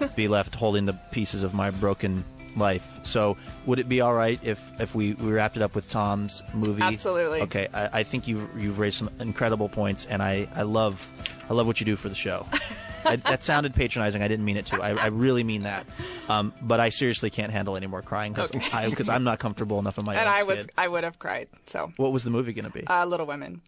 to 0.00 0.08
be 0.14 0.28
left 0.28 0.54
holding 0.54 0.86
the 0.86 0.94
pieces 1.10 1.42
of 1.42 1.54
my 1.54 1.70
broken 1.70 2.24
life. 2.56 2.88
So, 3.02 3.36
would 3.66 3.78
it 3.78 3.88
be 3.88 4.00
all 4.00 4.14
right 4.14 4.40
if, 4.42 4.62
if 4.80 4.94
we, 4.94 5.12
we 5.14 5.32
wrapped 5.32 5.56
it 5.56 5.62
up 5.62 5.74
with 5.74 5.90
Tom's 5.90 6.42
movie? 6.54 6.82
Absolutely. 6.82 7.42
Okay, 7.42 7.68
I, 7.74 8.00
I 8.00 8.02
think 8.04 8.26
you've 8.26 8.48
you've 8.58 8.78
raised 8.78 8.96
some 8.96 9.10
incredible 9.20 9.68
points, 9.68 10.06
and 10.06 10.22
I, 10.22 10.48
I 10.54 10.62
love 10.62 11.06
I 11.50 11.54
love 11.54 11.66
what 11.66 11.80
you 11.80 11.86
do 11.86 11.96
for 11.96 12.08
the 12.08 12.14
show. 12.14 12.46
I, 13.06 13.16
that 13.16 13.44
sounded 13.44 13.74
patronizing. 13.74 14.22
I 14.22 14.28
didn't 14.28 14.44
mean 14.44 14.56
it 14.56 14.66
to. 14.66 14.82
I, 14.82 14.90
I 14.90 15.06
really 15.06 15.44
mean 15.44 15.62
that. 15.62 15.86
Um, 16.28 16.52
but 16.60 16.80
I 16.80 16.90
seriously 16.90 17.30
can't 17.30 17.52
handle 17.52 17.76
any 17.76 17.86
more 17.86 18.02
crying 18.02 18.32
because 18.32 18.50
Okay. 18.54 19.10
I'm 19.12 19.24
not 19.24 19.38
comfortable 19.38 19.78
enough 19.78 19.98
in 19.98 20.04
my 20.04 20.14
and 20.14 20.28
own 20.28 20.34
I 20.34 20.42
was 20.42 20.58
skin. 20.60 20.70
I 20.76 20.88
would 20.88 21.04
have 21.04 21.18
cried. 21.18 21.48
So 21.66 21.92
What 21.96 22.12
was 22.12 22.24
the 22.24 22.30
movie 22.30 22.52
going 22.52 22.64
to 22.66 22.70
be? 22.70 22.86
uh, 22.86 23.04
Little 23.06 23.26
Women. 23.26 23.60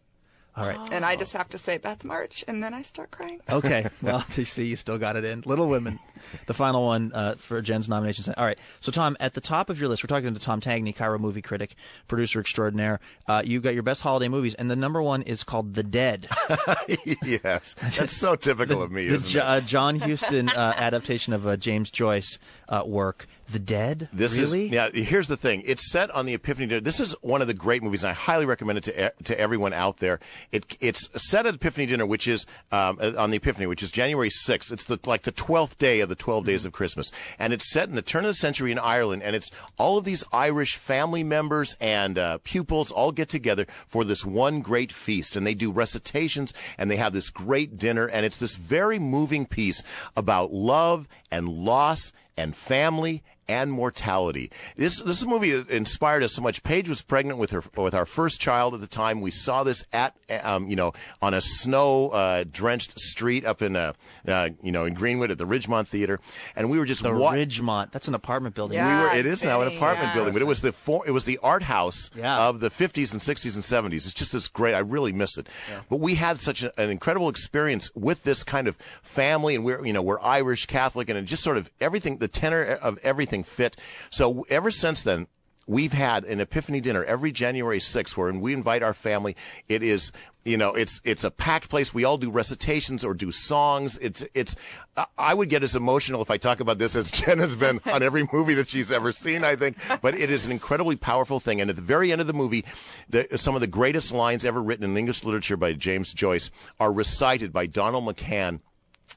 All 0.59 0.67
right. 0.67 0.93
And 0.93 1.05
I 1.05 1.15
just 1.17 1.33
have 1.35 1.49
to 1.51 1.59
say 1.59 1.79
Beth 1.79 2.05
March, 2.05 2.45
and 2.49 2.63
then 2.63 2.75
I 2.75 2.83
start 2.83 3.11
crying. 3.11 3.41
Okay. 3.49 3.87
Well, 4.03 4.25
you 4.37 4.45
see, 4.45 4.65
you 4.67 4.77
still 4.77 4.99
got 4.99 5.17
it 5.17 5.25
in. 5.25 5.43
Little 5.45 5.69
Women, 5.69 5.99
the 6.47 6.55
final 6.55 6.85
one 6.87 7.13
uh, 7.13 7.35
for 7.37 7.61
Jen's 7.63 7.89
nomination. 7.89 8.33
All 8.37 8.45
right. 8.45 8.59
So, 8.81 8.91
Tom, 8.93 9.17
at 9.21 9.35
the 9.35 9.41
top 9.41 9.71
of 9.71 9.79
your 9.81 9.89
list, 9.89 10.03
we're 10.05 10.09
talking 10.09 10.33
to 10.33 10.41
Tom 10.41 10.61
Tangney, 10.61 10.95
KIRO 10.95 11.19
movie 11.19 11.43
critic, 11.43 11.75
producer 12.07 12.41
extraordinaire. 12.41 13.01
Uh, 13.27 13.43
you 13.45 13.61
got 13.61 13.75
your 13.75 13.83
best 13.83 14.03
holiday 14.03 14.29
movies, 14.29 14.55
and 14.55 14.71
the 14.71 14.77
number 14.77 15.03
one 15.03 15.23
is 15.23 15.43
called 15.45 15.75
The 15.75 15.83
Dead. 15.83 16.29
yes, 17.25 17.75
that's 17.97 18.17
so 18.17 18.35
typical 18.37 18.83
of 18.83 18.91
me, 18.93 19.09
the 19.09 19.15
isn't 19.17 19.31
Jo- 19.31 19.41
it? 19.41 19.45
uh, 19.45 19.61
John 19.61 19.99
Huston 19.99 20.49
uh, 20.49 20.75
adaptation 20.77 21.33
of 21.33 21.47
uh, 21.47 21.57
James 21.57 21.91
Joyce 21.91 22.39
uh, 22.69 22.83
work. 22.87 23.27
The 23.51 23.59
Dead. 23.59 24.09
This 24.13 24.37
really? 24.37 24.67
is 24.67 24.71
yeah. 24.71 24.91
Here's 24.91 25.27
the 25.27 25.37
thing. 25.37 25.63
It's 25.65 25.91
set 25.91 26.11
on 26.11 26.27
the 26.27 26.35
Epiphany 26.35 26.67
Dinner. 26.67 26.81
This 26.81 27.01
is 27.01 27.13
one 27.23 27.41
of 27.41 27.47
the 27.47 27.55
great 27.55 27.83
movies, 27.83 28.03
and 28.03 28.11
I 28.11 28.13
highly 28.13 28.45
recommend 28.45 28.79
it 28.79 28.85
to 28.85 29.13
to 29.25 29.41
everyone 29.41 29.73
out 29.73 29.99
there. 29.99 30.21
It 30.53 30.77
it's 30.81 31.09
set 31.17 31.47
at 31.47 31.55
Epiphany 31.55 31.87
Dinner, 31.87 32.05
which 32.05 32.29
is 32.29 32.45
um, 32.73 32.99
uh, 33.01 33.13
on 33.17 33.31
the 33.31 33.39
Epiphany, 33.39 33.67
which 33.67 33.83
is 33.83 33.91
January 33.91 34.29
6th. 34.29 34.71
It's 34.71 34.85
the 34.85 34.99
like 35.07 35.23
the 35.23 35.33
twelfth 35.33 35.79
day 35.79 36.01
of 36.01 36.11
the 36.11 36.15
twelve 36.15 36.45
days 36.45 36.67
of 36.67 36.73
Christmas, 36.73 37.11
and 37.39 37.55
it's 37.55 37.73
set 37.73 37.89
in 37.89 37.95
the 37.95 38.03
turn 38.03 38.27
of 38.27 38.31
the 38.31 38.35
century 38.35 38.71
in 38.71 38.79
Ireland, 38.79 39.23
and 39.23 39.35
it's 39.35 39.51
all 39.79 39.97
of 39.97 40.05
these 40.05 40.25
Irish 40.31 40.77
family 40.77 41.25
members 41.25 41.75
and 41.81 42.19
uh, 42.19 42.39
pupils 42.45 42.91
all 42.91 43.13
get 43.13 43.31
together 43.31 43.67
for 43.87 44.05
this 44.05 44.27
one 44.27 44.61
great 44.61 44.93
feast, 44.93 45.37
and 45.37 45.47
they 45.47 45.55
do 45.55 45.71
recitations, 45.71 46.53
and 46.77 46.91
they 46.91 46.97
have 46.97 47.15
this 47.15 47.31
great 47.31 47.79
dinner, 47.79 48.07
and 48.07 48.27
it's 48.27 48.39
this 48.39 48.57
very 48.57 48.99
moving 48.99 49.47
piece 49.47 49.83
about 50.17 50.53
love 50.53 51.09
and 51.31 51.49
loss 51.49 52.13
and 52.37 52.55
family 52.55 53.23
and 53.49 53.73
mortality. 53.73 54.51
This 54.77 55.01
this 55.01 55.25
movie 55.27 55.65
inspired 55.71 56.23
us 56.23 56.35
so 56.35 56.43
much. 56.43 56.63
Paige 56.63 56.89
was 56.89 57.03
pregnant 57.03 57.39
with 57.39 57.51
her 57.53 57.63
with 57.77 57.95
our 57.95 58.07
first 58.07 58.41
child 58.41 58.75
at 58.75 58.81
the 58.81 58.87
time. 58.87 59.21
We 59.21 59.31
saw 59.31 59.65
this 59.65 59.85
at 59.93 60.15
um, 60.45 60.69
you 60.69 60.77
know 60.77 60.93
on 61.23 61.35
a 61.35 61.41
snow 61.41 62.11
uh, 62.11 62.45
drenched 62.51 62.99
street 63.01 63.45
up 63.45 63.63
in 63.63 63.77
uh, 63.77 63.93
uh, 64.27 64.51
you 64.63 64.73
know 64.73 64.85
in 64.85 64.95
Greenwood 64.95 65.31
at 65.31 65.39
the 65.39 65.47
Ridgemont 65.47 65.89
Theater, 65.89 66.21
and 66.57 66.69
we 66.71 66.79
were 66.79 66.85
just 66.85 67.03
The 67.03 67.13
wa- 67.13 67.33
Ridgemont. 67.33 67.93
That's 67.93 68.09
an 68.09 68.15
apartment 68.15 68.55
building. 68.55 68.79
we 68.79 68.85
were. 68.85 69.09
It 69.15 69.27
is 69.27 69.43
now 69.43 69.63
an 69.63 69.69
apartment 69.75 70.09
Yeah. 70.11 70.15
building, 70.15 70.33
but 70.33 70.43
it 70.43 70.47
was 70.47 70.61
the 70.61 70.73
for, 70.73 71.07
it 71.07 71.11
was 71.13 71.25
the 71.25 71.39
art 71.43 71.63
house 71.65 72.11
Yeah. 72.15 72.39
of 72.49 72.61
the 72.61 72.71
50s 72.71 73.13
and 73.13 73.21
60s 73.21 73.55
and 73.55 73.65
70s. 73.65 74.05
It's 74.05 74.13
just 74.15 74.33
this 74.33 74.49
great. 74.49 74.75
I 74.75 74.79
really 74.81 75.13
miss 75.13 75.37
it. 75.39 75.49
But 75.89 76.01
we 76.01 76.17
had 76.17 76.39
such 76.39 76.63
a, 76.63 76.79
an 76.81 76.91
incredible 76.91 77.29
experience 77.29 77.91
with 77.95 78.25
this 78.25 78.43
kind 78.45 78.69
of 78.69 78.77
family, 79.03 79.55
and 79.55 79.65
we're 79.65 79.85
you 79.87 79.93
know 79.93 80.03
we're 80.03 80.21
Irish 80.21 80.67
Catholic, 80.67 81.09
and 81.09 81.19
it 81.19 81.23
just 81.23 81.43
sort 81.43 81.57
of 81.57 81.71
everything. 81.81 82.19
The 82.19 82.29
tenor 82.29 82.63
of 82.65 82.99
everything 83.03 83.38
fit. 83.43 83.77
So 84.11 84.45
ever 84.49 84.71
since 84.71 85.03
then. 85.03 85.27
We've 85.71 85.93
had 85.93 86.25
an 86.25 86.41
Epiphany 86.41 86.81
dinner 86.81 87.05
every 87.05 87.31
January 87.31 87.79
6th 87.79 88.17
where 88.17 88.33
we 88.33 88.55
invite 88.55 88.83
our 88.83 88.95
family. 88.95 89.37
It 89.69 89.83
is, 89.83 90.13
you 90.43 90.57
know, 90.57 90.73
it's 90.73 90.99
it's 91.05 91.25
a 91.25 91.31
packed 91.31 91.69
place. 91.69 91.93
We 91.93 92.05
all 92.05 92.17
do 92.17 92.31
recitations 92.31 93.05
or 93.05 93.13
do 93.13 93.31
songs. 93.31 93.99
It's 93.99 94.25
it's. 94.33 94.57
I- 94.97 95.05
I 95.19 95.35
would 95.35 95.51
get 95.51 95.63
as 95.63 95.77
emotional 95.77 96.23
if 96.23 96.31
I 96.31 96.39
talk 96.39 96.61
about 96.61 96.79
this 96.79 96.97
as 96.97 97.11
Jen 97.19 97.39
has 97.41 97.55
been 97.55 97.83
on 97.85 98.03
every 98.03 98.27
movie 98.33 98.55
that 98.55 98.69
she's 98.71 98.91
ever 98.91 99.13
seen. 99.13 99.45
I 99.45 99.57
think, 99.57 99.77
but 100.01 100.15
it 100.15 100.31
is 100.31 100.47
an 100.47 100.53
incredibly 100.53 100.97
powerful 100.97 101.39
thing. 101.39 101.61
And 101.61 101.69
at 101.69 101.77
the 101.77 101.83
very 101.83 102.13
end 102.13 102.23
of 102.23 102.27
the 102.27 102.33
movie, 102.33 102.65
the, 103.11 103.29
some 103.37 103.55
of 103.55 103.61
the 103.61 103.67
greatest 103.67 104.11
lines 104.11 104.47
ever 104.47 104.63
written 104.63 104.85
in 104.87 104.97
English 104.97 105.23
literature 105.23 105.59
by 105.59 105.75
James 105.75 106.15
Joyce 106.15 106.51
are 106.81 106.91
recited 106.95 107.53
by 107.53 107.67
Donald 107.67 108.07
McCann. 108.07 108.61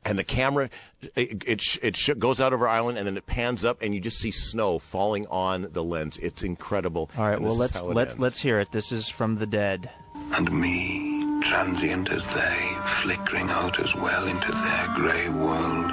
And 0.03 0.17
the 0.17 0.23
camera, 0.23 0.69
it 1.15 1.43
it, 1.45 1.61
sh- 1.61 1.77
it 1.83 2.17
goes 2.19 2.41
out 2.41 2.53
over 2.53 2.67
Ireland, 2.67 2.97
and 2.97 3.05
then 3.05 3.17
it 3.17 3.25
pans 3.27 3.63
up, 3.65 3.81
and 3.81 3.93
you 3.93 4.01
just 4.01 4.17
see 4.19 4.31
snow 4.31 4.79
falling 4.79 5.27
on 5.27 5.67
the 5.73 5.83
lens. 5.83 6.17
It's 6.17 6.41
incredible. 6.43 7.09
All 7.17 7.27
right. 7.27 7.39
Well, 7.39 7.55
let's 7.55 7.79
let's 7.81 8.11
ends. 8.11 8.19
let's 8.19 8.39
hear 8.39 8.59
it. 8.59 8.71
This 8.71 8.91
is 8.91 9.09
from 9.09 9.37
The 9.37 9.45
Dead. 9.47 9.89
and 10.33 10.51
me, 10.51 11.41
transient 11.43 12.09
as 12.09 12.25
they, 12.27 12.69
flickering 13.03 13.49
out 13.49 13.79
as 13.79 13.93
well 13.95 14.25
into 14.27 14.51
their 14.51 14.87
grey 14.95 15.29
world. 15.29 15.91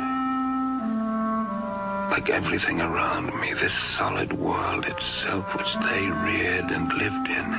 Like 2.10 2.30
everything 2.30 2.80
around 2.80 3.38
me, 3.40 3.52
this 3.54 3.76
solid 3.98 4.32
world 4.32 4.86
itself 4.86 5.54
which 5.56 5.74
they 5.90 6.00
reared 6.00 6.70
and 6.70 6.90
lived 6.94 7.28
in, 7.28 7.52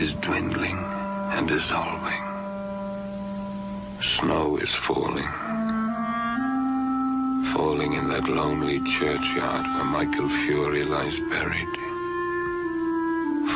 is 0.00 0.14
dwindling 0.14 0.78
and 1.32 1.46
dissolving. 1.48 2.22
Snow 4.18 4.56
is 4.58 4.74
falling. 4.86 5.28
Falling 7.54 7.94
in 7.94 8.08
that 8.08 8.28
lonely 8.28 8.80
churchyard 8.98 9.66
where 9.66 9.84
Michael 9.84 10.28
Furey 10.28 10.84
lies 10.84 11.18
buried 11.30 11.86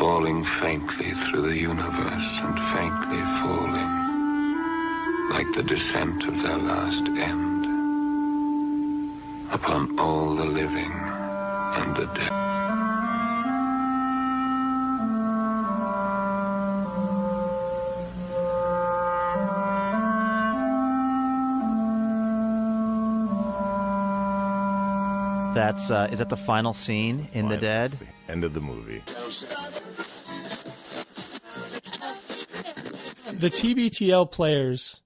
falling 0.01 0.43
faintly 0.63 1.13
through 1.13 1.43
the 1.43 1.59
universe 1.59 2.29
and 2.41 2.59
faintly 2.73 3.21
falling, 3.43 3.91
like 5.29 5.53
the 5.55 5.63
descent 5.63 6.25
of 6.25 6.43
their 6.43 6.57
last 6.57 7.07
end, 7.07 7.67
upon 9.53 9.99
all 9.99 10.35
the 10.37 10.45
living 10.47 10.91
and 10.91 11.97
the 11.97 12.07
dead. 12.15 12.70
That's 25.55 25.91
uh, 25.91 26.09
is 26.13 26.21
that 26.21 26.29
the 26.29 26.37
final 26.37 26.73
scene 26.73 27.29
in 27.33 27.49
The 27.49 27.57
Dead? 27.57 27.97
End 28.29 28.45
of 28.45 28.55
the 28.55 28.61
movie. 28.61 29.03
the 33.33 33.51
TBTL 33.51 34.31
players. 34.31 35.03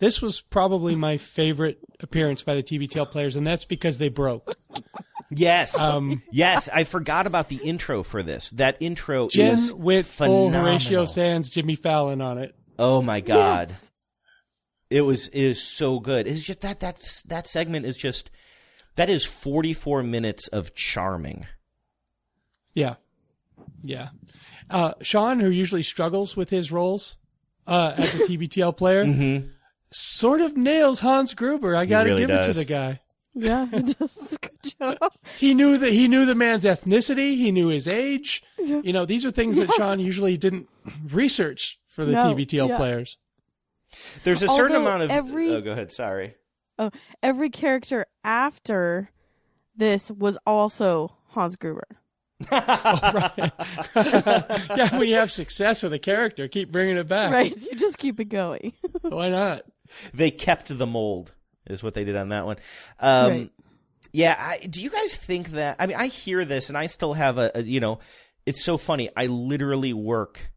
This 0.00 0.20
was 0.20 0.40
probably 0.40 0.96
my 0.96 1.16
favorite 1.16 1.78
appearance 2.00 2.42
by 2.42 2.56
the 2.56 2.62
TBTL 2.62 3.10
players, 3.10 3.36
and 3.36 3.46
that's 3.46 3.64
because 3.64 3.98
they 3.98 4.08
broke. 4.08 4.56
Yes. 5.30 5.78
Um, 5.78 6.22
yes, 6.30 6.68
I 6.72 6.84
forgot 6.84 7.26
about 7.26 7.48
the 7.48 7.56
intro 7.56 8.02
for 8.02 8.22
this. 8.22 8.50
That 8.50 8.76
intro 8.80 9.28
Jen 9.28 9.54
is 9.54 9.72
with 9.74 10.06
full 10.06 10.48
phenomenal. 10.48 10.78
Horatio 10.78 11.04
Sanz, 11.04 11.50
Jimmy 11.50 11.76
Fallon 11.76 12.20
on 12.20 12.38
it. 12.38 12.54
Oh 12.78 13.00
my 13.00 13.20
god. 13.20 13.70
It 14.90 15.00
was 15.02 15.28
it 15.28 15.42
is 15.42 15.62
so 15.62 15.98
good. 15.98 16.26
It's 16.26 16.42
just 16.42 16.60
that 16.60 16.80
that's 16.80 17.22
that 17.24 17.46
segment 17.46 17.86
is 17.86 17.96
just 17.96 18.30
that 18.96 19.10
is 19.10 19.24
44 19.24 20.02
minutes 20.02 20.48
of 20.48 20.74
charming. 20.74 21.46
Yeah, 22.74 22.94
yeah. 23.82 24.08
Uh, 24.70 24.94
Sean, 25.02 25.40
who 25.40 25.48
usually 25.50 25.82
struggles 25.82 26.36
with 26.36 26.50
his 26.50 26.72
roles 26.72 27.18
uh, 27.66 27.94
as 27.96 28.14
a 28.14 28.18
TBTL 28.24 28.76
player, 28.76 29.04
Mm-hmm. 29.04 29.48
sort 29.90 30.40
of 30.40 30.56
nails 30.56 31.00
Hans 31.00 31.34
Gruber. 31.34 31.76
I 31.76 31.86
got 31.86 32.04
to 32.04 32.10
really 32.10 32.22
give 32.22 32.30
it 32.30 32.44
to 32.46 32.52
the 32.52 32.64
guy. 32.64 33.00
Yeah, 33.36 33.66
it 33.72 33.98
does 33.98 34.32
a 34.32 34.38
good 34.48 34.74
job. 34.80 35.12
He 35.38 35.54
knew 35.54 35.76
that 35.78 35.92
he 35.92 36.06
knew 36.08 36.24
the 36.24 36.34
man's 36.36 36.64
ethnicity. 36.64 37.36
He 37.36 37.50
knew 37.50 37.68
his 37.68 37.88
age. 37.88 38.42
Yeah. 38.58 38.80
You 38.84 38.92
know, 38.92 39.04
these 39.04 39.26
are 39.26 39.30
things 39.32 39.56
that 39.56 39.72
Sean 39.74 39.98
usually 39.98 40.36
didn't 40.36 40.68
research 41.10 41.78
for 41.88 42.04
the 42.04 42.12
No, 42.12 42.22
TBTL 42.22 42.68
yeah. 42.68 42.76
players. 42.76 43.18
There's 44.22 44.42
a 44.42 44.48
certain 44.48 44.76
Although 44.76 44.88
amount 44.88 45.02
of 45.04 45.10
every- 45.10 45.50
Oh, 45.52 45.60
go 45.60 45.72
ahead. 45.72 45.90
Sorry. 45.92 46.34
Oh, 46.78 46.90
every 47.22 47.50
character 47.50 48.06
after 48.24 49.10
this 49.76 50.10
was 50.10 50.38
also 50.46 51.12
Hans 51.28 51.56
Gruber. 51.56 51.86
yeah, 52.50 53.50
when 54.98 55.08
you 55.08 55.14
have 55.14 55.30
success 55.32 55.82
with 55.82 55.92
a 55.92 55.98
character, 55.98 56.48
keep 56.48 56.70
bringing 56.72 56.96
it 56.96 57.08
back. 57.08 57.32
Right, 57.32 57.56
you 57.56 57.76
just 57.76 57.98
keep 57.98 58.18
it 58.20 58.26
going. 58.26 58.72
Why 59.02 59.28
not? 59.28 59.62
They 60.12 60.30
kept 60.30 60.76
the 60.76 60.86
mold 60.86 61.32
is 61.66 61.82
what 61.82 61.94
they 61.94 62.04
did 62.04 62.16
on 62.16 62.30
that 62.30 62.46
one. 62.46 62.56
Um, 62.98 63.30
Right. 63.30 63.50
Yeah, 64.12 64.36
I, 64.38 64.64
do 64.64 64.80
you 64.80 64.90
guys 64.90 65.16
think 65.16 65.48
that? 65.52 65.76
I 65.80 65.86
mean, 65.86 65.96
I 65.96 66.06
hear 66.06 66.44
this, 66.44 66.68
and 66.68 66.78
I 66.78 66.86
still 66.86 67.14
have 67.14 67.36
a, 67.36 67.50
a. 67.56 67.62
You 67.62 67.80
know, 67.80 67.98
it's 68.46 68.64
so 68.64 68.76
funny. 68.78 69.10
I 69.16 69.26
literally 69.26 69.92
work 69.92 70.52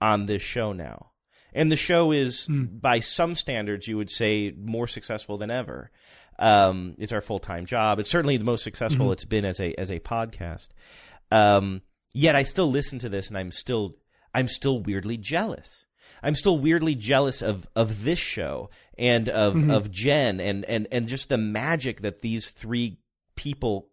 on 0.00 0.26
this 0.26 0.42
show 0.42 0.72
now, 0.72 1.09
and 1.54 1.70
the 1.70 1.76
show 1.76 2.12
is, 2.12 2.46
by 2.48 3.00
some 3.00 3.34
standards, 3.34 3.86
you 3.88 3.96
would 3.96 4.10
say 4.10 4.52
more 4.56 4.86
successful 4.86 5.38
than 5.38 5.50
ever. 5.50 5.90
Um, 6.38 6.94
it's 6.98 7.12
our 7.12 7.20
full 7.20 7.38
time 7.38 7.66
job. 7.66 7.98
It's 7.98 8.10
certainly 8.10 8.36
the 8.36 8.44
most 8.44 8.62
successful 8.64 9.08
Mhm. 9.08 9.12
it's 9.12 9.24
been 9.24 9.44
as 9.44 9.60
a 9.60 9.74
as 9.74 9.90
a 9.90 10.00
podcast. 10.00 10.68
Um, 11.30 11.82
yet 12.12 12.34
I 12.34 12.42
still 12.44 12.70
listen 12.70 12.98
to 13.00 13.08
this, 13.08 13.28
and 13.28 13.36
I'm 13.36 13.52
still 13.52 13.96
I'm 14.34 14.48
still 14.48 14.80
weirdly 14.80 15.16
jealous. 15.16 15.86
I'm 16.22 16.34
still 16.34 16.58
weirdly 16.58 16.94
jealous 16.94 17.42
of 17.42 17.68
of 17.76 18.04
this 18.04 18.18
show 18.18 18.70
and 18.96 19.28
of 19.28 19.54
Mhm. 19.54 19.70
of 19.74 19.90
Jen 19.90 20.40
and 20.40 20.64
and 20.64 20.86
and 20.90 21.06
just 21.08 21.28
the 21.28 21.38
magic 21.38 22.00
that 22.00 22.20
these 22.22 22.50
three 22.50 22.98
people 23.36 23.88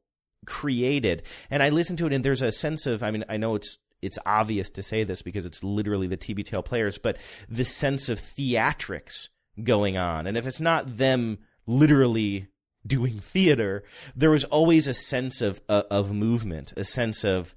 created. 0.46 1.24
And 1.50 1.62
I 1.62 1.70
listen 1.70 1.98
to 1.98 2.06
it, 2.08 2.14
and 2.14 2.24
there's 2.24 2.42
a 2.42 2.52
sense 2.52 2.86
of 2.86 3.04
I 3.04 3.12
mean 3.12 3.26
I 3.28 3.38
know 3.38 3.56
it's 3.56 3.78
it's 4.02 4.20
obvious 4.26 4.70
to 4.72 4.84
say 4.84 5.04
this 5.04 5.22
because 5.22 5.46
it's 5.46 5.64
literally 5.64 6.08
the 6.08 6.18
TBTL 6.18 6.66
players, 6.66 6.98
but 6.98 7.18
this 7.50 7.74
sense 7.74 8.10
of 8.10 8.20
theatrics 8.20 9.30
going 9.64 9.98
on. 9.98 10.28
And 10.28 10.38
if 10.38 10.46
it's 10.46 10.62
not 10.62 10.98
them 10.98 11.40
literally 11.66 12.48
doing 12.86 13.20
theater, 13.20 13.84
there 14.16 14.30
was 14.30 14.44
always 14.46 14.88
a 14.88 14.94
sense 14.94 15.42
of 15.42 15.62
uh, 15.68 15.84
of 15.90 16.14
movement, 16.14 16.74
a 16.78 16.84
sense 16.84 17.24
of 17.24 17.56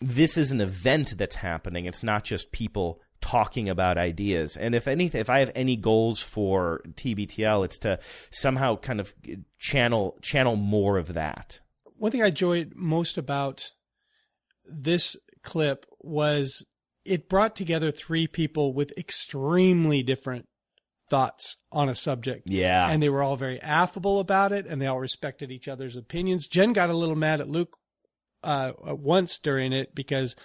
this 0.00 0.36
is 0.36 0.50
an 0.50 0.60
event 0.60 1.16
that's 1.18 1.36
happening. 1.36 1.86
It's 1.86 2.02
not 2.02 2.24
just 2.24 2.52
people 2.52 3.00
talking 3.20 3.68
about 3.68 3.98
ideas. 3.98 4.56
And 4.56 4.74
if 4.74 4.88
anything, 4.88 5.20
if 5.20 5.28
I 5.28 5.40
have 5.40 5.52
any 5.54 5.76
goals 5.76 6.22
for 6.22 6.82
TBTL, 6.94 7.64
it's 7.64 7.78
to 7.80 7.98
somehow 8.30 8.76
kind 8.76 9.00
of 9.00 9.12
channel 9.58 10.18
channel 10.22 10.56
more 10.56 10.98
of 10.98 11.14
that. 11.14 11.60
One 11.96 12.12
thing 12.12 12.22
I 12.22 12.28
enjoyed 12.28 12.72
most 12.74 13.18
about 13.18 13.72
this 14.64 15.16
clip 15.42 15.86
was 16.00 16.64
it 17.04 17.28
brought 17.28 17.56
together 17.56 17.90
three 17.90 18.26
people 18.26 18.74
with 18.74 18.92
extremely 18.98 20.02
different 20.02 20.46
thoughts 21.08 21.56
on 21.72 21.88
a 21.88 21.94
subject. 21.94 22.42
Yeah. 22.46 22.88
And 22.88 23.02
they 23.02 23.08
were 23.08 23.22
all 23.22 23.36
very 23.36 23.60
affable 23.60 24.20
about 24.20 24.52
it 24.52 24.66
and 24.66 24.80
they 24.80 24.86
all 24.86 25.00
respected 25.00 25.50
each 25.50 25.66
other's 25.66 25.96
opinions. 25.96 26.46
Jen 26.46 26.72
got 26.72 26.90
a 26.90 26.94
little 26.94 27.16
mad 27.16 27.40
at 27.40 27.48
Luke 27.48 27.76
uh, 28.44 28.72
once 28.78 29.38
during 29.38 29.72
it 29.72 29.94
because 29.94 30.36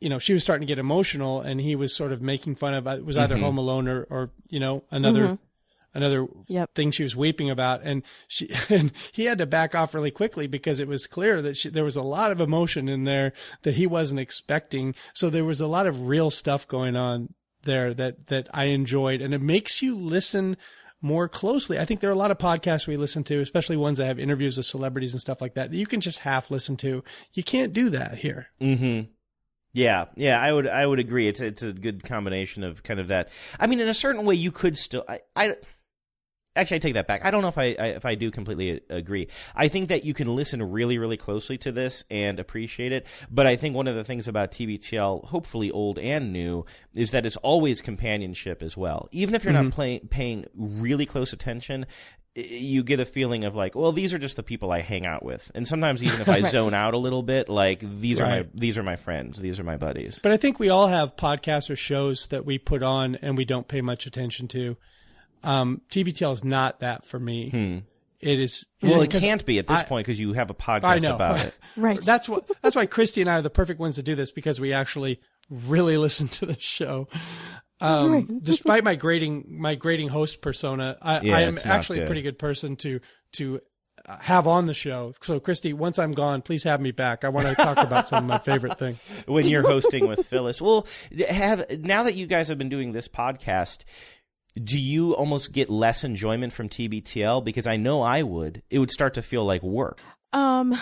you 0.00 0.08
know 0.08 0.18
she 0.18 0.32
was 0.32 0.42
starting 0.42 0.66
to 0.66 0.70
get 0.70 0.78
emotional 0.78 1.40
and 1.40 1.60
he 1.60 1.74
was 1.76 1.94
sort 1.94 2.12
of 2.12 2.22
making 2.22 2.54
fun 2.54 2.72
of 2.74 2.86
it 2.86 3.04
was 3.04 3.16
either 3.16 3.36
Mhm. 3.36 3.40
home 3.40 3.58
alone 3.58 3.88
or 3.88 4.04
or 4.10 4.30
you 4.48 4.60
know 4.60 4.84
another 4.90 5.22
Mhm. 5.26 5.38
Another 5.98 6.26
Yep. 6.46 6.74
thing 6.74 6.90
she 6.90 7.02
was 7.02 7.14
weeping 7.14 7.50
about 7.50 7.82
and 7.82 8.02
she 8.26 8.48
and 8.70 8.92
he 9.12 9.26
had 9.26 9.38
to 9.38 9.46
back 9.46 9.74
off 9.74 9.92
really 9.94 10.10
quickly 10.10 10.46
because 10.46 10.80
it 10.80 10.88
was 10.88 11.06
clear 11.06 11.42
that 11.42 11.56
she, 11.56 11.68
there 11.68 11.84
was 11.84 11.96
a 11.96 12.02
lot 12.02 12.32
of 12.32 12.40
emotion 12.40 12.88
in 12.88 13.04
there 13.04 13.32
that 13.62 13.74
he 13.74 13.86
wasn't 13.86 14.20
expecting 14.20 14.94
so 15.12 15.28
there 15.28 15.44
was 15.44 15.60
a 15.60 15.66
lot 15.66 15.86
of 15.86 16.06
real 16.08 16.30
stuff 16.30 16.66
going 16.66 16.96
on 16.96 17.34
there 17.64 17.92
that 17.92 18.28
that 18.28 18.48
I 18.54 18.64
enjoyed 18.66 19.20
and 19.20 19.34
it 19.34 19.42
makes 19.42 19.82
you 19.82 19.94
listen 19.96 20.56
more 21.00 21.28
closely. 21.28 21.78
I 21.78 21.84
think 21.84 22.00
there 22.00 22.10
are 22.10 22.12
a 22.12 22.16
lot 22.16 22.32
of 22.32 22.38
podcasts 22.38 22.88
we 22.88 22.96
listen 22.96 23.22
to, 23.24 23.38
especially 23.40 23.76
ones 23.76 23.98
that 23.98 24.06
have 24.06 24.18
interviews 24.18 24.56
with 24.56 24.66
celebrities 24.66 25.12
and 25.12 25.20
stuff 25.20 25.40
like 25.40 25.54
that, 25.54 25.70
that 25.70 25.76
you 25.76 25.86
can 25.86 26.00
just 26.00 26.18
half 26.20 26.50
listen 26.50 26.76
to. 26.78 27.04
You 27.34 27.44
can't 27.44 27.72
do 27.72 27.88
that 27.90 28.18
here. 28.18 28.48
Mm-hmm. 28.60 29.08
Yeah, 29.72 30.06
yeah, 30.16 30.40
I 30.40 30.52
would 30.52 30.66
I 30.66 30.84
would 30.86 30.98
agree. 30.98 31.28
It's 31.28 31.40
it's 31.40 31.62
a 31.62 31.72
good 31.72 32.02
combination 32.02 32.64
of 32.64 32.82
kind 32.82 32.98
of 32.98 33.08
that. 33.08 33.28
I 33.60 33.66
mean, 33.68 33.78
in 33.80 33.88
a 33.88 33.94
certain 33.94 34.24
way, 34.24 34.34
you 34.34 34.50
could 34.50 34.76
still. 34.76 35.04
I, 35.08 35.20
I 35.36 35.56
actually 36.60 36.76
I 36.76 36.78
take 36.80 36.94
that 36.94 37.06
back. 37.06 37.24
I 37.24 37.30
don't 37.30 37.42
know 37.42 37.48
if 37.48 37.58
I, 37.58 37.76
I 37.78 37.86
if 37.88 38.04
I 38.04 38.14
do 38.14 38.30
completely 38.30 38.80
agree. 38.90 39.28
I 39.54 39.68
think 39.68 39.88
that 39.88 40.04
you 40.04 40.14
can 40.14 40.34
listen 40.34 40.62
really 40.62 40.98
really 40.98 41.16
closely 41.16 41.56
to 41.58 41.72
this 41.72 42.04
and 42.10 42.38
appreciate 42.38 42.92
it. 42.92 43.06
But 43.30 43.46
I 43.46 43.56
think 43.56 43.74
one 43.74 43.86
of 43.88 43.94
the 43.94 44.04
things 44.04 44.28
about 44.28 44.50
TBTL, 44.52 45.26
hopefully 45.26 45.70
old 45.70 45.98
and 45.98 46.32
new, 46.32 46.64
is 46.94 47.10
that 47.12 47.24
it's 47.24 47.36
always 47.38 47.80
companionship 47.80 48.62
as 48.62 48.76
well. 48.76 49.08
Even 49.12 49.34
if 49.34 49.44
you're 49.44 49.52
Mhm. 49.54 49.64
not 49.64 49.72
play, 49.72 49.98
paying 50.00 50.44
really 50.54 51.06
close 51.06 51.32
attention. 51.32 51.86
You 52.34 52.84
get 52.84 53.00
a 53.00 53.04
feeling 53.04 53.42
of 53.42 53.56
like, 53.56 53.74
well, 53.74 53.90
these 53.90 54.14
are 54.14 54.18
just 54.18 54.36
the 54.36 54.44
people 54.44 54.70
I 54.70 54.80
hang 54.80 55.06
out 55.06 55.24
with, 55.24 55.50
and 55.56 55.66
sometimes 55.66 56.04
even 56.04 56.20
if 56.20 56.28
I 56.28 56.40
Right. 56.40 56.44
zone 56.52 56.72
out 56.72 56.94
a 56.94 56.98
little 56.98 57.24
bit, 57.24 57.48
like 57.48 57.80
these 58.00 58.20
are 58.20 58.26
my 58.26 58.46
these 58.54 58.78
are 58.78 58.84
my 58.84 58.94
friends, 58.94 59.40
these 59.40 59.58
are 59.58 59.64
my 59.64 59.76
buddies. 59.76 60.20
But 60.22 60.30
I 60.30 60.36
think 60.36 60.60
we 60.60 60.68
all 60.68 60.86
have 60.86 61.16
podcasts 61.16 61.68
or 61.68 61.74
shows 61.74 62.28
that 62.28 62.44
we 62.46 62.56
put 62.58 62.84
on 62.84 63.16
and 63.16 63.36
we 63.36 63.44
don't 63.44 63.66
pay 63.66 63.80
much 63.80 64.06
attention 64.06 64.46
to. 64.48 64.76
Um, 65.44 65.80
TBTL 65.90 66.32
is 66.32 66.44
not 66.44 66.80
that 66.80 67.04
for 67.04 67.18
me. 67.18 67.50
Hmm. 67.50 67.78
It 68.20 68.40
is. 68.40 68.66
Well, 68.82 69.00
it 69.02 69.10
can't 69.10 69.44
be 69.44 69.58
at 69.58 69.66
this 69.68 69.78
I- 69.80 69.84
point 69.84 70.06
because 70.06 70.18
you 70.18 70.32
have 70.32 70.50
a 70.50 70.54
podcast 70.54 71.14
about 71.14 71.40
it. 71.40 71.54
Right. 71.76 72.00
That's 72.00 72.28
what. 72.28 72.50
That's 72.60 72.74
why 72.74 72.86
Christy 72.86 73.20
and 73.20 73.30
I 73.30 73.34
are 73.38 73.42
the 73.42 73.50
perfect 73.50 73.78
ones 73.78 73.94
to 73.94 74.02
do 74.02 74.16
this 74.16 74.32
because 74.32 74.58
we 74.60 74.72
actually 74.72 75.20
really 75.48 75.96
listen 75.96 76.26
to 76.26 76.46
the 76.46 76.58
show. 76.58 77.06
Um, 77.80 78.12
Right. 78.12 78.26
despite 78.42 78.82
my 78.82 78.96
grading, 78.96 79.44
my 79.48 79.76
grading 79.76 80.08
host 80.08 80.42
persona, 80.42 80.96
I, 81.00 81.20
Yeah, 81.20 81.36
I 81.36 81.40
am 81.42 81.54
it's 81.54 81.64
not 81.64 81.74
actually 81.76 82.00
a 82.00 82.06
pretty 82.06 82.22
good 82.22 82.36
person 82.36 82.74
to 82.78 82.98
to 83.34 83.60
uh, 84.08 84.16
have 84.18 84.48
on 84.48 84.66
the 84.66 84.74
show. 84.74 85.14
So, 85.22 85.38
Christy, 85.38 85.72
once 85.72 86.00
I'm 86.00 86.10
gone, 86.12 86.42
please 86.42 86.64
have 86.64 86.80
me 86.80 86.90
back. 86.90 87.24
I 87.24 87.28
want 87.28 87.46
to 87.46 87.54
talk 87.54 87.76
about 87.78 88.08
some 88.08 88.24
of 88.24 88.28
my 88.28 88.38
favorite 88.38 88.76
things. 88.80 88.98
when 89.26 89.46
you're 89.46 89.62
hosting 89.62 90.08
with 90.08 90.26
Phyllis. 90.26 90.60
Well, 90.60 90.88
have 91.28 91.70
now 91.78 92.02
that 92.02 92.16
you 92.16 92.26
guys 92.26 92.48
have 92.48 92.58
been 92.58 92.68
doing 92.70 92.90
this 92.90 93.06
podcast, 93.06 93.84
do 94.64 94.78
you 94.78 95.14
almost 95.14 95.52
get 95.52 95.70
less 95.70 96.04
enjoyment 96.04 96.52
from 96.52 96.68
TBTL? 96.68 97.44
Because 97.44 97.66
I 97.66 97.76
know 97.76 98.02
I 98.02 98.22
would. 98.22 98.62
It 98.70 98.78
would 98.78 98.90
start 98.90 99.14
to 99.14 99.22
feel 99.22 99.44
like 99.44 99.62
work. 99.62 100.00
Um, 100.32 100.78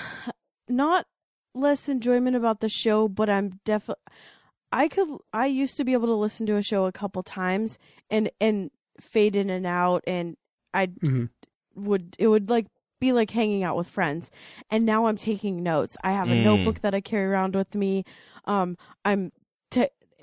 not 0.69 1.07
less 1.55 1.89
enjoyment 1.89 2.37
about 2.37 2.61
the 2.61 2.69
show, 2.69 3.09
but 3.09 3.29
I'm 3.31 3.61
definitely. 3.65 4.03
I 4.73 4.89
could. 4.89 5.09
I 5.33 5.47
used 5.47 5.77
to 5.77 5.85
be 5.85 5.93
able 5.93 6.09
to 6.09 6.15
listen 6.15 6.47
to 6.47 6.57
a 6.57 6.63
show 6.63 6.87
a 6.87 6.93
couple 6.93 7.23
times 7.23 7.79
and 8.11 8.31
and 8.41 8.71
fade 9.01 9.37
in 9.37 9.49
and 9.51 9.67
out, 9.67 10.03
and 10.07 10.37
I 10.75 10.89
Mhm. 10.89 11.31
would. 11.75 12.17
It 12.19 12.27
would 12.29 12.51
like 12.51 12.67
be 13.01 13.13
like 13.13 13.31
hanging 13.31 13.63
out 13.63 13.77
with 13.77 13.87
friends. 13.89 14.31
And 14.71 14.85
now 14.87 15.07
I'm 15.07 15.17
taking 15.19 15.63
notes. 15.63 15.97
I 16.03 16.13
have 16.13 16.31
a 16.31 16.35
Mm. 16.35 16.43
notebook 16.43 16.81
that 16.81 16.95
I 16.95 17.01
carry 17.01 17.27
around 17.27 17.55
with 17.55 17.75
me. 17.75 18.05
Um, 18.47 18.77
I'm 19.05 19.33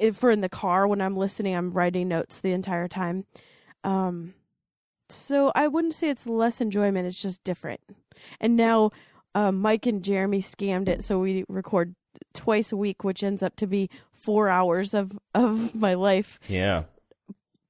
t- 0.03 0.07
if 0.07 0.21
we're 0.23 0.31
in 0.31 0.41
the 0.41 0.49
car 0.49 0.88
when 0.88 1.01
I'm 1.01 1.15
listening, 1.15 1.55
I'm 1.55 1.71
writing 1.71 2.07
notes 2.07 2.39
the 2.39 2.53
entire 2.53 2.88
time. 2.88 3.25
Um, 3.84 4.34
so 5.09 5.51
I 5.55 5.67
wouldn't 5.67 5.93
say 5.93 6.09
it's 6.09 6.25
less 6.27 6.61
enjoyment. 6.61 7.07
It's 7.07 7.21
just 7.21 7.43
different. 7.43 7.81
And 8.39 8.55
now 8.55 8.91
um, 9.35 9.61
Mike 9.61 9.85
and 9.85 10.03
Jeremy 10.03 10.41
scammed 10.41 10.88
it, 10.88 11.03
so 11.03 11.19
we 11.19 11.43
record 11.47 11.95
twice 12.34 12.71
a 12.71 12.77
week, 12.77 13.03
which 13.03 13.23
ends 13.23 13.43
up 13.43 13.55
to 13.57 13.67
be 13.67 13.89
four 14.11 14.47
hours 14.49 14.93
of 14.93 15.11
of 15.34 15.75
my 15.75 15.93
life, 15.95 16.39
Yeah. 16.47 16.84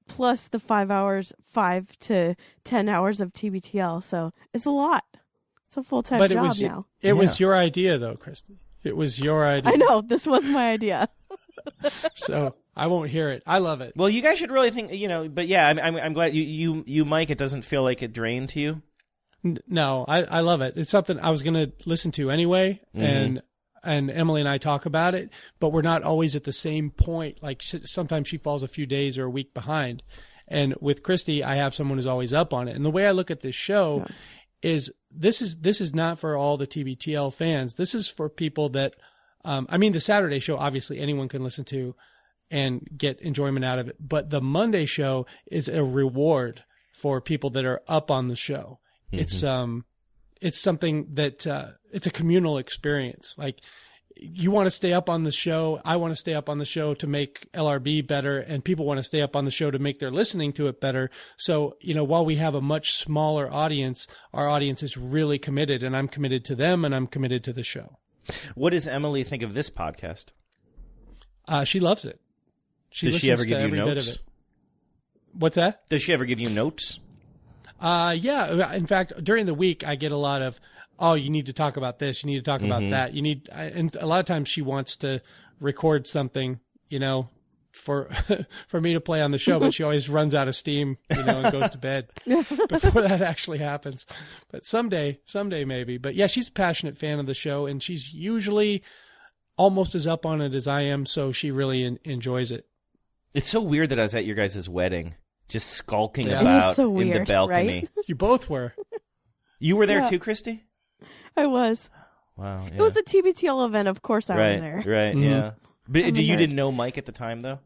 plus 0.08 0.46
the 0.46 0.60
five 0.60 0.90
hours, 0.90 1.32
five 1.50 1.98
to 2.00 2.34
ten 2.64 2.88
hours 2.88 3.20
of 3.20 3.32
TBTL. 3.32 4.02
So 4.02 4.32
it's 4.52 4.66
a 4.66 4.70
lot. 4.70 5.04
It's 5.68 5.76
a 5.76 5.82
full 5.82 6.02
time 6.02 6.20
job 6.20 6.30
it 6.30 6.40
was 6.40 6.62
now. 6.62 6.86
it 7.02 7.14
was 7.14 7.40
your 7.40 7.56
idea 7.56 7.98
though, 7.98 8.14
Christy. 8.16 8.58
It 8.84 8.96
was 8.96 9.18
your 9.18 9.46
idea. 9.46 9.72
I 9.72 9.76
know 9.76 10.02
this 10.02 10.26
was 10.26 10.46
my 10.46 10.70
idea. 10.70 11.08
So 12.14 12.54
I 12.76 12.86
won't 12.86 13.10
hear 13.10 13.30
it. 13.30 13.42
I 13.46 13.58
love 13.58 13.80
it. 13.80 13.92
Well, 13.96 14.08
you 14.08 14.22
guys 14.22 14.38
should 14.38 14.50
really 14.50 14.70
think, 14.70 14.92
you 14.92 15.08
know. 15.08 15.28
But 15.28 15.46
yeah, 15.46 15.66
I'm, 15.68 15.78
I'm, 15.78 15.96
I'm 15.96 16.12
glad 16.12 16.34
you, 16.34 16.42
you, 16.42 16.84
you, 16.86 17.04
Mike. 17.04 17.30
It 17.30 17.38
doesn't 17.38 17.62
feel 17.62 17.82
like 17.82 18.02
it 18.02 18.12
drained 18.12 18.50
to 18.50 18.60
you. 18.60 18.82
N- 19.44 19.58
No, 19.68 20.04
I, 20.08 20.24
I 20.24 20.40
love 20.40 20.60
it. 20.60 20.74
It's 20.76 20.90
something 20.90 21.18
I 21.20 21.30
was 21.30 21.42
going 21.42 21.54
to 21.54 21.72
listen 21.86 22.10
to 22.12 22.30
anyway, 22.30 22.80
Mhm. 22.96 23.02
and 23.02 23.42
and 23.86 24.10
Emily 24.10 24.40
and 24.40 24.48
I 24.48 24.56
talk 24.56 24.86
about 24.86 25.14
it, 25.14 25.28
but 25.60 25.68
we're 25.68 25.82
not 25.82 26.02
always 26.02 26.34
at 26.34 26.44
the 26.44 26.52
same 26.52 26.90
point. 26.90 27.42
Like 27.42 27.62
s- 27.62 27.90
sometimes 27.90 28.28
she 28.28 28.38
falls 28.38 28.62
a 28.62 28.68
few 28.68 28.86
days 28.86 29.18
or 29.18 29.24
a 29.26 29.30
week 29.30 29.52
behind, 29.52 30.02
and 30.48 30.74
with 30.80 31.02
Christy, 31.02 31.44
I 31.44 31.56
have 31.56 31.74
someone 31.74 31.98
who's 31.98 32.06
always 32.06 32.32
up 32.32 32.54
on 32.54 32.66
it. 32.68 32.76
And 32.76 32.84
the 32.84 32.90
way 32.90 33.06
I 33.06 33.10
look 33.10 33.30
at 33.30 33.40
this 33.40 33.54
show 33.54 34.06
is 34.62 34.90
this 35.10 35.42
is 35.42 35.58
this 35.58 35.82
is 35.82 35.94
not 35.94 36.18
for 36.18 36.34
all 36.34 36.56
the 36.56 36.66
TBTL 36.66 37.34
fans. 37.34 37.74
This 37.74 37.94
is 37.94 38.08
for 38.08 38.30
people 38.30 38.70
that, 38.70 38.96
um, 39.44 39.66
I 39.70 39.76
mean, 39.78 39.92
the 39.92 40.00
Saturday 40.00 40.40
show 40.40 40.56
obviously 40.56 40.98
anyone 41.00 41.28
can 41.28 41.42
listen 41.42 41.64
to 41.66 41.94
and 42.50 42.86
get 42.96 43.20
enjoyment 43.20 43.64
out 43.64 43.78
of 43.78 43.88
it. 43.88 43.96
But 44.00 44.30
the 44.30 44.40
Monday 44.40 44.86
show 44.86 45.26
is 45.50 45.68
a 45.68 45.82
reward 45.82 46.62
for 46.94 47.20
people 47.20 47.50
that 47.50 47.64
are 47.64 47.82
up 47.88 48.10
on 48.10 48.28
the 48.28 48.36
show. 48.36 48.78
It's 49.12 49.42
Mhm. 49.42 49.48
um, 49.48 49.84
it's 50.40 50.60
something 50.60 51.06
that 51.14 51.46
uh, 51.46 51.68
it's 51.92 52.06
a 52.06 52.10
communal 52.10 52.58
experience. 52.58 53.34
Like 53.38 53.60
you 54.16 54.50
want 54.50 54.66
to 54.66 54.70
stay 54.70 54.92
up 54.92 55.08
on 55.10 55.24
the 55.24 55.32
show, 55.32 55.80
I 55.84 55.96
want 55.96 56.12
to 56.12 56.16
stay 56.16 56.34
up 56.34 56.48
on 56.48 56.58
the 56.58 56.64
show 56.64 56.94
to 56.94 57.06
make 57.06 57.48
LRB 57.52 58.06
better, 58.06 58.38
and 58.38 58.64
people 58.64 58.84
want 58.84 58.98
to 58.98 59.02
stay 59.04 59.20
up 59.22 59.34
on 59.34 59.44
the 59.44 59.50
show 59.50 59.70
to 59.70 59.78
make 59.78 59.98
their 59.98 60.10
listening 60.10 60.52
to 60.54 60.68
it 60.68 60.80
better. 60.80 61.10
So 61.36 61.76
you 61.80 61.94
know, 61.94 62.04
while 62.04 62.24
we 62.24 62.36
have 62.36 62.54
a 62.54 62.60
much 62.60 62.92
smaller 62.94 63.52
audience, 63.52 64.06
our 64.32 64.48
audience 64.48 64.82
is 64.82 64.96
really 64.96 65.38
committed, 65.38 65.82
and 65.82 65.96
I'm 65.96 66.08
committed 66.08 66.44
to 66.46 66.54
them, 66.54 66.84
and 66.84 66.94
I'm 66.94 67.06
committed 67.06 67.42
to 67.44 67.52
the 67.52 67.64
show. 67.64 67.98
What 68.54 68.70
does 68.70 68.86
Emily 68.88 69.24
think 69.24 69.42
of 69.42 69.54
this 69.54 69.70
podcast? 69.70 70.26
Uh, 71.46 71.64
she 71.64 71.80
loves 71.80 72.04
it. 72.04 72.20
She 72.90 73.10
Does 73.10 73.20
she 73.20 73.30
ever 73.30 73.44
give 73.44 73.60
you 73.60 73.76
notes? 73.76 74.18
What's 75.32 75.56
that? 75.56 75.86
Does 75.88 76.02
she 76.02 76.12
ever 76.12 76.24
give 76.24 76.38
you 76.40 76.48
notes? 76.48 77.00
Uh, 77.80 78.14
yeah. 78.18 78.72
In 78.72 78.86
fact, 78.86 79.12
during 79.22 79.46
the 79.46 79.54
week, 79.54 79.84
I 79.84 79.96
get 79.96 80.12
a 80.12 80.16
lot 80.16 80.42
of, 80.42 80.60
oh, 80.98 81.14
you 81.14 81.28
need 81.28 81.46
to 81.46 81.52
talk 81.52 81.76
about 81.76 81.98
this. 81.98 82.22
You 82.22 82.30
need 82.30 82.36
to 82.38 82.42
talk 82.42 82.60
Mhm. 82.60 82.66
about 82.66 82.90
that. 82.90 83.14
You 83.14 83.20
need, 83.22 83.48
I- 83.52 83.64
and 83.64 83.94
a 83.96 84.06
lot 84.06 84.20
of 84.20 84.26
times 84.26 84.48
she 84.48 84.62
wants 84.62 84.96
to 84.98 85.20
record 85.60 86.06
something, 86.06 86.60
you 86.88 86.98
know, 87.00 87.28
for 87.74 88.08
for 88.68 88.80
me 88.80 88.92
to 88.94 89.00
play 89.00 89.20
on 89.20 89.30
the 89.32 89.38
show, 89.38 89.58
but 89.58 89.74
she 89.74 89.82
always 89.82 90.08
runs 90.08 90.34
out 90.34 90.48
of 90.48 90.56
steam, 90.56 90.96
you 91.10 91.22
know, 91.24 91.40
and 91.42 91.52
goes 91.52 91.70
to 91.70 91.78
bed 91.78 92.08
before 92.26 93.02
that 93.02 93.20
actually 93.20 93.58
happens. 93.58 94.06
But 94.50 94.64
someday, 94.64 95.18
someday 95.26 95.64
maybe. 95.64 95.98
But 95.98 96.14
yeah, 96.14 96.26
she's 96.28 96.48
a 96.48 96.52
passionate 96.52 96.96
fan 96.96 97.18
of 97.18 97.26
the 97.26 97.34
show, 97.34 97.66
and 97.66 97.82
she's 97.82 98.12
usually 98.14 98.82
almost 99.56 99.94
as 99.94 100.06
up 100.06 100.24
on 100.26 100.40
it 100.40 100.54
as 100.54 100.66
I 100.66 100.82
am, 100.82 101.06
so 101.06 101.30
she 101.32 101.50
really 101.50 101.84
en- 101.84 101.98
enjoys 102.04 102.50
it. 102.50 102.66
It's 103.34 103.48
so 103.48 103.60
weird 103.60 103.88
that 103.90 103.98
I 103.98 104.02
was 104.02 104.14
at 104.14 104.24
your 104.24 104.36
guys' 104.36 104.68
wedding, 104.68 105.14
just 105.48 105.70
skulking 105.70 106.28
Yeah. 106.28 106.40
About 106.40 106.76
so 106.76 106.98
in 106.98 107.10
the 107.10 107.20
balcony. 107.20 107.66
right? 107.80 107.88
You 108.06 108.14
both 108.14 108.48
were. 108.50 108.74
You 109.58 109.76
were 109.76 109.86
there 109.86 110.00
Yeah. 110.00 110.10
too, 110.10 110.18
Christy. 110.18 110.64
I 111.36 111.46
was. 111.46 111.88
Wow. 112.36 112.66
It 112.66 112.80
was 112.80 112.96
a 112.96 113.02
TBTL 113.02 113.64
event. 113.66 113.88
Of 113.88 114.02
course, 114.02 114.28
I 114.30 114.36
right, 114.38 114.54
was 114.54 114.62
there. 114.62 114.76
right, 114.86 115.14
Mhm. 115.16 115.24
yeah. 115.24 115.50
But 115.88 116.02
oh 116.04 116.06
I'm 116.08 116.16
you 116.16 116.34
nerd. 116.34 116.38
didn't 116.38 116.56
know 116.56 116.72
Mike 116.72 116.98
at 116.98 117.04
the 117.06 117.12
time, 117.12 117.42
though. 117.42 117.58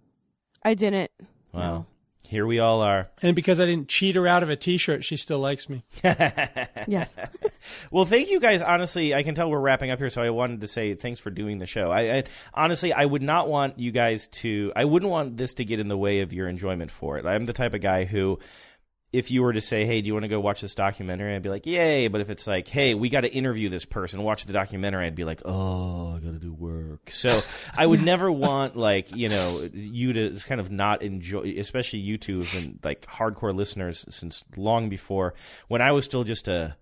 I 0.62 0.74
didn't. 0.74 1.10
Wow. 1.52 1.86
Here 2.28 2.46
we 2.46 2.58
all 2.58 2.82
are. 2.82 3.08
And 3.22 3.34
because 3.34 3.58
I 3.58 3.64
didn't 3.64 3.88
cheat 3.88 4.14
her 4.14 4.26
out 4.26 4.42
of 4.42 4.50
a 4.50 4.56
T-shirt, 4.56 5.02
she 5.02 5.16
still 5.16 5.38
likes 5.38 5.68
me. 5.68 5.82
Yes. 6.86 7.16
well, 7.90 8.04
thank 8.04 8.30
you 8.30 8.38
guys. 8.40 8.60
Honestly, 8.62 9.14
I 9.14 9.22
can 9.22 9.34
tell 9.34 9.50
we're 9.50 9.60
wrapping 9.60 9.90
up 9.90 9.98
here, 9.98 10.10
so 10.10 10.22
I 10.22 10.30
wanted 10.30 10.60
to 10.62 10.68
say 10.68 10.94
thanks 10.94 11.20
for 11.20 11.30
doing 11.30 11.58
the 11.58 11.66
show. 11.66 11.90
I, 11.90 12.00
I 12.18 12.24
honestly, 12.54 12.92
I 12.92 13.04
would 13.04 13.22
not 13.22 13.48
want 13.48 13.78
you 13.78 13.92
guys 13.92 14.28
to. 14.28 14.72
I 14.76 14.84
wouldn't 14.84 15.10
want 15.10 15.36
this 15.36 15.54
to 15.54 15.64
get 15.64 15.80
in 15.80 15.88
the 15.88 15.96
way 15.98 16.20
of 16.20 16.32
your 16.32 16.48
enjoyment 16.48 16.90
for 16.90 17.18
it. 17.18 17.26
I'm 17.26 17.44
the 17.44 17.52
type 17.52 17.74
of 17.74 17.80
guy 17.80 18.04
who. 18.04 18.38
If 19.10 19.30
you 19.30 19.43
were 19.43 19.55
to 19.55 19.60
say, 19.60 19.86
"Hey, 19.86 20.02
do 20.02 20.06
you 20.06 20.12
want 20.12 20.24
to 20.24 20.28
go 20.28 20.39
watch 20.39 20.60
this 20.60 20.74
documentary?" 20.74 21.35
I'd 21.35 21.43
be 21.43 21.48
like, 21.48 21.64
"Yay!" 21.64 22.09
But 22.09 22.20
if 22.20 22.28
it's 22.28 22.47
like, 22.47 22.68
"Hey, 22.68 22.94
we 22.94 23.09
got 23.09 23.22
to 23.22 23.32
interview 23.32 23.68
this 23.68 23.85
person, 23.85 24.22
watch 24.22 24.44
the 24.44 24.52
documentary," 24.52 25.06
I'd 25.06 25.14
be 25.14 25.24
like, 25.24 25.40
"Oh, 25.44 26.14
I 26.14 26.18
got 26.18 26.32
to 26.32 26.39
do 26.39 26.52
work." 26.52 27.10
So 27.10 27.43
I 27.76 27.86
would 27.86 28.02
never 28.05 28.30
want 28.30 28.76
like 28.76 29.14
you 29.16 29.28
know 29.28 29.68
you 29.72 30.12
to 30.12 30.36
kind 30.47 30.60
of 30.60 30.70
not 30.70 31.02
enjoy, 31.02 31.55
especially 31.59 32.01
you 32.01 32.18
two 32.18 32.40
have 32.40 32.52
been 32.52 32.78
like 32.82 33.06
hardcore 33.06 33.55
listeners 33.55 34.05
since 34.10 34.44
long 34.56 34.89
before 34.89 35.35
when 35.68 35.80
I 35.80 35.93
was 35.93 36.05
still 36.05 36.24
just 36.24 36.47
a 36.48 36.76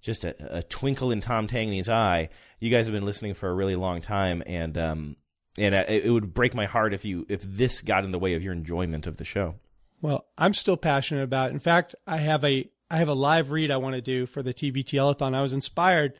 just 0.00 0.24
a, 0.24 0.58
a 0.58 0.62
twinkle 0.62 1.10
in 1.10 1.20
Tom 1.20 1.46
Tangney's 1.48 1.88
eye. 1.88 2.30
You 2.60 2.70
guys 2.70 2.86
have 2.86 2.94
been 2.94 3.04
listening 3.04 3.34
for 3.34 3.50
a 3.50 3.54
really 3.54 3.76
long 3.76 4.00
time, 4.00 4.42
and 4.46 4.78
um, 4.78 5.16
and 5.58 5.74
it, 5.74 6.06
it 6.06 6.10
would 6.10 6.32
break 6.32 6.54
my 6.54 6.66
heart 6.66 6.94
if 6.94 7.04
you 7.04 7.26
if 7.28 7.42
this 7.42 7.82
got 7.82 8.04
in 8.04 8.12
the 8.12 8.18
way 8.18 8.34
of 8.34 8.42
your 8.42 8.52
enjoyment 8.52 9.06
of 9.06 9.18
the 9.18 9.24
show. 9.24 9.56
Well, 10.00 10.26
I'm 10.36 10.54
still 10.54 10.76
passionate 10.76 11.22
about 11.22 11.50
it. 11.50 11.54
In 11.54 11.58
fact, 11.60 11.94
I 12.06 12.18
have 12.18 12.44
a 12.44 12.68
I 12.90 12.98
have 12.98 13.08
a 13.08 13.14
live 13.14 13.50
read 13.50 13.70
I 13.70 13.78
want 13.78 13.96
to 13.96 14.00
do 14.00 14.26
for 14.26 14.42
the 14.42 14.54
TBTL-a-thon. 14.54 15.34
I 15.34 15.42
was 15.42 15.52
inspired. 15.52 16.12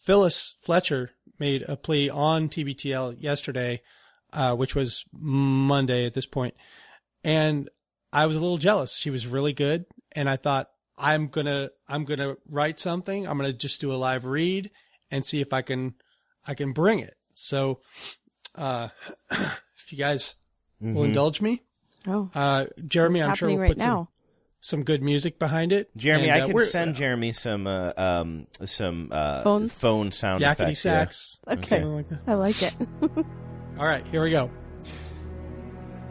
Phyllis 0.00 0.56
Fletcher 0.62 1.10
made 1.38 1.62
a 1.68 1.76
plea 1.76 2.08
on 2.08 2.48
TBTL 2.48 3.16
yesterday, 3.20 3.82
uh, 4.32 4.54
which 4.54 4.74
was 4.74 5.04
Monday 5.12 6.06
at 6.06 6.14
this 6.14 6.26
point, 6.26 6.54
and 7.22 7.68
I 8.12 8.26
was 8.26 8.36
a 8.36 8.40
little 8.40 8.58
jealous. 8.58 8.96
She 8.96 9.10
was 9.10 9.26
really 9.26 9.52
good, 9.52 9.84
and 10.12 10.28
I 10.30 10.36
thought 10.36 10.70
I'm 10.96 11.28
gonna 11.28 11.70
I'm 11.88 12.04
gonna 12.04 12.36
write 12.48 12.78
something. 12.78 13.26
I'm 13.26 13.36
gonna 13.36 13.52
just 13.52 13.80
do 13.80 13.92
a 13.92 13.94
live 13.94 14.24
read 14.24 14.70
and 15.10 15.24
see 15.26 15.40
if 15.40 15.52
I 15.52 15.62
can 15.62 15.94
I 16.46 16.54
can 16.54 16.72
bring 16.72 16.98
it. 17.00 17.16
So, 17.34 17.80
uh, 18.54 18.88
if 19.30 19.90
you 19.92 19.98
guys 19.98 20.34
will 20.80 21.02
Mhm. 21.02 21.06
indulge 21.08 21.40
me. 21.40 21.62
Oh. 22.06 22.30
Uh, 22.34 22.66
Jeremy, 22.86 23.22
I'm 23.22 23.34
sure 23.34 23.48
we'll 23.48 23.58
right 23.58 23.70
put 23.70 23.78
some, 23.78 23.88
now? 23.88 24.08
some 24.60 24.82
good 24.82 25.02
music 25.02 25.38
behind 25.38 25.72
it. 25.72 25.90
Jeremy, 25.96 26.28
And, 26.28 26.32
I 26.32 26.40
uh, 26.40 26.46
can 26.46 26.54
we're- 26.54 26.66
send 26.66 26.94
Jeremy 26.94 27.32
some 27.32 27.66
uh, 27.66 27.92
um, 27.96 28.46
some 28.64 29.08
uh, 29.12 29.42
Phones? 29.42 29.78
phone 29.78 30.12
sound 30.12 30.42
Yakety 30.42 30.72
effects. 30.72 31.38
yeah. 31.46 31.52
Okay. 31.54 31.84
Like. 31.84 32.06
I 32.26 32.34
like 32.34 32.62
it. 32.62 32.74
All 33.78 33.86
right, 33.86 34.06
here 34.08 34.22
we 34.22 34.30
go. 34.30 34.50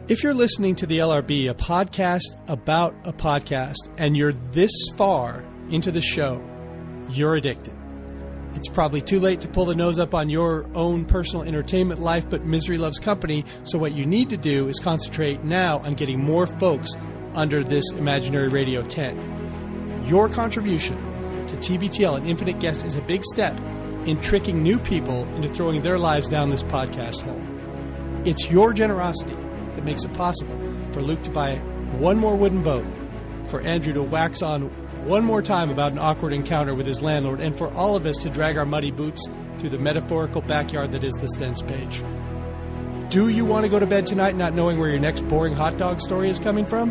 If 0.08 0.22
you're 0.24 0.34
listening 0.34 0.74
to 0.76 0.86
the 0.86 0.98
LRB, 0.98 1.48
a 1.48 1.54
podcast 1.54 2.36
about 2.48 2.94
a 3.04 3.12
podcast, 3.12 3.76
and 3.98 4.16
you're 4.16 4.32
this 4.32 4.72
far 4.96 5.44
into 5.70 5.92
the 5.92 6.02
show, 6.02 6.42
you're 7.10 7.36
addicted. 7.36 7.72
It's 8.54 8.68
probably 8.68 9.00
too 9.00 9.18
late 9.18 9.40
to 9.40 9.48
pull 9.48 9.64
the 9.64 9.74
nose 9.74 9.98
up 9.98 10.14
on 10.14 10.28
your 10.28 10.66
own 10.74 11.04
personal 11.04 11.42
entertainment 11.42 12.00
life, 12.00 12.28
but 12.28 12.44
misery 12.44 12.78
loves 12.78 12.98
company. 12.98 13.44
So, 13.64 13.78
what 13.78 13.92
you 13.92 14.04
need 14.06 14.30
to 14.30 14.36
do 14.36 14.68
is 14.68 14.78
concentrate 14.78 15.42
now 15.42 15.78
on 15.78 15.94
getting 15.94 16.22
more 16.22 16.46
folks 16.46 16.94
under 17.34 17.64
this 17.64 17.90
imaginary 17.92 18.48
radio 18.48 18.82
tent. 18.82 19.18
Your 20.06 20.28
contribution 20.28 20.96
to 21.48 21.56
TBTL 21.56 22.18
and 22.18 22.28
Infinite 22.28 22.60
Guest 22.60 22.84
is 22.84 22.94
a 22.94 23.02
big 23.02 23.24
step 23.24 23.58
in 24.06 24.20
tricking 24.20 24.62
new 24.62 24.78
people 24.78 25.24
into 25.34 25.48
throwing 25.48 25.80
their 25.82 25.98
lives 25.98 26.28
down 26.28 26.50
this 26.50 26.64
podcast 26.64 27.22
hole. 27.22 27.40
It's 28.26 28.50
your 28.50 28.72
generosity 28.72 29.34
that 29.34 29.84
makes 29.84 30.04
it 30.04 30.12
possible 30.12 30.58
for 30.92 31.02
Luke 31.02 31.22
to 31.24 31.30
buy 31.30 31.56
one 31.98 32.18
more 32.18 32.36
wooden 32.36 32.62
boat, 32.62 32.86
for 33.48 33.60
Andrew 33.62 33.92
to 33.92 34.02
wax 34.02 34.42
on 34.42 34.70
one 35.04 35.24
more 35.24 35.42
time 35.42 35.70
about 35.70 35.92
an 35.92 35.98
awkward 35.98 36.32
encounter 36.32 36.74
with 36.74 36.86
his 36.86 37.02
landlord, 37.02 37.40
and 37.40 37.56
for 37.56 37.72
all 37.74 37.96
of 37.96 38.06
us 38.06 38.16
to 38.18 38.30
drag 38.30 38.56
our 38.56 38.64
muddy 38.64 38.90
boots 38.90 39.26
through 39.58 39.70
the 39.70 39.78
metaphorical 39.78 40.40
backyard 40.42 40.92
that 40.92 41.04
is 41.04 41.14
the 41.14 41.26
Stents 41.36 41.66
page. 41.66 42.02
Do 43.12 43.28
you 43.28 43.44
want 43.44 43.64
to 43.64 43.68
go 43.68 43.78
to 43.78 43.86
bed 43.86 44.06
tonight 44.06 44.36
not 44.36 44.54
knowing 44.54 44.78
where 44.78 44.88
your 44.88 44.98
next 44.98 45.26
boring 45.28 45.52
hot 45.52 45.76
dog 45.76 46.00
story 46.00 46.30
is 46.30 46.38
coming 46.38 46.64
from? 46.64 46.90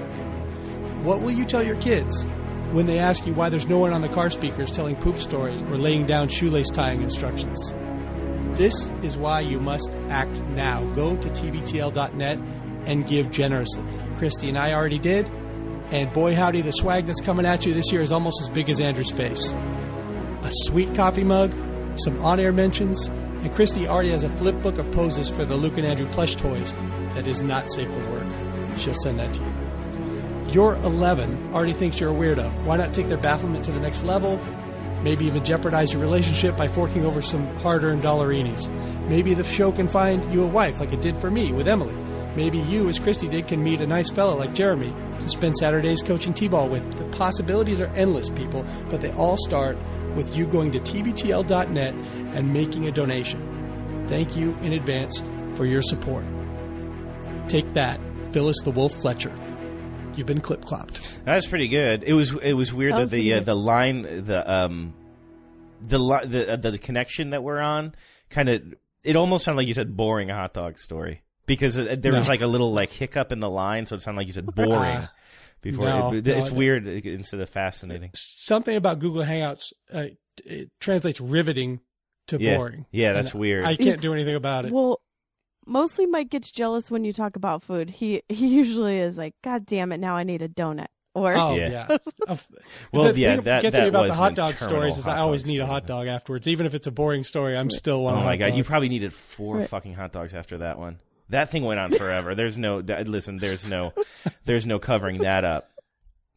What 1.04 1.22
will 1.22 1.32
you 1.32 1.46
tell 1.46 1.64
your 1.64 1.78
kids 1.78 2.26
when 2.74 2.86
they 2.86 3.00
ask 3.00 3.26
you 3.26 3.34
why 3.34 3.50
there's 3.50 3.68
no 3.68 3.80
one 3.80 3.92
on 3.92 4.02
the 4.02 4.10
car 4.10 4.30
speakers 4.30 4.70
telling 4.72 4.96
poop 4.98 5.20
stories 5.20 5.62
or 5.64 5.78
laying 5.78 6.06
down 6.06 6.28
shoelace 6.28 6.70
tying 6.70 7.02
instructions? 7.02 7.74
This 8.58 8.92
is 9.02 9.18
why 9.18 9.40
you 9.40 9.60
must 9.60 9.90
act 10.10 10.40
now. 10.42 10.84
Go 10.94 11.16
to 11.16 11.30
tbtl.net 11.30 12.38
and 12.86 13.08
give 13.08 13.32
generously. 13.32 13.84
Christy 14.18 14.50
and 14.50 14.58
I 14.58 14.74
already 14.74 15.00
did, 15.00 15.28
and 15.92 16.12
boy 16.14 16.34
howdy, 16.34 16.62
the 16.62 16.72
swag 16.72 17.06
that's 17.06 17.20
coming 17.20 17.46
at 17.46 17.66
you 17.66 17.74
this 17.74 17.92
year 17.92 18.02
is 18.02 18.14
almost 18.14 18.42
as 18.42 18.50
big 18.50 18.70
as 18.70 18.80
Andrew's 18.80 19.12
face. 19.12 19.52
A 19.52 20.50
sweet 20.50 20.96
coffee 20.96 21.26
mug, 21.26 21.54
some 21.98 22.18
on 22.24 22.40
air 22.40 22.54
mentions, 22.54 23.10
and 23.10 23.54
Christy 23.54 23.88
already 23.90 24.12
has 24.12 24.24
a 24.24 24.30
flip 24.38 24.62
book 24.62 24.78
of 24.78 24.90
poses 24.92 25.30
for 25.30 25.44
the 25.44 25.56
Luke 25.56 25.78
and 25.78 25.86
Andrew 25.86 26.10
plush 26.12 26.36
toys 26.36 26.74
that 27.16 27.28
is 27.28 27.42
not 27.42 27.70
safe 27.72 27.92
for 27.92 28.10
work. 28.10 28.78
She'll 28.78 28.94
send 28.94 29.20
that 29.20 29.34
to 29.34 29.42
you. 29.44 30.54
Your 30.54 30.76
11 30.78 31.54
already 31.54 31.74
thinks 31.74 32.00
you're 32.00 32.12
a 32.12 32.14
weirdo. 32.14 32.64
Why 32.64 32.78
not 32.78 32.94
take 32.94 33.10
their 33.10 33.18
bafflement 33.18 33.66
to 33.66 33.74
the 33.74 33.80
next 33.80 34.04
level? 34.04 34.38
Maybe 35.04 35.26
even 35.26 35.44
jeopardize 35.44 35.92
your 35.92 36.02
relationship 36.02 36.56
by 36.56 36.70
forking 36.70 37.06
over 37.06 37.22
some 37.22 37.48
hard 37.58 37.84
earned 37.84 38.04
dollarinis. 38.04 38.70
Maybe 39.10 39.34
the 39.34 39.44
show 39.44 39.74
can 39.74 39.90
find 39.90 40.34
you 40.34 40.44
a 40.44 40.48
wife 40.48 40.80
like 40.80 40.94
it 40.94 41.02
did 41.02 41.20
for 41.20 41.30
me 41.30 41.52
with 41.52 41.68
Emily. 41.68 41.96
Maybe 42.36 42.60
you, 42.60 42.88
as 42.88 42.98
Christy 42.98 43.28
did, 43.28 43.48
can 43.48 43.62
meet 43.62 43.82
a 43.82 43.88
nice 43.88 44.10
fellow 44.10 44.38
like 44.38 44.54
Jeremy 44.54 44.94
spend 45.30 45.58
Saturdays 45.58 46.02
coaching 46.02 46.34
T 46.34 46.48
ball 46.48 46.70
with. 46.70 46.98
The 46.98 47.06
possibilities 47.18 47.82
are 47.82 47.88
endless, 47.88 48.30
people, 48.30 48.66
but 48.90 49.02
they 49.02 49.12
all 49.14 49.38
start 49.38 49.78
with 50.16 50.36
you 50.36 50.46
going 50.46 50.72
to 50.72 50.80
tbtl.net 50.80 51.94
and 51.94 52.54
making 52.54 52.88
a 52.88 52.92
donation. 52.92 54.06
Thank 54.08 54.36
you 54.36 54.56
in 54.62 54.74
advance 54.74 55.24
for 55.56 55.66
your 55.66 55.82
support. 55.82 56.26
Take 57.48 57.74
that, 57.74 58.00
Phyllis 58.32 58.58
the 58.64 58.72
Wolf 58.72 58.94
Fletcher. 58.96 59.34
You've 60.16 60.28
been 60.28 60.42
clip 60.42 60.66
clopped. 60.66 61.24
That 61.24 61.36
was 61.36 61.48
pretty 61.48 61.70
good. 61.70 62.04
It 62.04 62.14
was 62.14 62.34
it 62.34 62.54
was 62.54 62.74
weird 62.74 62.94
That 62.94 62.98
that, 62.98 63.02
was 63.04 63.12
the 63.12 63.34
uh, 63.34 63.40
the 63.42 63.56
line 63.56 64.26
the 64.26 64.52
um 64.52 64.94
the 65.82 65.98
li- 65.98 66.26
the 66.26 66.54
uh, 66.54 66.56
the 66.58 66.78
connection 66.78 67.32
that 67.32 67.44
we're 67.44 67.60
on 67.60 67.96
kind 68.30 68.50
of 68.50 68.62
it 69.04 69.16
almost 69.16 69.46
sounded 69.46 69.58
like 69.58 69.68
you 69.68 69.74
said 69.74 69.96
boring 69.96 70.30
hot 70.30 70.54
dog 70.54 70.78
story 70.78 71.22
because 71.56 71.78
uh, 71.78 71.96
there 72.00 72.14
was 72.14 72.28
No. 72.28 72.32
like 72.34 72.42
a 72.42 72.48
little 72.48 72.72
like 72.74 72.92
hiccup 72.92 73.32
in 73.32 73.40
the 73.42 73.50
line, 73.50 73.86
so 73.86 73.96
it 73.96 74.02
sounded 74.02 74.20
like 74.20 74.28
you 74.28 74.34
said 74.34 74.46
boring 74.56 74.72
Ah. 75.04 75.12
before. 75.62 75.86
No, 75.86 76.14
it, 76.14 76.26
it's 76.28 76.50
I- 76.52 76.54
weird 76.54 76.88
uh, 76.88 76.92
instead 76.92 77.40
of 77.42 77.50
fascinating. 77.50 78.12
Something 78.16 78.76
about 78.78 79.00
Google 79.00 79.24
Hangouts 79.24 79.74
uh, 79.94 80.06
it 80.46 80.70
translates 80.80 81.20
riveting 81.20 81.82
to 82.28 82.38
Yeah. 82.40 82.56
boring. 82.58 82.86
Yeah, 82.92 83.12
that's 83.14 83.34
weird. 83.34 83.66
I 83.66 83.76
can't 83.76 84.00
do 84.02 84.14
anything 84.14 84.36
about 84.36 84.66
it. 84.66 84.72
Well, 84.72 85.02
mostly 85.68 86.06
Mike 86.06 86.30
gets 86.30 86.52
jealous 86.52 86.90
when 86.90 87.04
you 87.04 87.12
talk 87.14 87.36
about 87.36 87.64
food. 87.64 87.90
He 87.90 88.22
he 88.30 88.48
usually 88.48 89.00
is 89.00 89.18
like, 89.18 89.34
"God 89.44 89.66
damn 89.66 89.92
it, 89.92 89.98
now 90.00 90.16
I 90.16 90.24
need 90.24 90.42
a 90.42 90.48
donut." 90.50 90.88
Or 91.14 91.36
Oh 91.36 91.56
Yeah. 91.56 91.88
yeah. 91.90 91.98
Well, 92.94 93.12
the 93.12 93.20
yeah, 93.20 93.36
thing 93.36 93.44
that- 93.44 93.62
gets 93.64 93.76
that 93.76 93.84
me 93.84 93.90
about 93.90 94.04
was 94.04 94.12
the 94.12 94.16
hot 94.16 94.34
dog 94.36 94.52
terminal 94.56 94.80
stories 94.80 94.98
is 94.98 95.08
I 95.08 95.18
always 95.18 95.46
need 95.46 95.60
a 95.60 95.66
hot 95.66 95.86
dog 95.86 96.08
afterwards, 96.08 96.48
even 96.48 96.66
if 96.66 96.74
it's 96.74 96.88
a 96.88 96.92
boring 96.92 97.26
story. 97.26 97.58
I'm 97.58 97.70
still 97.70 98.02
one. 98.04 98.14
Oh 98.14 98.18
my 98.18 98.24
hot 98.24 98.40
god, 98.40 98.48
dog. 98.50 98.58
you 98.58 98.64
probably 98.64 98.88
needed 98.90 99.12
four 99.12 99.58
Right. 99.58 99.68
fucking 99.70 99.94
hot 99.96 100.14
dogs 100.14 100.34
after 100.34 100.60
that 100.60 100.80
one. 100.80 101.00
That 101.32 101.50
thing 101.50 101.64
went 101.64 101.80
on 101.80 101.92
forever. 101.92 102.36
There's 102.36 102.58
no 102.58 102.78
listen. 102.78 103.38
There's 103.38 103.66
no 103.66 103.94
there's 104.46 104.66
no 104.66 104.80
covering 104.80 105.20
that 105.20 105.44
up. 105.44 105.70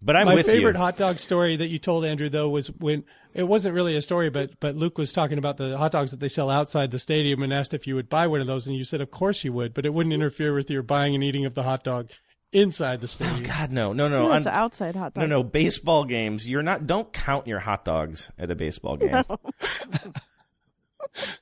But 0.01 0.17
I'm 0.17 0.27
my 0.27 0.35
with 0.35 0.47
favorite 0.47 0.75
you. 0.75 0.79
hot 0.79 0.99
dog 0.99 1.19
story 1.19 1.57
that 1.57 1.69
you 1.69 1.79
told 1.79 2.05
Andrew 2.05 2.29
though 2.29 2.49
was 2.49 2.69
when 2.69 3.05
it 3.33 3.45
wasn't 3.45 3.75
really 3.75 3.97
a 3.97 4.03
story, 4.03 4.29
but 4.31 4.61
but 4.61 4.77
Luke 4.77 4.99
was 4.99 5.13
talking 5.13 5.39
about 5.39 5.57
the 5.57 5.79
hot 5.79 5.93
dogs 5.93 6.11
that 6.11 6.21
they 6.21 6.29
sell 6.29 6.51
outside 6.51 6.91
the 6.91 6.99
stadium 6.99 7.43
and 7.43 7.53
asked 7.53 7.73
if 7.73 7.87
you 7.87 7.95
would 7.95 8.09
buy 8.09 8.27
one 8.27 8.41
of 8.41 8.47
those, 8.47 8.67
and 8.67 8.77
you 8.77 8.85
said 8.85 9.01
of 9.01 9.11
course 9.11 9.45
you 9.45 9.53
would, 9.53 9.73
but 9.73 9.87
it 9.87 9.95
wouldn't 9.95 10.13
interfere 10.13 10.55
with 10.55 10.71
your 10.71 10.83
buying 10.83 11.15
and 11.15 11.25
eating 11.25 11.47
of 11.47 11.55
the 11.55 11.63
hot 11.63 11.85
dog 11.85 12.11
inside 12.53 13.01
the 13.01 13.07
oh, 13.07 13.09
stadium. 13.09 13.41
Oh 13.41 13.47
God 13.47 13.73
no, 13.73 13.93
no, 13.93 14.09
no. 14.09 14.29
No, 14.29 14.35
it's 14.35 14.47
on- 14.47 14.53
an 14.53 14.59
outside 14.59 14.95
hot 14.95 15.15
dogs. 15.15 15.29
No, 15.29 15.39
no. 15.39 15.43
Baseball 15.43 16.05
games. 16.05 16.49
You're 16.49 16.63
not. 16.63 16.87
Don't 16.87 17.11
count 17.13 17.47
your 17.47 17.61
hot 17.61 17.85
dogs 17.85 18.31
at 18.39 18.51
a 18.51 18.55
baseball 18.55 18.97
game. 18.97 19.11
No. 19.11 19.25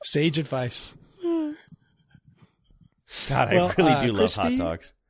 Sage 0.03 0.37
advice. 0.37 0.95
God, 3.29 3.53
Well, 3.53 3.67
I 3.69 3.73
really 3.81 3.91
uh, 3.93 4.01
do 4.01 4.13
love 4.13 4.33
hot 4.33 4.41
Christy? 4.41 4.57
dogs. 4.57 4.93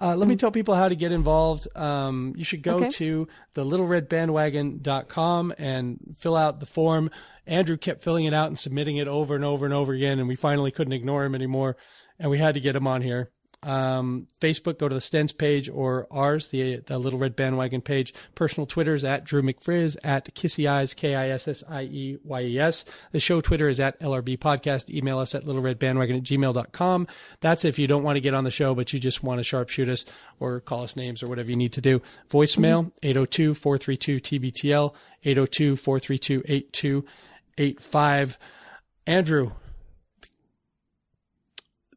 Uh, 0.00 0.14
let 0.16 0.28
me 0.28 0.36
tell 0.36 0.52
people 0.52 0.74
how 0.76 0.88
to 0.88 0.94
get 0.94 1.10
involved. 1.10 1.66
Um, 1.76 2.34
you 2.36 2.44
should 2.44 2.62
go 2.62 2.76
Okay. 2.76 2.88
to 2.90 3.26
the 3.54 3.64
littleredbandwagon.com 3.64 5.54
and 5.58 5.98
fill 6.18 6.36
out 6.36 6.60
the 6.60 6.66
form. 6.66 7.10
Andrew 7.46 7.76
kept 7.76 8.02
filling 8.02 8.26
it 8.26 8.34
out 8.34 8.46
and 8.48 8.58
submitting 8.58 8.96
it 8.96 9.08
over 9.08 9.34
and 9.34 9.44
over 9.44 9.64
and 9.64 9.74
over 9.74 9.92
again, 9.92 10.18
and 10.18 10.28
we 10.28 10.36
finally 10.36 10.70
couldn't 10.70 10.92
ignore 10.92 11.24
him 11.24 11.34
anymore, 11.34 11.76
and 12.18 12.30
we 12.30 12.38
had 12.38 12.54
to 12.54 12.60
get 12.60 12.76
him 12.76 12.86
on 12.86 13.02
here. 13.02 13.30
Um, 13.64 14.28
Facebook, 14.40 14.78
go 14.78 14.88
to 14.88 14.94
the 14.94 15.00
Stens 15.00 15.36
page 15.36 15.68
or 15.68 16.06
ours, 16.10 16.48
the 16.48 16.76
the 16.76 16.98
Little 16.98 17.18
Red 17.18 17.34
Bandwagon 17.34 17.80
page. 17.80 18.14
Personal 18.36 18.66
Twitters 18.66 19.02
at 19.02 19.24
Drew 19.24 19.42
McFrizz, 19.42 19.96
at 20.04 20.32
Kissy 20.34 20.70
Eyes, 20.70 20.94
K 20.94 21.16
I 21.16 21.30
S 21.30 21.48
S 21.48 21.64
I 21.68 21.82
E 21.82 22.18
Y 22.22 22.42
E 22.42 22.58
S. 22.60 22.84
The 23.10 23.18
show 23.18 23.40
Twitter 23.40 23.68
is 23.68 23.80
at 23.80 23.98
LRB 24.00 24.38
Podcast. 24.38 24.90
Email 24.90 25.18
us 25.18 25.34
at 25.34 25.44
littleredbandwagon 25.44 26.18
at 26.18 26.22
gmail.com. 26.22 27.08
That's 27.40 27.64
if 27.64 27.78
you 27.80 27.88
don't 27.88 28.04
want 28.04 28.16
to 28.16 28.20
get 28.20 28.34
on 28.34 28.44
the 28.44 28.52
show, 28.52 28.76
but 28.76 28.92
you 28.92 29.00
just 29.00 29.24
want 29.24 29.44
to 29.44 29.56
sharpshoot 29.56 29.88
us 29.88 30.04
or 30.38 30.60
call 30.60 30.84
us 30.84 30.94
names 30.94 31.22
or 31.22 31.28
whatever 31.28 31.50
you 31.50 31.56
need 31.56 31.72
to 31.72 31.80
do. 31.80 32.00
Voicemail 32.30 32.92
802 33.02 33.54
432 33.54 34.20
TBTL, 34.20 34.94
802 35.24 35.76
432 35.76 36.42
8285. 36.46 38.38
Andrew, 39.04 39.50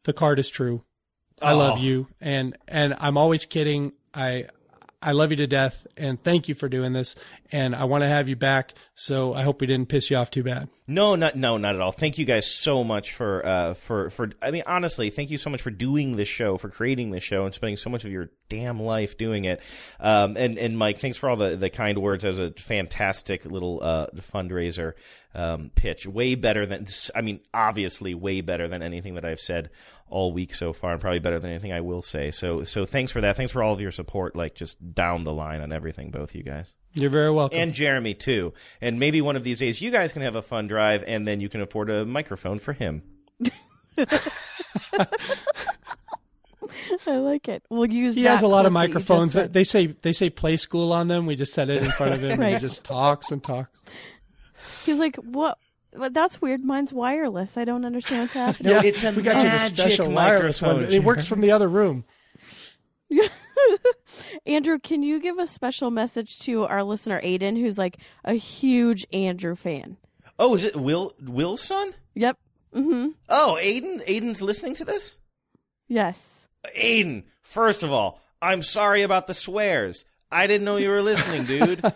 the 0.05 0.13
card 0.13 0.39
is 0.39 0.49
true. 0.49 0.83
I 1.41 1.53
love 1.53 1.77
Oh. 1.77 1.81
you, 1.81 2.07
and 2.19 2.55
and 2.67 2.95
I'm 2.99 3.17
always 3.17 3.45
kidding. 3.45 3.93
I 4.13 4.45
I 5.01 5.13
love 5.13 5.31
you 5.31 5.37
to 5.37 5.47
death, 5.47 5.87
and 5.97 6.21
thank 6.21 6.47
you 6.47 6.53
for 6.55 6.69
doing 6.69 6.93
this. 6.93 7.15
And 7.51 7.75
I 7.75 7.83
want 7.83 8.03
to 8.03 8.07
have 8.07 8.29
you 8.29 8.35
back. 8.37 8.73
So 8.95 9.33
I 9.33 9.43
hope 9.43 9.59
we 9.59 9.67
didn't 9.67 9.89
piss 9.89 10.09
you 10.09 10.17
off 10.17 10.31
too 10.31 10.43
bad. 10.43 10.69
No, 10.87 11.15
not 11.15 11.35
no, 11.35 11.57
not 11.57 11.75
at 11.75 11.81
all. 11.81 11.91
Thank 11.91 12.17
you 12.17 12.25
guys 12.25 12.45
so 12.45 12.83
much 12.83 13.13
for 13.13 13.45
uh 13.45 13.73
for 13.73 14.09
for 14.09 14.29
I 14.41 14.51
mean 14.51 14.63
honestly, 14.65 15.09
thank 15.09 15.31
you 15.31 15.37
so 15.37 15.49
much 15.49 15.61
for 15.61 15.71
doing 15.71 16.17
this 16.17 16.27
show, 16.27 16.57
for 16.57 16.69
creating 16.69 17.11
this 17.11 17.23
show 17.23 17.45
and 17.45 17.53
spending 17.53 17.77
so 17.77 17.89
much 17.89 18.03
of 18.03 18.11
your 18.11 18.29
damn 18.49 18.81
life 18.81 19.17
doing 19.17 19.45
it. 19.45 19.61
Um 19.99 20.35
and 20.37 20.57
and 20.57 20.77
Mike, 20.77 20.99
thanks 20.99 21.17
for 21.17 21.29
all 21.29 21.35
the 21.35 21.55
the 21.55 21.69
kind 21.69 21.97
words 21.97 22.25
as 22.25 22.39
a 22.39 22.51
fantastic 22.51 23.45
little 23.45 23.79
uh 23.81 24.07
fundraiser 24.17 24.93
um 25.33 25.71
pitch. 25.75 26.05
Way 26.05 26.35
better 26.35 26.65
than 26.65 26.87
I 27.15 27.21
mean 27.21 27.39
obviously 27.53 28.13
way 28.13 28.41
better 28.41 28.67
than 28.67 28.81
anything 28.81 29.15
that 29.15 29.25
I've 29.25 29.39
said 29.39 29.69
all 30.09 30.33
week 30.33 30.53
so 30.53 30.73
far 30.73 30.91
and 30.91 30.99
probably 30.99 31.19
better 31.19 31.39
than 31.39 31.51
anything 31.51 31.71
I 31.71 31.81
will 31.81 32.01
say. 32.01 32.31
So 32.31 32.65
so 32.65 32.85
thanks 32.85 33.11
for 33.11 33.21
that. 33.21 33.37
Thanks 33.37 33.51
for 33.51 33.63
all 33.63 33.73
of 33.73 33.81
your 33.81 33.91
support 33.91 34.35
like 34.35 34.55
just 34.55 34.93
down 34.93 35.23
the 35.23 35.33
line 35.33 35.61
on 35.61 35.71
everything 35.71 36.11
both 36.11 36.35
you 36.35 36.43
guys. 36.43 36.75
You're 36.93 37.09
very 37.09 37.31
welcome. 37.31 37.57
And 37.57 37.73
Jeremy 37.73 38.13
too. 38.13 38.53
And 38.81 38.99
maybe 38.99 39.21
one 39.21 39.35
of 39.35 39.43
these 39.43 39.59
days 39.59 39.81
you 39.81 39.91
guys 39.91 40.11
can 40.13 40.21
have 40.21 40.35
a 40.35 40.41
fun 40.41 40.67
drive 40.67 41.03
and 41.07 41.27
then 41.27 41.39
you 41.39 41.49
can 41.49 41.61
afford 41.61 41.89
a 41.89 42.05
microphone 42.05 42.59
for 42.59 42.73
him. 42.73 43.03
I 47.07 47.17
like 47.17 47.47
it. 47.47 47.63
We'll 47.69 47.85
use. 47.91 48.15
he 48.15 48.23
that 48.23 48.29
has 48.31 48.43
a 48.43 48.47
lot 48.47 48.65
of 48.65 48.71
clip 48.71 48.83
that 48.83 48.89
microphones. 48.89 49.33
They 49.33 49.63
say 49.63 49.87
they 49.87 50.13
say 50.13 50.29
play 50.29 50.57
school 50.57 50.93
on 50.93 51.07
them. 51.07 51.25
We 51.25 51.35
just 51.35 51.53
set 51.53 51.69
it 51.69 51.83
in 51.83 51.91
front 51.91 52.13
of 52.13 52.23
him 52.23 52.41
and 52.41 52.53
he 52.53 52.59
just 52.59 52.83
talks 52.83 53.31
and 53.31 53.43
talks. 53.43 53.81
He's 54.85 54.99
like, 54.99 55.15
"What? 55.17 55.57
But 55.93 56.13
that's 56.13 56.41
weird. 56.41 56.63
Mine's 56.63 56.93
wireless. 56.93 57.57
I 57.57 57.65
don't 57.65 57.85
understand 57.85 58.21
what's 58.23 58.33
happening." 58.35 58.73
No, 58.73 58.79
it's 58.79 59.03
a 59.03 59.11
we 59.11 59.21
got 59.21 59.37
you 59.37 59.43
the 59.43 59.47
magic 59.49 59.77
special 59.77 60.11
wireless 60.11 60.61
one. 60.61 60.85
It 60.85 61.03
works 61.03 61.27
from 61.27 61.41
the 61.41 61.51
other 61.51 61.67
room. 61.67 62.05
Andrew, 64.45 64.79
can 64.79 65.03
you 65.03 65.19
give 65.19 65.37
a 65.37 65.47
special 65.47 65.91
message 65.91 66.39
to 66.39 66.65
our 66.65 66.83
listener 66.83 67.21
Aiden, 67.21 67.57
who's 67.57 67.77
like 67.77 67.97
a 68.23 68.33
huge 68.33 69.05
Andrew 69.13 69.55
fan? 69.55 69.97
Oh, 70.39 70.55
is 70.55 70.63
it 70.63 70.75
Will 70.75 71.13
Will's 71.21 71.61
son? 71.61 71.93
Yep. 72.15 72.37
Mm-hmm. 72.73 73.09
Oh, 73.29 73.57
Aiden? 73.61 74.05
Aiden's 74.07 74.41
listening 74.41 74.75
to 74.75 74.85
this? 74.85 75.17
Yes. 75.87 76.47
Aiden, 76.77 77.23
first 77.41 77.83
of 77.83 77.91
all, 77.91 78.21
I'm 78.41 78.61
sorry 78.61 79.01
about 79.03 79.27
the 79.27 79.33
swears. 79.33 80.05
I 80.31 80.47
didn't 80.47 80.65
know 80.65 80.77
you 80.77 80.89
were 80.89 81.01
listening, 81.01 81.43
dude. 81.43 81.81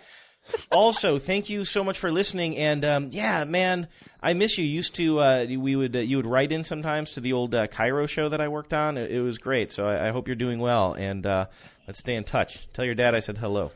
also, 0.70 1.18
thank 1.18 1.48
you 1.48 1.64
so 1.64 1.82
much 1.84 1.98
for 1.98 2.10
listening. 2.10 2.56
And 2.56 2.84
um, 2.84 3.08
yeah, 3.12 3.44
man, 3.44 3.88
I 4.22 4.34
miss 4.34 4.58
you. 4.58 4.64
Used 4.64 4.94
to 4.96 5.18
uh, 5.20 5.46
we 5.48 5.76
would 5.76 5.96
uh, 5.96 6.00
you 6.00 6.16
would 6.16 6.26
write 6.26 6.52
in 6.52 6.64
sometimes 6.64 7.12
to 7.12 7.20
the 7.20 7.32
old 7.32 7.54
uh, 7.54 7.66
KIRO 7.68 8.08
show 8.08 8.28
that 8.28 8.40
I 8.40 8.48
worked 8.48 8.72
on. 8.74 8.96
It, 8.96 9.10
it 9.10 9.20
was 9.20 9.38
great. 9.38 9.72
So 9.72 9.86
I, 9.86 10.08
I 10.08 10.10
hope 10.10 10.26
you're 10.28 10.36
doing 10.36 10.58
well. 10.58 10.94
And 10.94 11.24
uh, 11.26 11.46
let's 11.86 11.98
stay 12.00 12.14
in 12.16 12.24
touch. 12.24 12.70
Tell 12.72 12.84
your 12.84 12.94
dad 12.94 13.14
I 13.14 13.20
said 13.20 13.38
hello. 13.38 13.72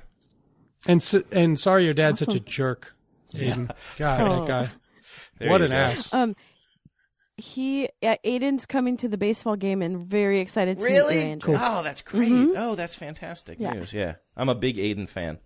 And 0.86 1.00
s 1.02 1.14
and 1.32 1.58
sorry, 1.58 1.84
your 1.84 1.94
dad's 1.94 2.18
such 2.20 2.34
a 2.34 2.40
jerk. 2.40 2.94
Aiden. 3.34 3.70
God, 3.96 4.20
Oh. 4.20 4.40
that 4.40 4.48
guy. 4.48 4.70
There 5.38 5.50
what 5.50 5.62
an 5.62 5.70
go. 5.70 5.76
ass. 5.76 6.12
Um, 6.12 6.34
he 7.36 7.88
uh, 8.02 8.16
Aiden's 8.24 8.66
coming 8.66 8.96
to 8.98 9.08
the 9.08 9.16
baseball 9.16 9.56
game 9.56 9.80
and 9.82 10.06
very 10.06 10.40
excited 10.40 10.78
to 10.78 10.84
meet 10.84 10.90
Really? 10.92 11.14
you, 11.16 11.20
Andrew. 11.22 11.54
Oh, 11.58 11.82
that's 11.82 12.02
great. 12.02 12.30
Mhm. 12.30 12.52
Oh, 12.56 12.74
that's 12.74 12.96
fantastic 12.96 13.58
Yeah. 13.58 13.72
news. 13.72 13.92
Yeah, 13.94 14.16
I'm 14.36 14.48
a 14.50 14.54
big 14.54 14.76
Aiden 14.76 15.08
fan. 15.08 15.38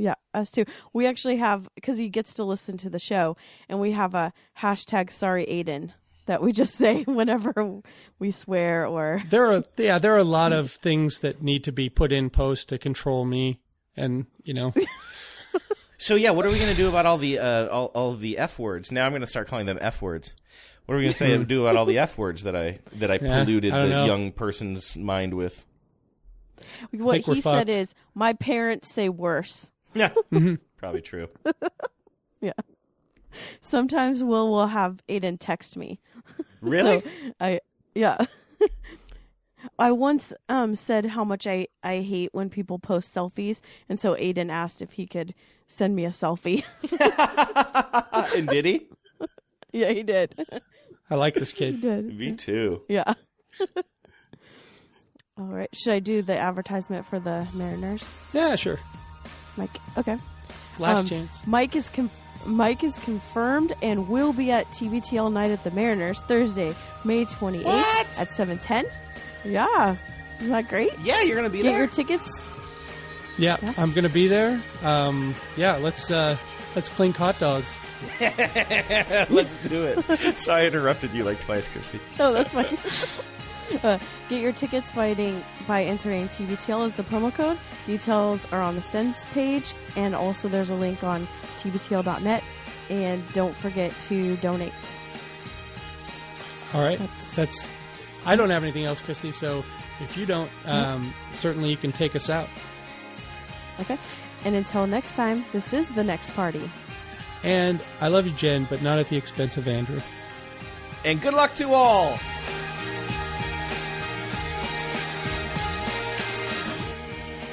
Yeah, 0.00 0.14
us 0.34 0.50
too. 0.50 0.64
We 0.92 1.06
actually 1.06 1.36
have 1.36 1.68
because 1.74 1.98
he 1.98 2.08
gets 2.08 2.34
to 2.34 2.44
listen 2.44 2.76
to 2.78 2.90
the 2.90 2.98
show, 2.98 3.36
and 3.68 3.80
we 3.80 3.92
have 3.92 4.14
a 4.14 4.32
hashtag 4.60 5.10
Sorry 5.10 5.46
Aiden 5.46 5.92
that 6.26 6.42
we 6.42 6.52
just 6.52 6.74
say 6.78 7.02
whenever 7.04 7.82
we 8.18 8.30
swear 8.30 8.86
or 8.86 9.22
There 9.30 9.52
are 9.52 9.64
yeah, 9.76 9.98
there 9.98 10.14
are 10.14 10.18
a 10.18 10.24
lot 10.24 10.52
of 10.52 10.72
things 10.72 11.18
that 11.18 11.42
need 11.42 11.64
to 11.64 11.72
be 11.72 11.88
put 11.88 12.12
in 12.12 12.30
post 12.30 12.68
to 12.70 12.78
control 12.78 13.24
me, 13.24 13.60
and 13.96 14.26
you 14.42 14.54
know, 14.54 14.72
So 15.98 16.14
yeah, 16.14 16.30
what 16.30 16.46
are 16.46 16.50
we 16.50 16.56
going 16.58 16.70
to 16.70 16.76
do 16.76 16.88
about 16.88 17.04
all 17.04 17.18
the 17.18 17.38
uh, 17.38 17.68
all, 17.68 17.86
all 17.94 18.14
the 18.16 18.38
f 18.38 18.58
words? 18.58 18.90
Now 18.90 19.04
I'm 19.04 19.12
going 19.12 19.20
to 19.20 19.26
start 19.26 19.48
calling 19.48 19.66
them 19.66 19.78
f 19.82 20.00
words. 20.00 20.34
What 20.86 20.94
are 20.94 20.96
we 20.96 21.02
going 21.04 21.12
to 21.12 21.16
say 21.18 21.34
and 21.34 21.46
do 21.46 21.66
about 21.66 21.76
all 21.76 21.84
the 21.84 21.98
f 21.98 22.16
words 22.16 22.42
that 22.44 22.56
I 22.56 22.78
that 22.94 23.10
I 23.10 23.18
Yeah, 23.20 23.44
polluted 23.44 23.74
I 23.74 23.82
the 23.82 23.88
know. 23.88 24.06
young 24.06 24.32
person's 24.32 24.96
mind 24.96 25.34
with? 25.34 25.66
what 26.92 27.12
think 27.12 27.26
we're 27.26 27.34
he 27.34 27.40
said 27.42 27.68
is 27.68 27.94
my 28.14 28.32
parents 28.32 28.92
say 28.92 29.10
worse. 29.10 29.70
Yeah, 29.94 30.10
Mm-hmm. 30.32 30.54
probably 30.76 31.02
true. 31.02 31.28
Yeah. 32.42 32.52
Sometimes 33.60 34.24
Will 34.24 34.50
will 34.50 34.68
have 34.68 35.02
Aiden 35.08 35.36
text 35.38 35.76
me. 35.76 36.00
Really? 36.62 37.00
So 37.00 37.10
I 37.40 37.60
yeah. 37.94 38.18
I 39.78 39.92
once 39.92 40.32
um 40.48 40.74
said 40.74 41.06
how 41.06 41.24
much 41.24 41.46
I 41.46 41.68
I 41.82 42.00
hate 42.00 42.30
when 42.32 42.48
people 42.50 42.78
post 42.78 43.14
selfies, 43.14 43.60
and 43.88 43.98
so 44.00 44.14
Aiden 44.14 44.50
asked 44.50 44.80
if 44.82 44.92
he 44.92 45.06
could 45.06 45.34
send 45.68 45.94
me 45.96 46.04
a 46.04 46.10
selfie. 46.10 46.64
and 48.36 48.48
did 48.48 48.64
he? 48.64 48.88
yeah, 49.72 49.90
he 49.92 50.02
did. 50.02 50.34
I 51.10 51.14
like 51.16 51.34
this 51.34 51.52
He 51.52 51.58
kid. 51.58 51.80
did. 51.80 52.18
Me 52.18 52.34
too. 52.36 52.82
Yeah. 52.88 53.12
All 55.38 55.46
right. 55.46 55.70
Should 55.74 55.92
I 55.92 55.98
do 56.00 56.22
the 56.22 56.36
advertisement 56.36 57.06
for 57.06 57.18
the 57.18 57.46
Mariners? 57.54 58.04
Yeah, 58.32 58.56
sure. 58.56 58.78
Like, 59.60 59.78
okay. 59.98 60.18
Last 60.78 61.08
chance. 61.08 61.38
Mike 61.46 61.76
is 61.76 61.88
com- 61.90 62.10
Mike 62.46 62.82
is 62.82 62.98
confirmed 63.00 63.74
and 63.82 64.08
will 64.08 64.32
be 64.32 64.50
at 64.50 64.66
TBTL 64.72 65.30
night 65.32 65.50
at 65.50 65.62
the 65.62 65.70
Mariners 65.72 66.20
Thursday, 66.22 66.74
May 67.04 67.26
28th 67.26 67.64
What? 67.64 68.06
at 68.18 68.28
7:10. 68.30 68.86
Yeah, 69.44 69.96
isn't 70.38 70.50
that 70.50 70.68
great? 70.68 70.90
Yeah, 71.02 71.20
you're 71.22 71.36
gonna 71.36 71.50
be 71.50 71.58
Get 71.62 71.72
there. 71.72 71.86
Get 71.86 71.98
your 71.98 72.06
tickets. 72.18 72.42
Yeah, 73.38 73.56
I'm 73.76 73.92
gonna 73.92 74.08
be 74.08 74.26
there. 74.28 74.60
Um, 74.82 75.34
yeah, 75.56 75.76
let's 75.76 76.10
uh, 76.10 76.36
let's 76.74 76.88
clink 76.88 77.16
hot 77.16 77.38
dogs. 77.38 77.78
Let's 78.18 79.56
do 79.68 79.84
it. 79.84 80.38
Sorry, 80.38 80.62
I 80.62 80.66
interrupted 80.68 81.12
you 81.12 81.22
like 81.22 81.38
twice, 81.40 81.68
Christy. 81.68 82.00
Oh, 82.18 82.32
that's 82.32 82.50
fine. 82.50 82.78
uh, 83.82 83.98
get 84.28 84.40
your 84.40 84.52
tickets 84.52 84.90
by, 84.92 85.14
ding- 85.14 85.44
by 85.66 85.84
entering 85.84 86.28
TBTL 86.28 86.86
as 86.86 86.94
the 86.94 87.02
promo 87.02 87.32
code. 87.32 87.58
Details 87.86 88.40
are 88.52 88.62
on 88.62 88.76
the 88.76 88.82
sends 88.82 89.24
page, 89.26 89.74
and 89.96 90.14
also 90.14 90.48
there's 90.48 90.70
a 90.70 90.74
link 90.74 91.02
on 91.02 91.26
tbtl.net. 91.58 92.42
And 92.88 93.22
don't 93.32 93.54
forget 93.54 93.92
to 94.08 94.36
donate. 94.38 94.72
All 96.74 96.82
right, 96.82 97.00
that's. 97.34 97.68
I 98.24 98.36
don't 98.36 98.50
have 98.50 98.62
anything 98.62 98.84
else, 98.84 99.00
Christy. 99.00 99.32
So 99.32 99.64
if 100.00 100.16
you 100.16 100.26
don't, 100.26 100.50
um, 100.66 101.14
certainly 101.36 101.70
you 101.70 101.76
can 101.76 101.92
take 101.92 102.16
us 102.16 102.28
out. 102.28 102.48
Okay? 103.80 103.98
And 104.44 104.54
until 104.54 104.86
next 104.86 105.14
time, 105.14 105.44
this 105.52 105.72
is 105.72 105.90
the 105.90 106.04
next 106.04 106.30
party. 106.34 106.70
And 107.42 107.80
I 108.00 108.08
love 108.08 108.26
you, 108.26 108.32
Jen, 108.32 108.66
but 108.68 108.82
not 108.82 108.98
at 108.98 109.08
the 109.08 109.16
expense 109.16 109.56
of 109.56 109.66
Andrew. 109.66 110.00
And 111.04 111.20
good 111.20 111.34
luck 111.34 111.54
to 111.56 111.72
all. 111.72 112.18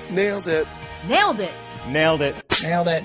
Nailed 0.10 0.48
it. 0.48 0.68
Nailed 1.08 1.40
it. 1.40 1.52
Nailed 1.90 2.22
it. 2.22 2.36
Nailed 2.64 2.88
it. 2.88 3.04